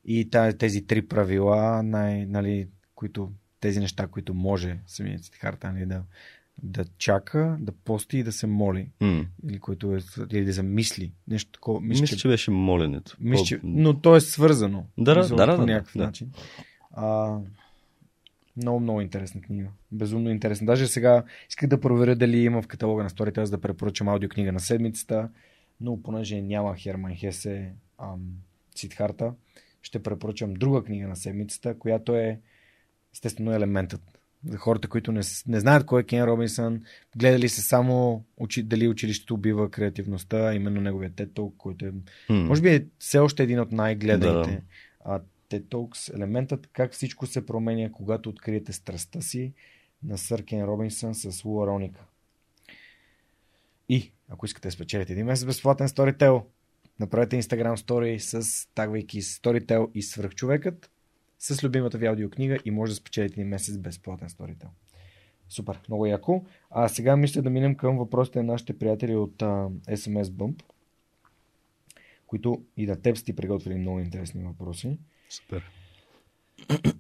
И 0.05 0.31
тези 0.59 0.87
три 0.87 1.03
правила, 1.03 1.83
най, 1.83 2.27
нали, 2.27 2.69
които, 2.95 3.33
тези 3.61 3.81
неща, 3.81 4.07
които 4.07 4.35
може 4.35 4.79
самият 4.87 5.25
Сидхарта 5.25 5.73
нали, 5.73 5.87
да, 5.87 6.03
да 6.63 6.85
чака, 6.99 7.57
да 7.61 7.73
пости 7.73 8.19
и 8.19 8.23
да 8.23 8.33
се 8.33 8.47
моли. 8.47 8.91
Mm. 9.01 9.27
Или, 9.49 9.59
което 9.59 9.97
е, 9.97 9.99
или 10.31 10.45
да 10.45 10.53
замисли. 10.53 11.13
Нещо 11.29 11.51
такова. 11.51 11.81
Мисля, 11.81 12.01
мисля, 12.01 12.17
че 12.17 12.29
беше 12.29 12.51
моленето. 12.51 13.17
Мисля, 13.21 13.45
че, 13.45 13.61
но 13.63 14.01
то 14.01 14.17
е 14.17 14.21
свързано. 14.21 14.87
Да, 14.99 15.15
да, 15.15 15.37
да, 15.37 15.57
по 15.57 15.67
някакъв 15.67 15.97
да. 15.97 16.05
начин. 16.05 16.33
А, 16.91 17.39
много, 18.57 18.81
много 18.81 19.01
интересна 19.01 19.41
книга. 19.41 19.69
Безумно 19.93 20.31
интересна. 20.31 20.67
Даже 20.67 20.87
сега 20.87 21.25
исках 21.49 21.69
да 21.69 21.81
проверя 21.81 22.17
дали 22.17 22.39
има 22.39 22.63
в 22.63 22.67
каталога 22.67 23.03
на 23.03 23.11
Storytel, 23.11 23.51
да 23.51 23.61
препоръчам 23.61 24.09
аудиокнига 24.09 24.53
на 24.53 24.61
седмицата, 24.61 25.29
но 25.81 26.03
понеже 26.03 26.43
няма 26.43 26.77
Херман 26.77 27.15
Хесе, 27.15 27.73
ам, 27.99 28.21
Сидхарта, 28.75 29.33
ще 29.83 30.03
препоръчам 30.03 30.55
друга 30.55 30.85
книга 30.85 31.09
на 31.09 31.17
седмицата, 31.17 31.79
която 31.79 32.17
е 32.17 32.41
естествено 33.15 33.53
елементът. 33.53 34.03
За 34.49 34.57
хората, 34.57 34.89
които 34.89 35.13
не, 35.13 35.21
не 35.47 35.61
знаят 35.61 35.87
кой 35.87 36.01
е 36.01 36.05
Кен 36.05 36.25
Робинсън, 36.25 36.83
гледали 37.17 37.49
се 37.49 37.63
само 37.63 38.25
учи, 38.37 38.63
дали 38.63 38.89
училището 38.89 39.35
убива 39.35 39.71
креативността, 39.71 40.55
именно 40.55 40.81
неговия 40.81 41.11
TED 41.11 41.57
който 41.57 41.87
е, 41.87 41.93
mm. 42.31 42.47
може 42.47 42.63
би 42.63 42.69
е 42.69 42.87
все 42.99 43.19
още 43.19 43.43
един 43.43 43.61
от 43.61 43.73
най-гледаните. 43.73 44.63
Да. 45.07 45.21
TED 45.53 45.65
Talks, 45.65 46.15
елементът 46.17 46.69
как 46.73 46.93
всичко 46.93 47.27
се 47.27 47.47
променя, 47.47 47.93
когато 47.93 48.29
откриете 48.31 48.73
страстта 48.73 49.21
си 49.21 49.53
на 50.03 50.19
Сър 50.19 50.45
Кен 50.45 50.65
Робинсън 50.65 51.15
с 51.15 51.45
Луа 51.45 51.67
Роника. 51.67 52.05
И, 53.89 54.13
ако 54.29 54.47
искате 54.47 54.69
да 54.69 54.73
спечелите 54.73 55.13
един 55.13 55.27
месец 55.27 55.47
безплатен 55.47 55.89
Storytel, 55.89 56.45
направете 57.03 57.43
Instagram 57.43 57.77
Story 57.77 58.19
с 58.19 58.67
тагвайки 58.75 59.23
Storytel 59.23 59.91
и 59.95 60.03
свръхчовекът 60.03 60.91
с 61.39 61.65
любимата 61.65 61.99
ви 61.99 62.07
аудиокнига 62.07 62.59
и 62.65 62.71
може 62.71 62.93
да 62.93 62.97
спечелите 62.97 63.41
един 63.41 63.49
месец 63.49 63.79
безплатен 63.79 64.29
Storytel. 64.29 64.69
Супер, 65.49 65.81
много 65.89 66.07
яко. 66.07 66.45
А 66.71 66.89
сега 66.89 67.17
мисля 67.17 67.43
да 67.43 67.51
минем 67.51 67.75
към 67.75 67.99
въпросите 67.99 68.43
на 68.43 68.53
нашите 68.53 68.79
приятели 68.79 69.15
от 69.15 69.43
а, 69.43 69.47
SMS 69.89 70.25
Bump, 70.25 70.63
които 72.27 72.65
и 72.77 72.87
на 72.87 73.03
теб 73.03 73.17
сте 73.17 73.37
приготвили 73.37 73.75
много 73.75 74.01
интересни 74.01 74.45
въпроси. 74.45 74.99
Супер. 75.29 75.71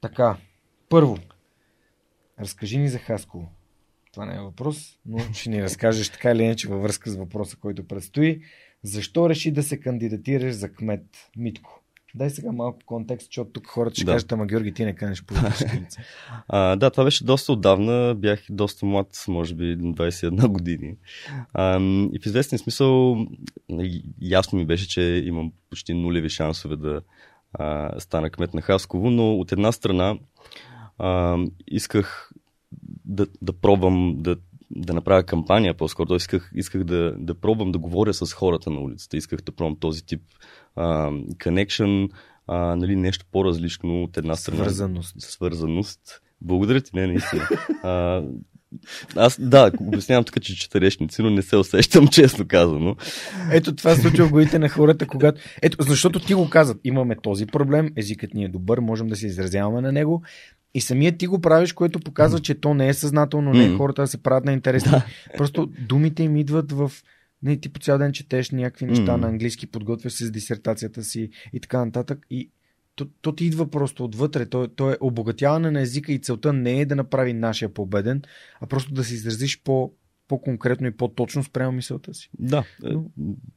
Така, 0.00 0.36
първо, 0.88 1.18
разкажи 2.40 2.78
ни 2.78 2.88
за 2.88 2.98
Хасково. 2.98 3.52
Това 4.12 4.26
не 4.26 4.34
е 4.34 4.40
въпрос, 4.40 4.98
но 5.06 5.18
ще 5.32 5.50
ни 5.50 5.62
разкажеш 5.62 6.10
така 6.10 6.30
или 6.30 6.42
иначе 6.42 6.68
във 6.68 6.82
връзка 6.82 7.10
с 7.10 7.16
въпроса, 7.16 7.56
който 7.56 7.86
предстои. 7.86 8.40
Защо 8.84 9.28
реши 9.28 9.50
да 9.50 9.62
се 9.62 9.80
кандидатираш 9.80 10.54
за 10.54 10.72
кмет, 10.72 11.04
Митко? 11.36 11.80
Дай 12.14 12.30
сега 12.30 12.52
малко 12.52 12.78
контекст, 12.86 13.26
защото 13.26 13.50
тук 13.50 13.66
хората 13.66 13.94
ще 13.94 14.04
да. 14.04 14.12
кажат, 14.12 14.32
ама 14.32 14.46
Георги, 14.46 14.74
ти 14.74 14.84
не 14.84 14.94
канеш 14.94 15.24
по 15.24 15.34
а, 16.48 16.76
Да, 16.76 16.90
това 16.90 17.04
беше 17.04 17.24
доста 17.24 17.52
отдавна. 17.52 18.14
Бях 18.14 18.40
доста 18.50 18.86
млад, 18.86 19.24
може 19.28 19.54
би 19.54 19.78
21 19.78 20.48
години. 20.48 20.96
А, 21.52 21.80
и 22.12 22.18
в 22.22 22.26
известен 22.26 22.58
смисъл 22.58 23.16
нали, 23.68 24.02
ясно 24.20 24.58
ми 24.58 24.66
беше, 24.66 24.88
че 24.88 25.02
имам 25.02 25.52
почти 25.70 25.94
нулеви 25.94 26.28
шансове 26.28 26.76
да 26.76 27.00
а, 27.52 28.00
стана 28.00 28.30
кмет 28.30 28.54
на 28.54 28.62
Хасково, 28.62 29.10
но 29.10 29.34
от 29.34 29.52
една 29.52 29.72
страна 29.72 30.18
а, 30.98 31.38
исках 31.66 32.32
да, 33.04 33.26
да 33.42 33.52
пробвам 33.52 34.14
да 34.18 34.36
да 34.84 34.92
направя 34.92 35.22
кампания 35.22 35.74
по-скоро. 35.74 36.14
Исках, 36.14 36.52
исках 36.54 36.84
да, 36.84 37.14
да 37.18 37.34
пробвам 37.34 37.72
да 37.72 37.78
говоря 37.78 38.14
с 38.14 38.32
хората 38.32 38.70
на 38.70 38.80
улицата. 38.80 39.16
Исках 39.16 39.40
да 39.40 39.52
пробвам 39.52 39.76
този 39.80 40.06
тип 40.06 40.20
а, 40.76 41.10
connection, 41.44 42.10
а, 42.46 42.76
нали, 42.76 42.96
нещо 42.96 43.26
по-различно 43.32 44.02
от 44.02 44.16
една 44.16 44.36
страна. 44.36 44.56
Свързаност. 44.56 45.14
Свързаност. 45.18 46.20
Благодаря 46.40 46.80
ти, 46.80 46.90
не, 46.94 47.06
наистина. 47.06 47.48
А, 47.82 48.22
аз, 49.16 49.40
да, 49.40 49.70
обяснявам 49.80 50.24
тук, 50.24 50.42
че 50.42 50.56
чета 50.56 50.80
речници, 50.80 51.22
но 51.22 51.30
не 51.30 51.42
се 51.42 51.56
усещам, 51.56 52.08
честно 52.08 52.48
казано. 52.48 52.96
Ето 53.52 53.74
това 53.74 53.94
случва 53.94 54.26
в 54.26 54.30
главите 54.30 54.58
на 54.58 54.68
хората, 54.68 55.06
когато... 55.06 55.40
Ето, 55.62 55.76
защото 55.80 56.20
ти 56.20 56.34
го 56.34 56.50
казват, 56.50 56.80
имаме 56.84 57.16
този 57.22 57.46
проблем, 57.46 57.92
езикът 57.96 58.34
ни 58.34 58.44
е 58.44 58.48
добър, 58.48 58.78
можем 58.78 59.06
да 59.06 59.16
се 59.16 59.26
изразяваме 59.26 59.80
на 59.80 59.92
него, 59.92 60.22
и 60.74 60.80
самият 60.80 61.18
ти 61.18 61.26
го 61.26 61.40
правиш, 61.40 61.72
което 61.72 62.00
показва, 62.00 62.40
че 62.40 62.54
то 62.54 62.74
не 62.74 62.88
е 62.88 62.94
съзнателно, 62.94 63.52
не 63.52 63.64
е 63.64 63.76
хората 63.76 64.02
да 64.02 64.08
се 64.08 64.22
правят 64.22 64.44
на 64.44 64.52
интересни. 64.52 64.90
Да. 64.90 65.06
Просто 65.36 65.66
думите 65.88 66.22
им 66.22 66.36
идват 66.36 66.72
в... 66.72 66.92
Не, 67.42 67.56
ти 67.56 67.68
по 67.68 67.80
цял 67.80 67.98
ден 67.98 68.12
четеш 68.12 68.50
някакви 68.50 68.86
неща 68.86 69.12
mm. 69.12 69.16
на 69.16 69.28
английски, 69.28 69.66
подготвяш 69.66 70.12
се 70.12 70.26
с 70.26 70.30
дисертацията 70.30 71.04
си 71.04 71.30
и 71.52 71.60
така 71.60 71.84
нататък. 71.84 72.26
И 72.30 72.50
то, 72.96 73.06
то 73.20 73.34
ти 73.34 73.44
идва 73.44 73.70
просто 73.70 74.04
отвътре. 74.04 74.46
То, 74.46 74.68
то 74.68 74.90
е 74.90 74.96
обогатяване 75.00 75.70
на 75.70 75.80
езика 75.80 76.12
и 76.12 76.18
целта 76.18 76.52
не 76.52 76.80
е 76.80 76.86
да 76.86 76.96
направи 76.96 77.32
нашия 77.32 77.68
победен, 77.74 78.22
а 78.60 78.66
просто 78.66 78.94
да 78.94 79.04
се 79.04 79.14
изразиш 79.14 79.62
по, 79.62 79.92
по-конкретно 80.28 80.86
и 80.86 80.96
по-точно 80.96 81.44
спрямо 81.44 81.72
мисълта 81.72 82.14
си. 82.14 82.30
Да. 82.38 82.64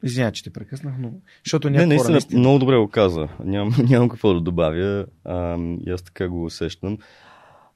извинявай, 0.04 0.32
че 0.32 0.44
те 0.44 0.50
прекъснах, 0.50 0.94
но... 1.00 1.12
Защото 1.46 1.70
не, 1.70 1.86
наистина, 1.86 2.12
наистина, 2.12 2.40
много 2.40 2.60
добре 2.60 2.78
го 2.78 2.90
каза. 2.90 3.28
Ням, 3.44 3.76
нямам 3.90 4.10
какво 4.10 4.34
да 4.34 4.42
добавя. 4.42 5.06
А, 5.26 5.58
и 5.88 5.92
аз 5.92 6.02
така 6.02 6.30
го 6.30 6.46
усещам. 6.46 6.98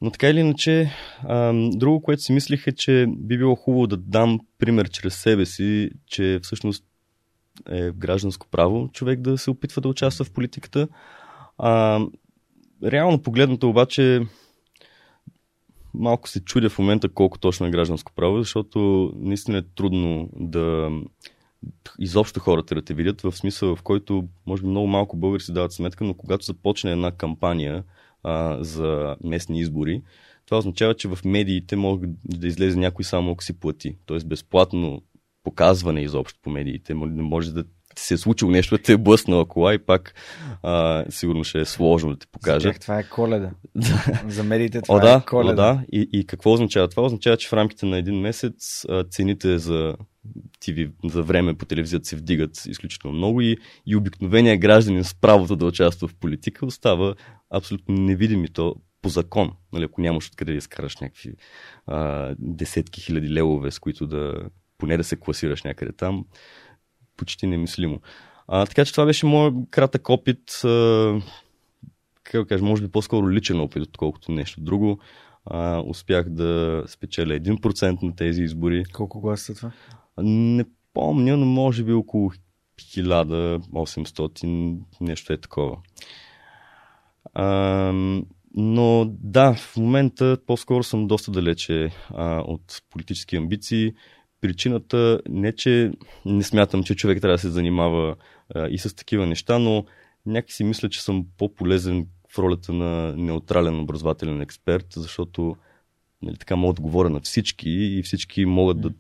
Но 0.02 0.12
така 0.12 0.30
или 0.30 0.40
иначе, 0.40 0.92
а, 1.24 1.54
друго, 1.72 2.02
което 2.02 2.22
си 2.22 2.34
мислих 2.34 2.68
е, 2.68 2.72
че 2.72 3.06
би 3.18 3.38
било 3.38 3.56
хубаво 3.56 3.88
да 3.88 3.98
дам 3.98 4.40
пример 4.58 4.90
чрез 4.90 5.16
себе 5.16 5.46
си, 5.46 5.90
че 6.08 6.40
всъщност 6.44 6.86
е 7.70 7.92
гражданско 7.92 8.48
право 8.52 8.90
човек 8.94 9.22
да 9.22 9.38
се 9.38 9.50
опитва 9.50 9.82
да 9.82 9.88
участва 9.88 10.26
в 10.26 10.32
политиката. 10.32 10.88
А, 11.58 12.02
реално 12.84 13.22
погледнато 13.22 13.70
обаче, 13.70 14.22
малко 15.94 16.30
се 16.30 16.44
чудя 16.44 16.70
в 16.70 16.80
момента 16.80 17.10
колко 17.10 17.40
точно 17.40 17.66
е 17.66 17.72
гражданско 17.72 18.12
право, 18.16 18.38
защото 18.38 19.12
наистина 19.16 19.58
е 19.58 19.62
трудно 19.76 20.30
да, 20.36 20.90
изобщо 22.00 22.40
хората 22.40 22.76
да 22.76 22.82
те 22.82 22.94
видят, 22.94 23.22
в 23.22 23.32
смисъл 23.32 23.76
в 23.76 23.84
който 23.84 24.28
може 24.48 24.62
би 24.62 24.68
много 24.68 24.88
малко 24.88 25.18
българи 25.18 25.44
си 25.44 25.54
дават 25.54 25.74
сметка, 25.74 26.04
но 26.04 26.14
когато 26.14 26.46
започне 26.46 26.92
една 26.92 27.12
кампания 27.12 27.84
а, 28.24 28.64
за 28.64 29.16
местни 29.24 29.60
избори, 29.60 30.02
това 30.46 30.58
означава, 30.58 30.94
че 30.94 31.08
в 31.08 31.20
медиите 31.26 31.76
може 31.76 32.02
да 32.26 32.48
излезе 32.48 32.80
някой 32.80 33.06
само 33.06 33.32
ако 33.32 33.44
си 33.44 33.60
плати. 33.60 33.98
Тоест 34.06 34.28
безплатно 34.28 35.02
показване 35.44 36.02
изобщо 36.02 36.40
по 36.42 36.50
медиите. 36.50 36.94
Може 36.94 37.54
да 37.54 37.64
се 37.96 38.14
е 38.14 38.18
случило 38.18 38.52
нещо, 38.52 38.78
те 38.78 38.94
е 38.94 38.98
блъснала 38.98 39.48
кола 39.48 39.74
и 39.74 39.78
пак 39.78 40.14
а, 40.64 41.06
сигурно 41.10 41.44
ще 41.44 41.60
е 41.60 41.66
сложно 41.66 42.10
да 42.10 42.20
те 42.20 42.28
покажа. 42.28 42.72
За 42.74 42.80
това 42.80 43.00
е 43.00 43.04
коледа. 43.04 43.52
За 44.28 44.44
медиите 44.44 44.82
това 44.82 44.96
О, 44.96 45.00
да, 45.00 45.14
е 45.14 45.26
коледа. 45.26 45.52
О, 45.52 45.56
да. 45.56 45.82
И, 45.92 46.10
и 46.14 46.26
какво 46.26 46.54
означава 46.54 46.88
това? 46.88 47.04
Означава, 47.04 47.38
че 47.38 47.50
в 47.50 47.54
рамките 47.54 47.86
на 47.86 47.98
един 47.98 48.20
месец 48.20 48.86
а, 48.90 49.04
цените 49.04 49.58
за 49.58 49.96
TV, 50.60 50.92
за 51.06 51.24
време 51.24 51.54
по 51.54 51.66
телевизията 51.66 52.06
се 52.06 52.16
вдигат 52.16 52.66
изключително 52.66 53.18
много 53.18 53.42
и, 53.42 53.58
и 53.86 53.96
обикновения 53.96 54.58
гражданин 54.58 55.04
с 55.04 55.16
правото 55.16 55.56
да 55.56 55.66
участва 55.66 56.08
в 56.08 56.16
политика 56.16 56.66
остава 56.66 57.16
абсолютно 57.50 57.96
невидим 57.96 58.46
и 58.46 58.50
то 58.50 58.76
по 59.02 59.10
закон, 59.10 59.52
нали, 59.74 59.84
ако 59.84 60.02
нямаш 60.02 60.28
откъде 60.28 60.52
да 60.52 60.58
изкараш 60.58 60.98
някакви 60.98 61.34
а, 61.88 62.34
десетки 62.40 63.02
хиляди 63.02 63.34
левове, 63.34 63.72
с 63.72 63.80
които 63.80 64.08
да 64.08 64.50
поне 64.78 64.98
да 64.98 65.04
се 65.04 65.16
класираш 65.16 65.64
някъде 65.64 65.92
там, 65.92 66.26
почти 67.22 67.48
немислимо. 67.48 68.02
А, 68.48 68.66
така 68.66 68.86
че 68.86 68.92
това 68.92 69.06
беше 69.06 69.26
моят 69.26 69.54
кратък 69.72 70.10
опит, 70.10 70.62
а, 70.64 71.22
как 72.24 72.42
да 72.42 72.48
кажа, 72.48 72.64
може 72.64 72.82
би 72.82 72.92
по-скоро 72.92 73.30
личен 73.30 73.60
опит, 73.60 73.84
отколкото 73.84 74.32
нещо 74.32 74.62
друго. 74.62 75.00
А, 75.46 75.84
успях 75.86 76.30
да 76.30 76.84
спечеля 76.88 77.34
1% 77.34 78.04
на 78.04 78.16
тези 78.16 78.44
избори. 78.44 78.84
Колко 78.94 79.22
гласа 79.22 79.46
са 79.46 79.56
това? 79.56 79.72
Не 80.24 80.66
помня, 80.94 81.38
но 81.38 81.46
може 81.46 81.84
би 81.84 81.94
около 81.94 82.32
1800, 82.80 84.80
нещо 85.02 85.34
е 85.34 85.38
такова. 85.38 85.78
А, 87.34 87.92
но 88.56 89.06
да, 89.10 89.54
в 89.54 89.78
момента 89.78 90.38
по-скоро 90.48 90.84
съм 90.84 91.08
доста 91.08 91.32
далече 91.32 91.92
а, 92.10 92.42
от 92.42 92.82
политически 92.90 93.36
амбиции. 93.36 93.94
Причината 94.42 95.22
не, 95.30 95.56
че 95.56 95.92
не 96.26 96.44
смятам, 96.44 96.84
че 96.84 96.96
човек 96.96 97.22
трябва 97.22 97.36
да 97.36 97.42
се 97.42 97.50
занимава 97.50 98.16
а, 98.56 98.68
и 98.68 98.78
с 98.78 98.96
такива 98.96 99.26
неща, 99.26 99.60
но 99.60 99.86
някак 100.26 100.52
си 100.52 100.64
мисля, 100.64 100.90
че 100.90 101.04
съм 101.04 101.26
по-полезен 101.38 102.08
в 102.30 102.40
ролята 102.40 102.74
на 102.74 103.16
неутрален 103.18 103.80
образователен 103.80 104.42
експерт, 104.42 104.86
защото 104.96 105.56
нали, 106.22 106.38
така 106.38 106.56
мога 106.56 106.74
да 106.74 106.82
говоря 106.82 107.10
на 107.10 107.20
всички 107.20 107.70
и 107.70 108.04
всички 108.04 108.46
могат 108.46 108.82
да 108.82 108.92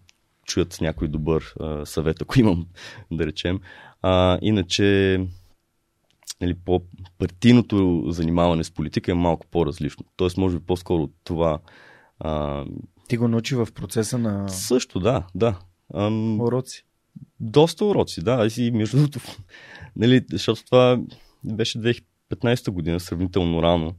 чуят 0.46 0.78
някой 0.82 1.08
добър 1.08 1.54
а, 1.60 1.86
съвет, 1.86 2.22
ако 2.22 2.40
имам, 2.40 2.68
да 3.12 3.28
речем. 3.28 3.60
А, 4.02 4.40
иначе 4.42 5.20
нали, 6.42 6.54
по 6.54 6.82
партийното 7.18 8.04
занимаване 8.08 8.64
с 8.64 8.72
политика 8.72 9.12
е 9.12 9.16
малко 9.16 9.48
по-различно. 9.52 10.06
Тоест, 10.16 10.38
може 10.38 10.60
би 10.60 10.66
по-скоро 10.66 11.10
това. 11.24 11.60
А... 12.20 12.66
Ти 13.12 13.18
го 13.18 13.28
научи 13.28 13.56
в 13.56 13.68
процеса 13.76 14.18
на. 14.18 14.50
Също, 14.50 15.00
да, 15.00 15.24
да. 15.36 15.60
Ам... 15.94 16.42
Уроци. 16.42 16.86
Доста 17.40 17.86
уроци, 17.86 18.22
да. 18.22 18.48
И 18.58 18.72
между 18.72 18.98
другото, 18.98 19.20
нали, 19.96 20.26
защото 20.32 20.66
това 20.66 21.00
беше 21.44 21.80
2015 21.80 22.72
година, 22.72 23.00
сравнително 23.00 23.64
рано. 23.64 23.94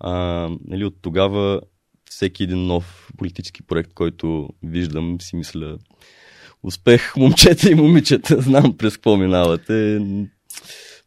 А, 0.00 0.12
нали, 0.64 0.84
от 0.84 0.94
тогава 1.02 1.60
всеки 2.10 2.42
един 2.42 2.66
нов 2.66 3.10
политически 3.16 3.62
проект, 3.62 3.92
който 3.92 4.48
виждам, 4.62 5.20
си 5.20 5.36
мисля 5.36 5.78
успех, 6.62 7.12
момчета 7.16 7.70
и 7.70 7.74
момичета, 7.74 8.36
знам 8.42 8.76
през 8.76 8.96
какво 8.96 9.16
минавате. 9.16 10.00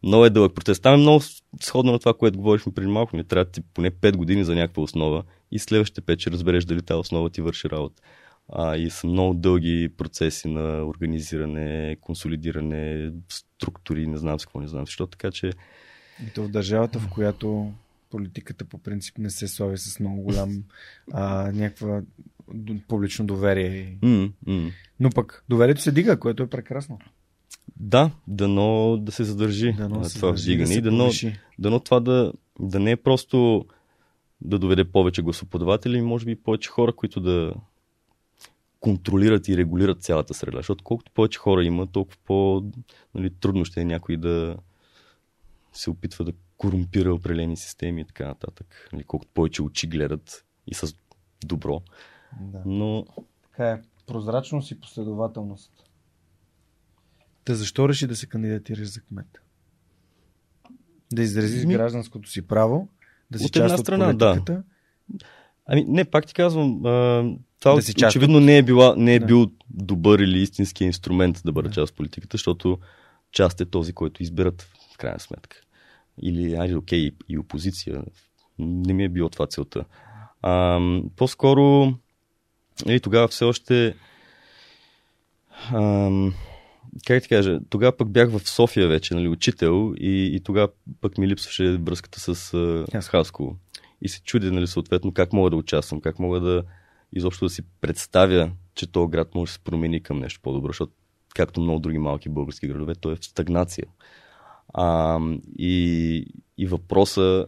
Много 0.03 0.26
е 0.26 0.30
дълъг 0.30 0.56
процес. 0.56 0.80
Там 0.80 0.94
е 0.94 0.98
много 0.98 1.22
сходно 1.61 1.91
на 1.91 1.99
това, 1.99 2.14
което 2.14 2.38
говорихме 2.38 2.73
преди 2.73 2.88
малко. 2.88 3.18
Не 3.18 3.23
трябва 3.23 3.45
ти 3.45 3.61
поне 3.73 3.91
5 3.91 4.15
години 4.15 4.44
за 4.44 4.56
някаква 4.56 4.84
основа 4.84 5.23
и 5.52 5.60
следващите 5.60 6.02
5 6.02 6.19
ще 6.19 6.32
разбереш 6.32 6.65
дали 6.65 6.82
тази 6.82 6.99
основа 6.99 7.30
ти 7.30 7.41
върши 7.41 7.69
работа. 7.69 8.02
А, 8.49 8.78
и 8.78 8.90
са 8.90 9.07
много 9.07 9.34
дълги 9.34 9.90
процеси 9.98 10.48
на 10.48 10.86
организиране, 10.86 11.98
консолидиране, 12.02 13.11
структури, 13.30 14.07
не 14.07 14.18
знам 14.18 14.40
с 14.40 14.45
какво 14.45 14.60
не 14.60 14.68
знам. 14.68 14.86
Защо 14.86 15.07
така, 15.07 15.32
че... 15.32 15.52
И 16.28 16.34
то 16.36 16.44
в 16.44 16.49
държавата, 16.49 16.99
в 16.99 17.10
която 17.10 17.72
политиката 18.10 18.65
по 18.65 18.78
принцип 18.78 19.18
не 19.18 19.30
се 19.30 19.48
слави 19.48 19.78
с 19.78 19.99
много 19.99 20.22
голям 20.22 20.64
а, 21.11 21.52
някаква 21.52 22.02
публично 22.88 23.26
доверие. 23.26 23.98
Mm, 24.02 24.32
mm. 24.48 24.72
Но 24.99 25.10
пък 25.10 25.44
доверието 25.49 25.82
се 25.82 25.91
дига, 25.91 26.19
което 26.19 26.44
е 26.44 26.48
прекрасно. 26.48 26.99
Да, 27.80 28.11
дано 28.28 28.98
да 28.98 29.11
се 29.11 29.23
задържи 29.23 29.73
дано 29.73 30.02
това 30.15 30.32
вдигане 30.32 30.73
и 30.73 30.82
дано, 30.82 31.10
дано 31.60 31.80
това 31.80 31.99
да, 31.99 32.34
да 32.60 32.80
не 32.80 32.91
е 32.91 32.95
просто 32.95 33.65
да 34.42 34.60
доведе 34.60 34.92
повече 34.92 35.22
гласоподаватели, 35.22 36.02
може 36.02 36.26
би 36.26 36.36
повече 36.36 36.70
хора, 36.70 36.94
които 36.94 37.22
да 37.22 37.54
контролират 38.80 39.48
и 39.48 39.58
регулират 39.58 40.04
цялата 40.04 40.34
среда. 40.34 40.58
Защото 40.58 40.84
колкото 40.84 41.12
повече 41.12 41.40
хора 41.40 41.64
има, 41.64 41.88
толкова 41.88 42.18
по 42.26 42.66
нали, 43.16 43.30
трудно 43.30 43.66
ще 43.66 43.82
е 43.82 43.86
някой 43.86 44.18
да 44.18 44.58
се 45.74 45.90
опитва 45.90 46.26
да 46.26 46.34
корумпира 46.58 47.14
определени 47.14 47.58
системи 47.58 48.02
и 48.02 48.06
така 48.06 48.28
нататък. 48.28 48.90
Нали, 48.94 49.04
колкото 49.04 49.32
повече 49.34 49.64
очи 49.64 49.88
гледат 49.88 50.46
и 50.68 50.74
с 50.74 50.96
добро. 51.46 51.82
Да. 52.42 52.62
Но... 52.66 53.06
Така 53.44 53.70
е. 53.70 53.82
Прозрачност 54.08 54.72
и 54.72 54.80
последователност. 54.80 55.72
Та 57.44 57.56
защо 57.56 57.90
реши 57.90 58.08
да 58.08 58.16
се 58.16 58.28
кандидатираш 58.28 58.88
за 58.88 59.02
кмет? 59.02 59.42
Да 61.14 61.22
изразиш 61.22 61.66
Ми... 61.66 61.74
гражданското 61.74 62.30
си 62.30 62.48
право, 62.48 62.88
да 63.32 63.40
си 63.40 63.45
От 63.45 63.52
част 63.53 63.64
една 63.64 63.78
страна, 63.78 64.06
политиката. 64.06 64.53
да. 64.53 64.64
Ами, 65.66 65.86
не, 65.88 66.06
пак 66.06 66.26
ти 66.28 66.34
казвам, 66.34 66.86
а, 66.86 67.24
това 67.60 67.76
Да 67.76 67.82
си 67.82 67.94
част 67.94 68.12
очевидно 68.12 68.40
не 68.40 68.58
е, 68.58 68.64
била, 68.64 68.95
не 68.98 69.16
е 69.16 69.20
Да. 69.20 69.26
бил 69.26 69.52
добър 69.70 70.20
или 70.20 70.40
истински 70.40 70.84
инструмент 70.84 71.41
да 71.45 71.52
бъде 71.52 71.68
Да. 71.70 71.74
част 71.76 71.91
от 71.91 71.98
политиката, 71.98 72.38
защото 72.38 72.80
част 73.32 73.62
е 73.62 73.66
този, 73.66 73.94
който 73.94 74.24
изберат 74.24 74.62
в 74.94 74.98
крайна 74.98 75.20
сметка. 75.20 75.58
Или, 76.22 76.56
айде, 76.56 76.76
окей, 76.76 77.12
и 77.30 77.38
опозиция. 77.38 78.03
Не 78.60 78.94
ми 78.94 79.03
е 79.03 79.10
било 79.10 79.30
това 79.30 79.48
целта. 79.48 79.86
А, 80.41 80.80
по-скоро, 81.16 81.94
нали, 82.86 82.99
тогава 82.99 83.28
все 83.28 83.45
още 83.45 83.95
ам, 85.74 86.34
как 87.08 87.24
ти 87.24 87.30
кажа, 87.30 87.60
тогава 87.70 87.98
пък 87.98 88.10
бях 88.10 88.30
в 88.30 88.50
София 88.50 88.88
вече, 88.88 89.16
нали, 89.16 89.28
учител 89.28 89.94
и, 89.98 90.36
и 90.36 90.40
тогава 90.40 90.70
пък 91.02 91.18
ми 91.18 91.28
липсваше 91.28 91.78
връзката 91.78 92.20
с, 92.20 92.36
с 93.02 93.08
Хасково. 93.10 93.58
И 94.02 94.10
се 94.10 94.22
чудя, 94.24 94.52
нали, 94.52 94.68
съответно, 94.68 95.14
как 95.14 95.34
мога 95.34 95.50
да 95.50 95.56
участвам, 95.56 96.02
как 96.02 96.20
мога 96.20 96.40
да 96.40 96.64
изобщо 97.14 97.46
да 97.46 97.50
си 97.50 97.62
представя, 97.82 98.52
че 98.76 98.92
този 98.92 99.12
град 99.12 99.36
може 99.36 99.50
да 99.50 99.54
се 99.54 99.60
промени 99.60 100.04
към 100.04 100.20
нещо 100.20 100.40
по-добро, 100.44 100.70
защото 100.70 100.94
както 101.36 101.62
много 101.62 101.80
други 101.80 101.98
малки 101.98 102.30
български 102.30 102.68
градове, 102.68 102.96
той 102.96 103.14
е 103.14 103.16
в 103.16 103.26
стагнация. 103.26 103.86
А, 104.74 105.20
и, 105.58 106.26
и 106.58 106.68
въпроса 106.68 107.46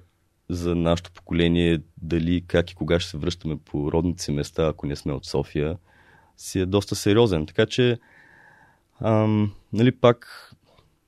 за 0.50 0.76
нашето 0.76 1.12
поколение, 1.12 1.80
дали 2.02 2.44
как 2.48 2.72
и 2.72 2.76
кога 2.76 3.00
ще 3.00 3.12
се 3.12 3.18
връщаме 3.18 3.58
по 3.66 3.92
родните 3.92 4.24
си 4.24 4.32
места, 4.32 4.68
ако 4.68 4.88
не 4.88 4.96
сме 4.96 5.14
от 5.14 5.26
София, 5.26 5.78
си 6.38 6.60
е 6.60 6.66
доста 6.66 6.96
сериозен. 6.96 7.46
Така 7.46 7.66
че, 7.66 8.00
ам, 9.04 9.52
нали, 9.74 9.92
пак 9.92 10.50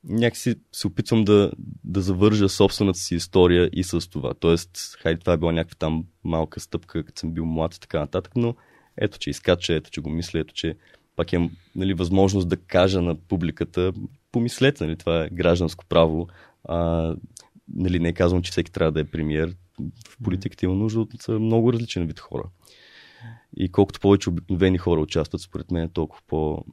някакси 0.04 0.54
се 0.72 0.86
опитвам 0.86 1.24
да, 1.24 1.52
да 1.84 2.00
завържа 2.00 2.48
собствената 2.48 2.98
си 2.98 3.14
история 3.14 3.70
и 3.72 3.84
с 3.84 4.10
това. 4.10 4.34
Тоест, 4.34 4.96
хайде, 5.00 5.20
това 5.20 5.32
е 5.32 5.36
била 5.36 5.52
някаква 5.52 5.76
там 5.78 6.04
малка 6.24 6.60
стъпка, 6.60 7.04
като 7.04 7.20
съм 7.20 7.32
бил 7.32 7.44
млад 7.44 7.74
и 7.74 7.80
така 7.80 8.00
нататък, 8.00 8.32
но 8.36 8.54
ето, 8.96 9.18
че 9.18 9.30
изкача, 9.30 9.74
ето, 9.74 9.90
че 9.90 10.00
го 10.00 10.10
мисля, 10.10 10.38
ето, 10.38 10.54
че 10.54 10.76
пак 11.16 11.32
имам 11.32 11.50
нали, 11.76 11.94
възможност 11.94 12.48
да 12.48 12.56
кажа 12.56 13.02
на 13.02 13.14
публиката, 13.14 13.92
помислете, 14.32 14.84
нали, 14.84 14.96
това 14.96 15.24
е 15.24 15.28
гражданско 15.32 15.84
право. 15.88 16.28
А, 16.64 17.14
нали, 17.74 17.98
не 17.98 18.12
казвам, 18.12 18.42
че 18.42 18.50
всеки 18.50 18.72
трябва 18.72 18.92
да 18.92 19.00
е 19.00 19.04
премиер. 19.04 19.54
В 20.08 20.22
политиката 20.24 20.64
има 20.64 20.74
нужда 20.74 21.00
от 21.00 21.28
много 21.28 21.72
различен 21.72 22.06
вид 22.06 22.20
хора. 22.20 22.44
И 23.56 23.72
колкото 23.72 24.00
повече 24.00 24.30
обикновени 24.30 24.78
хора 24.78 25.00
участват, 25.00 25.40
според 25.40 25.70
мен, 25.70 25.88
толкова 25.88 26.22
по 26.26 26.64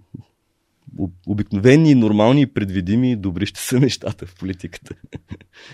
обикновени, 1.28 1.96
нормални, 1.96 2.48
предвидими 2.48 3.12
и 3.12 3.16
добри 3.16 3.46
ще 3.46 3.60
са 3.60 3.80
нещата 3.80 4.26
в 4.26 4.36
политиката. 4.36 4.96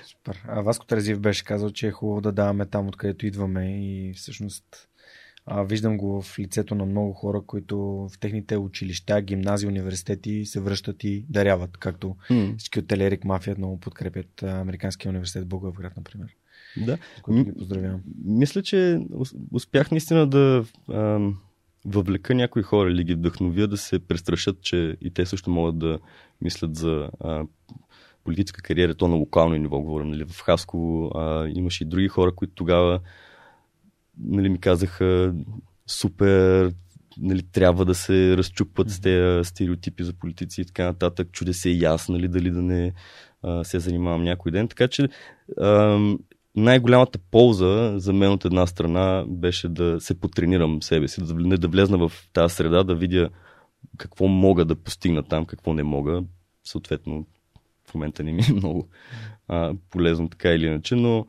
Супер. 0.06 0.44
А 0.48 0.62
Васко 0.62 0.86
Терезиев 0.86 1.20
беше 1.20 1.44
казал, 1.44 1.70
че 1.70 1.88
е 1.88 1.92
хубаво 1.92 2.22
да 2.22 2.32
даваме 2.32 2.66
там, 2.66 2.88
откъдето 2.88 3.26
идваме 3.26 3.86
и 3.86 4.14
всъщност 4.14 4.90
а, 5.46 5.64
виждам 5.64 5.98
го 5.98 6.22
в 6.22 6.40
лицето 6.40 6.76
на 6.76 6.86
много 6.86 7.14
хора, 7.14 7.42
които 7.48 7.78
в 7.80 8.12
техните 8.20 8.58
училища, 8.58 9.22
гимназии, 9.22 9.68
университети 9.68 10.46
се 10.46 10.60
връщат 10.60 11.04
и 11.04 11.26
даряват, 11.30 11.78
както 11.78 12.16
всички 12.58 12.80
от 12.80 12.88
Телерик 12.88 13.24
Мафия 13.24 13.56
много 13.58 13.80
подкрепят 13.80 14.44
Американския 14.44 15.10
университет 15.10 15.48
Благоевград, 15.48 15.98
например. 15.98 16.28
Да. 16.78 16.98
Което 17.22 17.44
ги 17.44 17.54
поздравявам. 17.54 18.02
Мисля, 18.26 18.64
че 18.64 19.00
ус- 19.14 19.36
успях 19.52 19.92
наистина 19.92 20.28
да 20.28 20.66
ам, 20.94 21.38
въвлека 21.86 22.36
някои 22.36 22.64
хора 22.64 22.92
или 22.92 23.04
ги 23.04 23.14
вдъхновя 23.14 23.68
да 23.68 23.78
се 23.78 24.00
престрашат, 24.00 24.62
че 24.62 24.98
и 25.02 25.12
те 25.12 25.26
също 25.26 25.50
могат 25.50 25.80
да 25.80 26.00
мислят 26.42 26.76
за 26.76 27.10
а, 27.20 27.44
политическа 28.24 28.62
кариера, 28.62 28.96
то 28.96 29.08
на 29.08 29.16
локално 29.16 29.56
ниво 29.56 29.82
говорим. 29.82 30.10
Нали, 30.10 30.26
в 30.26 30.42
Хасково 30.42 31.12
а, 31.16 31.48
имаше 31.48 31.84
и 31.84 31.88
други 31.88 32.08
хора, 32.08 32.36
които 32.36 32.54
тогава 32.54 33.00
нали, 34.20 34.50
ми 34.50 34.60
казаха 34.60 35.34
супер, 35.88 36.72
нали, 37.18 37.44
трябва 37.52 37.86
да 37.86 37.96
се 37.96 38.38
разчупват 38.38 38.90
с 38.90 39.02
тези 39.02 39.50
стереотипи 39.50 40.04
за 40.04 40.14
политици 40.14 40.62
и 40.62 40.66
така 40.66 40.84
нататък. 40.84 41.28
Чуде 41.32 41.54
се 41.54 41.70
и 41.70 41.84
аз, 41.84 42.10
нали, 42.10 42.28
дали 42.28 42.52
да 42.52 42.62
не 42.62 42.94
а, 43.44 43.64
се 43.64 43.80
занимавам 43.80 44.24
някой 44.24 44.52
ден. 44.52 44.68
Така 44.68 44.88
че 44.88 45.10
а, 45.58 46.00
най-голямата 46.56 47.20
полза 47.32 47.94
за 48.00 48.14
мен 48.14 48.32
от 48.32 48.46
една 48.46 48.68
страна 48.68 49.26
беше 49.28 49.70
да 49.70 50.02
се 50.02 50.20
потренирам 50.20 50.84
себе 50.84 51.08
си, 51.08 51.22
да, 51.24 51.58
да 51.58 51.68
влезна 51.68 52.10
в 52.10 52.12
тази 52.34 52.56
среда, 52.56 52.84
да 52.84 52.96
видя 52.96 53.30
какво 53.98 54.28
мога 54.28 54.66
да 54.66 54.76
постигна 54.76 55.24
там, 55.24 55.46
какво 55.46 55.74
не 55.74 55.84
мога. 55.84 56.24
Съответно, 56.64 57.26
в 57.90 57.94
момента 57.94 58.24
не 58.24 58.32
ми 58.32 58.42
е 58.50 58.54
много 58.54 58.88
а, 59.48 59.74
полезно 59.90 60.30
така 60.30 60.50
или 60.50 60.66
иначе, 60.66 60.96
но 60.96 61.28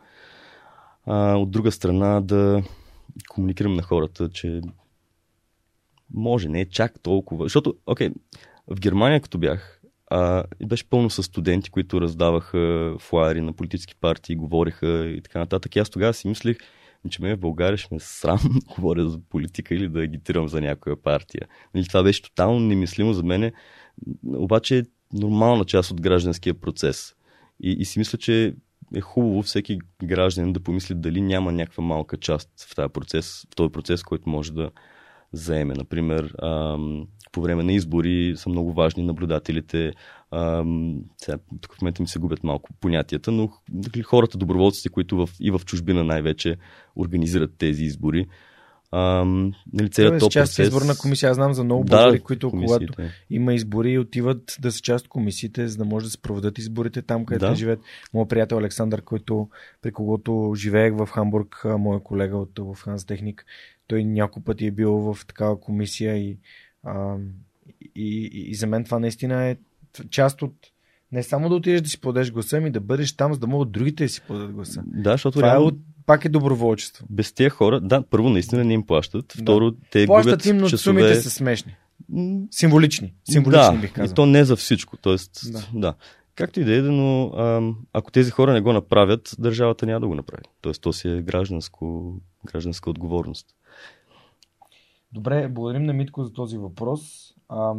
а, 1.06 1.36
от 1.36 1.50
друга 1.50 1.72
страна 1.72 2.20
да 2.20 2.62
комуникирам 3.28 3.74
на 3.74 3.82
хората, 3.82 4.30
че 4.30 4.60
може, 6.14 6.48
не 6.48 6.60
е 6.60 6.68
чак 6.68 7.00
толкова. 7.02 7.44
Защото, 7.44 7.74
окей, 7.86 8.10
в 8.66 8.80
Германия 8.80 9.20
като 9.20 9.38
бях, 9.38 9.79
а, 10.10 10.44
беше 10.66 10.88
пълно 10.88 11.10
с 11.10 11.22
студенти, 11.22 11.70
които 11.70 12.00
раздаваха 12.00 12.94
флаери 12.98 13.40
на 13.40 13.52
политически 13.52 13.94
партии, 14.00 14.36
говориха 14.36 15.06
и 15.06 15.20
така 15.22 15.38
нататък. 15.38 15.76
И 15.76 15.78
аз 15.78 15.90
тогава 15.90 16.14
си 16.14 16.28
мислих, 16.28 16.58
че 17.10 17.22
ме 17.22 17.36
в 17.36 17.40
България 17.40 17.76
ще 17.76 17.94
ме 17.94 18.00
срам 18.00 18.38
да 18.54 18.74
говоря 18.74 19.08
за 19.08 19.20
политика 19.30 19.74
или 19.74 19.88
да 19.88 20.00
агитирам 20.00 20.48
за 20.48 20.60
някоя 20.60 21.02
партия. 21.02 21.48
Нали, 21.74 21.86
това 21.88 22.02
беше 22.02 22.22
тотално 22.22 22.60
немислимо 22.60 23.12
за 23.12 23.22
мене, 23.22 23.52
обаче 24.26 24.78
е 24.78 24.82
нормална 25.12 25.64
част 25.64 25.90
от 25.90 26.00
гражданския 26.00 26.54
процес. 26.54 27.14
И, 27.60 27.70
и 27.72 27.84
си 27.84 27.98
мисля, 27.98 28.18
че 28.18 28.54
е 28.94 29.00
хубаво 29.00 29.42
всеки 29.42 29.78
гражданин 30.04 30.52
да 30.52 30.60
помисли 30.60 30.94
дали 30.94 31.20
няма 31.20 31.52
някаква 31.52 31.84
малка 31.84 32.16
част 32.16 32.48
в 32.70 32.74
този 32.74 32.88
процес, 32.88 33.46
в 33.52 33.56
този 33.56 33.72
процес, 33.72 34.02
който 34.02 34.28
може 34.28 34.52
да 34.52 34.70
заеме. 35.32 35.74
Например, 35.74 36.34
ам, 36.42 37.06
по 37.32 37.42
време 37.42 37.62
на 37.62 37.72
избори 37.72 38.32
са 38.36 38.48
много 38.48 38.72
важни 38.72 39.02
наблюдателите. 39.02 39.92
Ам, 40.30 41.00
сега, 41.18 41.38
тук 41.60 41.74
в 41.74 41.82
момента 41.82 42.02
ми 42.02 42.08
се 42.08 42.18
губят 42.18 42.44
малко 42.44 42.70
понятията, 42.80 43.30
но 43.30 43.48
хората, 44.04 44.38
доброволците, 44.38 44.88
които 44.88 45.16
в, 45.16 45.28
и 45.40 45.50
в 45.50 45.60
чужбина 45.66 46.04
най-вече 46.04 46.56
организират 46.96 47.50
тези 47.58 47.84
избори, 47.84 48.26
Ам, 48.92 49.52
нали, 49.72 49.90
целият 49.90 50.18
Тоест, 50.18 50.32
част 50.32 50.50
процес... 50.50 50.66
изборна 50.66 50.96
комисия. 50.96 51.30
Аз 51.30 51.36
знам 51.36 51.54
за 51.54 51.64
много 51.64 51.84
българи, 51.84 52.18
да, 52.18 52.24
които 52.24 52.50
когато 52.50 52.92
има 53.30 53.54
избори, 53.54 53.98
отиват 53.98 54.56
да 54.60 54.72
са 54.72 54.80
част 54.80 55.04
от 55.04 55.08
комисиите, 55.08 55.68
за 55.68 55.76
да 55.76 55.84
може 55.84 56.04
да 56.04 56.10
се 56.10 56.22
проведат 56.22 56.58
изборите 56.58 57.02
там, 57.02 57.24
където 57.24 57.46
да. 57.46 57.54
живеят. 57.54 57.80
Моят 58.14 58.28
приятел 58.28 58.58
Александър, 58.58 59.02
който, 59.02 59.48
при 59.82 59.92
когото 59.92 60.52
живеех 60.56 60.94
в 60.96 61.06
Хамбург, 61.06 61.62
моя 61.64 62.00
колега 62.00 62.36
от 62.36 62.58
в 62.58 62.76
Ханс 62.82 63.04
Техник, 63.04 63.44
той 63.86 64.04
няколко 64.04 64.44
пъти 64.44 64.66
е 64.66 64.70
бил 64.70 64.92
в 64.92 65.26
такава 65.26 65.60
комисия 65.60 66.16
и, 66.16 66.38
а, 66.82 67.16
и, 67.94 68.30
и, 68.32 68.54
за 68.54 68.66
мен 68.66 68.84
това 68.84 68.98
наистина 68.98 69.44
е 69.44 69.56
част 70.10 70.42
от 70.42 70.54
не 71.12 71.22
само 71.22 71.48
да 71.48 71.54
отидеш 71.54 71.80
да 71.80 71.88
си 71.88 72.00
подадеш 72.00 72.32
гласа, 72.32 72.60
ми 72.60 72.70
да 72.70 72.80
бъдеш 72.80 73.16
там, 73.16 73.34
за 73.34 73.40
да 73.40 73.46
могат 73.46 73.70
другите 73.70 74.04
да 74.04 74.08
си 74.08 74.20
подадат 74.26 74.52
гласа. 74.52 74.82
Да, 74.86 75.10
защото 75.12 75.38
това 75.38 75.48
реално... 75.48 75.64
е 75.64 75.68
от 75.68 75.78
пак 76.06 76.24
е 76.24 76.28
доброволчество. 76.28 77.06
Без 77.10 77.32
тия 77.32 77.50
хора, 77.50 77.80
да, 77.80 78.02
първо 78.02 78.28
наистина 78.28 78.64
не 78.64 78.74
им 78.74 78.86
плащат, 78.86 79.32
второ 79.32 79.70
да. 79.70 79.76
те 79.90 80.06
плащат 80.06 80.32
губят 80.32 80.46
им, 80.46 80.56
но 80.56 80.68
часове... 80.68 81.00
сумите 81.00 81.22
са 81.22 81.30
смешни. 81.30 81.76
Символични. 82.50 83.14
Символични 83.30 83.74
да, 83.74 83.80
бих 83.80 83.92
казал. 83.92 84.12
и 84.12 84.14
то 84.14 84.26
не 84.26 84.44
за 84.44 84.56
всичко. 84.56 84.96
Тоест, 84.96 85.52
да. 85.52 85.68
да. 85.74 85.94
Както 86.34 86.60
и 86.60 86.64
да 86.64 86.76
е, 86.76 86.80
но 86.80 87.26
а, 87.26 87.72
ако 87.92 88.10
тези 88.10 88.30
хора 88.30 88.52
не 88.52 88.60
го 88.60 88.72
направят, 88.72 89.36
държавата 89.38 89.86
няма 89.86 90.00
да 90.00 90.06
го 90.06 90.14
направи. 90.14 90.42
Тоест, 90.60 90.82
то 90.82 90.92
си 90.92 91.08
е 91.08 91.22
гражданско, 91.22 92.14
гражданска 92.46 92.90
отговорност. 92.90 93.46
Добре, 95.12 95.48
благодарим 95.48 95.82
на 95.82 95.92
Митко 95.92 96.24
за 96.24 96.32
този 96.32 96.58
въпрос. 96.58 97.34
А, 97.48 97.74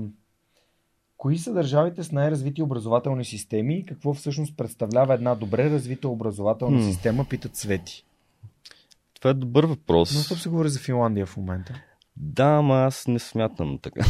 кои 1.17 1.37
са 1.37 1.53
държавите 1.53 2.03
с 2.03 2.11
най-развити 2.11 2.61
образователни 2.61 3.25
системи 3.25 3.75
и 3.75 3.85
какво 3.85 4.13
всъщност 4.13 4.57
представлява 4.57 5.13
една 5.13 5.35
добре 5.35 5.69
развита 5.69 6.09
образователна 6.09 6.79
hmm. 6.79 6.89
система, 6.89 7.25
питат 7.29 7.55
Свети. 7.55 8.05
Това 9.13 9.31
е 9.31 9.33
добър 9.33 9.65
въпрос. 9.65 10.29
Но 10.29 10.37
се 10.37 10.49
говори 10.49 10.69
за 10.69 10.79
Финландия 10.79 11.25
в 11.25 11.37
момента. 11.37 11.81
Да, 12.17 12.45
ама 12.45 12.75
аз 12.75 13.07
не 13.07 13.19
смятам 13.19 13.79
така. 13.81 14.01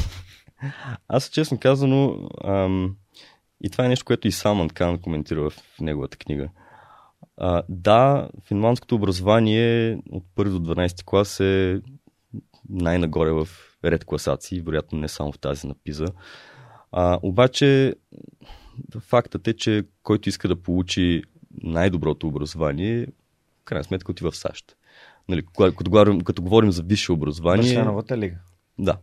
аз 1.07 1.29
честно 1.29 1.59
казано, 1.59 2.29
ам, 2.43 2.95
и 3.63 3.69
това 3.69 3.85
е 3.85 3.89
нещо, 3.89 4.05
което 4.05 4.27
и 4.27 4.31
Салман 4.31 4.69
Кан 4.69 4.99
коментира 4.99 5.49
в 5.49 5.53
неговата 5.81 6.17
книга. 6.17 6.49
А, 7.37 7.63
да, 7.69 8.29
финландското 8.43 8.95
образование 8.95 9.99
от 10.09 10.23
първи 10.35 10.51
до 10.51 10.59
12 10.59 11.03
клас 11.03 11.39
е 11.39 11.81
най-нагоре 12.69 13.31
в 13.31 13.47
ред 13.85 14.05
класации, 14.05 14.61
вероятно 14.61 14.99
не 14.99 15.07
само 15.07 15.31
в 15.31 15.39
тази 15.39 15.67
на 15.67 15.75
Пиза. 15.83 16.07
А, 16.91 17.19
обаче 17.21 17.95
фактът 18.99 19.47
е, 19.47 19.53
че 19.53 19.83
който 20.03 20.29
иска 20.29 20.47
да 20.47 20.61
получи 20.61 21.23
най-доброто 21.63 22.27
образование, 22.27 23.05
в 23.61 23.65
крайна 23.65 23.83
сметка 23.83 24.11
отива 24.11 24.31
в 24.31 24.37
САЩ. 24.37 24.75
Нали, 25.29 25.43
като, 25.57 25.91
говорим, 25.91 26.21
като 26.21 26.41
говорим 26.41 26.71
за 26.71 26.83
висше 26.83 27.11
образование. 27.11 27.83
новата 27.83 28.17
лига. 28.17 28.37
Да. 28.79 28.97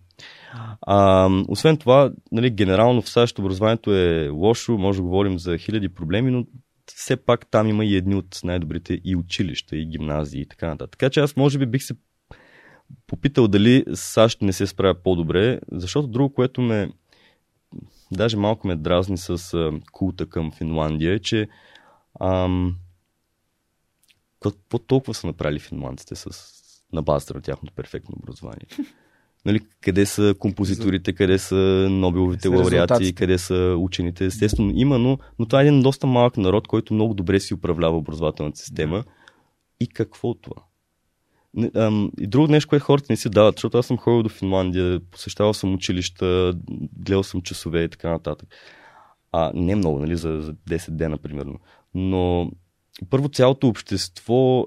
А, 0.81 1.29
освен 1.49 1.77
това, 1.77 2.13
нали, 2.33 2.51
генерално 2.51 3.03
в 3.03 3.09
САЩ 3.09 3.39
образованието 3.39 3.95
е 3.95 4.29
лошо, 4.29 4.79
може 4.79 4.99
да 4.99 5.03
говорим 5.03 5.39
за 5.39 5.59
хиляди 5.59 5.89
проблеми, 5.89 6.31
но 6.31 6.47
все 6.87 7.17
пак 7.17 7.51
там 7.51 7.69
има 7.69 7.85
и 7.85 7.97
едни 7.97 8.15
от 8.15 8.41
най-добрите 8.45 9.01
и 9.05 9.17
училища, 9.17 9.77
и 9.77 9.87
гимназии 9.87 10.41
и 10.41 10.47
така 10.47 10.67
нататък. 10.67 10.91
Така 10.91 11.11
че 11.11 11.21
аз 11.21 11.37
може 11.37 11.59
би 11.59 11.67
бих 11.67 11.83
се 11.83 11.95
попитал 13.07 13.49
дали 13.49 13.85
САЩ 13.95 14.43
не 14.43 14.53
се 14.53 14.67
справя 14.67 14.95
по-добре, 14.95 15.61
защото 15.73 16.09
друго, 16.09 16.35
което 16.35 16.61
ме 16.61 16.91
даже 18.13 18.37
малко 18.37 18.67
ме 18.67 18.77
дразни 18.77 19.19
с 19.19 19.55
а, 19.55 19.73
култа 19.93 20.27
към 20.27 20.53
Финландия 20.53 21.15
е, 21.15 21.19
че 21.19 21.49
ам, 22.21 22.77
какво 24.41 24.79
толкова 24.79 25.15
са 25.15 25.27
направили 25.27 25.59
финландците 25.59 26.15
с, 26.15 26.31
на 26.93 27.03
базата 27.03 27.35
на 27.35 27.41
тяхното 27.41 27.75
перфектно 27.75 28.17
образование? 28.23 28.67
Нали, 29.45 29.61
къде 29.81 30.07
са 30.07 30.35
композиторите, 30.39 31.13
къде 31.13 31.39
са 31.39 31.55
Нобеловите 31.91 32.49
лауреати, 32.49 33.15
къде 33.15 33.39
са 33.39 33.77
учените. 33.79 34.25
Естествено, 34.25 34.73
има, 34.75 34.99
но, 34.99 35.19
но 35.39 35.47
това 35.47 35.63
е 35.63 35.67
един 35.67 35.83
доста 35.83 36.07
малък 36.07 36.37
народ, 36.37 36.69
който 36.69 36.95
много 36.95 37.15
добре 37.15 37.41
си 37.41 37.55
управлява 37.55 37.97
образователната 37.97 38.59
система. 38.59 39.05
И 39.81 39.89
какво 39.89 40.35
това? 40.35 40.63
И 41.57 42.27
друго 42.27 42.53
нещо, 42.53 42.69
което 42.69 42.85
хората 42.85 43.07
не 43.11 43.17
си 43.17 43.31
дават, 43.31 43.57
защото 43.57 43.79
аз 43.79 43.87
съм 43.87 43.99
ходил 43.99 44.23
до 44.23 44.29
Финландия, 44.29 45.01
посещавал 45.11 45.55
съм 45.55 45.75
училища, 45.75 46.55
гледал 46.99 47.23
съм 47.23 47.43
часове 47.43 47.85
и 47.85 47.89
така 47.89 48.11
нататък. 48.11 48.49
А, 49.33 49.53
не 49.55 49.77
много, 49.77 49.99
нали, 49.99 50.17
за, 50.17 50.41
за 50.41 50.55
10 50.55 50.91
дена, 50.91 51.19
примерно. 51.19 51.59
Но 51.95 52.51
първо 53.11 53.29
цялото 53.29 53.69
общество 53.69 54.67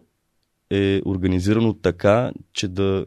е 0.70 1.02
организирано 1.06 1.74
така, 1.74 2.32
че 2.54 2.68
да, 2.68 3.06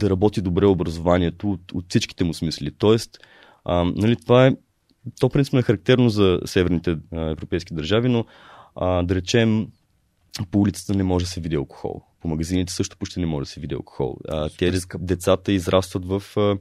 да 0.00 0.10
работи 0.10 0.40
добре 0.40 0.66
образованието 0.66 1.50
от, 1.50 1.72
от 1.72 1.84
всичките 1.88 2.24
му 2.24 2.34
смисли. 2.34 2.70
Тоест, 2.78 3.18
а, 3.64 3.84
нали, 3.84 4.16
това 4.16 4.46
е, 4.46 4.56
то 5.20 5.28
принципно 5.28 5.58
е 5.58 5.62
характерно 5.62 6.08
за 6.08 6.40
северните 6.44 6.96
а, 7.12 7.20
европейски 7.30 7.74
държави, 7.74 8.08
но 8.08 8.24
а, 8.76 9.02
да 9.02 9.14
речем, 9.14 9.68
по 10.50 10.60
улицата 10.60 10.94
не 10.94 11.02
може 11.02 11.24
да 11.24 11.30
се 11.30 11.40
види 11.40 11.56
алкохол. 11.56 12.02
По 12.20 12.28
магазините 12.28 12.72
също 12.72 12.96
почти 12.98 13.20
не 13.20 13.26
може 13.26 13.44
да 13.44 13.50
се 13.50 13.60
види 13.60 13.74
алкохол. 13.74 14.16
А, 14.28 14.48
те 14.58 14.72
децата 14.98 15.52
израстват 15.52 16.04
в. 16.06 16.22
А, 16.36 16.58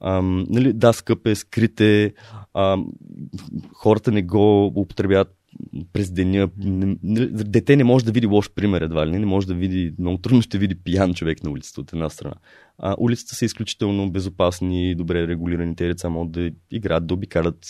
а, 0.00 0.22
нали, 0.22 0.72
да, 0.72 0.92
скъп 0.92 1.26
е, 1.26 1.34
скрит 1.34 1.80
е, 1.80 2.12
а, 2.54 2.78
хората 3.72 4.12
не 4.12 4.22
го 4.22 4.66
употребяват 4.66 5.34
през 5.92 6.10
деня. 6.10 6.48
Дете 7.24 7.76
не 7.76 7.84
може 7.84 8.04
да 8.04 8.12
види 8.12 8.26
лош 8.26 8.50
пример, 8.50 8.80
едва 8.80 9.06
ли 9.06 9.18
не, 9.18 9.26
може 9.26 9.46
да 9.46 9.54
види, 9.54 9.94
много 9.98 10.18
трудно 10.18 10.42
ще 10.42 10.58
види 10.58 10.74
пиян 10.74 11.14
човек 11.14 11.44
на 11.44 11.50
улицата 11.50 11.80
от 11.80 11.92
една 11.92 12.10
страна. 12.10 12.34
А, 12.78 12.96
улицата 12.98 13.34
са 13.34 13.44
изключително 13.44 14.10
безопасни, 14.10 14.94
добре 14.94 15.28
регулирани, 15.28 15.76
те 15.76 15.86
деца 15.86 16.08
могат 16.08 16.32
да 16.32 16.50
играят, 16.70 17.06
да 17.06 17.14
обикалят 17.14 17.66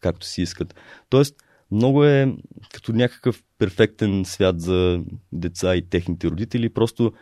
както 0.00 0.26
си 0.26 0.42
искат. 0.42 0.74
Тоест, 1.10 1.36
много 1.70 2.04
е 2.04 2.34
като 2.72 2.92
някакъв 2.92 3.42
перфектен 3.58 4.24
свят 4.24 4.60
за 4.60 5.00
деца 5.32 5.76
и 5.76 5.88
техните 5.88 6.28
родители. 6.28 6.68
Просто 6.68 7.12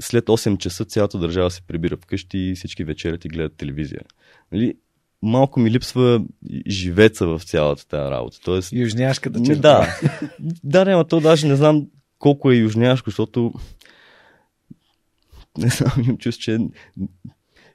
след 0.00 0.26
8 0.26 0.58
часа 0.58 0.84
цялата 0.84 1.18
държава 1.18 1.50
се 1.50 1.62
прибира 1.62 1.96
вкъщи 1.96 2.38
и 2.38 2.54
всички 2.54 2.84
вечерят 2.84 3.24
и 3.24 3.28
гледат 3.28 3.56
телевизия. 3.56 4.00
Нали? 4.52 4.74
Малко 5.22 5.60
ми 5.60 5.70
липсва 5.70 6.24
живеца 6.68 7.26
в 7.26 7.40
цялата 7.44 7.88
тази 7.88 8.10
работа. 8.10 8.38
Тоест... 8.44 8.72
Южняшката 8.72 9.42
черта. 9.42 9.60
Да, 9.60 9.86
да, 10.84 10.84
не, 10.84 11.04
то 11.04 11.20
даже 11.20 11.46
не 11.46 11.56
знам 11.56 11.86
колко 12.18 12.50
е 12.50 12.56
южняшко, 12.56 13.10
защото 13.10 13.52
не 15.58 15.68
знам, 15.68 15.92
имам 16.04 16.18
чувство, 16.18 16.42
че 16.42 16.58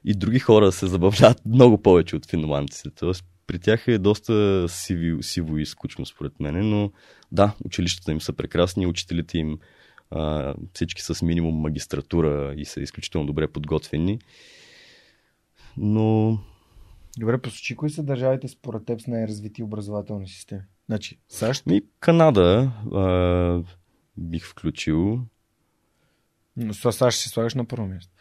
и 0.04 0.14
други 0.14 0.38
хора 0.38 0.72
се 0.72 0.86
забавляват 0.86 1.46
много 1.46 1.82
повече 1.82 2.16
от 2.16 2.26
финландците. 2.26 2.90
Тоест, 2.90 3.24
при 3.46 3.58
тях 3.58 3.88
е 3.88 3.98
доста 3.98 4.66
сиви, 4.68 5.22
сиво 5.22 5.58
и 5.58 5.66
скучно, 5.66 6.06
според 6.06 6.40
мен, 6.40 6.70
но 6.70 6.92
да, 7.32 7.54
училищата 7.64 8.12
им 8.12 8.20
са 8.20 8.32
прекрасни, 8.32 8.86
учителите 8.86 9.38
им 9.38 9.58
а, 10.10 10.54
всички 10.72 11.02
с 11.02 11.22
минимум 11.22 11.54
магистратура 11.54 12.54
и 12.56 12.64
са 12.64 12.80
изключително 12.80 13.26
добре 13.26 13.48
подготвени. 13.48 14.18
Но. 15.76 16.38
Добре, 17.18 17.38
посочи 17.38 17.76
кои 17.76 17.90
са 17.90 18.02
държавите 18.02 18.48
според 18.48 18.84
теб 18.84 19.00
с 19.00 19.06
най-развити 19.06 19.62
образователни 19.62 20.28
системи? 20.28 20.62
Значи, 20.86 21.18
САЩ? 21.28 21.66
Ми, 21.66 21.82
Канада 22.00 22.72
а, 22.94 23.62
бих 24.16 24.46
включил. 24.46 25.20
Но 26.56 26.74
с 26.74 26.92
САЩ 26.92 27.20
ще 27.20 27.28
слагаш 27.28 27.54
на 27.54 27.64
първо 27.64 27.86
място. 27.86 28.12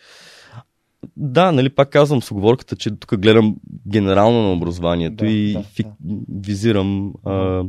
Да, 1.18 1.52
нали, 1.52 1.70
пак 1.70 1.90
казвам 1.90 2.22
с 2.22 2.32
оговорката, 2.32 2.76
че 2.76 2.96
тук 2.96 3.20
гледам 3.20 3.56
генерално 3.88 4.42
на 4.42 4.54
образованието 4.54 5.16
Да, 5.16 5.28
и 5.28 5.54
да, 5.54 5.64
фик, 5.64 5.88
визирам 6.30 7.14
а, 7.26 7.64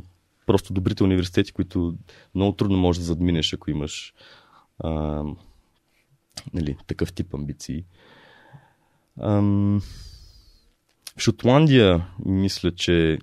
просто 0.47 0.73
добрите 0.73 1.05
университети, 1.05 1.53
които 1.53 1.95
много 2.35 2.53
трудно 2.53 2.79
можеш 2.79 2.99
да 2.99 3.05
задминеш, 3.05 3.53
ако 3.53 3.71
имаш 3.71 4.15
а, 4.79 5.23
нали, 6.55 6.77
такъв 6.87 7.13
тип 7.13 7.35
амбиции. 7.35 7.85
Ам, 9.21 9.81
в 11.17 11.21
Шотландия 11.21 12.07
мисля, 12.25 12.75
че 12.75 13.19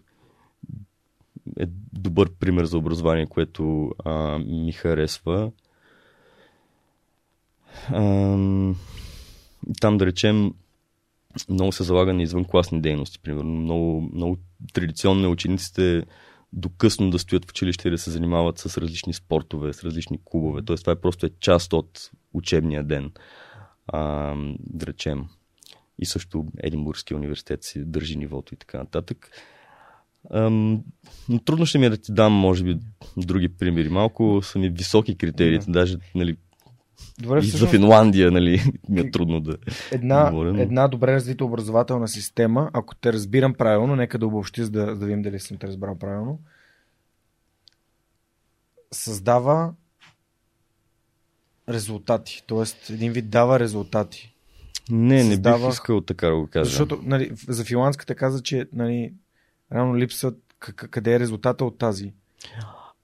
е 1.59 1.65
добър 1.93 2.31
пример 2.39 2.65
за 2.65 2.77
образование, 2.77 3.25
което 3.25 3.91
а, 4.05 4.39
ми 4.39 4.71
харесва. 4.71 5.51
Ам, 7.93 8.75
там 9.81 9.97
да 9.97 10.05
речем 10.05 10.53
много 11.49 11.71
се 11.71 11.83
залага 11.83 12.13
на 12.13 12.23
извънкласни 12.23 12.81
дейности. 12.81 13.19
Примерно 13.19 13.51
много, 13.51 14.09
много 14.13 14.37
традиционно 14.73 15.25
е 15.25 15.29
учениците 15.29 16.03
до 16.53 16.69
късно 16.69 17.09
да 17.09 17.19
стоят 17.19 17.45
в 17.45 17.49
училище 17.49 17.87
и 17.87 17.91
да 17.91 17.97
се 17.97 18.11
занимават 18.11 18.59
с 18.59 18.77
различни 18.77 19.13
спортове, 19.13 19.73
с 19.73 19.83
различни 19.83 20.19
клубове. 20.25 20.61
Тоест 20.61 20.83
това 20.83 20.93
е 20.93 21.01
просто 21.01 21.25
е 21.25 21.29
част 21.39 21.73
от 21.73 22.11
учебния 22.33 22.83
ден. 22.83 23.11
А, 23.87 24.35
да 24.59 24.85
речем. 24.85 25.25
И 25.99 26.05
също 26.05 26.45
Единбургския 26.57 27.17
университет 27.17 27.63
си 27.63 27.85
държи 27.85 28.17
нивото 28.17 28.53
и 28.53 28.57
така 28.57 28.77
нататък. 28.77 29.29
Ам, 30.31 30.83
но 31.29 31.39
трудно 31.39 31.65
ще 31.65 31.77
ми 31.77 31.85
е 31.85 31.89
да 31.89 31.97
ти 31.97 32.13
дам, 32.13 32.33
може 32.33 32.63
би, 32.63 32.79
други 33.17 33.49
примери. 33.49 33.89
Малко 33.89 34.41
са 34.43 34.59
ми 34.59 34.69
високи 34.69 35.17
критериите, 35.17 35.71
даже 35.71 35.97
нали, 36.15 36.37
Добре, 37.19 37.39
и 37.39 37.41
за 37.41 37.67
Финландия, 37.67 38.31
нали, 38.31 38.61
ми 38.89 38.99
е 38.99 39.11
трудно 39.11 39.39
да 39.39 39.57
една, 39.91 40.31
говоря, 40.31 40.53
но- 40.53 40.61
една 40.61 40.87
добре 40.87 41.13
развита 41.13 41.45
образователна 41.45 42.07
система, 42.07 42.69
ако 42.73 42.95
те 42.95 43.13
разбирам 43.13 43.53
правилно, 43.53 43.95
нека 43.95 44.17
да 44.17 44.27
обобщи, 44.27 44.63
за 44.63 44.71
да, 44.71 44.85
да 44.85 45.05
видим 45.05 45.21
дали 45.21 45.39
съм 45.39 45.57
те 45.57 45.67
разбрал 45.67 45.99
правилно, 45.99 46.39
създава 48.91 49.73
резултати. 51.69 52.43
Тоест, 52.47 52.89
един 52.89 53.11
вид 53.11 53.29
дава 53.29 53.59
резултати. 53.59 54.35
Не, 54.89 55.15
не 55.15 55.23
създава- 55.23 55.67
бих 55.67 55.73
искал 55.73 56.01
така 56.01 56.27
да 56.27 56.35
го 56.35 56.47
кажа. 56.47 56.65
Защото 56.65 56.99
нали, 57.03 57.31
за 57.47 57.65
финландската 57.65 58.15
каза, 58.15 58.43
че 58.43 58.67
нали, 58.73 59.13
реално 59.73 59.97
липсват 59.97 60.37
къде 60.75 61.15
е 61.15 61.19
резултата 61.19 61.65
от 61.65 61.77
тази. 61.77 62.13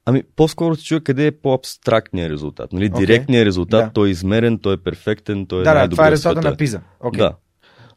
Ами, 0.06 0.24
по-скоро 0.36 0.76
се 0.76 0.84
чуя 0.84 1.02
къде 1.02 1.26
е 1.28 1.32
по-абстрактният 1.32 2.32
резултат. 2.32 2.74
Нали? 2.74 2.90
Директният 2.90 3.46
резултат, 3.46 3.86
Да. 3.86 3.92
той 3.94 4.08
е 4.08 4.12
измерен, 4.12 4.60
той 4.60 4.74
е 4.74 4.78
перфектен, 4.78 5.46
той 5.46 5.62
е 5.62 5.64
да, 5.64 5.74
да, 5.74 5.90
това 5.90 6.08
е 6.08 6.12
резултата 6.12 6.42
света. 6.42 6.52
на 6.52 6.58
Пиза. 6.58 6.82
Okay. 7.00 7.18
Да. 7.18 7.36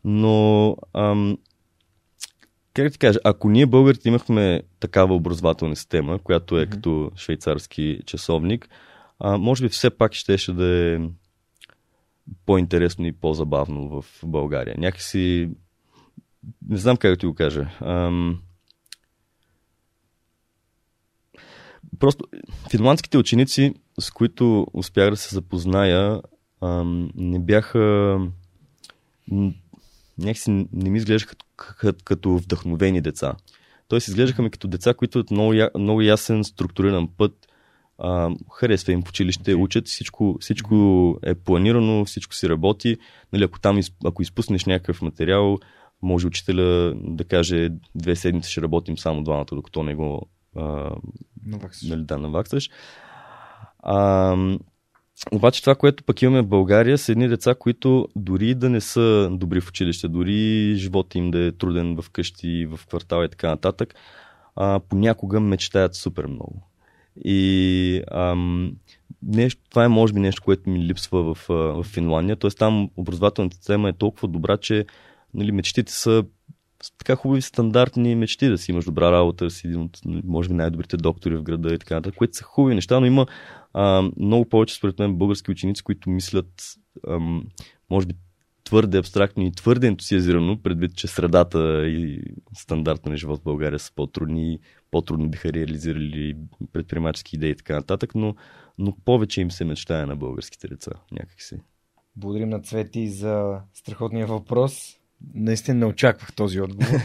Но, 0.04 0.76
ам, 0.94 1.38
как 2.74 2.92
ти 2.92 2.98
кажа, 2.98 3.18
ако 3.24 3.48
ние 3.50 3.66
българите 3.66 4.08
имахме 4.08 4.62
такава 4.80 5.14
образователна 5.14 5.76
система, 5.76 6.18
която 6.18 6.58
е 6.58 6.62
Мгм. 6.62 6.70
като 6.70 7.10
швейцарски 7.16 8.00
часовник, 8.06 8.68
а, 9.18 9.38
може 9.38 9.62
би 9.64 9.68
все 9.68 9.90
пак 9.90 10.12
щеше 10.14 10.52
да 10.52 10.66
е 10.66 10.98
по-интересно 12.46 13.06
и 13.06 13.12
по-забавно 13.12 13.88
в 14.02 14.04
България. 14.24 14.74
Някакси, 14.78 15.50
не 16.68 16.76
знам 16.76 16.96
как 16.96 17.10
да 17.10 17.16
ти 17.16 17.26
го 17.26 17.34
кажа. 17.34 17.68
Ам, 17.80 18.40
просто 22.02 22.24
финландските 22.70 23.18
ученици, 23.18 23.74
с 24.00 24.10
които 24.10 24.66
успях 24.72 25.10
да 25.10 25.16
се 25.16 25.34
запозная, 25.34 26.20
ам, 26.60 27.10
не 27.14 27.38
бяха 27.38 28.18
някакси 30.18 30.50
не 30.72 30.90
ми 30.90 30.98
изглеждаха 30.98 31.36
като, 31.36 31.46
като, 31.56 32.04
като 32.04 32.38
вдъхновени 32.38 33.00
деца. 33.00 33.34
Тоест 33.88 34.08
изглеждаха 34.08 34.42
ми 34.42 34.50
като 34.50 34.68
деца, 34.68 34.94
които 34.94 35.18
от 35.18 35.30
много, 35.30 35.54
много 35.78 36.02
ясен, 36.02 36.44
структуриран 36.44 37.08
път 37.16 37.48
а, 37.98 38.30
харесва 38.52 38.92
им 38.92 39.02
в 39.02 39.08
училище, 39.08 39.54
учат, 39.54 39.88
всичко, 39.88 40.36
всичко 40.40 40.74
е 41.22 41.34
планирано, 41.34 42.04
всичко 42.04 42.34
си 42.34 42.48
работи. 42.48 42.96
Нали, 43.32 43.44
ако 43.44 43.60
там, 43.60 43.80
ако 44.04 44.22
изпуснеш 44.22 44.64
някакъв 44.64 45.02
материал, 45.02 45.58
може 46.02 46.26
учителя 46.26 46.94
да 46.94 47.24
каже 47.24 47.70
две 47.94 48.16
седмици 48.16 48.50
ще 48.50 48.62
работим 48.62 48.98
само 48.98 49.22
двамата, 49.22 49.46
докато 49.52 49.82
не 49.82 49.94
го 49.94 50.28
а, 50.56 50.90
Наваксаш. 51.46 51.88
нали, 51.88 52.04
да, 52.04 52.18
наваксаш. 52.18 52.70
А, 53.78 54.36
обаче 55.32 55.60
това, 55.60 55.74
което 55.74 56.04
пък 56.04 56.22
имаме 56.22 56.42
в 56.42 56.46
България, 56.46 56.98
са 56.98 57.12
едни 57.12 57.28
деца, 57.28 57.54
които 57.54 58.08
дори 58.16 58.54
да 58.54 58.70
не 58.70 58.80
са 58.80 59.28
добри 59.32 59.60
в 59.60 59.68
училище, 59.68 60.08
дори 60.08 60.74
живота 60.76 61.18
им 61.18 61.30
да 61.30 61.38
е 61.44 61.52
труден 61.52 61.96
в 62.02 62.10
къщи, 62.10 62.66
в 62.66 62.86
квартала 62.86 63.24
и 63.24 63.28
така 63.28 63.48
нататък, 63.48 63.94
а, 64.56 64.80
понякога 64.88 65.40
мечтаят 65.40 65.94
супер 65.94 66.26
много. 66.26 66.62
И 67.24 68.02
ам, 68.10 68.76
нещо, 69.22 69.60
това 69.70 69.84
е 69.84 69.88
може 69.88 70.12
би 70.12 70.20
нещо, 70.20 70.42
което 70.42 70.70
ми 70.70 70.84
липсва 70.84 71.34
в, 71.34 71.46
в 71.48 71.82
Финландия. 71.82 72.36
Тоест 72.36 72.58
там 72.58 72.90
образователната 72.96 73.56
система 73.56 73.88
е 73.88 73.92
толкова 73.92 74.28
добра, 74.28 74.56
че 74.56 74.86
нали, 75.34 75.52
мечтите 75.52 75.92
са 75.92 76.24
така 76.98 77.16
хубави 77.16 77.42
стандартни 77.42 78.14
мечти, 78.14 78.48
да 78.48 78.58
си 78.58 78.70
имаш 78.70 78.84
добра 78.84 79.12
работа, 79.12 79.50
си 79.50 79.66
един 79.66 79.80
от, 79.80 80.00
може 80.24 80.48
би, 80.48 80.54
най-добрите 80.54 80.96
доктори 80.96 81.36
в 81.36 81.42
града 81.42 81.74
и 81.74 81.78
така 81.78 81.94
нататък, 81.94 82.18
които 82.18 82.36
са 82.36 82.44
хубави 82.44 82.74
неща, 82.74 83.00
но 83.00 83.06
има 83.06 83.26
а, 83.72 84.10
много 84.16 84.48
повече, 84.48 84.74
според 84.74 84.98
мен, 84.98 85.16
български 85.16 85.50
ученици, 85.50 85.82
които 85.82 86.10
мислят, 86.10 86.78
ам, 87.08 87.44
може 87.90 88.06
би, 88.06 88.14
твърде 88.64 88.98
абстрактно 88.98 89.44
и 89.44 89.52
твърде 89.52 89.86
ентусиазирано, 89.86 90.62
предвид, 90.62 90.96
че 90.96 91.06
средата 91.06 91.86
и 91.86 92.22
стандарта 92.56 93.10
на 93.10 93.16
живот 93.16 93.40
в 93.40 93.44
България 93.44 93.78
са 93.78 93.92
по-трудни, 93.94 94.58
по-трудно 94.90 95.28
биха 95.28 95.52
реализирали 95.52 96.36
предприемачески 96.72 97.36
идеи 97.36 97.50
и 97.50 97.56
така 97.56 97.74
нататък, 97.74 98.14
но, 98.14 98.34
но 98.78 98.96
повече 99.04 99.40
им 99.40 99.50
се 99.50 99.64
мечтае 99.64 100.06
на 100.06 100.16
българските 100.16 100.68
деца, 100.68 100.90
някакси. 101.12 101.56
Благодарим 102.16 102.48
на 102.48 102.60
Цвети 102.60 103.08
за 103.08 103.60
страхотния 103.74 104.26
въпрос. 104.26 104.98
Наистина 105.34 105.78
не 105.78 105.86
очаквах 105.86 106.32
този 106.32 106.60
отговор. 106.60 106.98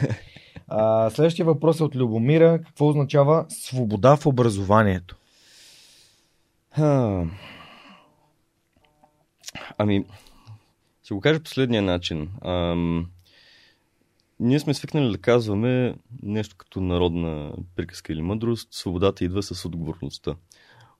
А, 0.67 1.09
следващия 1.09 1.45
въпрос 1.45 1.79
е 1.79 1.83
от 1.83 1.95
Любомира. 1.95 2.61
Какво 2.65 2.87
означава 2.87 3.45
свобода 3.49 4.15
в 4.15 4.25
образованието? 4.25 5.15
Ами, 9.77 10.05
ще 11.03 11.13
го 11.13 11.21
кажа 11.21 11.43
последния 11.43 11.81
начин. 11.81 12.29
Ам, 12.41 13.07
ние 14.39 14.59
сме 14.59 14.73
свикнали 14.73 15.11
да 15.11 15.17
казваме 15.17 15.95
нещо 16.23 16.55
като 16.57 16.81
народна 16.81 17.53
приказка 17.75 18.13
или 18.13 18.21
мъдрост. 18.21 18.73
Свободата 18.73 19.25
идва 19.25 19.43
с 19.43 19.65
отговорността. 19.65 20.35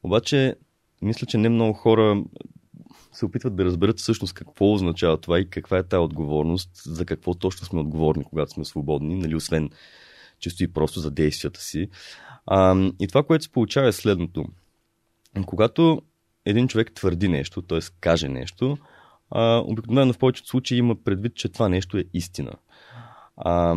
Обаче, 0.03 0.55
мисля, 1.01 1.27
че 1.27 1.37
не 1.37 1.49
много 1.49 1.73
хора 1.73 2.23
се 3.11 3.25
опитват 3.25 3.55
да 3.55 3.65
разберат 3.65 3.99
всъщност 3.99 4.33
какво 4.33 4.73
означава 4.73 5.17
това 5.17 5.39
и 5.39 5.49
каква 5.49 5.77
е 5.77 5.83
тази 5.83 5.99
отговорност, 5.99 6.69
за 6.85 7.05
какво 7.05 7.33
точно 7.33 7.67
сме 7.67 7.79
отговорни, 7.79 8.23
когато 8.23 8.51
сме 8.51 8.65
свободни, 8.65 9.15
нали, 9.15 9.35
освен 9.35 9.69
чисто 10.39 10.63
и 10.63 10.73
просто 10.73 10.99
за 10.99 11.11
действията 11.11 11.61
си. 11.61 11.89
А, 12.45 12.89
и 12.99 13.07
това, 13.07 13.23
което 13.23 13.43
се 13.43 13.51
получава 13.51 13.87
е 13.87 13.91
следното. 13.91 14.45
Когато 15.45 16.01
един 16.45 16.67
човек 16.67 16.91
твърди 16.93 17.27
нещо, 17.27 17.61
т.е. 17.61 17.79
каже 17.99 18.29
нещо, 18.29 18.77
а, 19.31 19.63
обикновено 19.65 20.13
в 20.13 20.17
повечето 20.17 20.49
случаи 20.49 20.77
има 20.77 20.95
предвид, 21.03 21.35
че 21.35 21.49
това 21.49 21.69
нещо 21.69 21.97
е 21.97 22.05
истина. 22.13 22.51
А, 23.37 23.75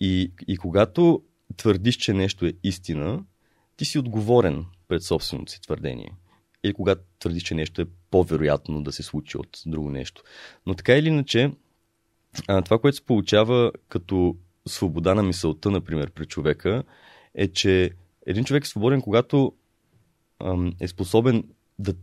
и, 0.00 0.32
и 0.48 0.56
когато 0.56 1.22
твърдиш, 1.56 1.96
че 1.96 2.12
нещо 2.12 2.46
е 2.46 2.52
истина, 2.62 3.24
ти 3.76 3.84
си 3.84 3.98
отговорен 3.98 4.64
пред 4.88 5.02
собственото 5.02 5.52
си 5.52 5.60
твърдение. 5.60 6.12
Или 6.64 6.74
когато 6.74 7.02
твърдиш, 7.18 7.42
че 7.42 7.54
нещо 7.54 7.82
е 7.82 7.86
по-вероятно 8.12 8.82
да 8.82 8.92
се 8.92 9.02
случи 9.02 9.38
от 9.38 9.62
друго 9.66 9.90
нещо. 9.90 10.22
Но 10.66 10.74
така 10.74 10.96
или 10.96 11.08
иначе, 11.08 11.50
а, 12.48 12.62
това, 12.62 12.78
което 12.78 12.96
се 12.96 13.06
получава 13.06 13.72
като 13.88 14.36
свобода 14.68 15.14
на 15.14 15.22
мисълта, 15.22 15.70
например, 15.70 16.10
при 16.10 16.26
човека, 16.26 16.82
е, 17.34 17.48
че 17.48 17.90
един 18.26 18.44
човек 18.44 18.64
е 18.64 18.68
свободен, 18.68 19.02
когато 19.02 19.52
ам, 20.44 20.72
е 20.80 20.88
способен 20.88 21.44
да 21.78 21.94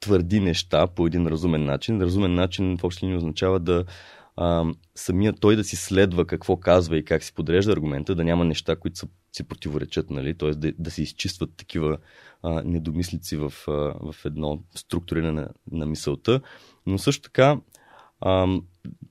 твърди 0.00 0.40
неща 0.40 0.86
по 0.86 1.06
един 1.06 1.26
разумен 1.26 1.64
начин. 1.64 2.00
Разумен 2.00 2.34
начин 2.34 2.78
в 2.78 2.84
общи 2.84 3.04
линии 3.04 3.16
означава 3.16 3.60
да 3.60 3.84
а, 4.40 4.64
самия 4.94 5.32
той 5.32 5.56
да 5.56 5.64
си 5.64 5.76
следва 5.76 6.26
какво 6.26 6.56
казва 6.56 6.96
и 6.96 7.04
как 7.04 7.22
си 7.22 7.34
подрежда 7.34 7.72
аргумента, 7.72 8.14
да 8.14 8.24
няма 8.24 8.44
неща, 8.44 8.76
които 8.76 8.98
са, 8.98 9.08
си 9.32 9.44
противоречат, 9.44 10.10
нали? 10.10 10.34
т.е. 10.34 10.50
Да, 10.50 10.72
да 10.78 10.90
се 10.90 11.02
изчистват 11.02 11.50
такива 11.56 11.98
а, 12.42 12.62
недомислици 12.64 13.36
в, 13.36 13.52
а, 13.68 13.72
в 14.12 14.14
едно 14.24 14.62
структуриране 14.74 15.32
на, 15.32 15.48
на 15.72 15.86
мисълта. 15.86 16.40
Но 16.86 16.98
също 16.98 17.22
така, 17.22 17.60
а, 18.20 18.46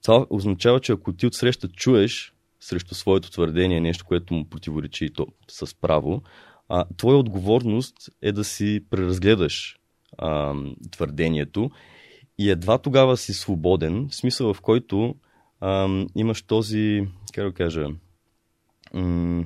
това 0.04 0.26
означава, 0.30 0.80
че 0.80 0.92
ако 0.92 1.14
ти 1.14 1.28
отсреща 1.28 1.68
чуеш 1.68 2.34
срещу 2.60 2.96
своето 2.96 3.32
твърдение 3.32 3.80
нещо, 3.82 4.06
което 4.06 4.34
му 4.34 4.50
противоречи 4.50 5.06
и 5.06 5.10
то 5.10 5.28
с 5.48 5.76
право, 5.82 6.24
а, 6.70 6.86
твоя 6.98 7.18
отговорност 7.18 7.96
е 8.22 8.32
да 8.32 8.44
си 8.44 8.84
преразгледаш 8.90 9.78
а, 10.18 10.54
твърдението 10.92 11.72
и 12.38 12.50
едва 12.50 12.78
тогава 12.78 13.18
си 13.18 13.34
свободен, 13.34 14.08
в 14.08 14.16
смисъл 14.16 14.54
в 14.54 14.62
който 14.62 15.16
а, 15.60 15.90
имаш 16.16 16.42
този, 16.42 17.08
как 17.34 17.46
да 17.46 17.54
кажа, 17.54 17.88
м- 18.94 19.46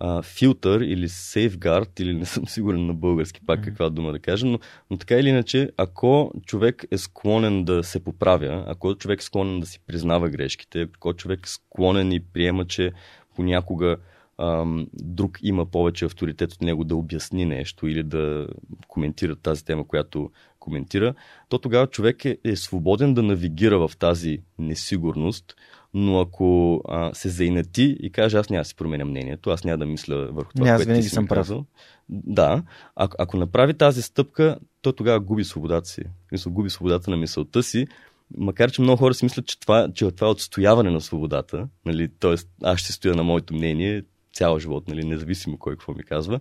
а, 0.00 0.22
филтър 0.22 0.80
или 0.80 1.08
сейфгард, 1.08 2.00
или 2.00 2.14
не 2.14 2.24
съм 2.24 2.46
сигурен 2.48 2.86
на 2.86 2.94
български 2.94 3.40
пак 3.46 3.64
каква 3.64 3.90
дума 3.90 4.12
да 4.12 4.18
кажа, 4.18 4.46
но, 4.46 4.58
но 4.90 4.96
така 4.96 5.14
или 5.14 5.28
иначе, 5.28 5.70
ако 5.76 6.32
човек 6.46 6.84
е 6.90 6.98
склонен 6.98 7.64
да 7.64 7.84
се 7.84 8.04
поправя, 8.04 8.64
ако 8.66 8.94
човек 8.94 9.20
е 9.20 9.24
склонен 9.24 9.60
да 9.60 9.66
си 9.66 9.80
признава 9.86 10.28
грешките, 10.28 10.82
ако 10.82 11.14
човек 11.14 11.46
е 11.46 11.48
склонен 11.48 12.12
и 12.12 12.20
приема, 12.20 12.66
че 12.66 12.92
понякога 13.36 13.96
ам, 14.38 14.86
друг 14.92 15.38
има 15.42 15.66
повече 15.66 16.04
авторитет 16.04 16.52
от 16.52 16.62
него 16.62 16.84
да 16.84 16.96
обясни 16.96 17.44
нещо 17.44 17.86
или 17.86 18.02
да 18.02 18.48
коментира 18.88 19.36
тази 19.36 19.64
тема, 19.64 19.86
която 19.86 20.30
коментира, 20.66 21.14
то 21.48 21.58
тогава 21.58 21.86
човек 21.86 22.24
е, 22.24 22.38
е 22.44 22.56
свободен 22.56 23.14
да 23.14 23.22
навигира 23.22 23.88
в 23.88 23.96
тази 23.98 24.38
несигурност, 24.58 25.54
но 25.94 26.20
ако 26.20 26.80
а, 26.88 27.14
се 27.14 27.28
заинати 27.28 27.96
и 28.00 28.10
каже, 28.10 28.36
аз 28.36 28.50
няма 28.50 28.60
да 28.60 28.68
си 28.68 28.76
променя 28.76 29.04
мнението, 29.04 29.50
аз 29.50 29.64
няма 29.64 29.78
да 29.78 29.86
мисля 29.86 30.28
върху 30.32 30.52
това, 30.52 30.70
Не, 30.70 30.76
което 30.76 30.88
винаги 30.88 31.02
ти 31.02 31.08
си 31.08 31.14
съм 31.14 31.26
прав. 31.26 31.38
казал. 31.38 31.64
Да, 32.08 32.62
ако, 32.96 33.16
ако 33.18 33.36
направи 33.36 33.74
тази 33.74 34.02
стъпка, 34.02 34.58
то 34.82 34.92
тогава 34.92 35.20
губи 35.20 35.44
свободата 35.44 35.88
си. 35.88 36.02
Мисля, 36.32 36.50
губи 36.50 36.70
свободата 36.70 37.10
на 37.10 37.16
мисълта 37.16 37.62
си, 37.62 37.86
макар 38.36 38.70
че 38.70 38.82
много 38.82 38.98
хора 38.98 39.14
си 39.14 39.24
мислят, 39.24 39.46
че 39.46 39.60
това, 39.60 39.88
че 39.94 40.10
това 40.10 40.26
е 40.26 40.30
отстояване 40.30 40.90
на 40.90 41.00
свободата, 41.00 41.68
нали? 41.84 42.08
т.е. 42.20 42.34
аз 42.62 42.78
ще 42.78 42.92
стоя 42.92 43.14
на 43.14 43.22
моето 43.22 43.54
мнение 43.54 44.02
цял 44.32 44.58
живот, 44.58 44.88
нали? 44.88 45.04
независимо 45.04 45.58
кой 45.58 45.72
какво 45.72 45.92
ми 45.92 46.02
казва. 46.04 46.40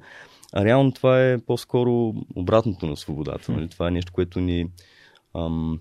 А 0.54 0.66
реално 0.66 0.92
това 0.92 1.24
е 1.24 1.38
по-скоро 1.38 2.14
обратното 2.36 2.86
на 2.86 2.98
свободата. 2.98 3.52
Нали? 3.52 3.68
Това 3.68 3.88
е 3.88 3.92
нещо, 3.92 4.14
което 4.14 4.40
ни 4.40 4.68
ам, 5.38 5.80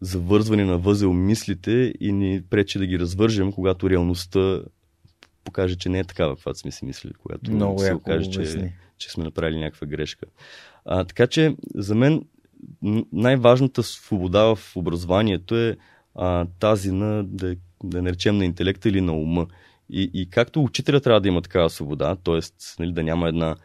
завързване 0.00 0.64
на 0.64 0.78
възел 0.78 1.12
мислите 1.12 1.94
и 2.00 2.12
ни 2.12 2.42
пречи 2.50 2.78
да 2.78 2.86
ги 2.86 2.98
развържем, 2.98 3.52
когато 3.52 3.90
реалността 3.90 4.60
покаже, 5.44 5.76
че 5.76 5.88
не 5.88 5.98
е 5.98 6.04
такава, 6.04 6.34
каквато 6.36 6.58
сме 6.58 6.70
си 6.70 6.84
мислили, 6.84 7.12
когато 7.12 7.52
Много 7.52 7.78
се 7.78 7.94
окаже, 7.94 8.30
че, 8.30 8.72
че 8.98 9.10
сме 9.10 9.24
направили 9.24 9.58
някаква 9.58 9.86
грешка. 9.86 10.26
А, 10.84 11.04
така 11.04 11.26
че 11.26 11.56
за 11.74 11.94
мен 11.94 12.24
най-важната 13.12 13.82
свобода 13.82 14.54
в 14.54 14.76
образованието 14.76 15.56
е 15.56 15.76
а, 16.14 16.46
тази 16.58 16.92
на, 16.92 17.24
да, 17.24 17.56
да 17.84 18.02
наречем 18.02 18.38
на 18.38 18.44
интелекта 18.44 18.88
или 18.88 19.00
на 19.00 19.12
ума. 19.12 19.46
И, 19.90 20.10
и 20.14 20.30
както 20.30 20.62
учителя 20.62 21.00
трябва 21.00 21.20
да 21.20 21.28
има 21.28 21.42
такава 21.42 21.70
свобода, 21.70 22.16
т.е. 22.16 22.38
Нали, 22.78 22.92
да 22.92 23.02
няма 23.02 23.28
една 23.28 23.56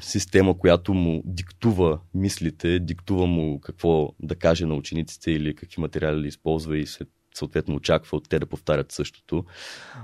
система, 0.00 0.58
която 0.58 0.94
му 0.94 1.22
диктува 1.24 2.00
мислите, 2.14 2.78
диктува 2.78 3.26
му 3.26 3.60
какво 3.60 4.12
да 4.20 4.34
каже 4.34 4.66
на 4.66 4.74
учениците 4.74 5.30
или 5.30 5.54
какви 5.54 5.80
материали 5.80 6.20
да 6.20 6.28
използва 6.28 6.78
и 6.78 6.86
се, 6.86 7.04
съответно 7.34 7.74
очаква 7.74 8.16
от 8.16 8.28
те 8.28 8.38
да 8.38 8.46
повтарят 8.46 8.92
същото. 8.92 9.44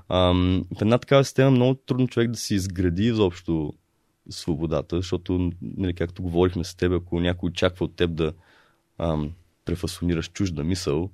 Ам, 0.09 0.64
в 0.78 0.82
една 0.82 0.98
такава 0.98 1.24
система 1.24 1.50
много 1.50 1.74
трудно 1.74 2.09
човек 2.09 2.30
да 2.30 2.38
си 2.38 2.54
изгради 2.54 3.06
изобщо 3.06 3.74
свободата, 4.30 4.96
защото, 4.96 5.50
нали, 5.62 5.94
както 5.94 6.22
говорихме 6.22 6.64
с 6.64 6.74
теб, 6.74 6.92
ако 6.92 7.20
някой 7.20 7.46
очаква 7.46 7.84
от 7.84 7.96
теб 7.96 8.14
да 8.14 8.32
ам, 8.98 9.32
префасонираш 9.64 10.30
чужда 10.30 10.64
мисъл, 10.64 11.10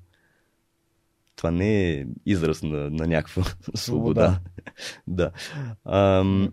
това 1.37 1.51
не 1.51 1.91
е 1.91 2.07
израз 2.27 2.63
на, 2.63 2.91
на 2.91 3.07
някаква 3.07 3.45
свобода. 3.75 4.41
да. 5.07 5.31
Ам, 5.85 6.53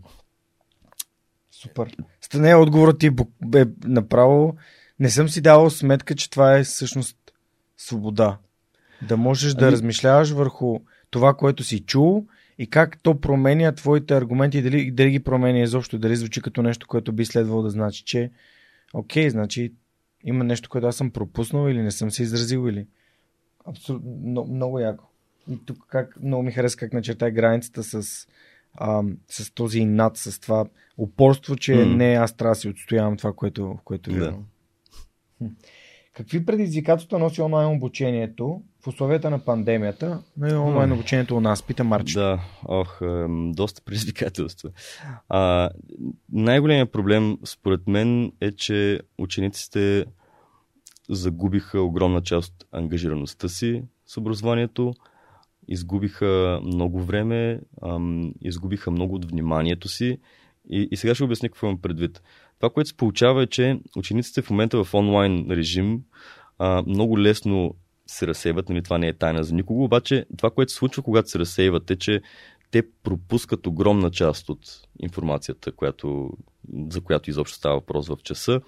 Супер. 1.67 1.95
Стане 2.21 2.55
отговорът 2.55 2.99
ти 2.99 3.07
е 3.55 3.65
направо. 3.85 4.55
Не 4.99 5.09
съм 5.09 5.29
си 5.29 5.41
давал 5.41 5.69
сметка, 5.69 6.15
че 6.15 6.29
това 6.29 6.57
е 6.57 6.63
всъщност 6.63 7.17
свобода. 7.77 8.37
Да 9.07 9.17
можеш 9.17 9.53
да 9.53 9.65
Ами- 9.65 9.71
размишляваш 9.71 10.31
върху 10.31 10.79
това, 11.09 11.33
което 11.33 11.63
си 11.63 11.79
чул 11.79 12.25
и 12.57 12.69
как 12.69 13.01
то 13.03 13.21
променя 13.21 13.71
твоите 13.71 14.13
аргументи, 14.13 14.61
дали, 14.61 14.91
дали 14.91 15.11
ги 15.11 15.19
променя 15.19 15.59
изобщо, 15.59 15.99
дали 15.99 16.15
звучи 16.15 16.41
като 16.41 16.61
нещо, 16.61 16.87
което 16.87 17.13
би 17.13 17.25
следвало 17.25 17.61
да 17.61 17.69
значи, 17.69 18.03
че 18.03 18.31
окей, 18.93 19.29
значи 19.29 19.73
има 20.23 20.43
нещо, 20.43 20.69
което 20.69 20.87
аз 20.87 20.95
съм 20.95 21.11
пропуснал 21.11 21.69
или 21.69 21.81
не 21.81 21.91
съм 21.91 22.11
се 22.11 22.23
изразил 22.23 22.69
или 22.69 22.87
абсолютно 23.65 24.11
много, 24.25 24.53
много 24.53 24.79
яко. 24.79 25.03
И 25.49 25.65
тук 25.65 25.77
как, 25.87 26.21
много 26.21 26.43
ми 26.43 26.51
хареса 26.51 26.77
как 26.77 26.93
начертай 26.93 27.31
границата 27.31 27.83
с, 27.83 28.27
ам, 28.79 29.17
с 29.29 29.51
този 29.51 29.79
инат, 29.79 30.17
с 30.17 30.39
това 30.39 30.65
упорство, 30.97 31.55
че 31.55 31.75
М. 31.75 31.85
не 31.85 32.13
аз 32.13 32.37
трябва 32.37 32.51
да 32.51 32.59
си 32.59 32.69
отстоявам 32.69 33.17
това, 33.17 33.33
което, 33.33 33.77
което 33.83 34.11
Да. 34.11 34.19
вярвам. 34.19 34.45
Какви 36.13 36.45
предизвикателства 36.45 37.19
носи 37.19 37.41
онлайн 37.41 37.75
обучението 37.75 38.61
в 38.83 38.87
условията 38.87 39.29
на 39.29 39.39
пандемията, 39.39 40.21
но 40.37 40.47
и 40.47 40.53
онлайн 40.53 40.91
обучението 40.91 41.37
у 41.37 41.39
нас? 41.41 41.63
Пита 41.63 41.83
Марчо. 41.83 42.19
Да, 42.19 42.39
ох, 42.67 42.99
доста 43.53 43.81
предизвикателства. 43.81 44.69
А, 45.29 45.69
най-големият 46.31 46.91
проблем, 46.91 47.37
според 47.45 47.87
мен, 47.87 48.31
е, 48.41 48.51
че 48.51 48.99
учениците 49.17 50.05
загубиха 51.09 51.81
огромна 51.81 52.21
част 52.21 52.53
от 52.53 52.67
ангажираността 52.71 53.49
си 53.49 53.83
с 54.05 54.17
образованието, 54.17 54.93
изгубиха 55.67 56.59
много 56.63 57.01
време, 57.01 57.59
ам, 57.83 58.33
изгубиха 58.41 58.91
много 58.91 59.15
от 59.15 59.25
вниманието 59.31 59.87
си. 59.87 60.19
И, 60.69 60.87
и 60.91 60.97
сега 60.97 61.15
ще 61.15 61.23
обясня 61.23 61.49
какво 61.49 61.67
имам 61.67 61.81
предвид. 61.81 62.21
Това, 62.59 62.69
което 62.69 62.89
се 62.89 62.97
получава 62.97 63.43
е, 63.43 63.47
че 63.47 63.79
учениците 63.97 64.41
в 64.41 64.49
момента 64.49 64.83
в 64.83 64.93
онлайн 64.93 65.45
режим 65.49 66.01
а, 66.59 66.83
много 66.87 67.19
лесно 67.19 67.75
се 68.07 68.27
разсейват, 68.27 68.69
нали, 68.69 68.83
това 68.83 68.97
не 68.97 69.07
е 69.07 69.13
тайна 69.13 69.43
за 69.43 69.53
никого, 69.53 69.83
обаче 69.83 70.25
това, 70.37 70.49
което 70.49 70.71
се 70.71 70.77
случва, 70.77 71.03
когато 71.03 71.29
се 71.29 71.39
разсейват 71.39 71.91
е, 71.91 71.95
че 71.95 72.21
те 72.71 72.83
пропускат 73.03 73.67
огромна 73.67 74.11
част 74.11 74.49
от 74.49 74.59
информацията, 74.99 75.71
която, 75.71 76.29
за 76.89 77.01
която 77.01 77.29
изобщо 77.29 77.57
става 77.57 77.75
въпрос 77.75 78.07
в 78.07 78.17
часа. 78.23 78.61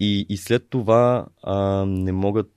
И, 0.00 0.26
и 0.28 0.36
след 0.36 0.70
това 0.70 1.26
а, 1.42 1.84
не 1.86 2.12
могат 2.12 2.50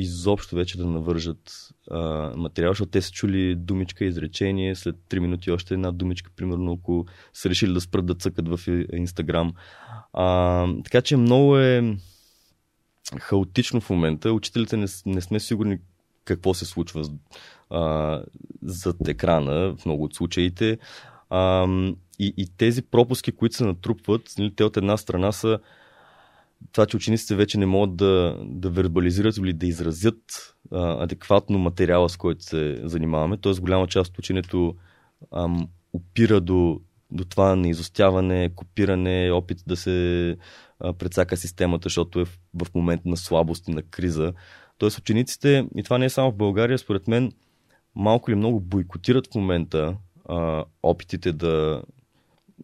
изобщо 0.00 0.56
вече 0.56 0.78
да 0.78 0.86
навържат 0.86 1.68
а, 1.90 2.32
материал, 2.36 2.70
защото 2.70 2.90
те 2.90 3.02
са 3.02 3.10
чули 3.10 3.54
думичка, 3.54 4.04
изречение, 4.04 4.74
след 4.74 4.96
3 5.10 5.18
минути 5.18 5.50
още 5.50 5.74
една 5.74 5.92
думичка, 5.92 6.30
примерно, 6.36 6.72
ако 6.72 7.06
са 7.32 7.50
решили 7.50 7.72
да 7.72 7.80
спрат 7.80 8.06
да 8.06 8.14
цъкат 8.14 8.48
в 8.48 8.60
Инстаграм. 8.92 9.52
А, 10.12 10.66
така 10.84 11.02
че 11.02 11.16
много 11.16 11.58
е 11.58 11.96
хаотично 13.18 13.80
в 13.80 13.90
момента. 13.90 14.32
Учителите 14.32 14.76
не, 14.76 14.86
не 15.06 15.20
сме 15.20 15.40
сигурни 15.40 15.78
какво 16.24 16.54
се 16.54 16.64
случва 16.64 17.04
а, 17.70 18.22
зад 18.62 19.08
екрана 19.08 19.76
в 19.76 19.86
много 19.86 20.04
от 20.04 20.14
случаите. 20.14 20.78
А, 21.30 21.66
и, 22.18 22.34
и 22.36 22.48
тези 22.56 22.82
пропуски, 22.82 23.32
които 23.32 23.56
се 23.56 23.64
натрупват, 23.64 24.22
нали, 24.38 24.54
те 24.54 24.64
от 24.64 24.76
една 24.76 24.96
страна 24.96 25.32
са 25.32 25.58
това, 26.72 26.86
че 26.86 26.96
учениците 26.96 27.34
вече 27.36 27.58
не 27.58 27.66
могат 27.66 27.96
да, 27.96 28.38
да 28.44 28.70
вербализират 28.70 29.36
или 29.36 29.52
да 29.52 29.66
изразят 29.66 30.54
а, 30.72 31.02
адекватно 31.02 31.58
материала, 31.58 32.08
с 32.08 32.16
който 32.16 32.44
се 32.44 32.80
занимаваме. 32.84 33.36
Тоест, 33.36 33.60
голяма 33.60 33.86
част 33.86 34.10
от 34.10 34.18
ученето 34.18 34.74
ам, 35.32 35.68
опира 35.92 36.40
до, 36.40 36.80
до 37.10 37.24
това 37.24 37.56
неизостяване, 37.56 38.50
копиране, 38.54 39.30
опит 39.30 39.58
да 39.66 39.76
се 39.76 40.36
а, 40.80 40.92
прецака 40.92 41.36
системата, 41.36 41.86
защото 41.86 42.20
е 42.20 42.24
в, 42.24 42.38
в 42.64 42.74
момент 42.74 43.04
на 43.04 43.16
слабост 43.16 43.68
и 43.68 43.70
на 43.70 43.82
криза. 43.82 44.32
Тоест, 44.78 44.98
учениците, 44.98 45.66
и 45.76 45.82
това 45.82 45.98
не 45.98 46.04
е 46.04 46.10
само 46.10 46.30
в 46.30 46.36
България, 46.36 46.78
според 46.78 47.08
мен, 47.08 47.32
малко 47.94 48.30
или 48.30 48.36
много 48.36 48.60
бойкотират 48.60 49.26
в 49.32 49.34
момента 49.34 49.96
а, 50.28 50.64
опитите 50.82 51.32
да, 51.32 51.82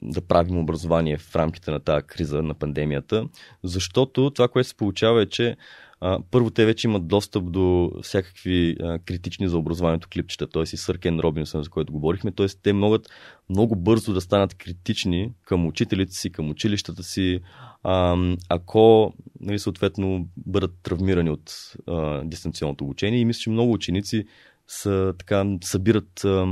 да 0.02 0.20
правим 0.20 0.58
образование 0.58 1.16
в 1.16 1.36
рамките 1.36 1.70
на 1.70 1.80
тази 1.80 2.06
криза 2.06 2.42
на 2.42 2.54
пандемията, 2.54 3.28
защото 3.62 4.30
това, 4.30 4.48
което 4.48 4.68
се 4.68 4.76
получава 4.76 5.22
е, 5.22 5.26
че 5.26 5.56
а, 6.00 6.18
първо 6.30 6.50
те 6.50 6.66
вече 6.66 6.86
имат 6.86 7.08
достъп 7.08 7.52
до 7.52 7.92
всякакви 8.02 8.76
а, 8.80 8.98
критични 8.98 9.48
за 9.48 9.58
образованието 9.58 10.08
клипчета, 10.12 10.46
т.е. 10.46 10.62
и 10.62 10.66
Съркен 10.76 11.20
Робинсън, 11.20 11.62
за 11.62 11.70
който 11.70 11.92
говорихме, 11.92 12.32
т.е. 12.32 12.46
те 12.62 12.72
могат 12.72 13.08
много 13.50 13.76
бързо 13.76 14.12
да 14.12 14.20
станат 14.20 14.54
критични 14.54 15.32
към 15.44 15.66
учителите 15.66 16.12
си, 16.12 16.30
към 16.30 16.50
училищата 16.50 17.02
си, 17.02 17.40
а, 17.82 18.16
ако 18.48 19.14
нали, 19.40 19.58
съответно 19.58 20.28
бъдат 20.36 20.74
травмирани 20.82 21.30
от 21.30 21.74
а, 21.86 22.22
дистанционното 22.24 22.84
обучение. 22.84 23.20
И 23.20 23.24
мисля, 23.24 23.40
че 23.40 23.50
много 23.50 23.72
ученици 23.72 24.24
са, 24.66 25.14
така, 25.18 25.46
събират 25.62 26.24
а, 26.24 26.46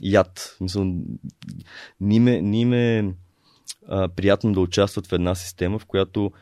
яд. 0.00 0.56
Мисля, 0.60 0.84
ни 2.00 2.20
ме, 2.20 2.42
ни 2.42 2.64
ме 2.64 3.14
а, 3.88 4.08
приятно 4.08 4.52
да 4.52 4.60
участват 4.60 5.06
в 5.06 5.12
една 5.12 5.34
система, 5.34 5.78
в 5.78 5.86
която 5.86 6.32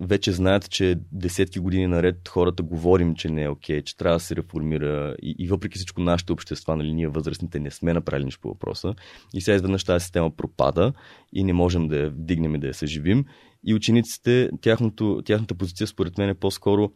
вече 0.00 0.32
знаят, 0.32 0.70
че 0.70 0.98
десетки 1.12 1.58
години 1.58 1.86
наред 1.86 2.28
хората 2.28 2.62
говорим, 2.62 3.14
че 3.14 3.28
не 3.28 3.42
е 3.42 3.48
окей, 3.48 3.82
че 3.82 3.96
трябва 3.96 4.16
да 4.16 4.20
се 4.20 4.36
реформира 4.36 5.16
и, 5.22 5.34
и 5.38 5.48
въпреки 5.48 5.76
всичко 5.76 6.00
нашите 6.00 6.32
общества, 6.32 6.76
нали, 6.76 6.92
ние 6.92 7.08
възрастните 7.08 7.60
не 7.60 7.70
сме 7.70 7.92
направили 7.92 8.24
нищо 8.24 8.40
по 8.40 8.48
въпроса 8.48 8.94
и 9.34 9.40
сега 9.40 9.54
изведнъж 9.54 9.84
тази 9.84 10.02
система 10.02 10.30
пропада 10.30 10.92
и 11.32 11.44
не 11.44 11.52
можем 11.52 11.88
да 11.88 11.96
я 11.96 12.10
вдигнем 12.10 12.54
и 12.54 12.58
да 12.58 12.66
я 12.66 12.74
съживим 12.74 13.24
и 13.66 13.74
учениците, 13.74 14.50
тяхното, 14.60 15.22
тяхната 15.24 15.54
позиция 15.54 15.86
според 15.86 16.18
мен 16.18 16.28
е 16.28 16.34
по-скоро 16.34 16.92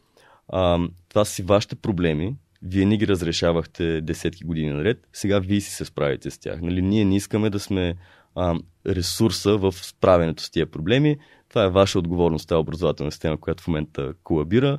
а, 0.49 0.79
това 1.09 1.25
си 1.25 1.43
вашите 1.43 1.75
проблеми, 1.75 2.37
вие 2.62 2.85
ни 2.85 2.98
ги 2.98 3.09
разрешавахте 3.09 4.01
десетки 4.01 4.44
години 4.44 4.70
наред, 4.70 5.09
сега 5.12 5.39
вие 5.39 5.60
си 5.60 5.70
се 5.70 5.85
справите 5.85 6.30
с 6.30 6.39
тях. 6.39 6.60
Нали, 6.60 6.82
ние 6.82 7.05
не 7.05 7.16
искаме 7.16 7.51
да 7.51 7.60
сме 7.60 7.94
а, 8.35 8.59
ресурса 8.86 9.56
в 9.56 9.72
справянето 9.72 10.43
с 10.43 10.51
тия 10.51 10.66
проблеми. 10.66 11.16
Това 11.48 11.64
е 11.64 11.70
ваша 11.70 11.98
отговорност, 11.98 12.48
тази 12.48 12.59
образователна 12.59 13.12
система, 13.12 13.36
която 13.36 13.62
в 13.62 13.68
момента 13.68 14.14
колабира. 14.24 14.78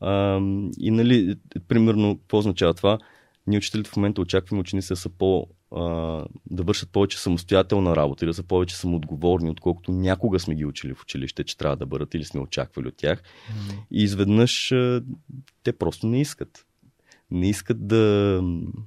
А, 0.00 0.40
и 0.78 0.90
нали, 0.90 1.36
примерно, 1.68 2.18
какво 2.18 2.38
означава 2.38 2.74
това? 2.74 2.98
Ние 3.46 3.58
учителите 3.58 3.90
в 3.90 3.96
момента 3.96 4.20
очакваме 4.20 4.60
учениците 4.60 4.94
да 4.94 5.00
са 5.00 5.08
по, 5.08 5.46
а, 5.76 5.82
да 6.50 6.62
вършат 6.62 6.92
повече 6.92 7.18
самостоятелна 7.18 7.96
работа 7.96 8.24
и 8.24 8.28
да 8.28 8.34
са 8.34 8.42
повече 8.42 8.76
самоотговорни, 8.76 9.50
отколкото 9.50 9.92
някога 9.92 10.40
сме 10.40 10.54
ги 10.54 10.64
учили 10.64 10.94
в 10.94 11.02
училище, 11.02 11.44
че 11.44 11.56
трябва 11.56 11.76
да 11.76 11.86
бъдат 11.86 12.14
или 12.14 12.24
сме 12.24 12.40
очаквали 12.40 12.88
от 12.88 12.96
тях. 12.96 13.22
Mm-hmm. 13.22 13.74
И 13.90 14.02
изведнъж 14.02 14.72
а, 14.72 15.02
те 15.62 15.72
просто 15.72 16.06
не 16.06 16.20
искат. 16.20 16.66
Не 17.30 17.48
искат 17.48 17.86
да, 17.86 18.42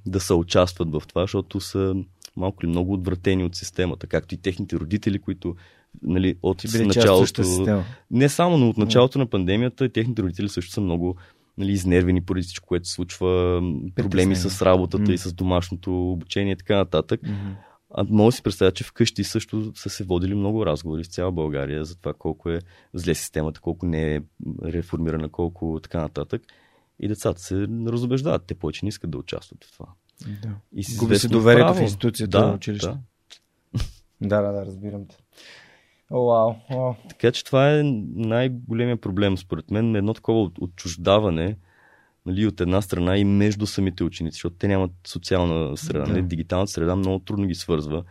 да 0.06 0.20
се 0.20 0.34
участват 0.34 0.92
в 0.92 1.02
това, 1.08 1.22
защото 1.22 1.60
са 1.60 1.94
малко 2.36 2.64
ли 2.64 2.68
много 2.68 2.92
отвратени 2.92 3.44
от 3.44 3.54
системата, 3.54 4.06
както 4.06 4.34
и 4.34 4.38
техните 4.38 4.76
родители, 4.76 5.18
които 5.18 5.56
нали, 6.02 6.36
от 6.42 6.64
началото. 6.74 7.82
Не 8.10 8.28
само, 8.28 8.58
но 8.58 8.68
от 8.68 8.78
началото 8.78 9.18
на 9.18 9.26
пандемията 9.26 9.88
техните 9.88 10.22
родители 10.22 10.48
също 10.48 10.72
са 10.72 10.80
много 10.80 11.16
нали, 11.58 11.72
изнервени 11.72 12.20
поради 12.20 12.42
всичко, 12.42 12.66
което 12.66 12.88
се 12.88 12.94
случва, 12.94 13.62
проблеми 13.94 14.36
с 14.36 14.62
работата 14.62 15.04
mm. 15.04 15.12
и 15.12 15.18
с 15.18 15.32
домашното 15.32 16.12
обучение 16.12 16.52
и 16.52 16.56
така 16.56 16.76
нататък. 16.76 17.20
Mm-hmm. 17.20 17.54
А 17.96 18.04
мога 18.10 18.28
да 18.28 18.32
си 18.32 18.42
представя, 18.42 18.72
че 18.72 18.84
вкъщи 18.84 19.24
също 19.24 19.72
са 19.74 19.90
се 19.90 20.04
водили 20.04 20.34
много 20.34 20.66
разговори 20.66 21.04
с 21.04 21.08
цяла 21.08 21.32
България 21.32 21.84
за 21.84 21.96
това 21.96 22.12
колко 22.12 22.50
е 22.50 22.60
зле 22.94 23.14
системата, 23.14 23.60
колко 23.60 23.86
не 23.86 24.14
е 24.14 24.20
реформирана, 24.64 25.28
колко 25.28 25.80
така 25.82 26.00
нататък. 26.00 26.42
И 27.00 27.08
децата 27.08 27.40
се 27.40 27.66
разобеждават. 27.86 28.44
Те 28.46 28.54
повече 28.54 28.84
не 28.84 28.88
искат 28.88 29.10
да 29.10 29.18
участват 29.18 29.64
в 29.64 29.72
това. 29.72 29.86
Да. 30.42 30.54
И 30.72 30.84
си 30.84 30.96
Губи 30.96 31.16
се 31.16 31.28
доверието 31.28 31.66
право. 31.66 31.78
в 31.78 31.82
институцията 31.82 32.38
да, 32.38 32.46
на 32.46 32.54
училище. 32.54 32.86
Да. 32.86 32.98
да, 34.20 34.42
да, 34.42 34.52
да, 34.52 34.66
разбирам 34.66 35.06
те. 35.06 35.16
О, 36.10 36.26
вау, 36.26 36.54
вау. 36.70 36.94
Така 37.08 37.32
че 37.32 37.44
това 37.44 37.70
е 37.70 37.82
най-големия 38.14 38.96
проблем, 38.96 39.38
според 39.38 39.70
мен, 39.70 39.96
едно 39.96 40.14
такова 40.14 40.50
отчуждаване 40.60 41.56
нали, 42.26 42.46
от 42.46 42.60
една 42.60 42.82
страна 42.82 43.16
и 43.16 43.24
между 43.24 43.66
самите 43.66 44.04
ученици, 44.04 44.34
защото 44.34 44.56
те 44.56 44.68
нямат 44.68 44.90
социална 45.06 45.76
среда. 45.76 46.04
Да. 46.04 46.12
Нали, 46.12 46.22
дигиталната 46.22 46.72
среда 46.72 46.96
много 46.96 47.18
трудно 47.18 47.46
ги 47.46 47.54
свързва. 47.54 48.04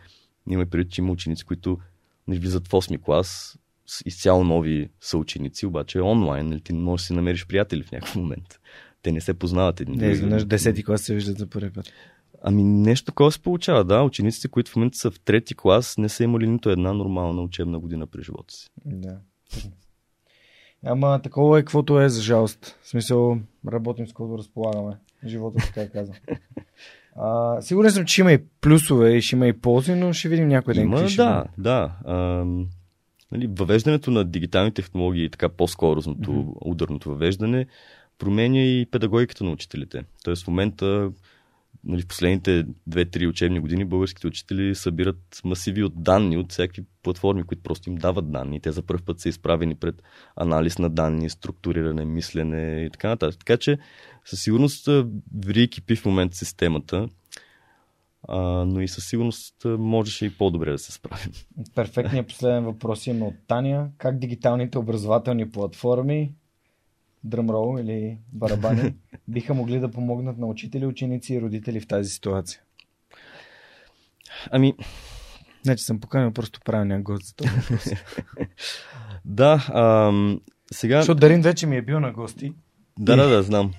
Има 0.50 0.66
преди, 0.66 0.90
че 0.90 1.00
има 1.00 1.12
ученици, 1.12 1.44
които 1.44 1.78
нали, 2.28 2.38
влизат 2.38 2.68
в 2.68 2.70
8 2.70 3.02
клас, 3.02 3.58
изцяло 4.04 4.44
нови 4.44 4.88
съученици, 5.00 5.66
обаче 5.66 6.00
онлайн, 6.00 6.48
нали, 6.48 6.60
ти 6.60 6.72
не 6.72 6.78
можеш 6.78 7.02
да 7.02 7.06
си 7.06 7.12
намериш 7.12 7.46
приятели 7.46 7.82
в 7.82 7.92
някакъв 7.92 8.16
момент. 8.16 8.60
Те 9.02 9.12
не 9.12 9.20
се 9.20 9.34
познават 9.34 9.80
един 9.80 9.94
Не, 9.94 10.06
изведнъж 10.06 10.44
десети 10.44 10.84
клас 10.84 11.02
се 11.02 11.14
виждат 11.14 11.38
за 11.38 11.46
първи 11.46 11.72
път. 11.72 11.92
Ами 12.42 12.64
нещо 12.64 13.06
такова 13.06 13.32
се 13.32 13.42
получава, 13.42 13.84
да. 13.84 14.02
Учениците, 14.02 14.48
които 14.48 14.70
в 14.70 14.76
момента 14.76 14.98
са 14.98 15.10
в 15.10 15.20
трети 15.20 15.54
клас, 15.54 15.98
не 15.98 16.08
са 16.08 16.24
имали 16.24 16.48
нито 16.48 16.70
една 16.70 16.92
нормална 16.92 17.42
учебна 17.42 17.78
година 17.78 18.06
през 18.06 18.24
живота 18.24 18.54
си. 18.54 18.70
Да. 18.86 19.18
Ама 20.86 21.20
такова 21.22 21.58
е 21.58 21.62
каквото 21.62 22.00
е, 22.00 22.08
за 22.08 22.22
жалост. 22.22 22.78
В 22.82 22.88
смисъл, 22.88 23.38
работим 23.72 24.06
с 24.06 24.12
което 24.12 24.38
разполагаме. 24.38 24.96
Живота 25.26 25.58
така 25.74 25.90
казвам. 25.90 26.16
А, 27.16 27.62
сигурен 27.62 27.90
съм, 27.90 28.04
че 28.04 28.20
има 28.20 28.32
и 28.32 28.38
плюсове 28.60 29.10
и 29.10 29.22
ще 29.22 29.36
има 29.36 29.46
и 29.46 29.52
ползи, 29.52 29.94
но 29.94 30.12
ще 30.12 30.28
видим 30.28 30.48
някой 30.48 30.74
ден. 30.74 30.82
Има, 30.82 31.06
да, 31.16 31.44
да. 31.58 31.96
А, 32.04 32.44
нали, 33.32 33.46
въвеждането 33.46 34.10
на 34.10 34.24
дигитални 34.24 34.74
технологии, 34.74 35.30
така 35.30 35.48
по-скоростното, 35.48 36.30
mm-hmm. 36.30 36.56
ударното 36.60 37.08
въвеждане, 37.08 37.66
променя 38.18 38.60
и 38.60 38.86
педагогиката 38.90 39.44
на 39.44 39.50
учителите. 39.50 40.04
Тоест 40.24 40.44
в 40.44 40.48
момента 40.48 41.10
нали, 41.84 42.02
в 42.02 42.06
последните 42.06 42.66
2-3 42.90 43.28
учебни 43.28 43.60
години 43.60 43.84
българските 43.84 44.26
учители 44.26 44.74
събират 44.74 45.40
масиви 45.44 45.82
от 45.82 46.02
данни 46.02 46.36
от 46.36 46.52
всякакви 46.52 46.84
платформи, 47.02 47.42
които 47.42 47.62
просто 47.62 47.90
им 47.90 47.96
дават 47.96 48.32
данни. 48.32 48.60
Те 48.60 48.72
за 48.72 48.82
първ 48.82 49.02
път 49.06 49.20
са 49.20 49.28
изправени 49.28 49.74
пред 49.74 50.02
анализ 50.36 50.78
на 50.78 50.90
данни, 50.90 51.30
структуриране, 51.30 52.04
мислене 52.04 52.84
и 52.86 52.90
така 52.90 53.08
нататък. 53.08 53.38
Така 53.38 53.56
че 53.56 53.78
със 54.24 54.42
сигурност 54.42 54.88
ври 55.44 55.68
кипи 55.68 55.96
в 55.96 56.04
момента 56.04 56.36
системата, 56.36 57.08
а, 58.28 58.40
но 58.64 58.80
и 58.80 58.88
със 58.88 59.08
сигурност 59.08 59.54
можеше 59.64 60.26
и 60.26 60.36
по-добре 60.36 60.70
да 60.70 60.78
се 60.78 60.92
справим. 60.92 61.32
Перфектният 61.74 62.28
последен 62.28 62.64
въпрос 62.64 63.06
има 63.06 63.26
от 63.26 63.34
Таня. 63.46 63.88
Как 63.98 64.18
дигиталните 64.18 64.78
образователни 64.78 65.50
платформи 65.50 66.34
дръмрол 67.24 67.78
или 67.80 68.18
барабани 68.32 68.94
биха 69.28 69.54
могли 69.54 69.80
да 69.80 69.90
помогнат 69.90 70.38
на 70.38 70.46
учители, 70.46 70.86
ученици 70.86 71.34
и 71.34 71.40
родители 71.40 71.80
в 71.80 71.86
тази 71.86 72.10
ситуация? 72.10 72.60
Ами... 74.50 74.74
Не, 75.66 75.76
че 75.76 75.84
съм 75.84 76.00
поканил 76.00 76.30
просто 76.30 76.60
правилния 76.64 77.00
гост 77.00 77.26
за 77.26 77.34
този 77.34 77.50
въпрос. 77.50 77.84
да, 79.24 79.66
ам, 79.74 80.40
сега... 80.72 81.00
Защото 81.00 81.20
Дарин 81.20 81.40
вече 81.40 81.66
ми 81.66 81.76
е 81.76 81.82
бил 81.82 82.00
на 82.00 82.12
гости. 82.12 82.52
Да, 82.98 83.16
да, 83.16 83.28
да, 83.28 83.42
знам. 83.42 83.72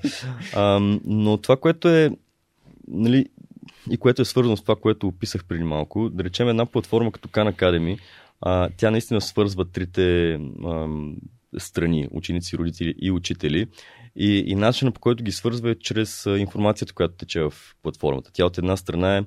Ам, 0.56 1.02
но 1.06 1.38
това, 1.38 1.58
което 1.58 1.90
е 1.90 2.12
нали, 2.88 3.26
и 3.92 3.98
което 3.98 4.22
е 4.22 4.26
свързано 4.26 4.58
с 4.58 4.62
това, 4.62 4.76
което 4.76 5.08
описах 5.08 5.46
преди 5.46 5.64
малко, 5.64 6.10
да 6.10 6.24
речем 6.24 6.50
една 6.50 6.66
платформа 6.66 7.12
като 7.12 7.28
Khan 7.28 7.54
Academy, 7.56 8.00
а, 8.42 8.70
тя 8.78 8.92
наистина 8.92 9.22
свързва 9.22 9.72
трите 9.72 10.34
ам, 10.66 11.16
страни, 11.58 12.08
ученици, 12.12 12.58
родители 12.58 12.96
и 13.02 13.12
учители. 13.12 13.68
И, 14.16 14.44
и 14.48 14.56
начинът 14.56 14.94
по 14.94 15.00
който 15.00 15.24
ги 15.24 15.32
свързва 15.32 15.72
е 15.72 15.76
чрез 15.76 16.26
информацията, 16.26 16.94
която 16.94 17.16
тече 17.16 17.42
в 17.42 17.54
платформата. 17.84 18.32
Тя 18.34 18.46
от 18.46 18.58
една 18.58 18.78
страна 18.78 19.18
е 19.18 19.24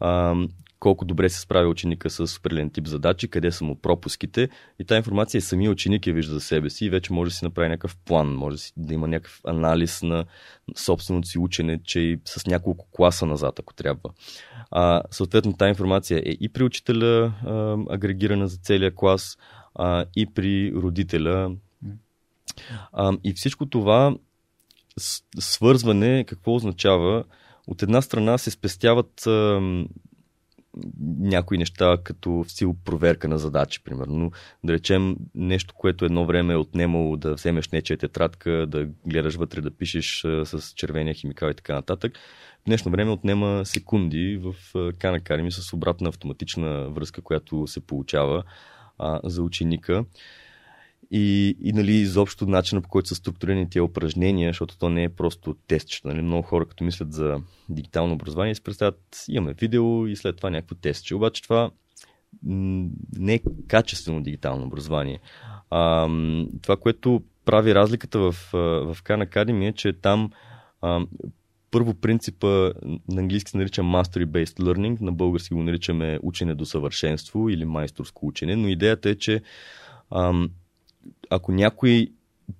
а, 0.00 0.34
колко 0.80 1.04
добре 1.04 1.28
се 1.28 1.40
справя 1.40 1.68
ученика 1.68 2.10
с 2.10 2.36
определен 2.38 2.70
тип 2.70 2.86
задачи, 2.86 3.28
къде 3.28 3.52
са 3.52 3.64
му 3.64 3.76
пропуските 3.76 4.48
и 4.78 4.84
тази 4.84 4.96
информация 4.96 5.42
самия 5.42 5.70
ученик 5.70 6.06
я 6.06 6.14
вижда 6.14 6.34
за 6.34 6.40
себе 6.40 6.70
си 6.70 6.84
и 6.84 6.90
вече 6.90 7.12
може 7.12 7.30
да 7.30 7.36
си 7.36 7.44
направи 7.44 7.68
някакъв 7.68 7.96
план, 7.96 8.34
може 8.34 8.56
да 8.76 8.94
има 8.94 9.08
някакъв 9.08 9.40
анализ 9.44 10.02
на 10.02 10.24
собственото 10.76 11.28
си 11.28 11.38
учене, 11.38 11.80
че 11.84 12.00
и 12.00 12.20
с 12.24 12.46
няколко 12.46 12.86
класа 12.90 13.26
назад, 13.26 13.58
ако 13.58 13.74
трябва. 13.74 14.10
А, 14.70 15.02
съответно, 15.10 15.52
тази 15.52 15.68
информация 15.68 16.18
е 16.18 16.30
и 16.40 16.48
при 16.48 16.64
учителя 16.64 17.32
а, 17.46 17.76
агрегирана 17.90 18.48
за 18.48 18.56
целия 18.56 18.94
клас, 18.94 19.38
а, 19.74 20.04
и 20.16 20.26
при 20.26 20.72
родителя 20.74 21.56
а, 22.92 23.12
и 23.24 23.32
всичко 23.32 23.66
това 23.66 24.16
свързване, 25.38 26.24
какво 26.24 26.54
означава? 26.54 27.24
От 27.66 27.82
една 27.82 28.02
страна 28.02 28.38
се 28.38 28.50
спестяват 28.50 29.26
а, 29.26 29.60
някои 31.18 31.58
неща, 31.58 31.98
като 32.04 32.30
в 32.30 32.52
сил 32.52 32.76
проверка 32.84 33.28
на 33.28 33.38
задачи, 33.38 33.82
примерно. 33.84 34.30
Да 34.64 34.72
речем 34.72 35.16
нещо, 35.34 35.74
което 35.76 36.04
едно 36.04 36.24
време 36.24 36.52
е 36.52 36.56
отнемало 36.56 37.16
да 37.16 37.34
вземеш 37.34 37.68
нечия 37.68 37.96
тетрадка, 37.96 38.66
да 38.68 38.88
гледаш 39.06 39.34
вътре, 39.34 39.60
да 39.60 39.70
пишеш 39.70 40.20
с 40.44 40.72
червения 40.74 41.14
химикал 41.14 41.50
и 41.50 41.54
така 41.54 41.74
нататък. 41.74 42.18
В 42.62 42.64
днешно 42.66 42.90
време 42.90 43.10
отнема 43.10 43.66
секунди 43.66 44.40
в 44.42 44.54
Канакарими 44.98 45.52
с 45.52 45.72
обратна 45.72 46.08
автоматична 46.08 46.90
връзка, 46.90 47.22
която 47.22 47.66
се 47.66 47.80
получава 47.80 48.42
а, 48.98 49.20
за 49.24 49.42
ученика. 49.42 50.04
И, 51.10 51.56
и 51.60 51.72
нали, 51.72 51.92
изобщо 51.92 52.46
начина 52.46 52.80
по 52.80 52.88
който 52.88 53.08
са 53.08 53.14
структурирани 53.14 53.70
тези 53.70 53.80
упражнения, 53.80 54.50
защото 54.50 54.78
то 54.78 54.88
не 54.88 55.04
е 55.04 55.08
просто 55.08 55.56
тестче. 55.66 56.00
Нали? 56.04 56.22
Много 56.22 56.42
хора, 56.42 56.66
като 56.66 56.84
мислят 56.84 57.12
за 57.12 57.40
дигитално 57.68 58.14
образование, 58.14 58.54
си 58.54 58.62
представят, 58.62 59.24
имаме 59.28 59.54
видео 59.54 60.06
и 60.06 60.16
след 60.16 60.36
това 60.36 60.50
някакво 60.50 60.74
тестче. 60.74 61.14
Обаче 61.14 61.42
това 61.42 61.70
не 63.18 63.34
е 63.34 63.40
качествено 63.68 64.22
дигитално 64.22 64.66
образование. 64.66 65.20
А, 65.70 66.08
това, 66.62 66.76
което 66.76 67.22
прави 67.44 67.74
разликата 67.74 68.18
в, 68.18 68.32
в 68.52 68.96
Khan 69.04 69.26
Academy 69.26 69.68
е, 69.68 69.72
че 69.72 69.92
там 69.92 70.30
а, 70.80 71.00
първо 71.70 71.94
принципа 71.94 72.46
на 73.08 73.20
английски 73.20 73.50
се 73.50 73.58
нарича 73.58 73.82
Mastery-Based 73.82 74.60
Learning, 74.60 75.00
на 75.00 75.12
български 75.12 75.54
го 75.54 75.62
наричаме 75.62 76.18
учене 76.22 76.54
до 76.54 76.64
съвършенство 76.64 77.48
или 77.48 77.64
майсторско 77.64 78.26
учене, 78.26 78.56
но 78.56 78.68
идеята 78.68 79.10
е, 79.10 79.14
че 79.14 79.42
ам, 80.10 80.50
ако 81.30 81.52
някой 81.52 82.12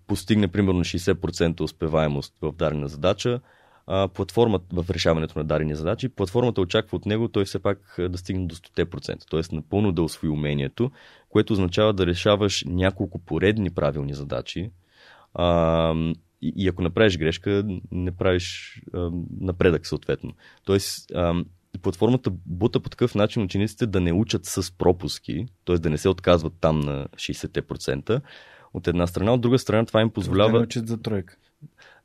постигне 0.07 0.49
примерно 0.49 0.81
60% 0.81 1.61
успеваемост 1.61 2.35
в 2.43 2.53
дадена 2.53 2.89
задача, 2.89 3.41
а, 3.87 4.09
платформата 4.09 4.67
в 4.73 4.91
решаването 4.91 5.39
на 5.39 5.45
дадени 5.45 5.75
задачи, 5.75 6.09
платформата 6.09 6.61
очаква 6.61 6.97
от 6.97 7.07
него 7.07 7.29
той 7.29 7.45
все 7.45 7.59
пак 7.59 7.97
да 8.11 8.19
стигне 8.19 8.47
до 8.47 8.55
100%, 8.55 9.31
т.е. 9.31 9.57
напълно 9.57 9.93
да 9.93 10.03
освои 10.03 10.29
умението, 10.31 10.91
което 11.29 11.53
означава 11.53 11.93
да 11.93 12.07
решаваш 12.07 12.65
няколко 12.67 13.19
поредни 13.19 13.71
правилни 13.71 14.15
задачи, 14.15 14.71
а, 15.35 15.95
и, 16.43 16.53
и 16.57 16.69
ако 16.69 16.83
направиш 16.83 17.19
грешка, 17.19 17.65
не 17.93 18.17
правиш 18.17 18.79
а, 18.95 19.11
напредък 19.41 19.87
съответно. 19.87 20.33
Тоест, 20.65 21.11
а, 21.15 21.45
платформата 21.83 22.31
бута 22.47 22.81
по 22.81 22.91
такъв 22.91 23.15
начин 23.15 23.43
учениците 23.43 23.87
да 23.87 24.01
не 24.01 24.13
учат 24.13 24.47
с 24.47 24.73
пропуски, 24.79 25.47
т.е. 25.65 25.79
да 25.79 25.91
не 25.91 25.99
се 25.99 26.09
отказват 26.09 26.53
там 26.61 26.81
на 26.81 27.09
60%, 27.17 28.21
от 28.75 28.89
една 28.89 29.07
страна, 29.07 29.33
от 29.35 29.41
друга 29.41 29.59
страна 29.59 29.85
това 29.85 30.01
им 30.01 30.11
позволява... 30.11 30.53
Да 30.53 30.59
не 30.59 30.65
учат 30.65 30.89
за 30.89 31.03
тройка. 31.03 31.37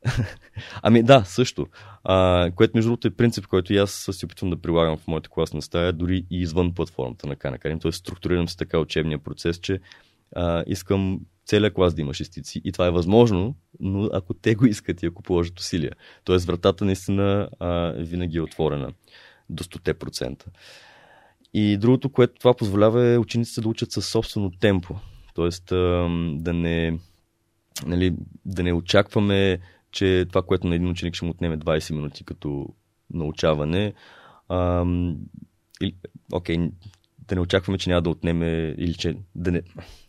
ами 0.82 1.02
да, 1.02 1.24
също. 1.24 1.66
А, 2.04 2.50
което 2.54 2.76
между 2.76 2.88
другото 2.88 3.08
е 3.08 3.10
принцип, 3.10 3.46
който 3.46 3.72
и 3.72 3.76
аз 3.76 4.08
се 4.12 4.26
опитвам 4.26 4.50
да 4.50 4.56
прилагам 4.56 4.96
в 4.96 5.06
моята 5.06 5.28
класна 5.28 5.62
стая, 5.62 5.92
дори 5.92 6.26
и 6.30 6.40
извън 6.40 6.74
платформата 6.74 7.26
на 7.26 7.36
Khan 7.36 7.82
Т.е. 7.82 7.92
структурирам 7.92 8.48
се 8.48 8.56
така 8.56 8.78
учебния 8.78 9.18
процес, 9.18 9.58
че 9.58 9.80
а, 10.36 10.64
искам 10.66 11.20
целият 11.46 11.74
клас 11.74 11.94
да 11.94 12.00
има 12.02 12.14
шестици. 12.14 12.60
И 12.64 12.72
това 12.72 12.86
е 12.86 12.90
възможно, 12.90 13.56
но 13.80 14.10
ако 14.12 14.34
те 14.34 14.54
го 14.54 14.66
искат 14.66 15.02
и 15.02 15.06
ако 15.06 15.22
положат 15.22 15.60
усилия. 15.60 15.92
Тоест 16.24 16.46
вратата 16.46 16.84
наистина 16.84 17.48
а, 17.58 17.92
винаги 17.96 18.36
е 18.36 18.42
отворена 18.42 18.92
до 19.50 19.64
100%. 19.64 20.44
И 21.54 21.76
другото, 21.76 22.08
което 22.08 22.34
това 22.34 22.54
позволява 22.54 23.06
е 23.06 23.18
учениците 23.18 23.60
да 23.60 23.68
учат 23.68 23.92
със 23.92 24.08
собствено 24.08 24.50
темпо. 24.50 24.96
Тоест 25.34 25.64
да 25.66 26.52
не, 26.52 26.98
нали, 27.86 28.14
да 28.44 28.62
не 28.62 28.72
очакваме, 28.72 29.58
че 29.92 30.26
това, 30.28 30.42
което 30.42 30.66
на 30.66 30.74
един 30.74 30.88
ученик 30.88 31.14
ще 31.14 31.24
му 31.24 31.30
отнеме 31.30 31.58
20 31.58 31.94
минути 31.94 32.24
като 32.24 32.68
научаване, 33.10 33.94
окей, 36.32 36.70
да 37.28 37.34
не 37.34 37.40
очакваме, 37.40 37.78
че 37.78 37.90
няма 37.90 38.02
да 38.02 38.10
отнеме 38.10 38.74
или 38.78 38.94
че 38.94 39.16
да 39.34 39.52
не... 39.52 39.62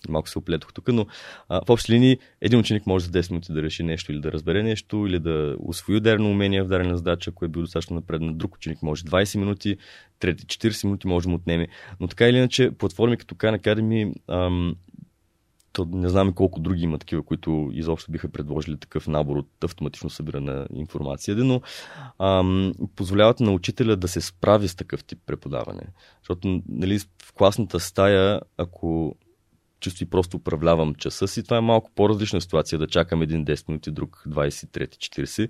Малко 0.10 0.30
се 0.30 0.40
оплетох 0.40 0.74
тук, 0.74 0.88
но 0.88 1.06
а, 1.50 1.62
в 1.66 1.70
общи 1.70 1.92
линии 1.92 2.18
един 2.42 2.60
ученик 2.60 2.88
може 2.88 3.06
за 3.06 3.12
10 3.12 3.32
минути 3.32 3.54
да 3.54 3.62
реши 3.62 3.84
нещо 3.84 4.12
или 4.12 4.20
да 4.20 4.32
разбере 4.32 4.64
нещо, 4.64 5.08
или 5.08 5.20
да 5.20 5.56
освои 5.60 5.96
ударено 5.96 6.32
умение 6.32 6.64
в 6.64 6.68
дадена 6.68 6.98
задача, 6.98 7.30
ако 7.30 7.46
е 7.46 7.48
бил 7.48 7.62
достатъчно 7.62 7.96
напредна. 7.96 8.34
Друг 8.34 8.56
ученик 8.56 8.84
може 8.84 9.04
20 9.04 9.38
минути, 9.40 9.78
трети 10.20 10.46
40 10.46 10.86
минути 10.86 11.08
може 11.08 11.24
да 11.24 11.30
му 11.30 11.36
отнеме. 11.36 11.68
Но 12.00 12.08
така 12.08 12.28
или 12.30 12.38
иначе, 12.38 12.72
платформи 12.72 13.18
като 13.18 13.36
Khan 13.36 13.60
Academy 13.60 14.14
ам, 14.28 14.76
не 15.86 16.10
знаме 16.10 16.34
колко 16.34 16.60
други 16.60 16.84
има 16.84 16.98
такива, 16.98 17.24
които 17.24 17.70
изобщо 17.74 18.12
биха 18.12 18.30
предложили 18.30 18.78
такъв 18.78 19.08
набор 19.08 19.38
от 19.38 19.64
автоматично 19.64 20.10
събирана 20.10 20.68
информация, 20.74 21.36
но 21.36 21.62
ам, 22.20 22.74
позволяват 22.96 23.40
на 23.40 23.52
учителя 23.52 23.96
да 23.96 24.08
се 24.08 24.22
справи 24.22 24.68
с 24.68 24.76
такъв 24.76 25.04
тип 25.04 25.20
преподаване. 25.26 25.84
Защото 26.22 26.62
нали, 26.70 27.00
в 27.00 27.34
класната 27.34 27.80
стая, 27.80 28.42
ако 28.58 29.16
чисто 29.80 30.04
и 30.04 30.10
просто 30.10 30.38
управлявам 30.38 30.96
часа 30.96 31.28
си, 31.28 31.44
това 31.44 31.58
е 31.58 31.62
малко 31.62 31.92
по-различна 31.96 32.42
ситуация 32.42 32.80
да 32.80 32.88
чакам 32.88 33.22
един 33.22 33.46
10 33.46 33.70
минути, 33.70 33.92
друг 33.92 34.24
23-40. 34.28 35.50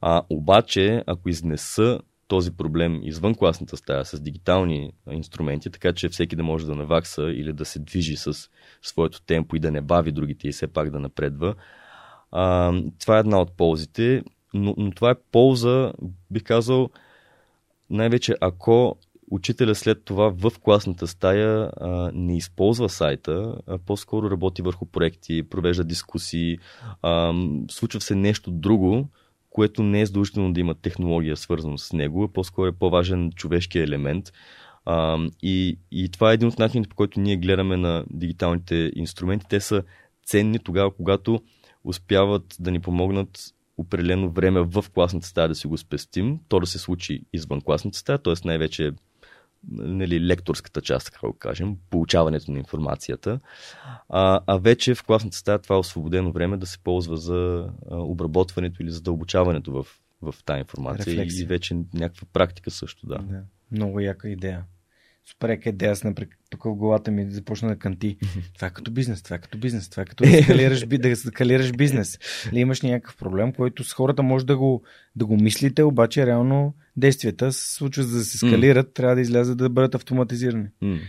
А, 0.00 0.22
обаче, 0.30 1.02
ако 1.06 1.28
изнеса 1.28 2.00
този 2.28 2.56
проблем 2.56 3.00
извън 3.02 3.34
класната 3.34 3.76
стая 3.76 4.04
с 4.04 4.20
дигитални 4.20 4.92
инструменти, 5.10 5.70
така 5.70 5.92
че 5.92 6.08
всеки 6.08 6.36
да 6.36 6.42
може 6.42 6.66
да 6.66 6.74
навакса 6.74 7.22
или 7.22 7.52
да 7.52 7.64
се 7.64 7.78
движи 7.78 8.16
с 8.16 8.50
своето 8.82 9.22
темпо 9.22 9.56
и 9.56 9.60
да 9.60 9.70
не 9.70 9.80
бави 9.80 10.12
другите 10.12 10.48
и 10.48 10.52
все 10.52 10.66
пак 10.66 10.90
да 10.90 11.00
напредва. 11.00 11.54
А, 12.30 12.72
това 13.00 13.16
е 13.16 13.20
една 13.20 13.40
от 13.40 13.52
ползите, 13.56 14.22
но, 14.54 14.74
но 14.76 14.90
това 14.90 15.10
е 15.10 15.20
полза, 15.32 15.92
бих 16.30 16.42
казал, 16.42 16.90
най-вече 17.90 18.36
ако 18.40 18.96
учителя 19.30 19.74
след 19.74 20.04
това 20.04 20.32
в 20.34 20.52
класната 20.60 21.06
стая 21.06 21.70
а, 21.76 22.10
не 22.14 22.36
използва 22.36 22.88
сайта, 22.88 23.54
а 23.66 23.78
по-скоро 23.78 24.30
работи 24.30 24.62
върху 24.62 24.86
проекти, 24.86 25.42
провежда 25.42 25.84
дискусии, 25.84 26.58
а, 27.02 27.34
случва 27.70 28.00
се 28.00 28.14
нещо 28.14 28.50
друго, 28.50 29.08
което 29.58 29.82
не 29.82 30.00
е 30.00 30.06
задължително 30.06 30.52
да 30.52 30.60
има 30.60 30.74
технология 30.74 31.36
свързана 31.36 31.78
с 31.78 31.92
него, 31.92 32.22
а 32.24 32.32
по-скоро 32.32 32.66
е 32.66 32.72
по-важен 32.72 33.32
човешки 33.32 33.78
елемент. 33.78 34.32
А, 34.84 35.18
и, 35.42 35.78
и 35.90 36.08
това 36.08 36.30
е 36.30 36.34
един 36.34 36.48
от 36.48 36.58
начините, 36.58 36.88
по 36.88 36.96
който 36.96 37.20
ние 37.20 37.36
гледаме 37.36 37.76
на 37.76 38.04
дигиталните 38.10 38.92
инструменти. 38.96 39.46
Те 39.48 39.60
са 39.60 39.82
ценни 40.26 40.58
тогава, 40.58 40.94
когато 40.94 41.40
успяват 41.84 42.56
да 42.60 42.70
ни 42.70 42.80
помогнат 42.80 43.54
определено 43.78 44.30
време 44.30 44.60
в 44.60 44.84
класната 44.94 45.26
стая 45.26 45.48
да 45.48 45.54
си 45.54 45.66
го 45.66 45.76
спестим, 45.76 46.38
то 46.48 46.60
да 46.60 46.66
се 46.66 46.78
случи 46.78 47.22
извън 47.32 47.60
класната 47.60 47.98
стая, 47.98 48.18
т.е. 48.18 48.34
най-вече 48.44 48.92
нали, 49.70 50.26
лекторската 50.26 50.80
част, 50.80 51.12
така 51.12 51.26
да 51.26 51.38
кажем, 51.38 51.76
получаването 51.90 52.50
на 52.50 52.58
информацията. 52.58 53.40
А, 54.08 54.40
а 54.46 54.58
вече 54.58 54.94
в 54.94 55.04
класната 55.04 55.36
стая 55.36 55.58
това 55.58 55.76
е 55.76 55.78
освободено 55.78 56.32
време 56.32 56.56
да 56.56 56.66
се 56.66 56.78
ползва 56.78 57.16
за 57.16 57.70
обработването 57.90 58.82
или 58.82 58.90
задълбочаването 58.90 59.72
в, 59.72 59.86
в 60.22 60.34
тази 60.44 60.58
информация 60.58 61.06
Рефлексия. 61.06 61.42
и 61.42 61.46
вече 61.46 61.76
някаква 61.94 62.26
практика 62.32 62.70
също, 62.70 63.06
да. 63.06 63.18
да. 63.18 63.42
Много 63.70 64.00
яка 64.00 64.28
идея 64.28 64.64
супер 65.28 65.48
яка 65.48 65.68
идея, 65.68 65.92
аз 65.92 66.04
тук 66.50 66.64
в 66.64 66.74
главата 66.74 67.10
ми 67.10 67.30
започна 67.30 67.68
да 67.68 67.78
канти. 67.78 68.16
Това 68.54 68.68
е 68.68 68.70
като 68.70 68.90
бизнес, 68.90 69.22
това 69.22 69.36
е 69.36 69.38
като 69.38 69.58
бизнес, 69.58 69.88
това 69.88 70.02
е 70.02 70.06
като 70.06 70.24
да 70.30 70.42
скалираш, 70.42 70.86
да 70.86 71.16
скалираш 71.16 71.72
бизнес. 71.72 72.18
Или 72.52 72.60
имаш 72.60 72.82
някакъв 72.82 73.16
проблем, 73.16 73.52
който 73.52 73.84
с 73.84 73.92
хората 73.92 74.22
може 74.22 74.46
да 74.46 74.56
го, 74.56 74.82
да 75.16 75.26
го 75.26 75.36
мислите, 75.36 75.82
обаче 75.82 76.26
реално 76.26 76.74
действията 76.96 77.52
се 77.52 77.74
случват 77.74 78.08
за 78.08 78.18
да 78.18 78.24
се 78.24 78.38
скалират, 78.38 78.88
mm. 78.88 78.94
трябва 78.94 79.14
да 79.14 79.20
излязат 79.20 79.58
да 79.58 79.68
бъдат 79.68 79.94
автоматизирани. 79.94 80.68
Mm. 80.82 81.00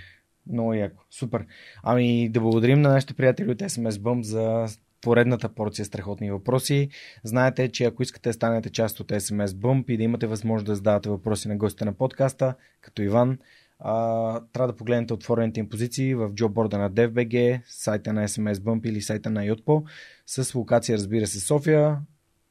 Много 0.52 0.74
яко. 0.74 1.04
Супер. 1.12 1.46
Ами 1.84 2.30
да 2.30 2.40
благодарим 2.40 2.82
на 2.82 2.90
нашите 2.90 3.14
приятели 3.14 3.52
от 3.52 3.60
SMS 3.60 3.92
Bump 3.92 4.22
за 4.22 4.66
поредната 5.02 5.50
порция 5.50 5.86
страхотни 5.86 6.32
въпроси. 6.32 6.90
Знаете, 7.24 7.72
че 7.72 7.84
ако 7.84 8.04
искате 8.04 8.30
да 8.30 8.34
станете 8.34 8.70
част 8.70 9.00
от 9.00 9.08
SMS 9.08 9.48
Bump 9.48 9.90
и 9.90 9.98
да 9.98 10.04
имате 10.04 10.28
възможност 10.28 10.66
да 10.66 10.76
задавате 10.76 11.10
въпроси 11.10 11.48
на 11.48 11.58
гостите 11.58 11.86
на 11.86 11.94
подкаста, 11.94 12.56
като 12.82 13.02
Иван, 13.02 13.38
а, 13.80 14.42
трябва 14.54 14.68
да 14.68 14.76
погледнете 14.76 15.14
отворените 15.14 15.60
им 15.60 15.70
позиции 15.70 16.16
в 16.16 16.30
джобборда 16.34 16.78
на 16.78 16.92
DFBG, 16.92 17.62
сайта 17.66 18.14
на 18.14 18.28
SMS 18.28 18.54
Bump 18.54 18.88
или 18.88 19.02
сайта 19.02 19.30
на 19.30 19.42
Yotpo, 19.42 19.84
с 20.28 20.56
локация 20.56 20.98
разбира 20.98 21.28
се 21.28 21.40
София. 21.40 21.98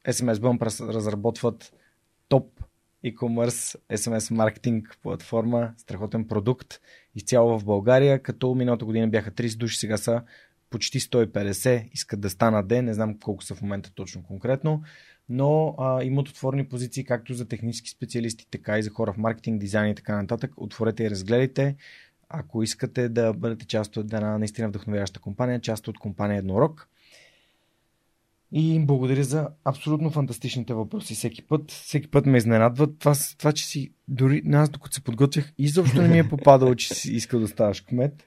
SMS 0.07 0.33
Bump 0.33 0.89
разработват 0.93 1.73
топ 2.29 2.59
e-commerce 3.05 3.79
SMS 3.91 4.31
маркетинг 4.31 4.97
платформа, 5.03 5.73
страхотен 5.77 6.27
продукт 6.27 6.79
изцяло 7.15 7.59
в 7.59 7.65
България, 7.65 8.23
като 8.23 8.55
миналата 8.55 8.85
година 8.85 9.07
бяха 9.07 9.31
30 9.31 9.57
души, 9.57 9.77
сега 9.77 9.97
са 9.97 10.21
почти 10.69 10.99
150, 10.99 11.89
искат 11.91 12.21
да 12.21 12.29
станат 12.29 12.67
ден, 12.67 12.85
не 12.85 12.93
знам 12.93 13.19
колко 13.19 13.43
са 13.43 13.55
в 13.55 13.61
момента 13.61 13.91
точно 13.95 14.23
конкретно 14.23 14.83
но 15.29 15.75
а, 15.77 16.03
имат 16.03 16.29
отворени 16.29 16.65
позиции 16.65 17.03
както 17.03 17.33
за 17.33 17.47
технически 17.47 17.89
специалисти, 17.89 18.47
така 18.51 18.79
и 18.79 18.83
за 18.83 18.89
хора 18.89 19.13
в 19.13 19.17
маркетинг, 19.17 19.59
дизайн 19.59 19.91
и 19.91 19.95
така 19.95 20.21
нататък. 20.21 20.51
Отворете 20.57 21.03
и 21.03 21.09
разгледайте. 21.09 21.75
Ако 22.29 22.63
искате 22.63 23.09
да 23.09 23.33
бъдете 23.33 23.65
част 23.65 23.97
от 23.97 24.13
една 24.13 24.37
наистина 24.37 24.67
вдъхновяваща 24.67 25.19
компания, 25.19 25.61
част 25.61 25.87
от 25.87 25.99
компания 25.99 26.37
Еднорог. 26.37 26.89
И 28.51 28.73
им 28.73 28.85
благодаря 28.85 29.23
за 29.23 29.49
абсолютно 29.65 30.09
фантастичните 30.09 30.73
въпроси 30.73 31.13
всеки 31.13 31.41
път. 31.41 31.71
Всеки 31.71 32.11
път 32.11 32.25
ме 32.25 32.37
изненадва 32.37 32.97
това, 32.97 33.13
това 33.37 33.51
че 33.51 33.65
си, 33.65 33.91
дори 34.07 34.43
аз 34.53 34.69
докато 34.69 34.95
се 34.95 35.01
подготвях, 35.01 35.53
изобщо 35.57 36.01
не 36.01 36.07
ми 36.07 36.19
е 36.19 36.29
попадало, 36.29 36.75
че 36.75 36.93
си 36.93 37.11
искал 37.11 37.39
да 37.39 37.47
ставаш 37.47 37.81
кмет. 37.81 38.25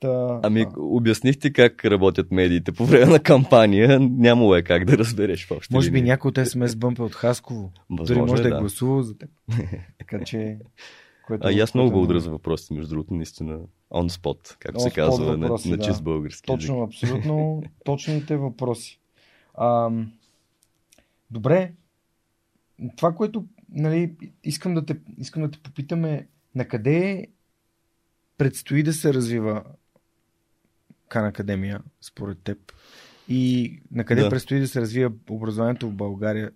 Та... 0.00 0.40
Ами, 0.42 0.66
обяснихте 0.76 1.52
как 1.52 1.84
работят 1.84 2.30
медиите 2.30 2.72
по 2.72 2.86
време 2.86 3.06
на 3.06 3.20
кампания. 3.20 4.00
Нямало 4.00 4.54
е 4.54 4.62
как 4.62 4.84
да 4.84 4.98
разбереш 4.98 5.46
в 5.46 5.50
общи 5.50 5.74
Може 5.74 5.90
би 5.90 6.02
някой 6.02 6.28
от 6.28 6.48
СМС 6.48 6.76
бъмпе 6.76 7.02
от 7.02 7.14
Хасково. 7.14 7.72
Възможно 7.90 8.06
Дори 8.06 8.30
може 8.30 8.42
е, 8.42 8.50
да 8.50 8.56
е 8.56 8.60
гласувал 8.60 9.02
за 9.02 9.18
теб. 9.18 9.30
така 9.98 10.24
че... 10.24 10.58
Което, 11.26 11.48
а 11.48 11.52
и 11.52 11.60
аз 11.60 11.74
много 11.74 11.90
благодаря 11.90 12.20
за 12.20 12.30
въпросите, 12.30 12.74
между 12.74 12.90
другото, 12.90 13.14
наистина 13.14 13.58
on 13.90 14.08
spot, 14.08 14.56
както 14.58 14.80
се 14.80 14.90
казва 14.90 15.36
въпроси, 15.36 15.70
на, 15.70 15.76
на 15.76 15.82
чист 15.82 16.02
български. 16.02 16.46
Точно, 16.46 16.74
език. 16.74 16.86
абсолютно 16.86 17.62
точните 17.84 18.36
въпроси. 18.36 19.00
А, 19.54 19.90
добре, 21.30 21.72
това, 22.96 23.14
което 23.14 23.44
нали, 23.68 24.12
искам, 24.44 24.74
да 24.74 24.86
те, 24.86 24.96
искам 25.18 25.42
да 25.42 25.50
те 25.50 25.58
попитаме, 25.58 26.26
на 26.54 26.64
къде 26.64 27.26
предстои 28.38 28.82
да 28.82 28.92
се 28.92 29.14
развива 29.14 29.62
Кан 31.08 31.24
Академия, 31.24 31.80
според 32.00 32.38
теб? 32.38 32.58
и 33.28 33.72
на 33.92 34.04
къде 34.04 34.22
Да. 34.22 34.30
предстои 34.30 34.60
да 34.60 34.68
се 34.68 34.80
развие 34.80 35.08
образованието 35.30 35.88
в 35.88 35.94
България. 35.94 36.50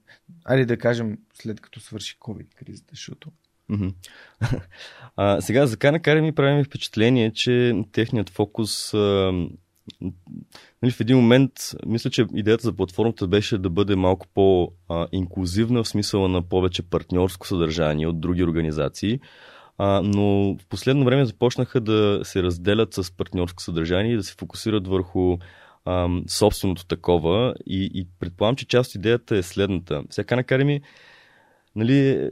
Айде 0.44 0.64
да 0.64 0.78
кажем 0.78 1.18
след 1.34 1.60
като 1.60 1.80
свърши 1.80 2.16
COVID 2.20 2.54
кризата, 2.54 2.88
защото. 2.90 3.30
А, 5.16 5.40
сега 5.40 5.66
за 5.66 5.76
Khan 5.76 5.98
Academy 5.98 6.32
прави 6.32 6.56
ми 6.56 6.64
впечатление, 6.64 7.32
че 7.32 7.74
техният 7.92 8.30
фокус 8.30 8.94
а, 8.94 9.32
нали, 10.82 10.92
в 10.92 11.00
един 11.00 11.16
момент, 11.16 11.52
мисля, 11.86 12.10
че 12.10 12.26
идеята 12.34 12.62
за 12.62 12.72
платформата 12.72 13.28
беше 13.28 13.58
да 13.58 13.70
бъде 13.70 13.96
малко 13.96 14.26
по-инклюзивна 14.34 15.82
в 15.82 15.88
смисъла 15.88 16.28
на 16.28 16.42
повече 16.42 16.82
партньорско 16.82 17.46
съдържание 17.46 18.06
от 18.06 18.20
други 18.20 18.44
организации, 18.44 19.20
а, 19.78 20.02
но 20.04 20.56
в 20.60 20.66
последно 20.68 21.04
време 21.04 21.24
започнаха 21.24 21.80
да 21.80 22.20
се 22.22 22.42
разделят 22.42 22.94
с 22.94 23.16
партньорско 23.16 23.62
съдържание 23.62 24.12
и 24.12 24.16
да 24.16 24.22
се 24.22 24.34
фокусират 24.38 24.88
върху 24.88 25.36
ам, 25.84 26.24
собственото 26.28 26.86
такова 26.86 27.54
и, 27.66 27.90
и 27.94 28.06
предполагам, 28.20 28.56
че 28.56 28.66
част 28.66 28.90
от 28.90 28.94
идеята 28.94 29.36
е 29.36 29.42
следната. 29.42 30.02
Сега 30.10 30.42
Academy 30.42 30.82
нали, 31.76 32.30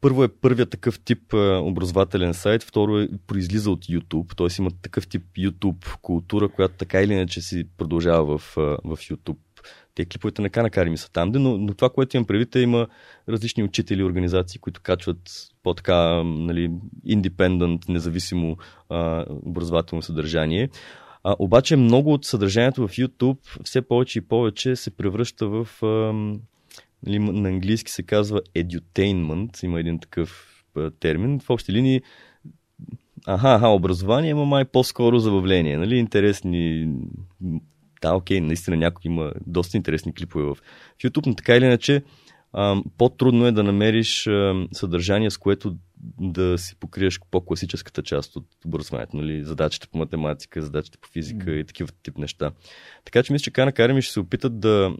първо 0.00 0.24
е 0.24 0.28
първият 0.28 0.70
такъв 0.70 1.00
тип 1.00 1.34
образователен 1.62 2.34
сайт, 2.34 2.62
второ 2.62 2.98
е 2.98 3.08
произлиза 3.26 3.70
от 3.70 3.84
YouTube, 3.84 4.36
т.е. 4.36 4.62
има 4.62 4.70
такъв 4.82 5.08
тип 5.08 5.22
YouTube 5.38 6.00
култура, 6.02 6.48
която 6.48 6.74
така 6.74 7.02
или 7.02 7.12
иначе 7.12 7.40
си 7.40 7.64
продължава 7.76 8.38
в, 8.38 8.56
а, 8.56 8.60
в 8.60 8.96
YouTube. 8.96 9.36
Те 10.00 10.04
клиповете 10.04 10.42
на 10.42 10.50
Khan 10.50 10.70
Academy 10.70 10.96
са 10.96 11.12
там, 11.12 11.32
но, 11.34 11.58
но 11.58 11.74
това, 11.74 11.90
което 11.90 12.16
имам 12.16 12.26
предвид 12.26 12.56
е 12.56 12.60
има 12.60 12.86
различни 13.28 13.62
учители, 13.62 14.04
организации, 14.04 14.60
които 14.60 14.80
качват 14.80 15.18
по-така 15.62 16.22
нали, 16.24 16.70
independent, 17.06 17.88
независимо 17.88 18.56
а, 18.88 19.24
образователно 19.28 20.02
съдържание. 20.02 20.68
А, 21.24 21.36
обаче 21.38 21.76
много 21.76 22.12
от 22.12 22.24
съдържанието 22.24 22.88
в 22.88 22.90
YouTube 22.90 23.38
все 23.64 23.82
повече 23.82 24.18
и 24.18 24.22
повече 24.22 24.76
се 24.76 24.90
превръща 24.90 25.48
в 25.48 25.68
ам, 25.82 26.40
нали, 27.06 27.18
на 27.18 27.48
английски 27.48 27.92
се 27.92 28.02
казва 28.02 28.40
edutainment, 28.56 29.64
има 29.64 29.80
един 29.80 29.98
такъв 29.98 30.46
а, 30.76 30.90
термин. 30.90 31.40
В 31.40 31.50
общи 31.50 31.72
линии, 31.72 32.00
аха, 33.26 33.54
аха, 33.54 33.68
образование, 33.68 34.30
има 34.30 34.44
май 34.44 34.64
по-скоро 34.64 35.18
забавление, 35.18 35.76
нали, 35.76 35.96
интересни, 35.96 36.88
да, 38.02 38.14
окей, 38.14 38.40
наистина 38.40 38.76
някой 38.76 39.02
има 39.04 39.32
доста 39.46 39.76
интересни 39.76 40.14
клипове 40.14 40.44
в 40.44 40.56
YouTube, 41.04 41.26
но 41.26 41.34
така 41.34 41.56
или 41.56 41.64
иначе, 41.64 42.02
по-трудно 42.98 43.46
е 43.46 43.52
да 43.52 43.62
намериш 43.62 44.26
ам, 44.26 44.68
съдържание, 44.72 45.30
с 45.30 45.38
което 45.38 45.76
да 46.20 46.58
си 46.58 46.76
покриеш 46.80 47.20
по-класическата 47.30 48.02
част 48.02 48.36
от 48.36 48.46
образованието, 48.66 49.16
нали, 49.16 49.44
задачите 49.44 49.88
по 49.88 49.98
математика, 49.98 50.62
задачите 50.62 50.98
по 50.98 51.08
физика 51.08 51.52
и 51.52 51.64
такива 51.64 51.90
тип 52.02 52.18
неща. 52.18 52.50
Така 53.04 53.22
че 53.22 53.32
мисля, 53.32 53.42
че 53.42 53.50
Khan 53.50 53.72
Academy 53.72 54.00
ще 54.00 54.12
се 54.12 54.20
опитат 54.20 54.60
да 54.60 54.96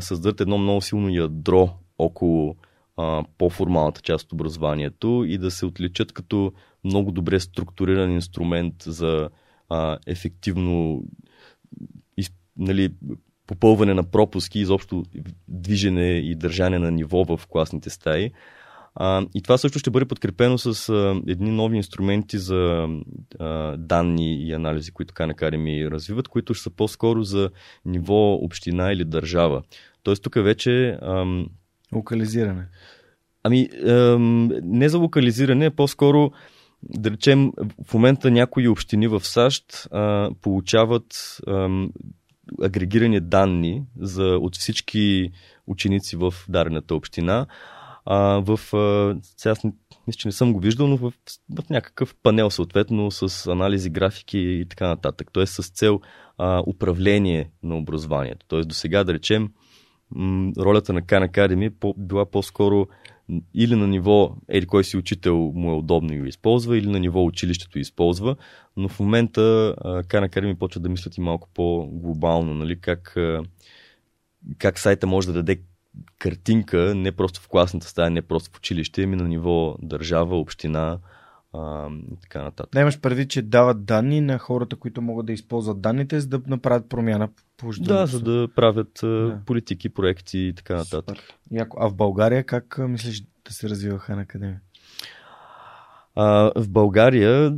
създадат 0.00 0.40
едно 0.40 0.58
много 0.58 0.80
силно 0.80 1.08
ядро 1.08 1.70
около 1.98 2.56
а, 2.96 3.24
по-формалната 3.38 4.00
част 4.00 4.24
от 4.24 4.32
образованието 4.32 5.24
и 5.28 5.38
да 5.38 5.50
се 5.50 5.66
отличат 5.66 6.12
като 6.12 6.52
много 6.84 7.12
добре 7.12 7.40
структуриран 7.40 8.10
инструмент 8.10 8.74
за 8.82 9.28
а, 9.68 9.98
ефективно 10.06 11.02
нали, 12.60 12.88
попълване 13.46 13.94
на 13.94 14.02
пропуски, 14.02 14.58
изобщо 14.58 15.04
движене 15.48 16.08
и 16.08 16.34
държане 16.34 16.78
на 16.78 16.90
ниво 16.90 17.24
в 17.24 17.46
класните 17.48 17.90
стаи. 17.90 18.30
А, 18.94 19.26
и 19.34 19.42
това 19.42 19.58
също 19.58 19.78
ще 19.78 19.90
бъде 19.90 20.06
подкрепено 20.06 20.58
с 20.58 20.88
а, 20.88 21.20
едни 21.26 21.50
нови 21.50 21.76
инструменти 21.76 22.38
за 22.38 22.88
а, 23.38 23.76
данни 23.76 24.34
и 24.34 24.52
анализи, 24.52 24.90
които 24.90 25.14
Khan 25.14 25.34
Academy 25.34 25.90
развиват, 25.90 26.28
които 26.28 26.54
ще 26.54 26.62
са 26.62 26.70
по-скоро 26.70 27.22
за 27.22 27.50
ниво 27.84 28.34
община 28.34 28.92
или 28.92 29.04
държава. 29.04 29.62
Тоест 30.02 30.22
тук 30.22 30.34
вече 30.34 30.98
ам, 31.02 31.46
локализиране. 31.94 32.66
Ами, 33.42 33.68
ем, 33.86 34.46
не 34.62 34.88
за 34.88 34.98
локализиране, 34.98 35.66
а 35.66 35.70
по-скоро, 35.70 36.32
да 36.82 37.10
речем, 37.10 37.52
в 37.86 37.94
момента 37.94 38.30
някои 38.30 38.68
общини 38.68 39.08
в 39.08 39.20
САЩ 39.20 39.88
а, 39.92 40.30
получават 40.42 41.38
ам, 41.48 41.90
агрегирани 42.62 43.20
данни 43.20 43.82
за, 44.00 44.24
от 44.24 44.56
всички 44.56 45.30
ученици 45.66 46.16
в 46.16 46.34
дадената 46.48 46.94
община. 46.94 47.46
А, 48.04 48.16
в, 48.18 48.60
сега 49.36 49.52
аз 49.52 49.64
мисля, 50.06 50.18
че 50.18 50.28
не 50.28 50.32
съм 50.32 50.52
го 50.52 50.60
виждал, 50.60 50.86
но 50.86 50.96
в, 50.96 51.12
в 51.58 51.70
някакъв 51.70 52.14
панел, 52.22 52.50
съответно, 52.50 53.10
с 53.10 53.46
анализи, 53.46 53.90
графики 53.90 54.38
и 54.38 54.66
така 54.68 54.88
нататък. 54.88 55.28
Тоест 55.32 55.52
с 55.52 55.70
цел 55.70 56.00
а, 56.38 56.62
управление 56.66 57.50
на 57.62 57.76
образованието. 57.76 58.46
Тоест 58.48 58.68
до 58.68 58.74
сега, 58.74 59.04
да 59.04 59.14
речем, 59.14 59.50
ролята 60.58 60.92
на 60.92 61.02
Khan 61.02 61.30
Academy 61.30 61.94
била 61.96 62.30
по-скоро 62.30 62.86
или 63.54 63.74
на 63.74 63.86
ниво 63.86 64.36
еди 64.48 64.66
кой 64.66 64.84
си 64.84 64.96
учител 64.96 65.36
му 65.54 65.70
е 65.70 65.74
удобно 65.74 66.12
и 66.14 66.18
го 66.18 66.24
използва, 66.24 66.78
или 66.78 66.88
на 66.88 67.00
ниво 67.00 67.24
училището 67.24 67.78
използва, 67.78 68.36
но 68.76 68.88
в 68.88 69.00
момента 69.00 69.40
Khan 69.84 70.28
Academy 70.28 70.54
почва 70.54 70.80
да 70.80 70.88
мислят 70.88 71.16
и 71.16 71.20
малко 71.20 71.48
по-глобално, 71.54 72.54
нали, 72.54 72.80
как, 72.80 73.16
как 74.58 74.78
сайта 74.78 75.06
може 75.06 75.26
да 75.26 75.32
даде 75.32 75.60
картинка 76.18 76.94
не 76.94 77.12
просто 77.12 77.40
в 77.40 77.48
класната 77.48 77.86
стая, 77.86 78.10
не 78.10 78.22
просто 78.22 78.50
в 78.50 78.58
училище, 78.58 79.02
ами 79.02 79.16
на 79.16 79.28
ниво 79.28 79.76
държава, 79.82 80.36
община 80.36 80.98
а, 81.52 81.88
така 82.22 82.42
нататък. 82.42 82.72
Да 82.72 82.80
имаш 82.80 83.00
предвид, 83.00 83.30
че 83.30 83.42
дават 83.42 83.84
данни 83.84 84.20
на 84.20 84.38
хората, 84.38 84.76
които 84.76 85.02
могат 85.02 85.26
да 85.26 85.32
използват 85.32 85.80
данните, 85.80 86.20
за 86.20 86.28
да 86.28 86.40
направят 86.46 86.88
промяна 86.88 87.28
по 87.56 87.70
Да, 87.80 88.06
за 88.06 88.20
да 88.20 88.48
правят 88.54 88.98
Да. 89.02 89.40
политики, 89.46 89.88
проекти 89.88 90.38
и 90.38 90.54
така 90.54 90.76
нататък. 90.76 91.16
Супер. 91.16 91.34
Яко. 91.50 91.76
А 91.80 91.88
в 91.88 91.94
България 91.94 92.44
как 92.44 92.78
мислиш 92.78 93.22
да 93.46 93.52
се 93.52 93.68
развива 93.68 93.98
Хан 93.98 94.18
Академия? 94.18 94.60
А, 96.14 96.52
в 96.56 96.68
България, 96.68 97.56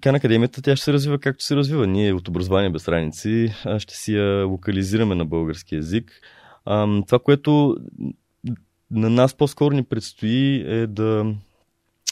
Кан 0.00 0.14
Академията, 0.14 0.62
тя 0.62 0.76
ще 0.76 0.84
се 0.84 0.92
развива 0.92 1.18
както 1.18 1.44
се 1.44 1.56
развива. 1.56 1.86
Ние 1.86 2.12
от 2.12 2.28
образование 2.28 2.70
без 2.70 2.88
раници 2.88 3.54
а, 3.64 3.78
ще 3.78 3.94
си 3.94 4.14
я 4.14 4.46
локализираме 4.46 5.14
на 5.14 5.24
български 5.24 5.74
язик. 5.74 6.12
А, 6.64 7.02
това, 7.06 7.18
което 7.18 7.76
на 8.90 9.10
нас 9.10 9.34
по-скоро 9.34 9.74
ни 9.74 9.84
предстои 9.84 10.64
е 10.66 10.86
да, 10.86 11.34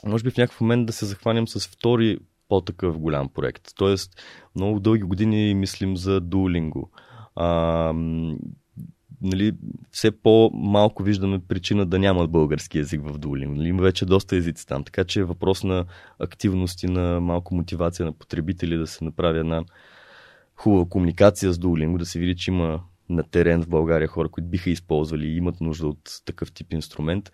може 0.06 0.24
би 0.24 0.30
в 0.30 0.36
някакъв 0.36 0.60
момент 0.60 0.86
да 0.86 0.92
се 0.92 1.06
захванем 1.06 1.48
с 1.48 1.68
втори 1.68 2.18
по-такъв 2.48 2.98
голям 2.98 3.28
проект. 3.28 3.62
Тоест, 3.76 4.22
много 4.56 4.80
дълги 4.80 5.02
години 5.02 5.54
мислим 5.54 5.96
за 5.96 6.20
Duolingo. 6.20 6.88
А, 7.36 7.92
нали, 9.22 9.52
все 9.90 10.10
по-малко 10.10 11.02
виждаме 11.02 11.38
причина 11.38 11.86
да 11.86 11.98
няма 11.98 12.28
български 12.28 12.78
язик 12.78 13.00
в 13.04 13.18
Duolingo. 13.18 13.56
Нали, 13.56 13.68
има 13.68 13.82
вече 13.82 14.06
доста 14.06 14.36
езици 14.36 14.66
там, 14.66 14.84
така 14.84 15.04
че 15.04 15.20
е 15.20 15.24
въпрос 15.24 15.64
на 15.64 15.84
активност 16.18 16.82
и 16.82 16.86
на 16.86 17.20
малко 17.20 17.54
мотивация 17.54 18.06
на 18.06 18.12
потребители 18.12 18.76
да 18.76 18.86
се 18.86 19.04
направи 19.04 19.38
една 19.38 19.64
хубава 20.56 20.84
комуникация 20.88 21.52
с 21.52 21.58
Duolingo, 21.58 21.98
да 21.98 22.06
се 22.06 22.18
види, 22.18 22.36
че 22.36 22.50
има 22.50 22.80
на 23.08 23.22
терен 23.22 23.62
в 23.62 23.68
България 23.68 24.08
хора, 24.08 24.28
които 24.28 24.48
биха 24.48 24.70
използвали 24.70 25.26
и 25.26 25.36
имат 25.36 25.60
нужда 25.60 25.86
от 25.86 26.22
такъв 26.24 26.52
тип 26.52 26.72
инструмент. 26.72 27.32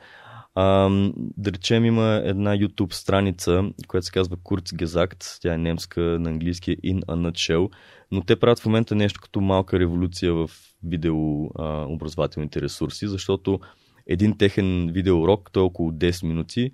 А, 0.54 0.88
да 1.36 1.52
речем 1.52 1.84
има 1.84 2.22
една 2.24 2.56
YouTube 2.56 2.92
страница, 2.92 3.64
която 3.88 4.06
се 4.06 4.12
казва 4.12 4.36
Kurzgesagt, 4.36 5.40
тя 5.42 5.54
е 5.54 5.58
немска, 5.58 6.00
на 6.00 6.30
английски 6.30 6.70
е 6.72 6.76
In 6.76 7.04
a 7.04 7.30
Nutshell, 7.30 7.70
но 8.12 8.22
те 8.22 8.36
правят 8.36 8.60
в 8.60 8.66
момента 8.66 8.94
нещо 8.94 9.20
като 9.20 9.40
малка 9.40 9.78
революция 9.78 10.34
в 10.34 10.50
видео 10.82 11.44
а, 11.44 11.86
образователните 11.88 12.62
ресурси, 12.62 13.08
защото 13.08 13.60
един 14.06 14.38
техен 14.38 14.90
видеоурок, 14.92 15.50
той 15.52 15.62
е 15.62 15.66
около 15.66 15.92
10 15.92 16.26
минути, 16.26 16.70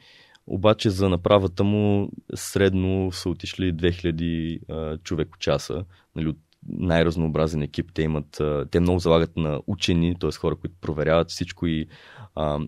обаче 0.46 0.90
за 0.90 1.08
направата 1.08 1.64
му 1.64 2.10
средно 2.34 3.12
са 3.12 3.28
отишли 3.28 3.74
2000 3.74 4.60
а, 4.70 4.98
човек 4.98 5.28
часа, 5.38 5.84
нали, 6.16 6.28
от 6.28 6.38
най-разнообразен 6.68 7.62
екип. 7.62 7.90
Те 7.94 8.02
имат, 8.02 8.40
те 8.70 8.80
много 8.80 8.98
залагат 8.98 9.36
на 9.36 9.60
учени, 9.66 10.16
т.е. 10.20 10.32
хора, 10.32 10.56
които 10.56 10.74
проверяват 10.80 11.30
всичко 11.30 11.66
и 11.66 11.86
а, 12.34 12.58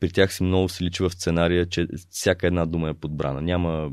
при 0.00 0.10
тях 0.10 0.32
си 0.32 0.42
много 0.42 0.68
се 0.68 0.84
личи 0.84 1.02
в 1.02 1.10
сценария, 1.10 1.66
че 1.66 1.86
всяка 2.10 2.46
една 2.46 2.66
дума 2.66 2.88
е 2.88 2.94
подбрана. 2.94 3.42
Няма, 3.42 3.90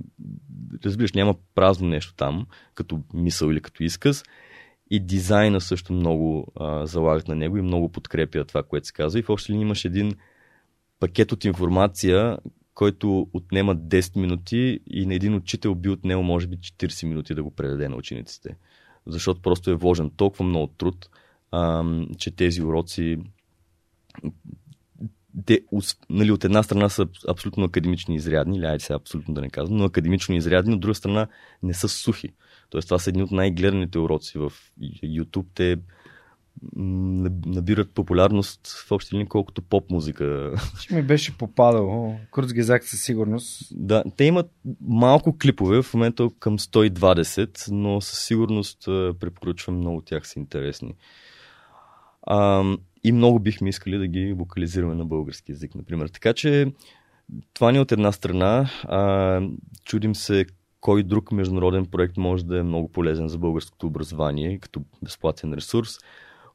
разбираш, 0.85 1.13
няма 1.13 1.35
празно 1.55 1.87
нещо 1.87 2.13
там, 2.15 2.45
като 2.75 3.01
мисъл 3.13 3.51
или 3.51 3.61
като 3.61 3.83
изказ. 3.83 4.23
И 4.91 4.99
дизайна 4.99 5.61
също 5.61 5.93
много 5.93 6.47
а, 6.59 6.85
залагат 6.85 7.27
на 7.27 7.35
него 7.35 7.57
и 7.57 7.61
много 7.61 7.91
подкрепя 7.91 8.45
това, 8.45 8.63
което 8.63 8.87
се 8.87 8.93
казва. 8.93 9.19
И 9.19 9.23
в 9.23 9.29
общи 9.29 9.51
линии 9.51 9.65
имаш 9.65 9.85
един 9.85 10.13
пакет 10.99 11.31
от 11.31 11.45
информация, 11.45 12.37
който 12.73 13.27
отнема 13.33 13.75
10 13.75 14.19
минути 14.19 14.79
и 14.87 15.05
на 15.05 15.15
един 15.15 15.35
учител 15.35 15.75
би 15.75 15.89
отнел 15.89 16.23
може 16.23 16.47
би 16.47 16.57
40 16.57 17.07
минути 17.07 17.35
да 17.35 17.43
го 17.43 17.51
предаде 17.51 17.89
на 17.89 17.95
учениците. 17.95 18.57
Защото 19.07 19.41
просто 19.41 19.71
е 19.71 19.75
вложен 19.75 20.11
толкова 20.17 20.45
много 20.45 20.67
труд, 20.67 21.09
а, 21.51 21.83
че 22.17 22.35
тези 22.35 22.63
уроци 22.63 23.17
те, 25.45 25.59
нали, 26.09 26.31
от 26.31 26.43
една 26.43 26.63
страна 26.63 26.89
са 26.89 27.07
абсолютно 27.27 27.63
академични 27.63 28.15
изрядни, 28.15 28.57
или 28.57 28.79
сега 28.79 28.95
абсолютно 28.95 29.33
да 29.33 29.41
не 29.41 29.49
казвам, 29.49 29.77
но 29.77 29.85
академично 29.85 30.35
изрядни, 30.35 30.73
от 30.73 30.79
друга 30.79 30.95
страна 30.95 31.27
не 31.63 31.73
са 31.73 31.89
сухи. 31.89 32.29
Тоест 32.69 32.87
това 32.87 32.99
са 32.99 33.09
едни 33.09 33.23
от 33.23 33.31
най-гледаните 33.31 33.99
уроци 33.99 34.37
в 34.37 34.53
YouTube. 35.03 35.45
Те 35.53 35.77
набират 36.75 37.91
популярност 37.93 38.67
в 38.87 38.91
общи 38.91 39.13
линии, 39.13 39.27
колкото 39.27 39.61
поп 39.61 39.91
музика. 39.91 40.53
Ще 40.79 40.95
ми 40.95 41.01
беше 41.01 41.37
попадало. 41.37 42.15
Курцгезак 42.31 42.83
със 42.83 43.01
сигурност. 43.01 43.67
Да, 43.71 44.03
те 44.17 44.23
имат 44.23 44.51
малко 44.81 45.37
клипове, 45.37 45.81
в 45.81 45.93
момента 45.93 46.29
към 46.39 46.59
120, 46.59 47.67
но 47.71 48.01
със 48.01 48.19
сигурност 48.19 48.83
препоръчвам 49.19 49.77
много 49.77 49.97
от 49.97 50.05
тях 50.05 50.27
са 50.27 50.39
интересни. 50.39 50.95
А, 52.21 52.63
и 53.03 53.11
много 53.11 53.39
бихме 53.39 53.69
искали 53.69 53.97
да 53.97 54.07
ги 54.07 54.33
вокализираме 54.33 54.95
на 54.95 55.05
български 55.05 55.51
язик, 55.51 55.75
например. 55.75 56.07
Така 56.07 56.33
че 56.33 56.73
това 57.53 57.71
ни 57.71 57.77
е 57.77 57.81
от 57.81 57.91
една 57.91 58.11
страна. 58.11 58.69
А, 58.83 59.41
чудим 59.83 60.15
се 60.15 60.45
кой 60.81 61.03
друг 61.03 61.31
международен 61.31 61.85
проект 61.85 62.17
може 62.17 62.45
да 62.45 62.59
е 62.59 62.63
много 62.63 62.91
полезен 62.91 63.27
за 63.27 63.37
българското 63.37 63.87
образование 63.87 64.59
като 64.59 64.81
безплатен 65.03 65.53
ресурс. 65.53 65.97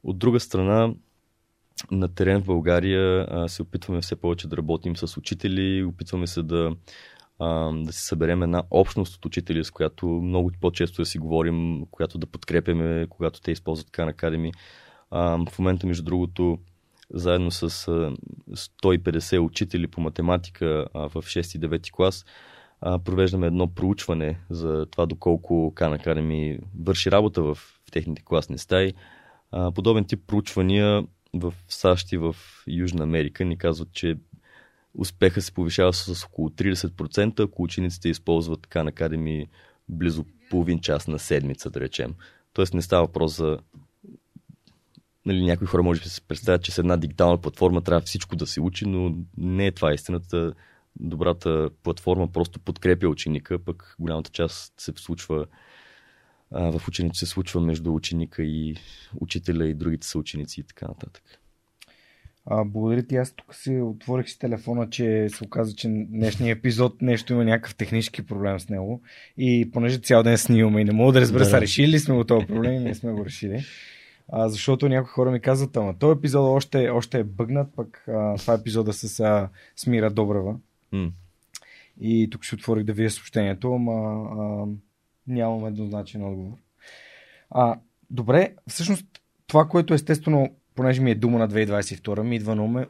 От 0.03 0.19
друга 0.19 0.39
страна, 0.39 0.93
на 1.91 2.07
терен 2.07 2.41
в 2.41 2.45
България 2.45 3.27
се 3.47 3.61
опитваме 3.61 4.01
все 4.01 4.15
повече 4.15 4.47
да 4.47 4.57
работим 4.57 4.97
с 4.97 5.17
учители, 5.17 5.83
опитваме 5.83 6.27
се 6.27 6.43
да, 6.43 6.75
да 7.73 7.87
си 7.91 8.05
съберем 8.05 8.43
една 8.43 8.63
общност 8.71 9.15
от 9.15 9.25
учители, 9.25 9.63
с 9.63 9.71
която 9.71 10.07
много 10.07 10.51
по-често 10.61 11.01
да 11.01 11.05
си 11.05 11.19
говорим, 11.19 11.85
която 11.91 12.17
да 12.17 12.27
подкрепяме, 12.27 13.07
когато 13.09 13.41
те 13.41 13.51
използват 13.51 13.91
Khan 13.91 14.13
Academy. 14.13 14.53
В 15.51 15.59
момента, 15.59 15.87
между 15.87 16.03
другото, 16.03 16.59
заедно 17.13 17.51
с 17.51 17.69
150 17.69 19.39
учители 19.39 19.87
по 19.87 20.01
математика 20.01 20.87
в 20.93 21.11
6 21.15 21.57
и 21.57 21.59
9 21.59 21.91
клас, 21.91 22.25
провеждаме 22.81 23.47
едно 23.47 23.67
проучване 23.67 24.39
за 24.49 24.85
това 24.91 25.05
доколко 25.05 25.73
Khan 25.75 26.03
Academy 26.03 26.59
върши 26.83 27.11
работа 27.11 27.41
в 27.41 27.57
техните 27.91 28.21
класни 28.25 28.57
стаи. 28.57 28.93
Подобен 29.75 30.05
тип 30.05 30.19
проучвания 30.27 31.03
в 31.33 31.53
САЩ 31.67 32.11
и 32.11 32.17
в 32.17 32.35
Южна 32.67 33.03
Америка 33.03 33.45
ни 33.45 33.57
казват, 33.57 33.91
че 33.93 34.17
успеха 34.93 35.41
се 35.41 35.51
повишава 35.51 35.93
с 35.93 36.23
около 36.25 36.49
30%, 36.49 37.39
ако 37.39 37.63
учениците 37.63 38.09
използват 38.09 38.67
Khan 38.67 38.91
Academy 38.91 39.47
близо 39.89 40.25
половин 40.49 40.79
час 40.79 41.07
на 41.07 41.19
седмица, 41.19 41.69
да 41.69 41.79
речем. 41.79 42.15
Тоест 42.53 42.73
не 42.73 42.81
става 42.81 43.05
въпрос 43.05 43.37
за 43.37 43.59
нали, 45.25 45.45
някои 45.45 45.67
хора 45.67 45.83
може 45.83 46.01
би 46.01 46.09
се 46.09 46.21
представят, 46.21 46.63
че 46.63 46.71
с 46.71 46.77
една 46.77 46.97
дигитална 46.97 47.37
платформа 47.37 47.81
трябва 47.81 48.01
всичко 48.01 48.35
да 48.35 48.47
се 48.47 48.61
учи, 48.61 48.85
но 48.85 49.15
не 49.37 49.67
е 49.67 49.71
това 49.71 49.93
истината. 49.93 50.53
Добрата 50.99 51.69
платформа 51.83 52.27
просто 52.27 52.59
подкрепя 52.59 53.07
ученика, 53.07 53.59
пък 53.59 53.95
голямата 53.99 54.31
част 54.31 54.73
се 54.77 54.93
случва 54.95 55.45
а, 56.51 56.79
в 56.79 56.87
ученето 56.87 57.17
се 57.17 57.25
случва 57.25 57.61
между 57.61 57.93
ученика 57.93 58.43
и 58.43 58.75
учителя 59.19 59.67
и 59.67 59.73
другите 59.73 60.07
са 60.07 60.19
ученици 60.19 60.59
и 60.59 60.63
така 60.63 60.87
нататък. 60.87 61.23
А, 62.45 62.63
благодаря 62.65 63.03
ти. 63.03 63.15
Аз 63.15 63.31
тук 63.31 63.55
си 63.55 63.79
отворих 63.81 64.29
си 64.29 64.39
телефона, 64.39 64.89
че 64.89 65.27
се 65.29 65.43
оказа, 65.43 65.75
че 65.75 65.87
днешния 65.89 66.51
епизод 66.51 67.01
нещо 67.01 67.33
има 67.33 67.45
някакъв 67.45 67.75
технически 67.75 68.25
проблем 68.25 68.59
с 68.59 68.69
него. 68.69 69.01
И 69.37 69.71
понеже 69.73 69.97
цял 69.97 70.23
ден 70.23 70.37
снимаме 70.37 70.81
и 70.81 70.85
не 70.85 70.91
мога 70.91 71.13
да 71.13 71.21
разбера, 71.21 71.43
да, 71.43 71.49
са 71.49 71.61
решили 71.61 71.91
ли 71.91 71.99
сме 71.99 72.15
го 72.15 72.23
този 72.23 72.45
проблем 72.45 72.73
и 72.73 72.79
не 72.79 72.95
сме 72.95 73.11
го 73.11 73.25
решили. 73.25 73.63
А, 74.29 74.49
защото 74.49 74.89
някои 74.89 75.09
хора 75.09 75.31
ми 75.31 75.39
казват, 75.39 75.77
ама 75.77 75.97
този 75.97 76.17
епизод 76.17 76.57
още, 76.57 76.89
още 76.89 77.19
е 77.19 77.23
бъгнат, 77.23 77.75
пък 77.75 78.03
а, 78.07 78.37
това 78.37 78.53
е 78.53 78.57
епизода 78.57 78.93
с 78.93 79.19
а, 79.19 79.49
Смира 79.75 80.09
Добрева. 80.09 80.55
Mm. 80.93 81.11
И 82.01 82.29
тук 82.31 82.43
ще 82.43 82.55
отворих 82.55 82.83
да 82.83 82.93
видя 82.93 83.09
съобщението, 83.09 83.73
ама 83.73 84.25
а, 84.39 84.65
нямам 85.27 85.65
еднозначен 85.65 86.23
отговор. 86.23 86.57
А, 87.49 87.79
добре, 88.09 88.55
всъщност 88.67 89.05
това, 89.47 89.67
което 89.67 89.93
естествено, 89.93 90.55
понеже 90.75 91.01
ми 91.01 91.11
е 91.11 91.15
дума 91.15 91.39
на 91.39 91.49
2022, 91.49 92.21
ми 92.21 92.35
идва 92.35 92.55
на 92.55 92.63
уме, 92.63 92.87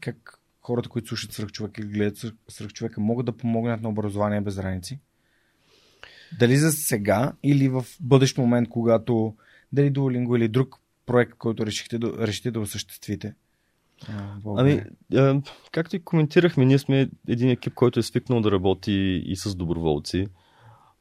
как 0.00 0.40
хората, 0.60 0.88
които 0.88 1.08
слушат 1.08 1.32
свръхчовека 1.32 1.80
или 1.80 1.88
гледат 1.88 2.34
свръхчовека, 2.48 3.00
могат 3.00 3.26
да 3.26 3.36
помогнат 3.36 3.82
на 3.82 3.88
образование 3.88 4.40
без 4.40 4.56
граници? 4.56 5.00
Дали 6.38 6.56
за 6.56 6.72
сега 6.72 7.32
или 7.42 7.68
в 7.68 7.84
бъдещ 8.00 8.38
момент, 8.38 8.68
когато 8.68 9.34
дали 9.72 9.92
Duolingo 9.92 10.36
или 10.36 10.48
друг 10.48 10.76
проект, 11.06 11.34
който 11.34 11.66
решихте 11.66 11.98
решите 12.02 12.50
да 12.50 12.60
осъществите? 12.60 13.34
Ами, 14.56 14.82
а, 15.14 15.42
както 15.72 15.96
и 15.96 16.04
коментирахме, 16.04 16.64
ние 16.64 16.78
сме 16.78 17.08
един 17.28 17.50
екип, 17.50 17.74
който 17.74 18.00
е 18.00 18.02
свикнал 18.02 18.40
да 18.40 18.50
работи 18.50 19.22
и 19.26 19.36
с 19.36 19.54
доброволци. 19.54 20.26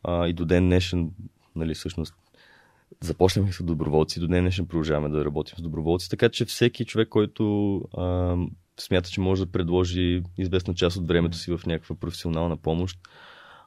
А, 0.08 0.27
и 0.27 0.34
до 0.34 0.45
ден 0.45 0.66
днешен, 0.66 1.11
нали, 1.56 1.74
всъщност, 1.74 2.16
започнахме 3.01 3.51
с 3.51 3.64
доброволци, 3.64 4.19
до 4.19 4.27
ден 4.27 4.43
днешен 4.43 4.67
продължаваме 4.67 5.09
да 5.09 5.25
работим 5.25 5.58
с 5.58 5.61
доброволци, 5.61 6.09
така 6.09 6.30
че 6.30 6.45
всеки 6.45 6.85
човек, 6.85 7.09
който 7.09 7.77
а, 7.98 8.35
смята, 8.80 9.09
че 9.09 9.22
може 9.22 9.45
да 9.45 9.51
предложи 9.51 10.24
известна 10.38 10.75
част 10.75 10.98
от 10.98 11.08
времето 11.08 11.38
си 11.38 11.58
в 11.58 11.66
някаква 11.66 11.95
професионална 11.95 12.58
помощ, 12.58 13.00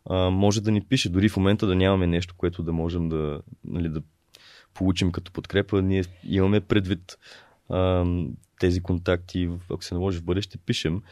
а, 0.04 0.30
може 0.30 0.60
да 0.60 0.70
ни 0.70 0.80
пише. 0.80 1.08
Дори 1.08 1.28
в 1.28 1.36
момента 1.36 1.66
да 1.66 1.74
нямаме 1.74 2.06
нещо, 2.06 2.34
което 2.36 2.62
да 2.62 2.72
можем 2.72 3.08
да, 3.08 3.40
нали, 3.64 3.88
да 3.88 4.02
получим 4.74 5.12
като 5.12 5.32
подкрепа, 5.32 5.82
ние 5.82 6.04
имаме 6.24 6.60
предвид 6.60 7.18
а, 7.68 8.06
тези 8.60 8.80
контакти, 8.80 9.50
ако 9.70 9.84
се 9.84 9.94
наложи 9.94 10.18
в 10.18 10.24
бъдеще, 10.24 10.58
пишем. 10.58 11.02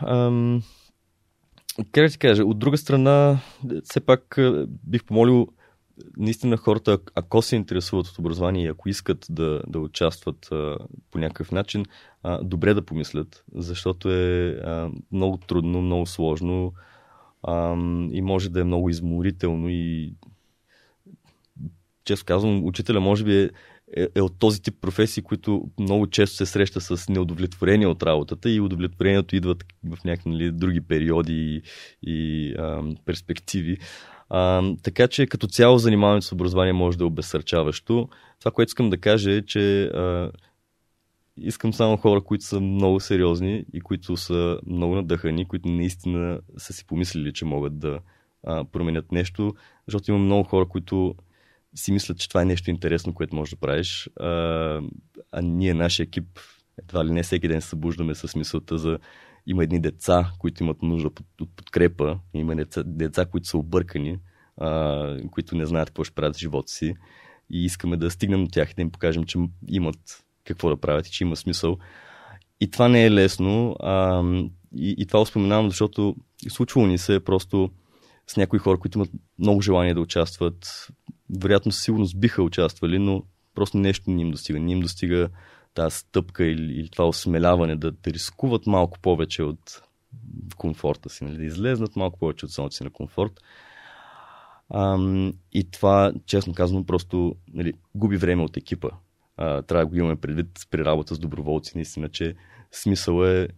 Ам, 0.00 0.62
как 1.92 2.10
ти 2.10 2.18
кажа, 2.18 2.44
от 2.44 2.58
друга 2.58 2.78
страна, 2.78 3.40
все 3.84 4.00
пак 4.00 4.38
бих 4.86 5.04
помолил 5.04 5.48
наистина 6.16 6.56
хората, 6.56 6.98
ако 7.14 7.42
се 7.42 7.56
интересуват 7.56 8.06
от 8.06 8.18
образование 8.18 8.64
и 8.64 8.68
ако 8.68 8.88
искат 8.88 9.26
да, 9.30 9.62
да 9.66 9.78
участват 9.78 10.48
а, 10.52 10.78
по 11.10 11.18
някакъв 11.18 11.52
начин, 11.52 11.84
а, 12.22 12.44
добре 12.44 12.74
да 12.74 12.82
помислят, 12.82 13.44
защото 13.54 14.10
е 14.10 14.48
а, 14.48 14.90
много 15.12 15.36
трудно, 15.36 15.82
много 15.82 16.06
сложно 16.06 16.72
а, 17.42 17.76
и 18.10 18.22
може 18.22 18.48
да 18.48 18.60
е 18.60 18.64
много 18.64 18.90
изморително 18.90 19.68
и 19.68 20.14
често 22.04 22.26
казвам, 22.26 22.64
учителя 22.64 23.00
може 23.00 23.24
би 23.24 23.42
е, 23.42 23.50
е, 23.96 24.08
е 24.14 24.20
от 24.20 24.38
този 24.38 24.62
тип 24.62 24.74
професии, 24.80 25.22
които 25.22 25.70
много 25.78 26.06
често 26.06 26.36
се 26.36 26.46
среща 26.46 26.80
с 26.80 27.08
неудовлетворение 27.08 27.86
от 27.86 28.02
работата 28.02 28.50
и 28.50 28.60
удовлетворението 28.60 29.36
идва 29.36 29.56
в 29.84 30.04
някакви 30.04 30.30
нали, 30.30 30.52
други 30.52 30.80
периоди 30.80 31.32
и, 31.32 31.62
и 32.02 32.52
а, 32.58 32.82
перспективи. 33.04 33.78
А, 34.30 34.62
така 34.82 35.08
че 35.08 35.26
като 35.26 35.46
цяло 35.46 35.78
занимаването 35.78 36.26
с 36.26 36.32
образование 36.32 36.72
може 36.72 36.98
да 36.98 37.04
е 37.04 37.06
обезсърчаващо. 37.06 38.08
Това, 38.38 38.50
което 38.50 38.70
искам 38.70 38.90
да 38.90 38.98
кажа 38.98 39.32
е, 39.32 39.42
че 39.42 39.84
а, 39.84 40.30
искам 41.36 41.72
само 41.72 41.96
хора, 41.96 42.20
които 42.20 42.44
са 42.44 42.60
много 42.60 43.00
сериозни 43.00 43.64
и 43.72 43.80
които 43.80 44.16
са 44.16 44.58
много 44.66 44.94
надъхани, 44.94 45.48
които 45.48 45.68
наистина 45.68 46.40
са 46.56 46.72
си 46.72 46.86
помислили, 46.86 47.32
че 47.32 47.44
могат 47.44 47.78
да 47.78 47.98
а, 48.46 48.64
променят 48.64 49.12
нещо, 49.12 49.54
защото 49.88 50.10
има 50.10 50.18
много 50.18 50.44
хора, 50.44 50.66
които 50.68 51.14
си 51.74 51.92
мислят, 51.92 52.18
че 52.18 52.28
това 52.28 52.42
е 52.42 52.44
нещо 52.44 52.70
интересно, 52.70 53.14
което 53.14 53.36
можеш 53.36 53.50
да 53.50 53.60
правиш. 53.60 54.10
А, 54.20 54.28
а 55.32 55.42
ние, 55.42 55.74
нашия 55.74 56.04
екип, 56.04 56.38
едва 56.78 57.04
ли 57.04 57.10
не 57.10 57.22
всеки 57.22 57.48
ден 57.48 57.62
се 57.62 57.68
събуждаме 57.68 58.14
с 58.14 58.36
мисълта 58.36 58.78
за 58.78 58.98
има 59.46 59.64
едни 59.64 59.80
деца, 59.80 60.30
които 60.38 60.62
имат 60.62 60.82
нужда 60.82 61.10
от 61.40 61.56
подкрепа, 61.56 62.18
има 62.34 62.56
деца, 62.56 62.82
деца 62.86 63.26
които 63.26 63.48
са 63.48 63.58
объркани, 63.58 64.18
а, 64.56 65.18
които 65.30 65.56
не 65.56 65.66
знаят 65.66 65.88
какво 65.88 66.04
ще 66.04 66.14
правят 66.14 66.36
в 66.36 66.40
живота 66.40 66.72
си 66.72 66.94
и 67.50 67.64
искаме 67.64 67.96
да 67.96 68.10
стигнем 68.10 68.44
до 68.44 68.50
тях 68.50 68.70
и 68.70 68.74
да 68.74 68.82
им 68.82 68.90
покажем, 68.90 69.24
че 69.24 69.38
имат 69.68 70.24
какво 70.44 70.68
да 70.68 70.76
правят 70.76 71.06
и 71.06 71.10
че 71.10 71.24
има 71.24 71.36
смисъл. 71.36 71.78
И 72.60 72.70
това 72.70 72.88
не 72.88 73.04
е 73.04 73.10
лесно. 73.10 73.76
А, 73.80 74.22
и, 74.76 74.94
и 74.98 75.06
това 75.06 75.24
споменавам, 75.24 75.68
защото 75.68 76.16
случвало 76.48 76.86
ни 76.86 76.98
се 76.98 77.24
просто 77.24 77.70
с 78.26 78.36
някои 78.36 78.58
хора, 78.58 78.78
които 78.78 78.98
имат 78.98 79.10
много 79.38 79.60
желание 79.60 79.94
да 79.94 80.00
участват. 80.00 80.88
Вероятно, 81.42 81.72
със 81.72 81.84
сигурност 81.84 82.20
биха 82.20 82.42
участвали, 82.42 82.98
но 82.98 83.22
просто 83.54 83.76
нещо 83.76 84.10
не 84.10 84.22
им 84.22 84.30
достига. 84.30 84.60
Не 84.60 84.72
им 84.72 84.80
достига 84.80 85.28
тази 85.74 85.96
стъпка 85.96 86.44
или, 86.44 86.72
или 86.72 86.88
това 86.88 87.08
осмеляване 87.08 87.76
да, 87.76 87.90
да 87.90 88.12
рискуват 88.12 88.66
малко 88.66 88.98
повече 88.98 89.42
от 89.42 89.82
комфорта 90.56 91.10
си, 91.10 91.24
нали? 91.24 91.36
да 91.36 91.44
излезнат 91.44 91.96
малко 91.96 92.18
повече 92.18 92.44
от 92.44 92.50
зоната 92.50 92.76
си 92.76 92.84
на 92.84 92.90
комфорт. 92.90 93.32
Ам, 94.74 95.32
и 95.52 95.70
това, 95.70 96.12
честно 96.26 96.54
казано, 96.54 96.86
просто 96.86 97.36
нали, 97.54 97.72
губи 97.94 98.16
време 98.16 98.42
от 98.42 98.56
екипа. 98.56 98.88
А, 99.36 99.62
трябва 99.62 99.84
да 99.84 99.90
го 99.90 99.96
имаме 99.96 100.16
предвид 100.16 100.48
при 100.70 100.84
работа 100.84 101.14
с 101.14 101.18
доброволци, 101.18 101.72
наистина, 101.76 102.08
че 102.08 102.34
смисъл 102.72 103.24
е 103.24 103.48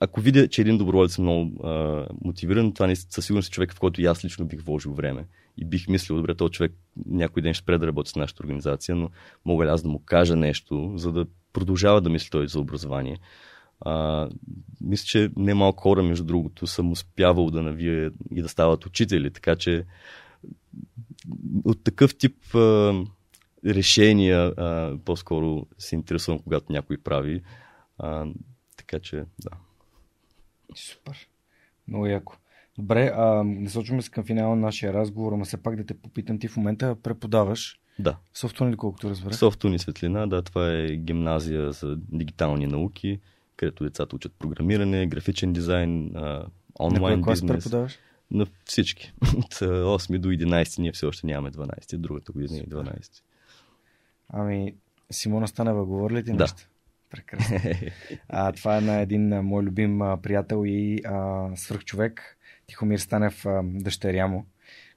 ако 0.00 0.20
видя, 0.20 0.48
че 0.48 0.60
един 0.60 0.78
доброволец 0.78 1.18
е 1.18 1.20
много 1.20 1.66
а, 1.66 2.06
мотивиран, 2.24 2.74
това 2.74 2.86
не 2.86 2.96
със 2.96 3.26
сигурност 3.26 3.48
е 3.48 3.52
човек, 3.52 3.74
в 3.74 3.80
който 3.80 4.00
и 4.00 4.06
аз 4.06 4.24
лично 4.24 4.46
бих 4.46 4.62
вложил 4.62 4.92
време. 4.94 5.26
И 5.56 5.64
бих 5.64 5.88
мислил, 5.88 6.16
добре, 6.16 6.34
този 6.34 6.52
човек 6.52 6.72
някой 7.06 7.42
ден 7.42 7.54
ще 7.54 7.62
спре 7.62 7.78
да 7.78 7.86
работи 7.86 8.10
с 8.10 8.16
нашата 8.16 8.42
организация, 8.42 8.94
но 8.96 9.10
мога 9.44 9.64
ли 9.64 9.68
аз 9.68 9.82
да 9.82 9.88
му 9.88 9.98
кажа 10.04 10.36
нещо, 10.36 10.92
за 10.96 11.12
да 11.12 11.26
продължава 11.52 12.00
да 12.00 12.10
мисли 12.10 12.30
той 12.30 12.48
за 12.48 12.60
образование. 12.60 13.18
А, 13.80 14.28
мисля, 14.80 15.04
че 15.04 15.30
не 15.36 15.54
малко 15.54 15.82
хора, 15.82 16.02
между 16.02 16.24
другото, 16.24 16.66
съм 16.66 16.92
успявал 16.92 17.50
да 17.50 17.62
навия 17.62 18.12
и 18.30 18.42
да 18.42 18.48
стават 18.48 18.86
учители, 18.86 19.30
така 19.30 19.56
че 19.56 19.84
от 21.64 21.84
такъв 21.84 22.16
тип 22.16 22.54
а, 22.54 22.94
решения, 23.66 24.40
а, 24.40 24.98
по-скоро 25.04 25.66
се 25.78 25.94
интересувам, 25.94 26.38
когато 26.40 26.72
някой 26.72 26.96
прави. 26.98 27.42
А, 27.98 28.26
така 28.76 28.98
че, 28.98 29.24
да. 29.38 29.50
Супер. 30.74 31.28
Много 31.88 32.06
яко. 32.06 32.36
Добре, 32.78 33.12
а, 33.14 33.24
насочваме 33.44 34.02
се 34.02 34.10
към 34.10 34.24
финала 34.24 34.56
на 34.56 34.60
нашия 34.62 34.92
разговор, 34.92 35.32
ама 35.32 35.44
все 35.44 35.56
пак 35.56 35.76
да 35.76 35.86
те 35.86 35.94
попитам, 35.94 36.38
ти 36.38 36.48
в 36.48 36.56
момента 36.56 36.96
преподаваш 36.96 37.80
Да. 37.98 38.16
софтуер, 38.34 38.76
колкото 38.76 39.10
разбрах. 39.10 39.34
Софтуни 39.36 39.78
светлина, 39.78 40.26
да, 40.26 40.42
това 40.42 40.72
е 40.72 40.86
гимназия 40.88 41.72
за 41.72 41.96
дигитални 41.98 42.66
науки, 42.66 43.20
където 43.56 43.84
децата 43.84 44.16
учат 44.16 44.32
програмиране, 44.38 45.06
графичен 45.06 45.52
дизайн, 45.52 46.16
а, 46.16 46.20
на 46.20 46.46
онлайн 46.80 47.14
кой 47.16 47.22
клас 47.24 47.40
бизнес. 47.40 47.64
преподаваш? 47.64 47.98
На 48.30 48.46
всички. 48.64 49.12
От 49.36 49.62
а, 49.62 49.66
8 49.84 50.18
до 50.18 50.28
11 50.28 50.78
ние 50.78 50.92
все 50.92 51.06
още 51.06 51.26
нямаме 51.26 51.50
12, 51.50 51.96
другата 51.96 52.32
година 52.32 52.58
е 52.58 52.62
12. 52.62 53.22
Ами, 54.28 54.74
Симона 55.10 55.48
Станева, 55.48 55.84
говори 55.84 56.14
ли 56.14 56.24
ти 56.24 56.30
Да. 56.30 56.36
нещо? 56.36 56.68
Прекрасно. 57.10 57.58
А, 58.28 58.52
това 58.52 58.76
е 58.76 58.80
на 58.80 59.00
един 59.00 59.28
мой 59.28 59.62
любим 59.62 60.00
приятел 60.22 60.62
и 60.66 61.00
а, 61.04 61.48
свръхчовек, 61.56 62.38
Тихомир 62.72 62.98
Станев, 62.98 63.44
дъщеря 63.64 64.26
му, 64.26 64.46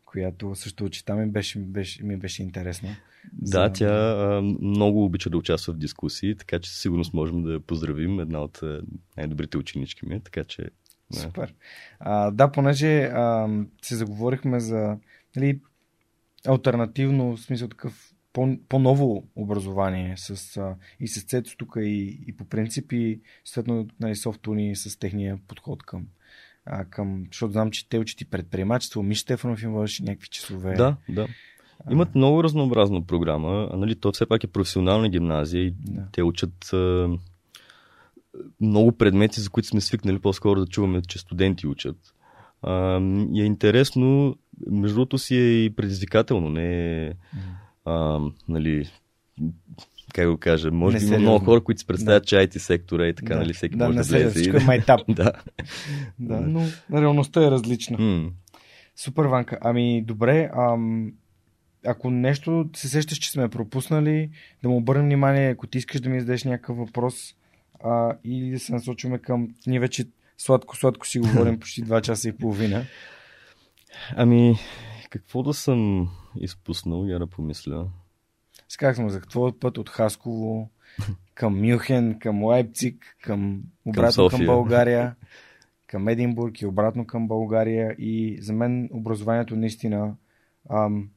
която 0.05 0.55
също 0.55 0.85
учи 0.85 1.05
там 1.05 1.23
и 1.23 1.25
беше, 1.25 1.59
беше, 1.59 2.03
ми 2.03 2.17
беше 2.17 2.43
интересно. 2.43 2.89
Да, 3.33 3.67
За- 3.67 3.73
тя 3.73 3.91
а, 3.91 4.41
много 4.61 5.05
обича 5.05 5.29
да 5.29 5.37
участва 5.37 5.73
в 5.73 5.77
дискусии, 5.77 6.35
така 6.35 6.59
че 6.59 6.79
сигурност 6.79 7.13
можем 7.13 7.43
да 7.43 7.59
поздравим. 7.59 8.19
Една 8.19 8.39
от 8.39 8.61
най-добрите 9.17 9.57
ученички 9.57 10.05
ми 10.05 10.15
е, 10.15 10.19
така 10.19 10.43
че... 10.43 10.69
Да. 11.11 11.19
Супер. 11.19 11.53
А, 11.99 12.31
да, 12.31 12.51
понеже 12.51 13.01
а, 13.03 13.49
се 13.81 13.95
заговорихме 13.95 14.59
за 14.59 14.97
нали, 15.35 15.59
альтернативно, 16.47 17.37
в 17.37 17.41
смисъл 17.41 17.67
такъв 17.67 18.13
по, 18.33 18.57
по-ново 18.69 19.27
образование 19.35 20.17
с, 20.17 20.57
а, 20.57 20.75
и 20.99 21.07
с 21.07 21.23
Цецо 21.23 21.57
тук 21.57 21.73
и, 21.77 22.23
и 22.27 22.37
по 22.37 22.45
принцип 22.45 22.91
и 22.91 23.21
съответно 23.45 23.87
нали, 23.99 24.15
софтуни 24.15 24.75
с 24.75 24.99
техния 24.99 25.39
подход 25.47 25.83
към, 25.83 26.07
а, 26.65 26.85
към, 26.85 27.23
защото 27.31 27.51
знам, 27.51 27.71
че 27.71 27.89
те 27.89 27.99
учат 27.99 28.21
и 28.21 28.25
предприемачество, 28.25 29.03
Миш 29.03 29.19
Стефанов 29.19 29.63
им 29.63 29.71
водеше 29.71 30.03
някакви 30.03 30.27
часове. 30.27 30.73
Да, 30.73 30.95
да. 31.09 31.27
Имат 31.91 32.15
много 32.15 32.43
разнообразна 32.43 33.05
програма. 33.05 33.69
А, 33.71 33.77
нали, 33.77 33.95
то 33.95 34.11
все 34.11 34.25
пак 34.25 34.43
е 34.43 34.47
професионална 34.47 35.09
гимназия 35.09 35.63
и 35.63 35.73
Да. 35.79 36.07
те 36.11 36.23
учат 36.23 36.73
а, 36.73 37.09
много 38.61 38.91
предмети, 38.91 39.41
за 39.41 39.49
които 39.49 39.67
сме 39.67 39.81
свикнали 39.81 40.19
по-скоро 40.19 40.59
да 40.59 40.67
чуваме, 40.67 41.01
че 41.01 41.19
студенти 41.19 41.67
учат. 41.67 41.97
А, 42.61 42.99
и 43.33 43.41
е 43.41 43.45
интересно, 43.45 44.35
между 44.71 44.95
другото 44.95 45.17
си 45.17 45.35
е 45.35 45.65
и 45.65 45.75
предизвикателно, 45.75 46.49
не 46.49 47.05
е, 47.05 47.13
а, 47.85 48.19
нали, 48.49 48.89
как 50.13 50.29
го 50.29 50.37
кажа, 50.37 50.71
може 50.71 50.99
би 50.99 51.05
има 51.05 51.17
много 51.17 51.45
хора, 51.45 51.63
които 51.63 51.79
се 51.79 51.87
представят, 51.87 52.23
Да. 52.23 52.27
че 52.27 52.35
IT 52.35 52.57
сектора 52.57 53.07
и 53.07 53.15
така, 53.15 53.33
да. 53.33 53.39
нали, 53.39 53.53
всеки 53.53 53.75
да, 53.75 53.85
може 53.85 53.97
да 53.97 54.03
влезе. 54.03 54.29
всичко 54.29 54.57
и- 54.57 54.61
е 54.61 54.65
майтап. 54.65 55.01
да. 55.09 55.31
да, 56.19 56.41
но 56.41 56.65
реалността 56.93 57.47
е 57.47 57.51
различна. 57.51 57.97
М. 57.99 58.29
Супер, 58.95 59.25
Ванка. 59.25 59.57
Ами, 59.61 60.01
добре, 60.01 60.49
ам, 60.57 61.11
ако 61.85 62.09
нещо 62.09 62.69
се 62.75 62.87
сещаш, 62.89 63.17
че 63.17 63.31
сме 63.31 63.49
пропуснали, 63.49 64.29
да 64.63 64.69
му 64.69 64.77
обърнем 64.77 65.05
внимание, 65.05 65.49
ако 65.49 65.67
ти 65.67 65.77
искаш 65.77 66.01
да 66.01 66.09
ми 66.09 66.19
зададеш 66.19 66.43
някакъв 66.43 66.77
въпрос 66.77 67.35
а, 67.83 68.17
или 68.23 68.51
да 68.51 68.59
се 68.59 68.73
насочваме 68.73 69.19
към... 69.19 69.47
Ние 69.67 69.79
вече 69.79 70.05
сладко-сладко 70.37 71.07
си 71.07 71.19
говорим 71.19 71.59
почти 71.59 71.83
2 71.83 72.01
часа 72.01 72.29
и 72.29 72.37
половина. 72.37 72.85
Ами, 74.15 74.55
какво 75.09 75.43
да 75.43 75.53
съм 75.53 76.09
изпуснал, 76.39 77.05
я 77.05 77.19
да 77.19 77.27
помисля. 77.27 77.87
Сказах 78.75 79.03
му 79.03 79.09
за 79.09 79.21
твоят 79.21 79.59
път 79.59 79.77
от 79.77 79.89
Хасково 79.89 80.69
към 81.33 81.61
Мюхен, 81.61 82.19
към 82.19 82.43
Лайпциг, 82.43 83.15
към 83.21 83.63
обратно 83.85 84.29
към, 84.29 84.31
София. 84.31 84.47
България, 84.47 85.15
към 85.87 86.07
Единбург 86.07 86.61
и 86.61 86.65
обратно 86.65 87.07
към 87.07 87.27
България. 87.27 87.95
И 87.99 88.37
за 88.41 88.53
мен 88.53 88.89
образованието 88.91 89.55
наистина 89.55 90.15
ам, 90.69 91.09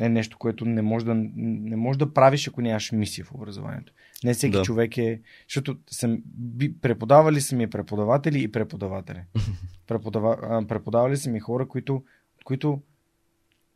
е 0.00 0.08
нещо, 0.08 0.38
което 0.38 0.64
не 0.64 0.82
може, 0.82 1.04
да, 1.04 1.14
не 1.14 1.76
може 1.76 1.98
да 1.98 2.14
правиш, 2.14 2.48
ако 2.48 2.60
нямаш 2.60 2.92
мисия 2.92 3.24
в 3.24 3.34
образованието. 3.34 3.92
Не 4.24 4.34
всеки 4.34 4.56
Да. 4.56 4.62
човек 4.62 4.98
е... 4.98 5.20
Защото 5.48 5.78
съм, 5.90 6.22
би, 6.26 6.80
преподавали 6.80 7.40
са 7.40 7.56
ми 7.56 7.70
преподаватели 7.70 8.42
и 8.42 8.52
преподаватели. 8.52 9.20
Преподава, 9.86 10.38
а, 10.42 10.66
преподавали 10.66 11.16
са 11.16 11.30
ми 11.30 11.40
хора, 11.40 11.68
които, 11.68 12.04
които 12.44 12.82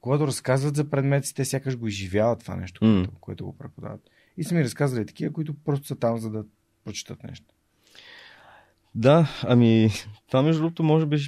когато 0.06 0.26
разказват 0.26 0.76
за 0.76 0.90
предмети, 0.90 1.34
те 1.34 1.44
сякаш 1.44 1.76
го 1.76 1.86
изживяват 1.86 2.40
това 2.40 2.56
нещо, 2.56 2.84
М. 2.84 2.94
което, 2.96 3.18
което 3.20 3.44
го 3.44 3.58
преподават. 3.58 4.00
И 4.36 4.44
са 4.44 4.54
ми 4.54 4.64
разказали 4.64 5.06
такива, 5.06 5.32
които 5.32 5.54
просто 5.64 5.86
са 5.86 5.96
там, 5.96 6.18
за 6.18 6.30
да 6.30 6.44
прочитат 6.84 7.22
нещо. 7.22 7.46
Да, 8.94 9.28
ами 9.42 9.90
това 10.26 10.42
между 10.42 10.62
другото 10.62 10.82
може 10.82 11.06
би 11.06 11.18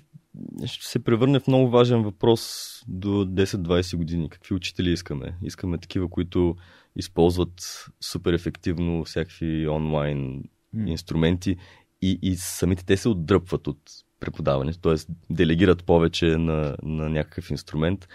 ще 0.64 0.86
се 0.86 1.04
превърне 1.04 1.40
в 1.40 1.46
много 1.46 1.70
важен 1.70 2.02
въпрос 2.02 2.72
до 2.88 3.08
10-20 3.08 3.96
години. 3.96 4.28
Какви 4.28 4.54
учители 4.54 4.92
искаме? 4.92 5.34
Искаме 5.42 5.78
такива, 5.78 6.08
които 6.08 6.56
използват 6.96 7.86
супер 8.00 8.32
ефективно 8.32 9.04
всякакви 9.04 9.68
онлайн 9.68 10.44
М. 10.72 10.90
инструменти 10.90 11.56
и, 12.02 12.18
и 12.22 12.36
самите 12.36 12.84
те 12.84 12.96
се 12.96 13.08
отдръпват 13.08 13.66
от 13.66 13.80
преподаване, 14.20 14.72
т.е. 14.72 14.94
делегират 15.30 15.84
повече 15.84 16.26
на, 16.26 16.76
на 16.82 17.08
някакъв 17.08 17.50
инструмент. 17.50 18.08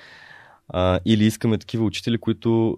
А, 0.70 1.00
или 1.06 1.26
искаме 1.26 1.58
такива 1.58 1.86
учители, 1.86 2.18
които 2.18 2.78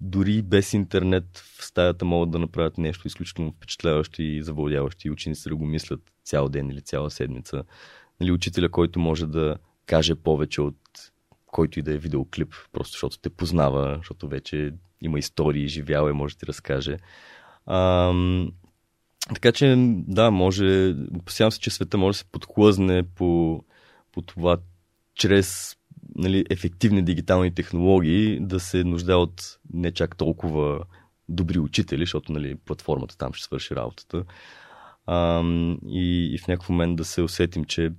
дори 0.00 0.42
без 0.42 0.72
интернет 0.72 1.38
в 1.58 1.64
стаята 1.64 2.04
могат 2.04 2.30
да 2.30 2.38
направят 2.38 2.78
нещо 2.78 3.06
изключително 3.06 3.52
впечатляващо 3.52 4.22
и 4.22 4.42
завладяващо 4.42 5.08
и 5.08 5.10
учениците 5.10 5.48
да 5.48 5.56
го 5.56 5.64
мислят 5.64 6.00
цял 6.24 6.48
ден 6.48 6.70
или 6.70 6.80
цяла 6.80 7.10
седмица. 7.10 7.62
Нали, 8.20 8.32
учителя, 8.32 8.68
който 8.68 8.98
може 8.98 9.26
да 9.26 9.56
каже 9.86 10.14
повече 10.14 10.60
от 10.60 10.76
който 11.46 11.78
и 11.78 11.82
да 11.82 11.94
е 11.94 11.98
видеоклип, 11.98 12.54
просто 12.72 12.92
защото 12.92 13.18
те 13.18 13.30
познава, 13.30 13.94
защото 13.96 14.28
вече 14.28 14.72
има 15.00 15.18
истории, 15.18 15.68
живял 15.68 16.08
е, 16.08 16.12
може 16.12 16.34
да 16.34 16.38
ти 16.38 16.46
разкаже. 16.46 16.96
Ам, 17.66 18.52
така 19.34 19.52
че, 19.52 19.74
да, 20.08 20.30
може, 20.30 20.94
опасявам 21.16 21.52
се, 21.52 21.60
че 21.60 21.70
света 21.70 21.98
може 21.98 22.14
да 22.14 22.18
се 22.18 22.24
подхлъзне 22.24 23.02
по, 23.02 23.60
по 24.12 24.22
това, 24.22 24.56
чрез 25.14 25.76
нали, 26.16 26.44
ефективни 26.50 27.02
дигитални 27.02 27.54
технологии 27.54 28.40
да 28.40 28.60
се 28.60 28.84
нужда 28.84 29.16
от 29.16 29.58
не 29.72 29.92
чак 29.92 30.16
толкова 30.16 30.84
добри 31.28 31.58
учители, 31.58 32.02
защото 32.02 32.32
нали, 32.32 32.54
платформата 32.54 33.18
там 33.18 33.32
ще 33.32 33.44
свърши 33.44 33.76
работата. 33.76 34.24
Ам, 35.06 35.78
и, 35.86 36.34
и 36.34 36.38
в 36.38 36.48
някакъв 36.48 36.68
момент 36.68 36.96
да 36.96 37.04
се 37.04 37.22
усетим, 37.22 37.64
че 37.64 37.92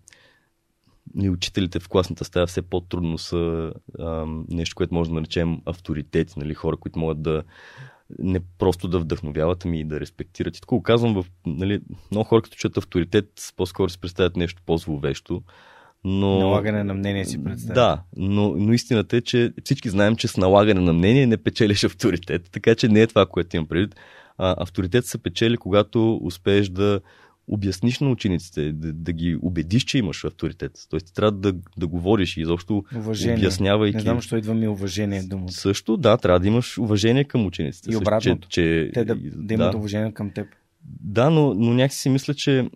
нали, 1.16 1.30
учителите 1.30 1.80
в 1.80 1.90
класната 1.90 2.26
стая 2.26 2.48
все 2.48 2.62
по-трудно 2.62 3.18
са 3.18 3.74
ам, 4.00 4.46
нещо, 4.50 4.76
което 4.76 4.94
може 4.94 5.10
да 5.10 5.16
наречем 5.16 5.62
авторитети, 5.66 6.40
нали, 6.40 6.54
хора, 6.54 6.78
които 6.78 7.00
могат 7.00 7.22
да 7.22 7.44
не 8.20 8.40
просто 8.58 8.88
да 8.88 9.00
вдъхновяват, 9.00 9.66
ами 9.66 9.80
и 9.80 9.84
да 9.84 10.00
респектират. 10.00 10.58
И 10.58 10.60
го 10.68 10.84
казвам, 10.84 11.14
в, 11.14 11.26
нали, 11.46 11.82
много 12.12 12.28
хора, 12.28 12.42
като 12.42 12.58
чуят 12.58 12.78
авторитет, 12.78 13.54
по-скоро 13.56 13.90
си 13.90 14.00
представят 14.00 14.36
нещо 14.36 14.62
по-зловещо. 14.66 15.44
Но... 16.06 16.40
Налагане 16.40 16.84
на 16.84 16.94
мнение 16.94 17.26
си 17.26 17.44
представя. 17.44 17.74
Да, 17.74 18.02
но, 18.18 18.56
но 18.58 18.74
истината 18.74 19.18
е, 19.18 19.22
че 19.22 19.54
всички 19.64 19.90
знаем, 19.90 20.16
че 20.16 20.28
с 20.28 20.38
налагане 20.38 20.82
на 20.82 20.94
мнение 20.94 21.28
не 21.28 21.38
печелиш 21.38 21.84
авторитет, 21.84 22.50
така 22.52 22.76
че 22.76 22.88
не 22.88 23.02
е 23.02 23.08
това, 23.08 23.26
което 23.26 23.56
имам 23.56 23.68
предвид. 23.68 23.96
А, 24.38 24.56
авторитет 24.58 25.06
се 25.06 25.18
печели, 25.18 25.58
когато 25.58 26.20
успееш 26.24 26.70
да 26.70 27.00
обясниш 27.48 28.00
на 28.00 28.10
учениците, 28.10 28.72
да, 28.72 28.94
да 28.94 29.12
ги 29.12 29.38
убедиш, 29.42 29.84
че 29.84 29.98
имаш 29.98 30.26
авторитет. 30.26 30.72
Тоест, 30.90 31.16
трябва 31.16 31.32
да, 31.32 31.54
да 31.78 31.88
говориш 31.88 32.38
и 32.38 32.42
изобщо 32.42 32.84
Уважение. 32.96 33.38
обяснявайки. 33.38 33.96
Не 33.96 34.02
знам, 34.02 34.18
защо 34.18 34.38
идва 34.38 34.54
ми 34.54 34.68
уважение 34.68 35.24
думата. 35.24 35.52
Също, 35.52 35.98
да, 35.98 36.18
трябва 36.18 36.40
да 36.40 36.48
имаш 36.48 36.78
уважение 36.78 37.24
към 37.24 37.46
учениците. 37.46 37.90
И 37.90 37.94
Също, 37.94 38.02
обратното. 38.04 38.48
Че, 38.48 38.62
че, 38.62 38.92
Те 38.94 39.06
да, 39.06 39.16
да 39.22 39.54
имат 39.54 39.76
уважение 39.76 40.12
към 40.12 40.32
теб. 40.32 40.48
да, 40.84 41.30
но, 41.30 41.54
но 41.54 41.74
някакси 41.74 42.00
си 42.00 42.10
мисля, 42.10 42.34
че 42.34 42.70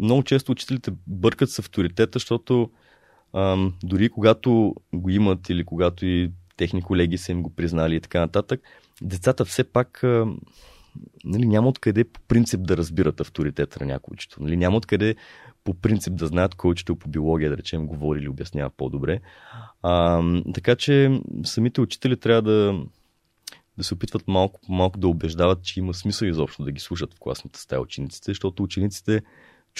много 0.00 0.22
често 0.22 0.52
учителите 0.52 0.92
бъркат 1.06 1.50
с 1.50 1.58
авторитета, 1.58 2.18
защото 2.18 2.70
ам, 3.34 3.74
дори 3.82 4.08
когато 4.08 4.74
го 4.94 5.10
имат 5.10 5.48
или 5.48 5.64
когато 5.64 6.06
и 6.06 6.30
техни 6.56 6.82
колеги 6.82 7.18
са 7.18 7.32
им 7.32 7.42
го 7.42 7.50
признали 7.50 7.96
и 7.96 8.00
така 8.00 8.20
нататък, 8.20 8.60
децата 9.02 9.44
все 9.44 9.64
пак 9.64 10.04
ам, 10.04 10.38
нали, 11.24 11.46
няма 11.46 11.68
откъде 11.68 12.04
по 12.04 12.20
принцип 12.20 12.60
да 12.62 12.76
разбират 12.76 13.20
авторитета 13.20 13.78
на 13.80 13.86
някой 13.86 14.12
учител. 14.12 14.38
Нали, 14.40 14.56
няма 14.56 14.76
откъде 14.76 15.16
по 15.64 15.74
принцип 15.74 16.14
да 16.14 16.26
знаят 16.26 16.54
кой 16.54 16.70
учител 16.70 16.96
по 16.96 17.08
биология, 17.08 17.50
да 17.50 17.56
речем, 17.56 17.86
говори 17.86 18.20
или 18.20 18.28
обяснява 18.28 18.70
по-добре. 18.70 19.20
Ам, 19.82 20.42
така 20.54 20.76
че 20.76 21.20
самите 21.44 21.80
учители 21.80 22.16
трябва 22.16 22.42
да, 22.42 22.80
да 23.78 23.84
се 23.84 23.94
опитват 23.94 24.28
малко 24.28 24.60
по 24.66 24.72
малко 24.72 24.98
да 24.98 25.08
убеждават, 25.08 25.62
че 25.62 25.80
има 25.80 25.94
смисъл 25.94 26.26
изобщо 26.26 26.64
да 26.64 26.72
ги 26.72 26.80
слушат 26.80 27.14
в 27.14 27.18
класната 27.18 27.60
стая 27.60 27.80
учениците, 27.80 28.30
защото 28.30 28.62
учениците 28.62 29.22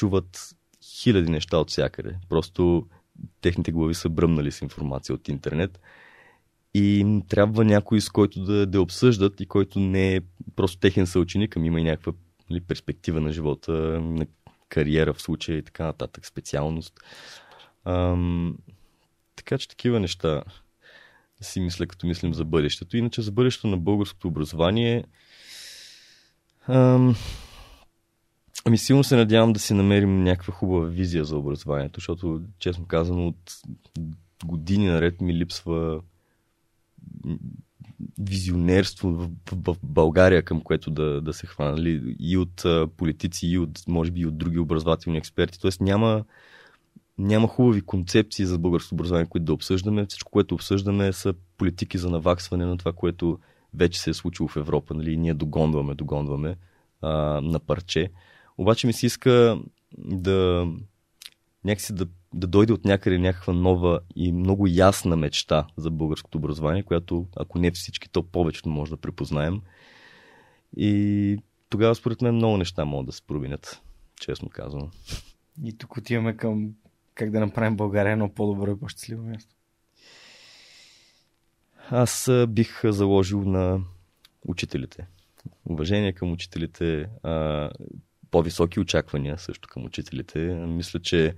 чуват 0.01 0.57
хиляди 0.83 1.31
неща 1.31 1.59
от 1.59 1.71
всякъде. 1.71 2.17
Просто 2.29 2.87
техните 3.41 3.73
глави 3.73 3.95
са 3.95 4.09
бръмнали 4.09 4.53
с 4.53 4.63
информация 4.63 5.15
от 5.15 5.29
интернет. 5.29 5.81
и 6.75 6.99
им 6.99 7.23
трябва 7.29 7.65
някой, 7.65 8.01
с 8.01 8.09
който 8.09 8.41
да, 8.45 8.67
да 8.67 8.83
обсъждат 8.83 9.41
и 9.41 9.47
който 9.47 9.81
не 9.81 10.15
е 10.17 10.21
просто 10.57 10.79
техен 10.79 11.07
съученик, 11.07 11.57
ами 11.57 11.67
има 11.67 11.81
и 11.81 11.85
някаква 11.85 12.13
нали, 12.51 12.61
перспектива 12.61 13.21
на 13.21 13.33
живота, 13.33 13.73
на 14.01 14.27
кариера 14.69 15.15
в 15.15 15.23
случая 15.23 15.59
и 15.59 15.63
така 15.63 15.85
нататък, 15.85 16.27
специалност. 16.27 17.01
Ам, 17.85 18.57
така 19.37 19.59
че 19.59 19.69
такива 19.69 20.01
неща 20.01 20.43
си 21.41 21.61
мисля, 21.61 21.87
като 21.87 22.07
мислим 22.07 22.35
за 22.35 22.45
бъдещето. 22.45 22.97
Иначе 22.97 23.23
за 23.23 23.33
бъдещето 23.33 23.67
на 23.67 23.77
българското 23.77 24.29
образование 24.29 25.05
ам, 26.69 27.17
Ами 28.65 28.79
силно 28.79 29.05
се 29.05 29.17
надявам 29.17 29.53
да 29.53 29.61
си 29.61 29.75
намерим 29.75 30.23
някаква 30.23 30.55
хубава 30.55 30.87
визия 30.87 31.25
за 31.25 31.37
образованието, 31.37 32.01
защото, 32.01 32.43
честно 32.59 32.87
казано, 32.87 33.27
от 33.27 33.61
години 34.45 34.87
наред 34.87 35.21
ми 35.21 35.35
липсва 35.35 36.01
визионерство 38.19 39.11
в, 39.11 39.29
в, 39.53 39.75
в 39.75 39.77
България, 39.83 40.43
към 40.43 40.61
което 40.61 40.91
да, 40.91 41.21
да 41.21 41.33
се 41.33 41.47
хванали 41.47 42.17
и 42.19 42.37
от 42.37 42.65
а, 42.65 42.89
политици, 42.97 43.47
и 43.47 43.59
от, 43.59 43.81
може 43.89 44.11
би, 44.11 44.21
и 44.21 44.27
от 44.27 44.39
други 44.39 44.59
образователни 44.59 45.19
експерти. 45.19 45.61
Тоест 45.61 45.81
няма, 45.81 46.25
няма 47.19 47.49
хубави 47.49 47.81
концепции 47.81 48.47
за 48.47 48.59
българското 48.59 48.95
образование, 48.95 49.27
които 49.27 49.45
да 49.45 49.53
обсъждаме. 49.53 50.07
Всичко, 50.07 50.31
което 50.31 50.55
обсъждаме, 50.55 51.13
са 51.13 51.35
политики 51.57 51.99
за 51.99 52.11
наваксване 52.11 52.67
на 52.67 52.79
това, 52.79 52.93
което 52.93 53.39
вече 53.75 54.01
се 54.01 54.11
е 54.11 54.15
случило 54.15 54.49
в 54.49 54.57
Европа. 54.57 54.95
Нали? 54.95 55.17
Ние 55.17 55.35
догонваме, 55.35 55.95
догонваме 55.95 56.57
а, 57.03 57.11
на 57.41 57.59
парче. 57.59 58.11
Обаче 58.61 58.87
ми 58.87 58.93
се 58.93 59.07
иска 59.07 59.61
да 59.99 60.69
някакси 61.65 61.95
да, 61.95 62.07
да 62.35 62.47
дойде 62.47 62.73
от 62.73 62.85
някъде 62.85 63.19
някаква 63.19 63.53
нова 63.53 64.01
и 64.17 64.33
много 64.33 64.67
ясна 64.67 65.17
мечта 65.17 65.67
за 65.77 65.91
българското 65.91 66.39
образование, 66.39 66.83
която, 66.83 67.27
ако 67.37 67.59
не 67.59 67.71
всички, 67.71 68.09
то 68.09 68.23
повечето 68.23 68.69
може 68.69 68.91
да 68.91 68.97
препознаем. 68.97 69.61
И 70.77 71.39
тогава, 71.69 71.95
според 71.95 72.23
мен, 72.23 72.35
много 72.35 72.57
неща 72.57 72.85
могат 72.85 73.07
да 73.07 73.13
се 73.13 73.23
променят, 73.23 73.83
честно 74.21 74.49
казвам. 74.49 74.91
И 75.65 75.79
тук 75.79 75.97
отиваме 75.97 76.37
към 76.37 76.71
как 77.15 77.31
да 77.31 77.41
направим 77.41 77.77
България 77.77 78.13
едно 78.13 78.35
по-добро 78.35 78.71
и 78.71 78.79
по-щастливо 78.81 79.23
място. 79.23 79.55
Аз 81.91 82.31
бих 82.49 82.81
заложил 82.85 83.45
на 83.45 83.81
учителите. 84.47 85.07
Уважение 85.65 86.13
към 86.13 86.33
учителите, 86.33 87.07
по-високи 88.31 88.81
очаквания 88.81 89.39
също 89.39 89.69
към 89.69 89.85
учителите. 89.85 90.39
Мисля, 90.55 91.01
че 91.01 91.35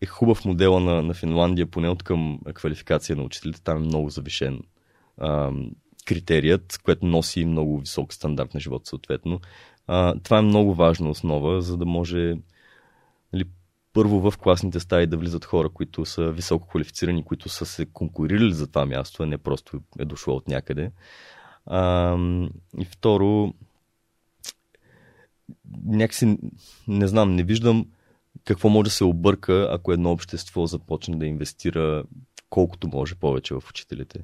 е 0.00 0.06
хубав 0.06 0.44
модела 0.44 0.80
на, 0.80 1.02
на 1.02 1.14
Финландия, 1.14 1.66
поне 1.66 1.88
от 1.88 2.02
към 2.02 2.38
квалификация 2.54 3.16
на 3.16 3.22
учителите. 3.22 3.62
Там 3.62 3.76
е 3.76 3.86
много 3.86 4.10
завишен 4.10 4.62
а, 5.18 5.52
критерият, 6.04 6.78
което 6.84 7.06
носи 7.06 7.44
много 7.44 7.78
висок 7.78 8.12
стандарт 8.12 8.54
на 8.54 8.60
живот 8.60 8.86
съответно. 8.86 9.40
А, 9.86 10.14
това 10.22 10.38
е 10.38 10.42
много 10.42 10.74
важна 10.74 11.10
основа, 11.10 11.62
за 11.62 11.76
да 11.76 11.84
може 11.84 12.36
нали, 13.32 13.44
първо 13.92 14.30
в 14.30 14.38
класните 14.38 14.80
стаи 14.80 15.06
да 15.06 15.16
влизат 15.16 15.44
хора, 15.44 15.68
които 15.68 16.04
са 16.04 16.30
високо 16.32 16.68
квалифицирани, 16.68 17.24
които 17.24 17.48
са 17.48 17.66
се 17.66 17.86
конкурирали 17.86 18.52
за 18.52 18.66
това 18.66 18.86
място, 18.86 19.22
а 19.22 19.26
не 19.26 19.38
просто 19.38 19.80
е 19.98 20.04
дошло 20.04 20.34
от 20.36 20.48
някъде. 20.48 20.90
А, 21.66 22.16
и 22.78 22.84
второ, 22.84 23.54
някакси, 25.84 26.38
не 26.88 27.08
знам, 27.08 27.34
не 27.34 27.42
виждам 27.42 27.86
какво 28.44 28.68
може 28.68 28.84
да 28.84 28.90
се 28.90 29.04
обърка, 29.04 29.68
ако 29.70 29.92
едно 29.92 30.12
общество 30.12 30.66
започне 30.66 31.16
да 31.16 31.26
инвестира 31.26 32.04
колкото 32.50 32.88
може 32.88 33.14
повече 33.14 33.54
в 33.54 33.62
учителите. 33.70 34.20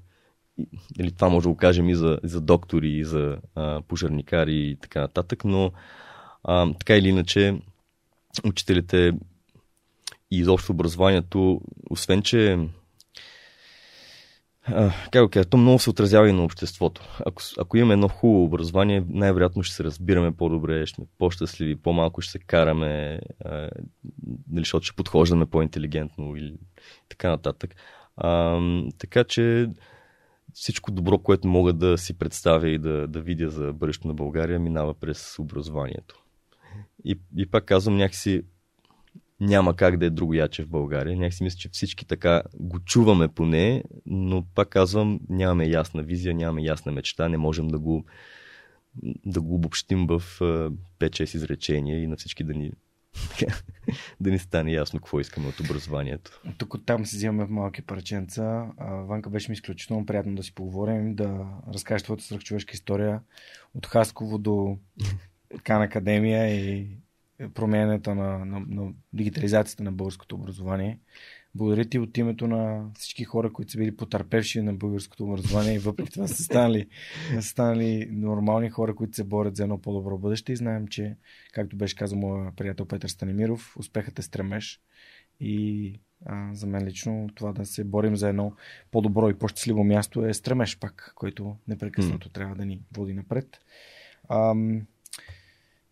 Или 1.00 1.12
това 1.12 1.28
може 1.28 1.44
да 1.44 1.48
го 1.48 1.56
кажем 1.56 1.88
и 1.88 1.94
за, 1.94 2.18
за 2.22 2.40
доктори, 2.40 2.90
и 2.90 3.04
за 3.04 3.38
а, 3.54 3.82
пожарникари 3.88 4.56
и 4.56 4.76
така 4.76 5.00
нататък, 5.00 5.44
но 5.44 5.72
а, 6.44 6.72
така 6.74 6.96
или 6.96 7.08
иначе 7.08 7.60
учителите 8.44 9.12
и 10.30 10.38
изобщо 10.38 10.72
образованието, 10.72 11.60
освен 11.90 12.22
че 12.22 12.58
как 15.10 15.22
го 15.22 15.28
кажа, 15.28 15.48
то 15.48 15.56
много 15.56 15.78
се 15.78 15.90
отразява 15.90 16.28
и 16.28 16.32
на 16.32 16.44
обществото. 16.44 17.02
Ако, 17.26 17.42
ако 17.58 17.76
имаме 17.76 17.94
едно 17.94 18.08
хубаво 18.08 18.44
образование, 18.44 19.04
най-вероятно 19.08 19.62
ще 19.62 19.74
се 19.74 19.84
разбираме 19.84 20.32
по-добре, 20.32 20.86
ще 20.86 20.94
сме 20.94 21.04
по-щастливи, 21.18 21.76
по-малко 21.76 22.20
ще 22.20 22.32
се 22.32 22.38
караме, 22.38 23.20
а, 23.44 23.50
нали, 24.50 24.60
защото 24.60 24.86
ще 24.86 24.96
подхождаме 24.96 25.46
по-интелигентно 25.46 26.36
или 26.36 26.54
така 27.08 27.30
нататък. 27.30 27.74
А, 28.16 28.60
така 28.98 29.24
че 29.24 29.68
всичко 30.52 30.90
добро, 30.90 31.18
което 31.18 31.48
мога 31.48 31.72
да 31.72 31.98
си 31.98 32.18
представя 32.18 32.68
и 32.68 32.78
да, 32.78 33.06
да 33.08 33.20
видя 33.20 33.50
за 33.50 33.72
бъдещето 33.72 34.08
на 34.08 34.14
България, 34.14 34.60
минава 34.60 34.94
през 34.94 35.38
образованието. 35.38 36.22
И, 37.04 37.18
и 37.36 37.46
пак 37.46 37.64
казвам, 37.64 37.96
някакси 37.96 38.42
няма 39.40 39.76
как 39.76 39.96
да 39.96 40.06
е 40.06 40.10
друго 40.10 40.34
яче 40.34 40.64
в 40.64 40.68
България. 40.68 41.16
Някакси 41.16 41.42
мисля, 41.42 41.58
че 41.58 41.68
всички 41.68 42.06
така 42.06 42.42
го 42.54 42.80
чуваме 42.80 43.28
поне, 43.28 43.84
но 44.06 44.44
пак 44.54 44.68
казвам, 44.68 45.20
нямаме 45.28 45.66
ясна 45.66 46.02
визия, 46.02 46.34
нямаме 46.34 46.62
ясна 46.62 46.92
мечта, 46.92 47.28
не 47.28 47.38
можем 47.38 47.68
да 47.68 47.78
го, 47.78 48.04
да 49.26 49.40
го 49.40 49.54
обобщим 49.54 50.06
в 50.06 50.22
5-6 50.98 51.36
изречения 51.36 52.02
и 52.02 52.06
на 52.06 52.16
всички 52.16 52.44
да 52.44 52.54
ни 52.54 52.72
да 54.20 54.30
ни 54.30 54.38
стане 54.38 54.72
ясно 54.72 54.98
какво 54.98 55.20
искаме 55.20 55.48
от 55.48 55.60
образованието. 55.60 56.42
Тук 56.58 56.76
там 56.86 57.06
си 57.06 57.16
взимаме 57.16 57.44
в 57.44 57.50
малки 57.50 57.82
парченца. 57.82 58.66
Ванка 58.80 59.30
беше 59.30 59.50
ми 59.50 59.52
изключително 59.52 60.06
приятно 60.06 60.34
да 60.34 60.42
си 60.42 60.54
поговорим, 60.54 61.14
да 61.14 61.46
разкажеш 61.74 62.02
твоята 62.02 62.24
свръхчовешка 62.24 62.74
история 62.74 63.20
от 63.74 63.86
Хасково 63.86 64.38
до 64.38 64.78
Кан 65.62 65.82
Академия 65.82 66.54
и 66.54 66.88
променянето 67.54 68.14
на, 68.14 68.44
на, 68.44 68.60
на 68.68 68.92
дигитализацията 69.12 69.82
на 69.82 69.92
българското 69.92 70.34
образование. 70.34 70.98
Благодаря 71.54 71.84
ти 71.84 71.98
от 71.98 72.18
името 72.18 72.46
на 72.46 72.90
всички 72.94 73.24
хора, 73.24 73.52
които 73.52 73.72
са 73.72 73.78
били 73.78 73.96
потърпевши 73.96 74.62
на 74.62 74.74
българското 74.74 75.24
образование 75.24 75.74
и 75.74 75.78
въпреки 75.78 76.12
това 76.12 76.26
са 76.26 76.42
станали, 76.42 76.88
са 77.34 77.42
станали 77.48 78.08
нормални 78.10 78.70
хора, 78.70 78.94
които 78.94 79.16
се 79.16 79.24
борят 79.24 79.56
за 79.56 79.62
едно 79.62 79.80
по-добро 79.80 80.18
бъдеще 80.18 80.52
и 80.52 80.56
знаем, 80.56 80.88
че, 80.88 81.16
както 81.52 81.76
беше 81.76 81.96
казал 81.96 82.18
моят 82.18 82.56
приятел 82.56 82.86
Петър 82.86 83.08
Станемиров, 83.08 83.76
успехът 83.78 84.18
е 84.18 84.22
стремеж 84.22 84.80
и 85.40 85.94
а, 86.26 86.54
за 86.54 86.66
мен 86.66 86.84
лично 86.84 87.28
това 87.34 87.52
да 87.52 87.66
се 87.66 87.84
борим 87.84 88.16
за 88.16 88.28
едно 88.28 88.52
по-добро 88.90 89.30
и 89.30 89.38
по-щастливо 89.38 89.84
място 89.84 90.24
е 90.24 90.34
стремеж 90.34 90.78
пак, 90.78 91.12
който 91.14 91.56
непрекъснато 91.68 92.28
mm. 92.28 92.32
трябва 92.32 92.54
да 92.54 92.64
ни 92.64 92.80
води 92.96 93.14
напред. 93.14 93.60
Ам, 94.28 94.82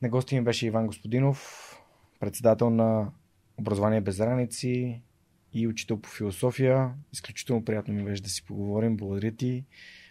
на 0.03 0.09
гости 0.09 0.35
ми 0.35 0.45
беше 0.45 0.67
Иван 0.67 0.87
Господинов, 0.87 1.73
председател 2.21 2.71
на 2.71 3.11
Образование 3.59 4.01
без 4.01 4.19
граници 4.19 5.03
и 5.53 5.69
учител 5.69 6.01
по 6.01 6.09
философия. 6.09 6.91
Изключително 7.13 7.65
приятно 7.65 7.95
ми 7.95 8.05
беше 8.05 8.23
да 8.23 8.29
си 8.29 8.45
поговорим. 8.45 8.97
Благодаря 8.97 9.33
ти. 9.33 9.65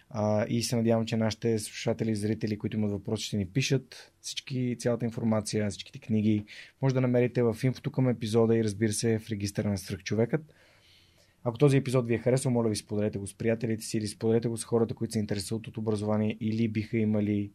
А, 0.10 0.46
и 0.50 0.64
се 0.64 0.76
надявам, 0.76 1.06
че 1.06 1.18
нашите 1.18 1.60
слушатели 1.60 2.12
и 2.12 2.16
зрители, 2.16 2.58
които 2.58 2.78
имат 2.78 2.92
въпроси, 2.92 3.26
ще 3.26 3.38
ни 3.38 3.46
пишат. 3.46 4.14
Всички, 4.22 4.76
цялата 4.80 5.06
информация, 5.06 5.70
всичките 5.70 6.00
книги 6.00 6.46
може 6.82 6.96
да 6.96 7.02
намерите 7.02 7.44
в 7.44 7.58
инфото 7.64 7.92
към 7.92 8.10
епизода 8.10 8.58
и 8.58 8.64
разбира 8.64 8.94
се 8.94 9.20
в 9.20 9.30
регистъра 9.30 9.70
на 9.70 9.78
Свръхчовекът. 9.78 10.54
Ако 11.44 11.58
този 11.58 11.78
епизод 11.78 12.08
ви 12.08 12.14
е 12.14 12.18
харесал, 12.18 12.52
моля 12.52 12.70
ви 12.70 12.76
споделете 12.76 13.20
го 13.20 13.28
с 13.28 13.38
приятелите 13.38 13.84
си 13.84 13.98
или 13.98 14.08
споделете 14.08 14.48
го 14.48 14.58
с 14.58 14.64
хората, 14.64 14.94
които 14.94 15.14
се 15.14 15.20
интересуват 15.20 15.68
от 15.68 15.78
образование 15.78 16.38
или 16.40 16.68
биха 16.68 16.98
имали 16.98 17.52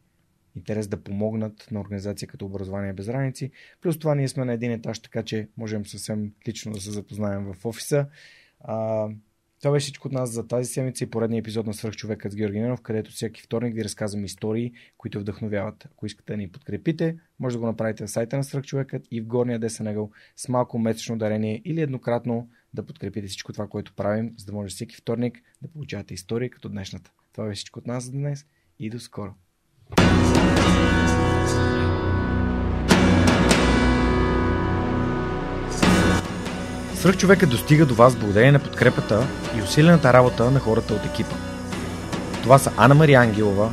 интерес 0.56 0.88
да 0.88 1.02
помогнат 1.02 1.68
на 1.70 1.80
организация 1.80 2.28
като 2.28 2.46
Образование 2.46 2.92
без 2.92 3.06
граници. 3.06 3.50
Плюс 3.80 3.98
това 3.98 4.14
ние 4.14 4.28
сме 4.28 4.44
на 4.44 4.52
един 4.52 4.72
етаж, 4.72 4.98
така 4.98 5.22
че 5.22 5.48
можем 5.56 5.86
съвсем 5.86 6.32
лично 6.48 6.72
да 6.72 6.80
се 6.80 6.90
запознаем 6.90 7.52
в 7.52 7.66
офиса. 7.66 8.06
А, 8.60 9.08
това 9.60 9.72
беше 9.72 9.84
всичко 9.84 10.08
от 10.08 10.12
нас 10.12 10.30
за 10.30 10.48
тази 10.48 10.72
седмица 10.72 11.04
и 11.04 11.10
поредния 11.10 11.38
епизод 11.38 11.66
на 11.66 11.74
Свърхчовекът 11.74 12.32
с 12.32 12.36
Георги 12.36 12.60
Ненов, 12.60 12.80
където 12.80 13.10
всеки 13.10 13.42
вторник 13.42 13.74
ви 13.74 13.84
разказвам 13.84 14.24
истории, 14.24 14.72
които 14.98 15.20
вдъхновяват. 15.20 15.84
Ако 15.84 16.06
искате 16.06 16.32
да 16.32 16.36
ни 16.36 16.50
подкрепите, 16.50 17.16
може 17.38 17.56
да 17.56 17.60
го 17.60 17.66
направите 17.66 18.02
на 18.02 18.08
сайта 18.08 18.36
на 18.36 18.44
Свърхчовекът 18.44 19.06
и 19.10 19.20
в 19.20 19.26
горния 19.26 19.58
десен 19.58 19.86
ъгъл 19.86 20.10
с 20.36 20.48
малко 20.48 20.78
месечно 20.78 21.18
дарение 21.18 21.62
или 21.64 21.80
еднократно 21.80 22.48
да 22.74 22.86
подкрепите 22.86 23.26
всичко 23.26 23.52
това, 23.52 23.68
което 23.68 23.94
правим, 23.94 24.34
за 24.38 24.46
да 24.46 24.52
може 24.52 24.74
всеки 24.74 24.96
вторник 24.96 25.42
да 25.62 25.68
получавате 25.68 26.14
истории 26.14 26.50
като 26.50 26.68
днешната. 26.68 27.12
Това 27.32 27.46
беше 27.46 27.58
всичко 27.58 27.78
от 27.78 27.86
нас 27.86 28.04
за 28.04 28.12
днес 28.12 28.46
и 28.78 28.90
до 28.90 29.00
скоро! 29.00 29.34
Свръхчовека 37.00 37.46
достига 37.46 37.86
до 37.86 37.94
вас 37.94 38.16
благодарение 38.16 38.52
на 38.52 38.58
подкрепата 38.58 39.26
и 39.58 39.62
усилената 39.62 40.12
работа 40.12 40.50
на 40.50 40.60
хората 40.60 40.94
от 40.94 41.04
екипа. 41.06 41.34
Това 42.42 42.58
са 42.58 42.72
Анна 42.76 42.94
Мария 42.94 43.20
Ангелова, 43.20 43.70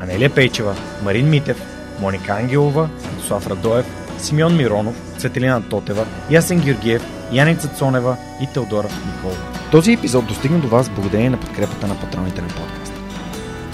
Анелия 0.00 0.30
Пейчева, 0.30 0.76
Марин 1.02 1.28
Митев, 1.28 1.62
Моника 2.00 2.32
Ангелова, 2.32 2.88
Слав 3.26 3.46
Радоев, 3.46 3.86
Симеон 4.18 4.56
Миронов, 4.56 4.94
Светелина 5.18 5.68
Тотева, 5.68 6.06
Ясен 6.30 6.60
Георгиев, 6.60 7.02
Яница 7.32 7.68
Цонева 7.68 8.16
и 8.42 8.46
Теодора 8.46 8.88
Николова. 9.06 9.40
Този 9.70 9.92
епизод 9.92 10.26
достигна 10.26 10.58
до 10.58 10.68
вас 10.68 10.90
благодарение 10.90 11.30
на 11.30 11.40
подкрепата 11.40 11.86
на 11.86 12.00
патроните 12.00 12.42
на 12.42 12.48
подкаста. 12.48 12.94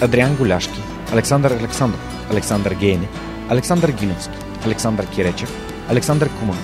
Адриан 0.01 0.35
Голяшки, 0.35 0.81
Александър 1.11 1.51
Александров, 1.51 2.27
Александър 2.31 2.73
Гейне, 2.73 3.07
Александър 3.49 3.91
Гиновски, 3.91 4.37
Александър 4.65 5.07
Киречев, 5.07 5.51
Александър 5.89 6.29
Куман, 6.39 6.57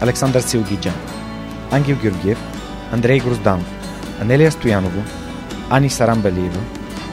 Александър 0.00 0.40
Силгиджан, 0.40 0.94
Ангел 1.70 1.96
Георгиев, 1.96 2.38
Андрей 2.92 3.18
Грозданов, 3.18 3.66
Анелия 4.20 4.52
Стоянова, 4.52 5.02
Ани 5.70 5.90
Сарамбелиева, 5.90 6.60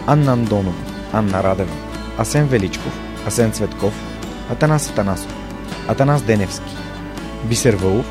Анна 0.08 0.32
Андонова, 0.32 0.82
Анна 1.14 1.44
Радева, 1.44 1.74
Асен 2.18 2.48
Величков, 2.48 3.00
Асен 3.28 3.52
Цветков, 3.52 3.94
Атанас 4.52 4.90
Атанасов, 4.90 5.34
Атанас 5.88 6.22
Деневски, 6.22 6.76
Бисер 7.46 7.74
Вълов, 7.74 8.06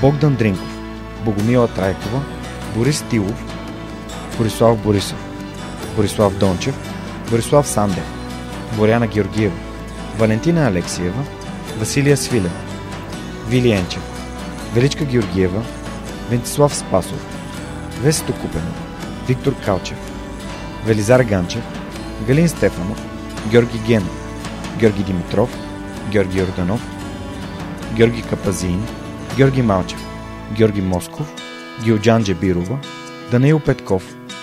Богдан 0.00 0.34
Дринков, 0.34 0.78
Богомила 1.24 1.68
Трайкова, 1.68 2.20
Борис 2.76 3.02
Тилов, 3.02 3.44
Борислав 4.38 4.78
Борисов, 4.78 5.18
Борислав 5.96 6.38
Дончев, 6.38 6.93
Борислав 7.30 7.66
Сандев, 7.66 8.04
Боряна 8.76 9.06
Георгиева, 9.06 9.56
Валентина 10.18 10.66
Алексиева, 10.66 11.24
Василия 11.78 12.16
Свилева, 12.16 12.60
Вилиенчев, 13.48 14.02
Величка 14.74 15.04
Георгиева, 15.04 15.62
Вентислав 16.30 16.74
Спасов, 16.74 17.26
Весето 18.02 18.32
Купенов, 18.32 18.74
Виктор 19.28 19.54
Калчев, 19.64 19.98
Велизар 20.86 21.24
Ганчев, 21.24 21.62
Галин 22.26 22.48
Стефанов, 22.48 22.98
Георги 23.50 23.78
Генов, 23.86 24.24
Георги 24.78 25.02
Димитров, 25.02 25.50
Георги 26.10 26.42
Орданов, 26.42 26.80
Георги 27.94 28.22
Капазин, 28.22 28.86
Георги 29.36 29.62
Малчев, 29.62 30.00
Георги 30.52 30.80
Москов, 30.80 31.26
Гилджан 31.84 32.22
Джебирова, 32.22 32.78
Даниил 33.30 33.60
Петков, 33.60 34.02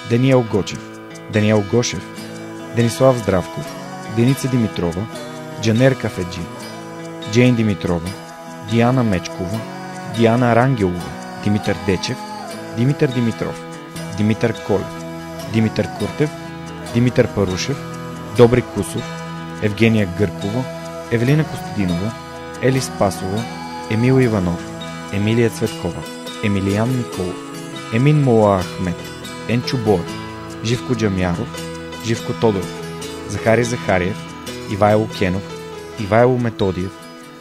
Даниел 0.10 0.46
Гочев, 0.52 0.80
Даниел 1.34 1.64
Гошев, 1.72 2.21
Денислав 2.76 3.18
Здравков, 3.18 3.66
Деница 4.16 4.48
Димитрова, 4.48 5.08
Джанер 5.62 5.98
Кафеджи, 5.98 6.42
Джейн 7.32 7.56
Димитрова, 7.56 8.10
Диана 8.70 9.04
Мечкова, 9.04 9.60
Диана 10.18 10.56
Рангелова, 10.56 11.10
Димитър 11.44 11.78
Дечев, 11.86 12.18
Димитър 12.78 13.10
Димитров, 13.10 13.62
Димитър 14.18 14.66
Колев, 14.68 15.04
Димитър 15.54 15.88
Куртев, 16.00 16.32
Димитър 16.94 17.28
Парушев, 17.28 17.78
Добри 18.38 18.62
Кусов, 18.62 19.04
Евгения 19.62 20.10
Гъркова, 20.18 20.64
Евелина 21.12 21.44
Костадинова, 21.44 22.12
Ели 22.62 22.82
Спасова, 22.82 23.44
Емил 23.90 24.20
Иванов, 24.20 24.72
Емилия 25.14 25.50
Цветкова, 25.50 26.02
Емилиян 26.44 26.90
Николов, 26.98 27.36
Емин 27.94 28.24
Мола 28.24 28.62
Ахмет, 28.62 28.96
Енчо 29.48 29.78
Боев, 29.78 30.06
Живко 30.64 30.96
Джамяров, 30.96 31.71
Живко 32.06 32.34
Тодоров, 32.34 32.68
Захари 33.30 33.64
Захариев, 33.64 34.18
Ивайло 34.72 35.08
Кенов, 35.20 35.44
Ивайло 36.00 36.38
Методиев, 36.38 36.92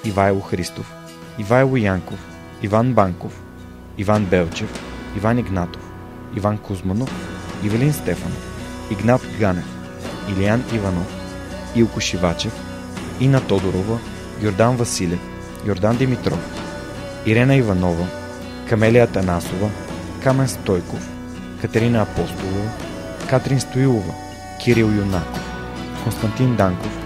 Ивайло 0.04 0.40
Христов, 0.40 0.92
Ивайло 1.38 1.76
Янков, 1.76 2.18
Иван 2.62 2.94
Банков, 2.94 3.32
Иван 3.98 4.24
Белчев, 4.24 4.68
Иван 5.16 5.38
Игнатов, 5.38 5.82
Иван 6.36 6.58
Кузманов, 6.58 7.10
Ивелин 7.64 7.92
Стефанов, 7.92 8.42
Игнат 8.90 9.20
Ганев, 9.38 9.64
Илиян 10.28 10.62
Иванов, 10.72 11.06
Илко 11.74 12.00
Шивачев, 12.00 12.52
Ина 13.20 13.40
Тодорова, 13.40 13.98
Йордан 14.42 14.76
Василев, 14.76 15.20
Йордан 15.66 15.96
Димитров, 15.96 16.38
Ирена 17.26 17.56
Иванова, 17.56 18.06
Камелия 18.68 19.06
Танасова, 19.06 19.70
Камен 20.22 20.48
Стойков, 20.48 21.08
Катерина 21.60 22.02
Апостолова, 22.02 22.70
Катрин 23.30 23.60
Стоилова, 23.60 24.14
Кирил 24.64 24.90
Юнаков, 24.90 25.40
Константин 26.04 26.56
Данков, 26.56 26.98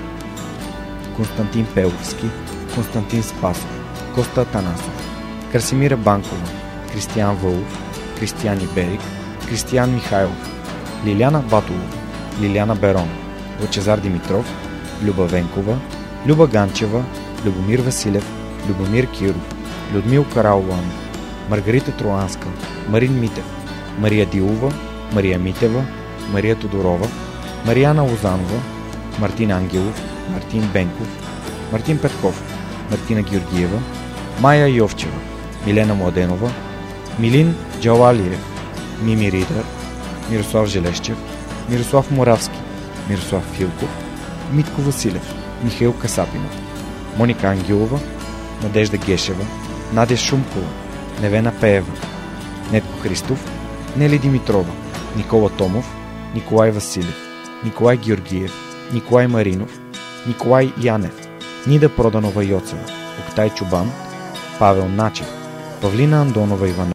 Константин 1.17 1.67
Пеловски, 1.75 2.27
Константин 2.75 3.23
Спасов, 3.23 3.69
Коста 4.15 4.45
Танасов, 4.45 4.91
Красимира 5.53 5.97
Банкова, 5.97 6.49
Кристиян 6.93 7.37
Вълов, 7.37 7.79
Кристиян 8.19 8.61
Иберик, 8.61 9.01
Кристиян 9.49 9.95
Михайлов, 9.95 10.51
Лиляна 11.07 11.41
Батолова, 11.41 11.85
Лиляна 12.41 12.75
Берон, 12.75 13.09
Лъчезар 13.61 13.99
Димитров, 13.99 14.47
Люба 15.05 15.25
Венкова, 15.25 15.79
Люба 16.27 16.47
Ганчева, 16.47 17.05
Любомир 17.45 17.81
Василев, 17.81 18.27
Любомир 18.69 19.07
Киров, 19.11 19.55
Людмил 19.93 20.25
Караулан, 20.35 20.91
Маргарита 21.51 21.93
Троанска, 21.93 22.49
Марин 22.89 23.21
Митев, 23.21 23.45
Мария 23.99 24.27
Дилова, 24.27 24.73
Мария 25.13 25.39
Митева, 25.39 25.85
Мария 26.33 26.57
Тодорова, 26.57 27.09
Марияна 27.65 28.03
Лозанова, 28.05 28.61
Мартин 29.19 29.53
Ангелов, 29.53 29.95
Мартин 30.29 30.63
Бенков, 30.73 31.09
Мартин 31.73 31.99
Петков, 31.99 32.43
Мартина 32.91 33.23
Георгиева, 33.23 33.81
Майя 34.41 34.69
Йовчева, 34.69 35.19
Милена 35.67 35.95
Младенова, 35.95 36.51
Милин 37.19 37.55
Джалалиев, 37.81 38.39
Мими 39.03 39.33
Ридър, 39.33 39.65
Мирослав 40.31 40.67
Желещев, 40.67 41.17
Мирослав 41.69 42.11
Моравски, 42.11 42.59
Мирослав 43.09 43.43
Филков, 43.57 43.89
Митко 44.53 44.81
Василев, 44.81 45.35
Михаил 45.63 45.93
Касапинов, 45.93 46.53
Моника 47.19 47.47
Ангелова, 47.47 48.01
Надежда 48.63 48.97
Гешева, 48.97 49.45
Надя 49.93 50.17
Шумкова, 50.17 50.67
Невена 51.23 51.53
Пеева, 51.61 51.93
Нетко 52.73 52.99
Христов, 53.03 53.39
Нели 53.97 54.19
Димитрова, 54.19 54.73
Никола 55.17 55.49
Томов, 55.49 55.85
Николай 56.35 56.71
Василев, 56.71 57.24
Николай 57.65 57.97
Георгиев, 57.97 58.53
Николай 58.93 59.27
Маринов, 59.27 59.71
Николай 60.27 60.73
Янев, 60.77 61.15
Нида 61.67 61.89
Проданова 61.89 62.45
Йоцева, 62.45 62.85
Октай 63.21 63.51
Чубан, 63.55 63.91
Павел 64.59 64.89
Начев, 64.89 65.27
Павлина 65.81 66.21
Андонова 66.21 66.69
Иванова, 66.69 66.93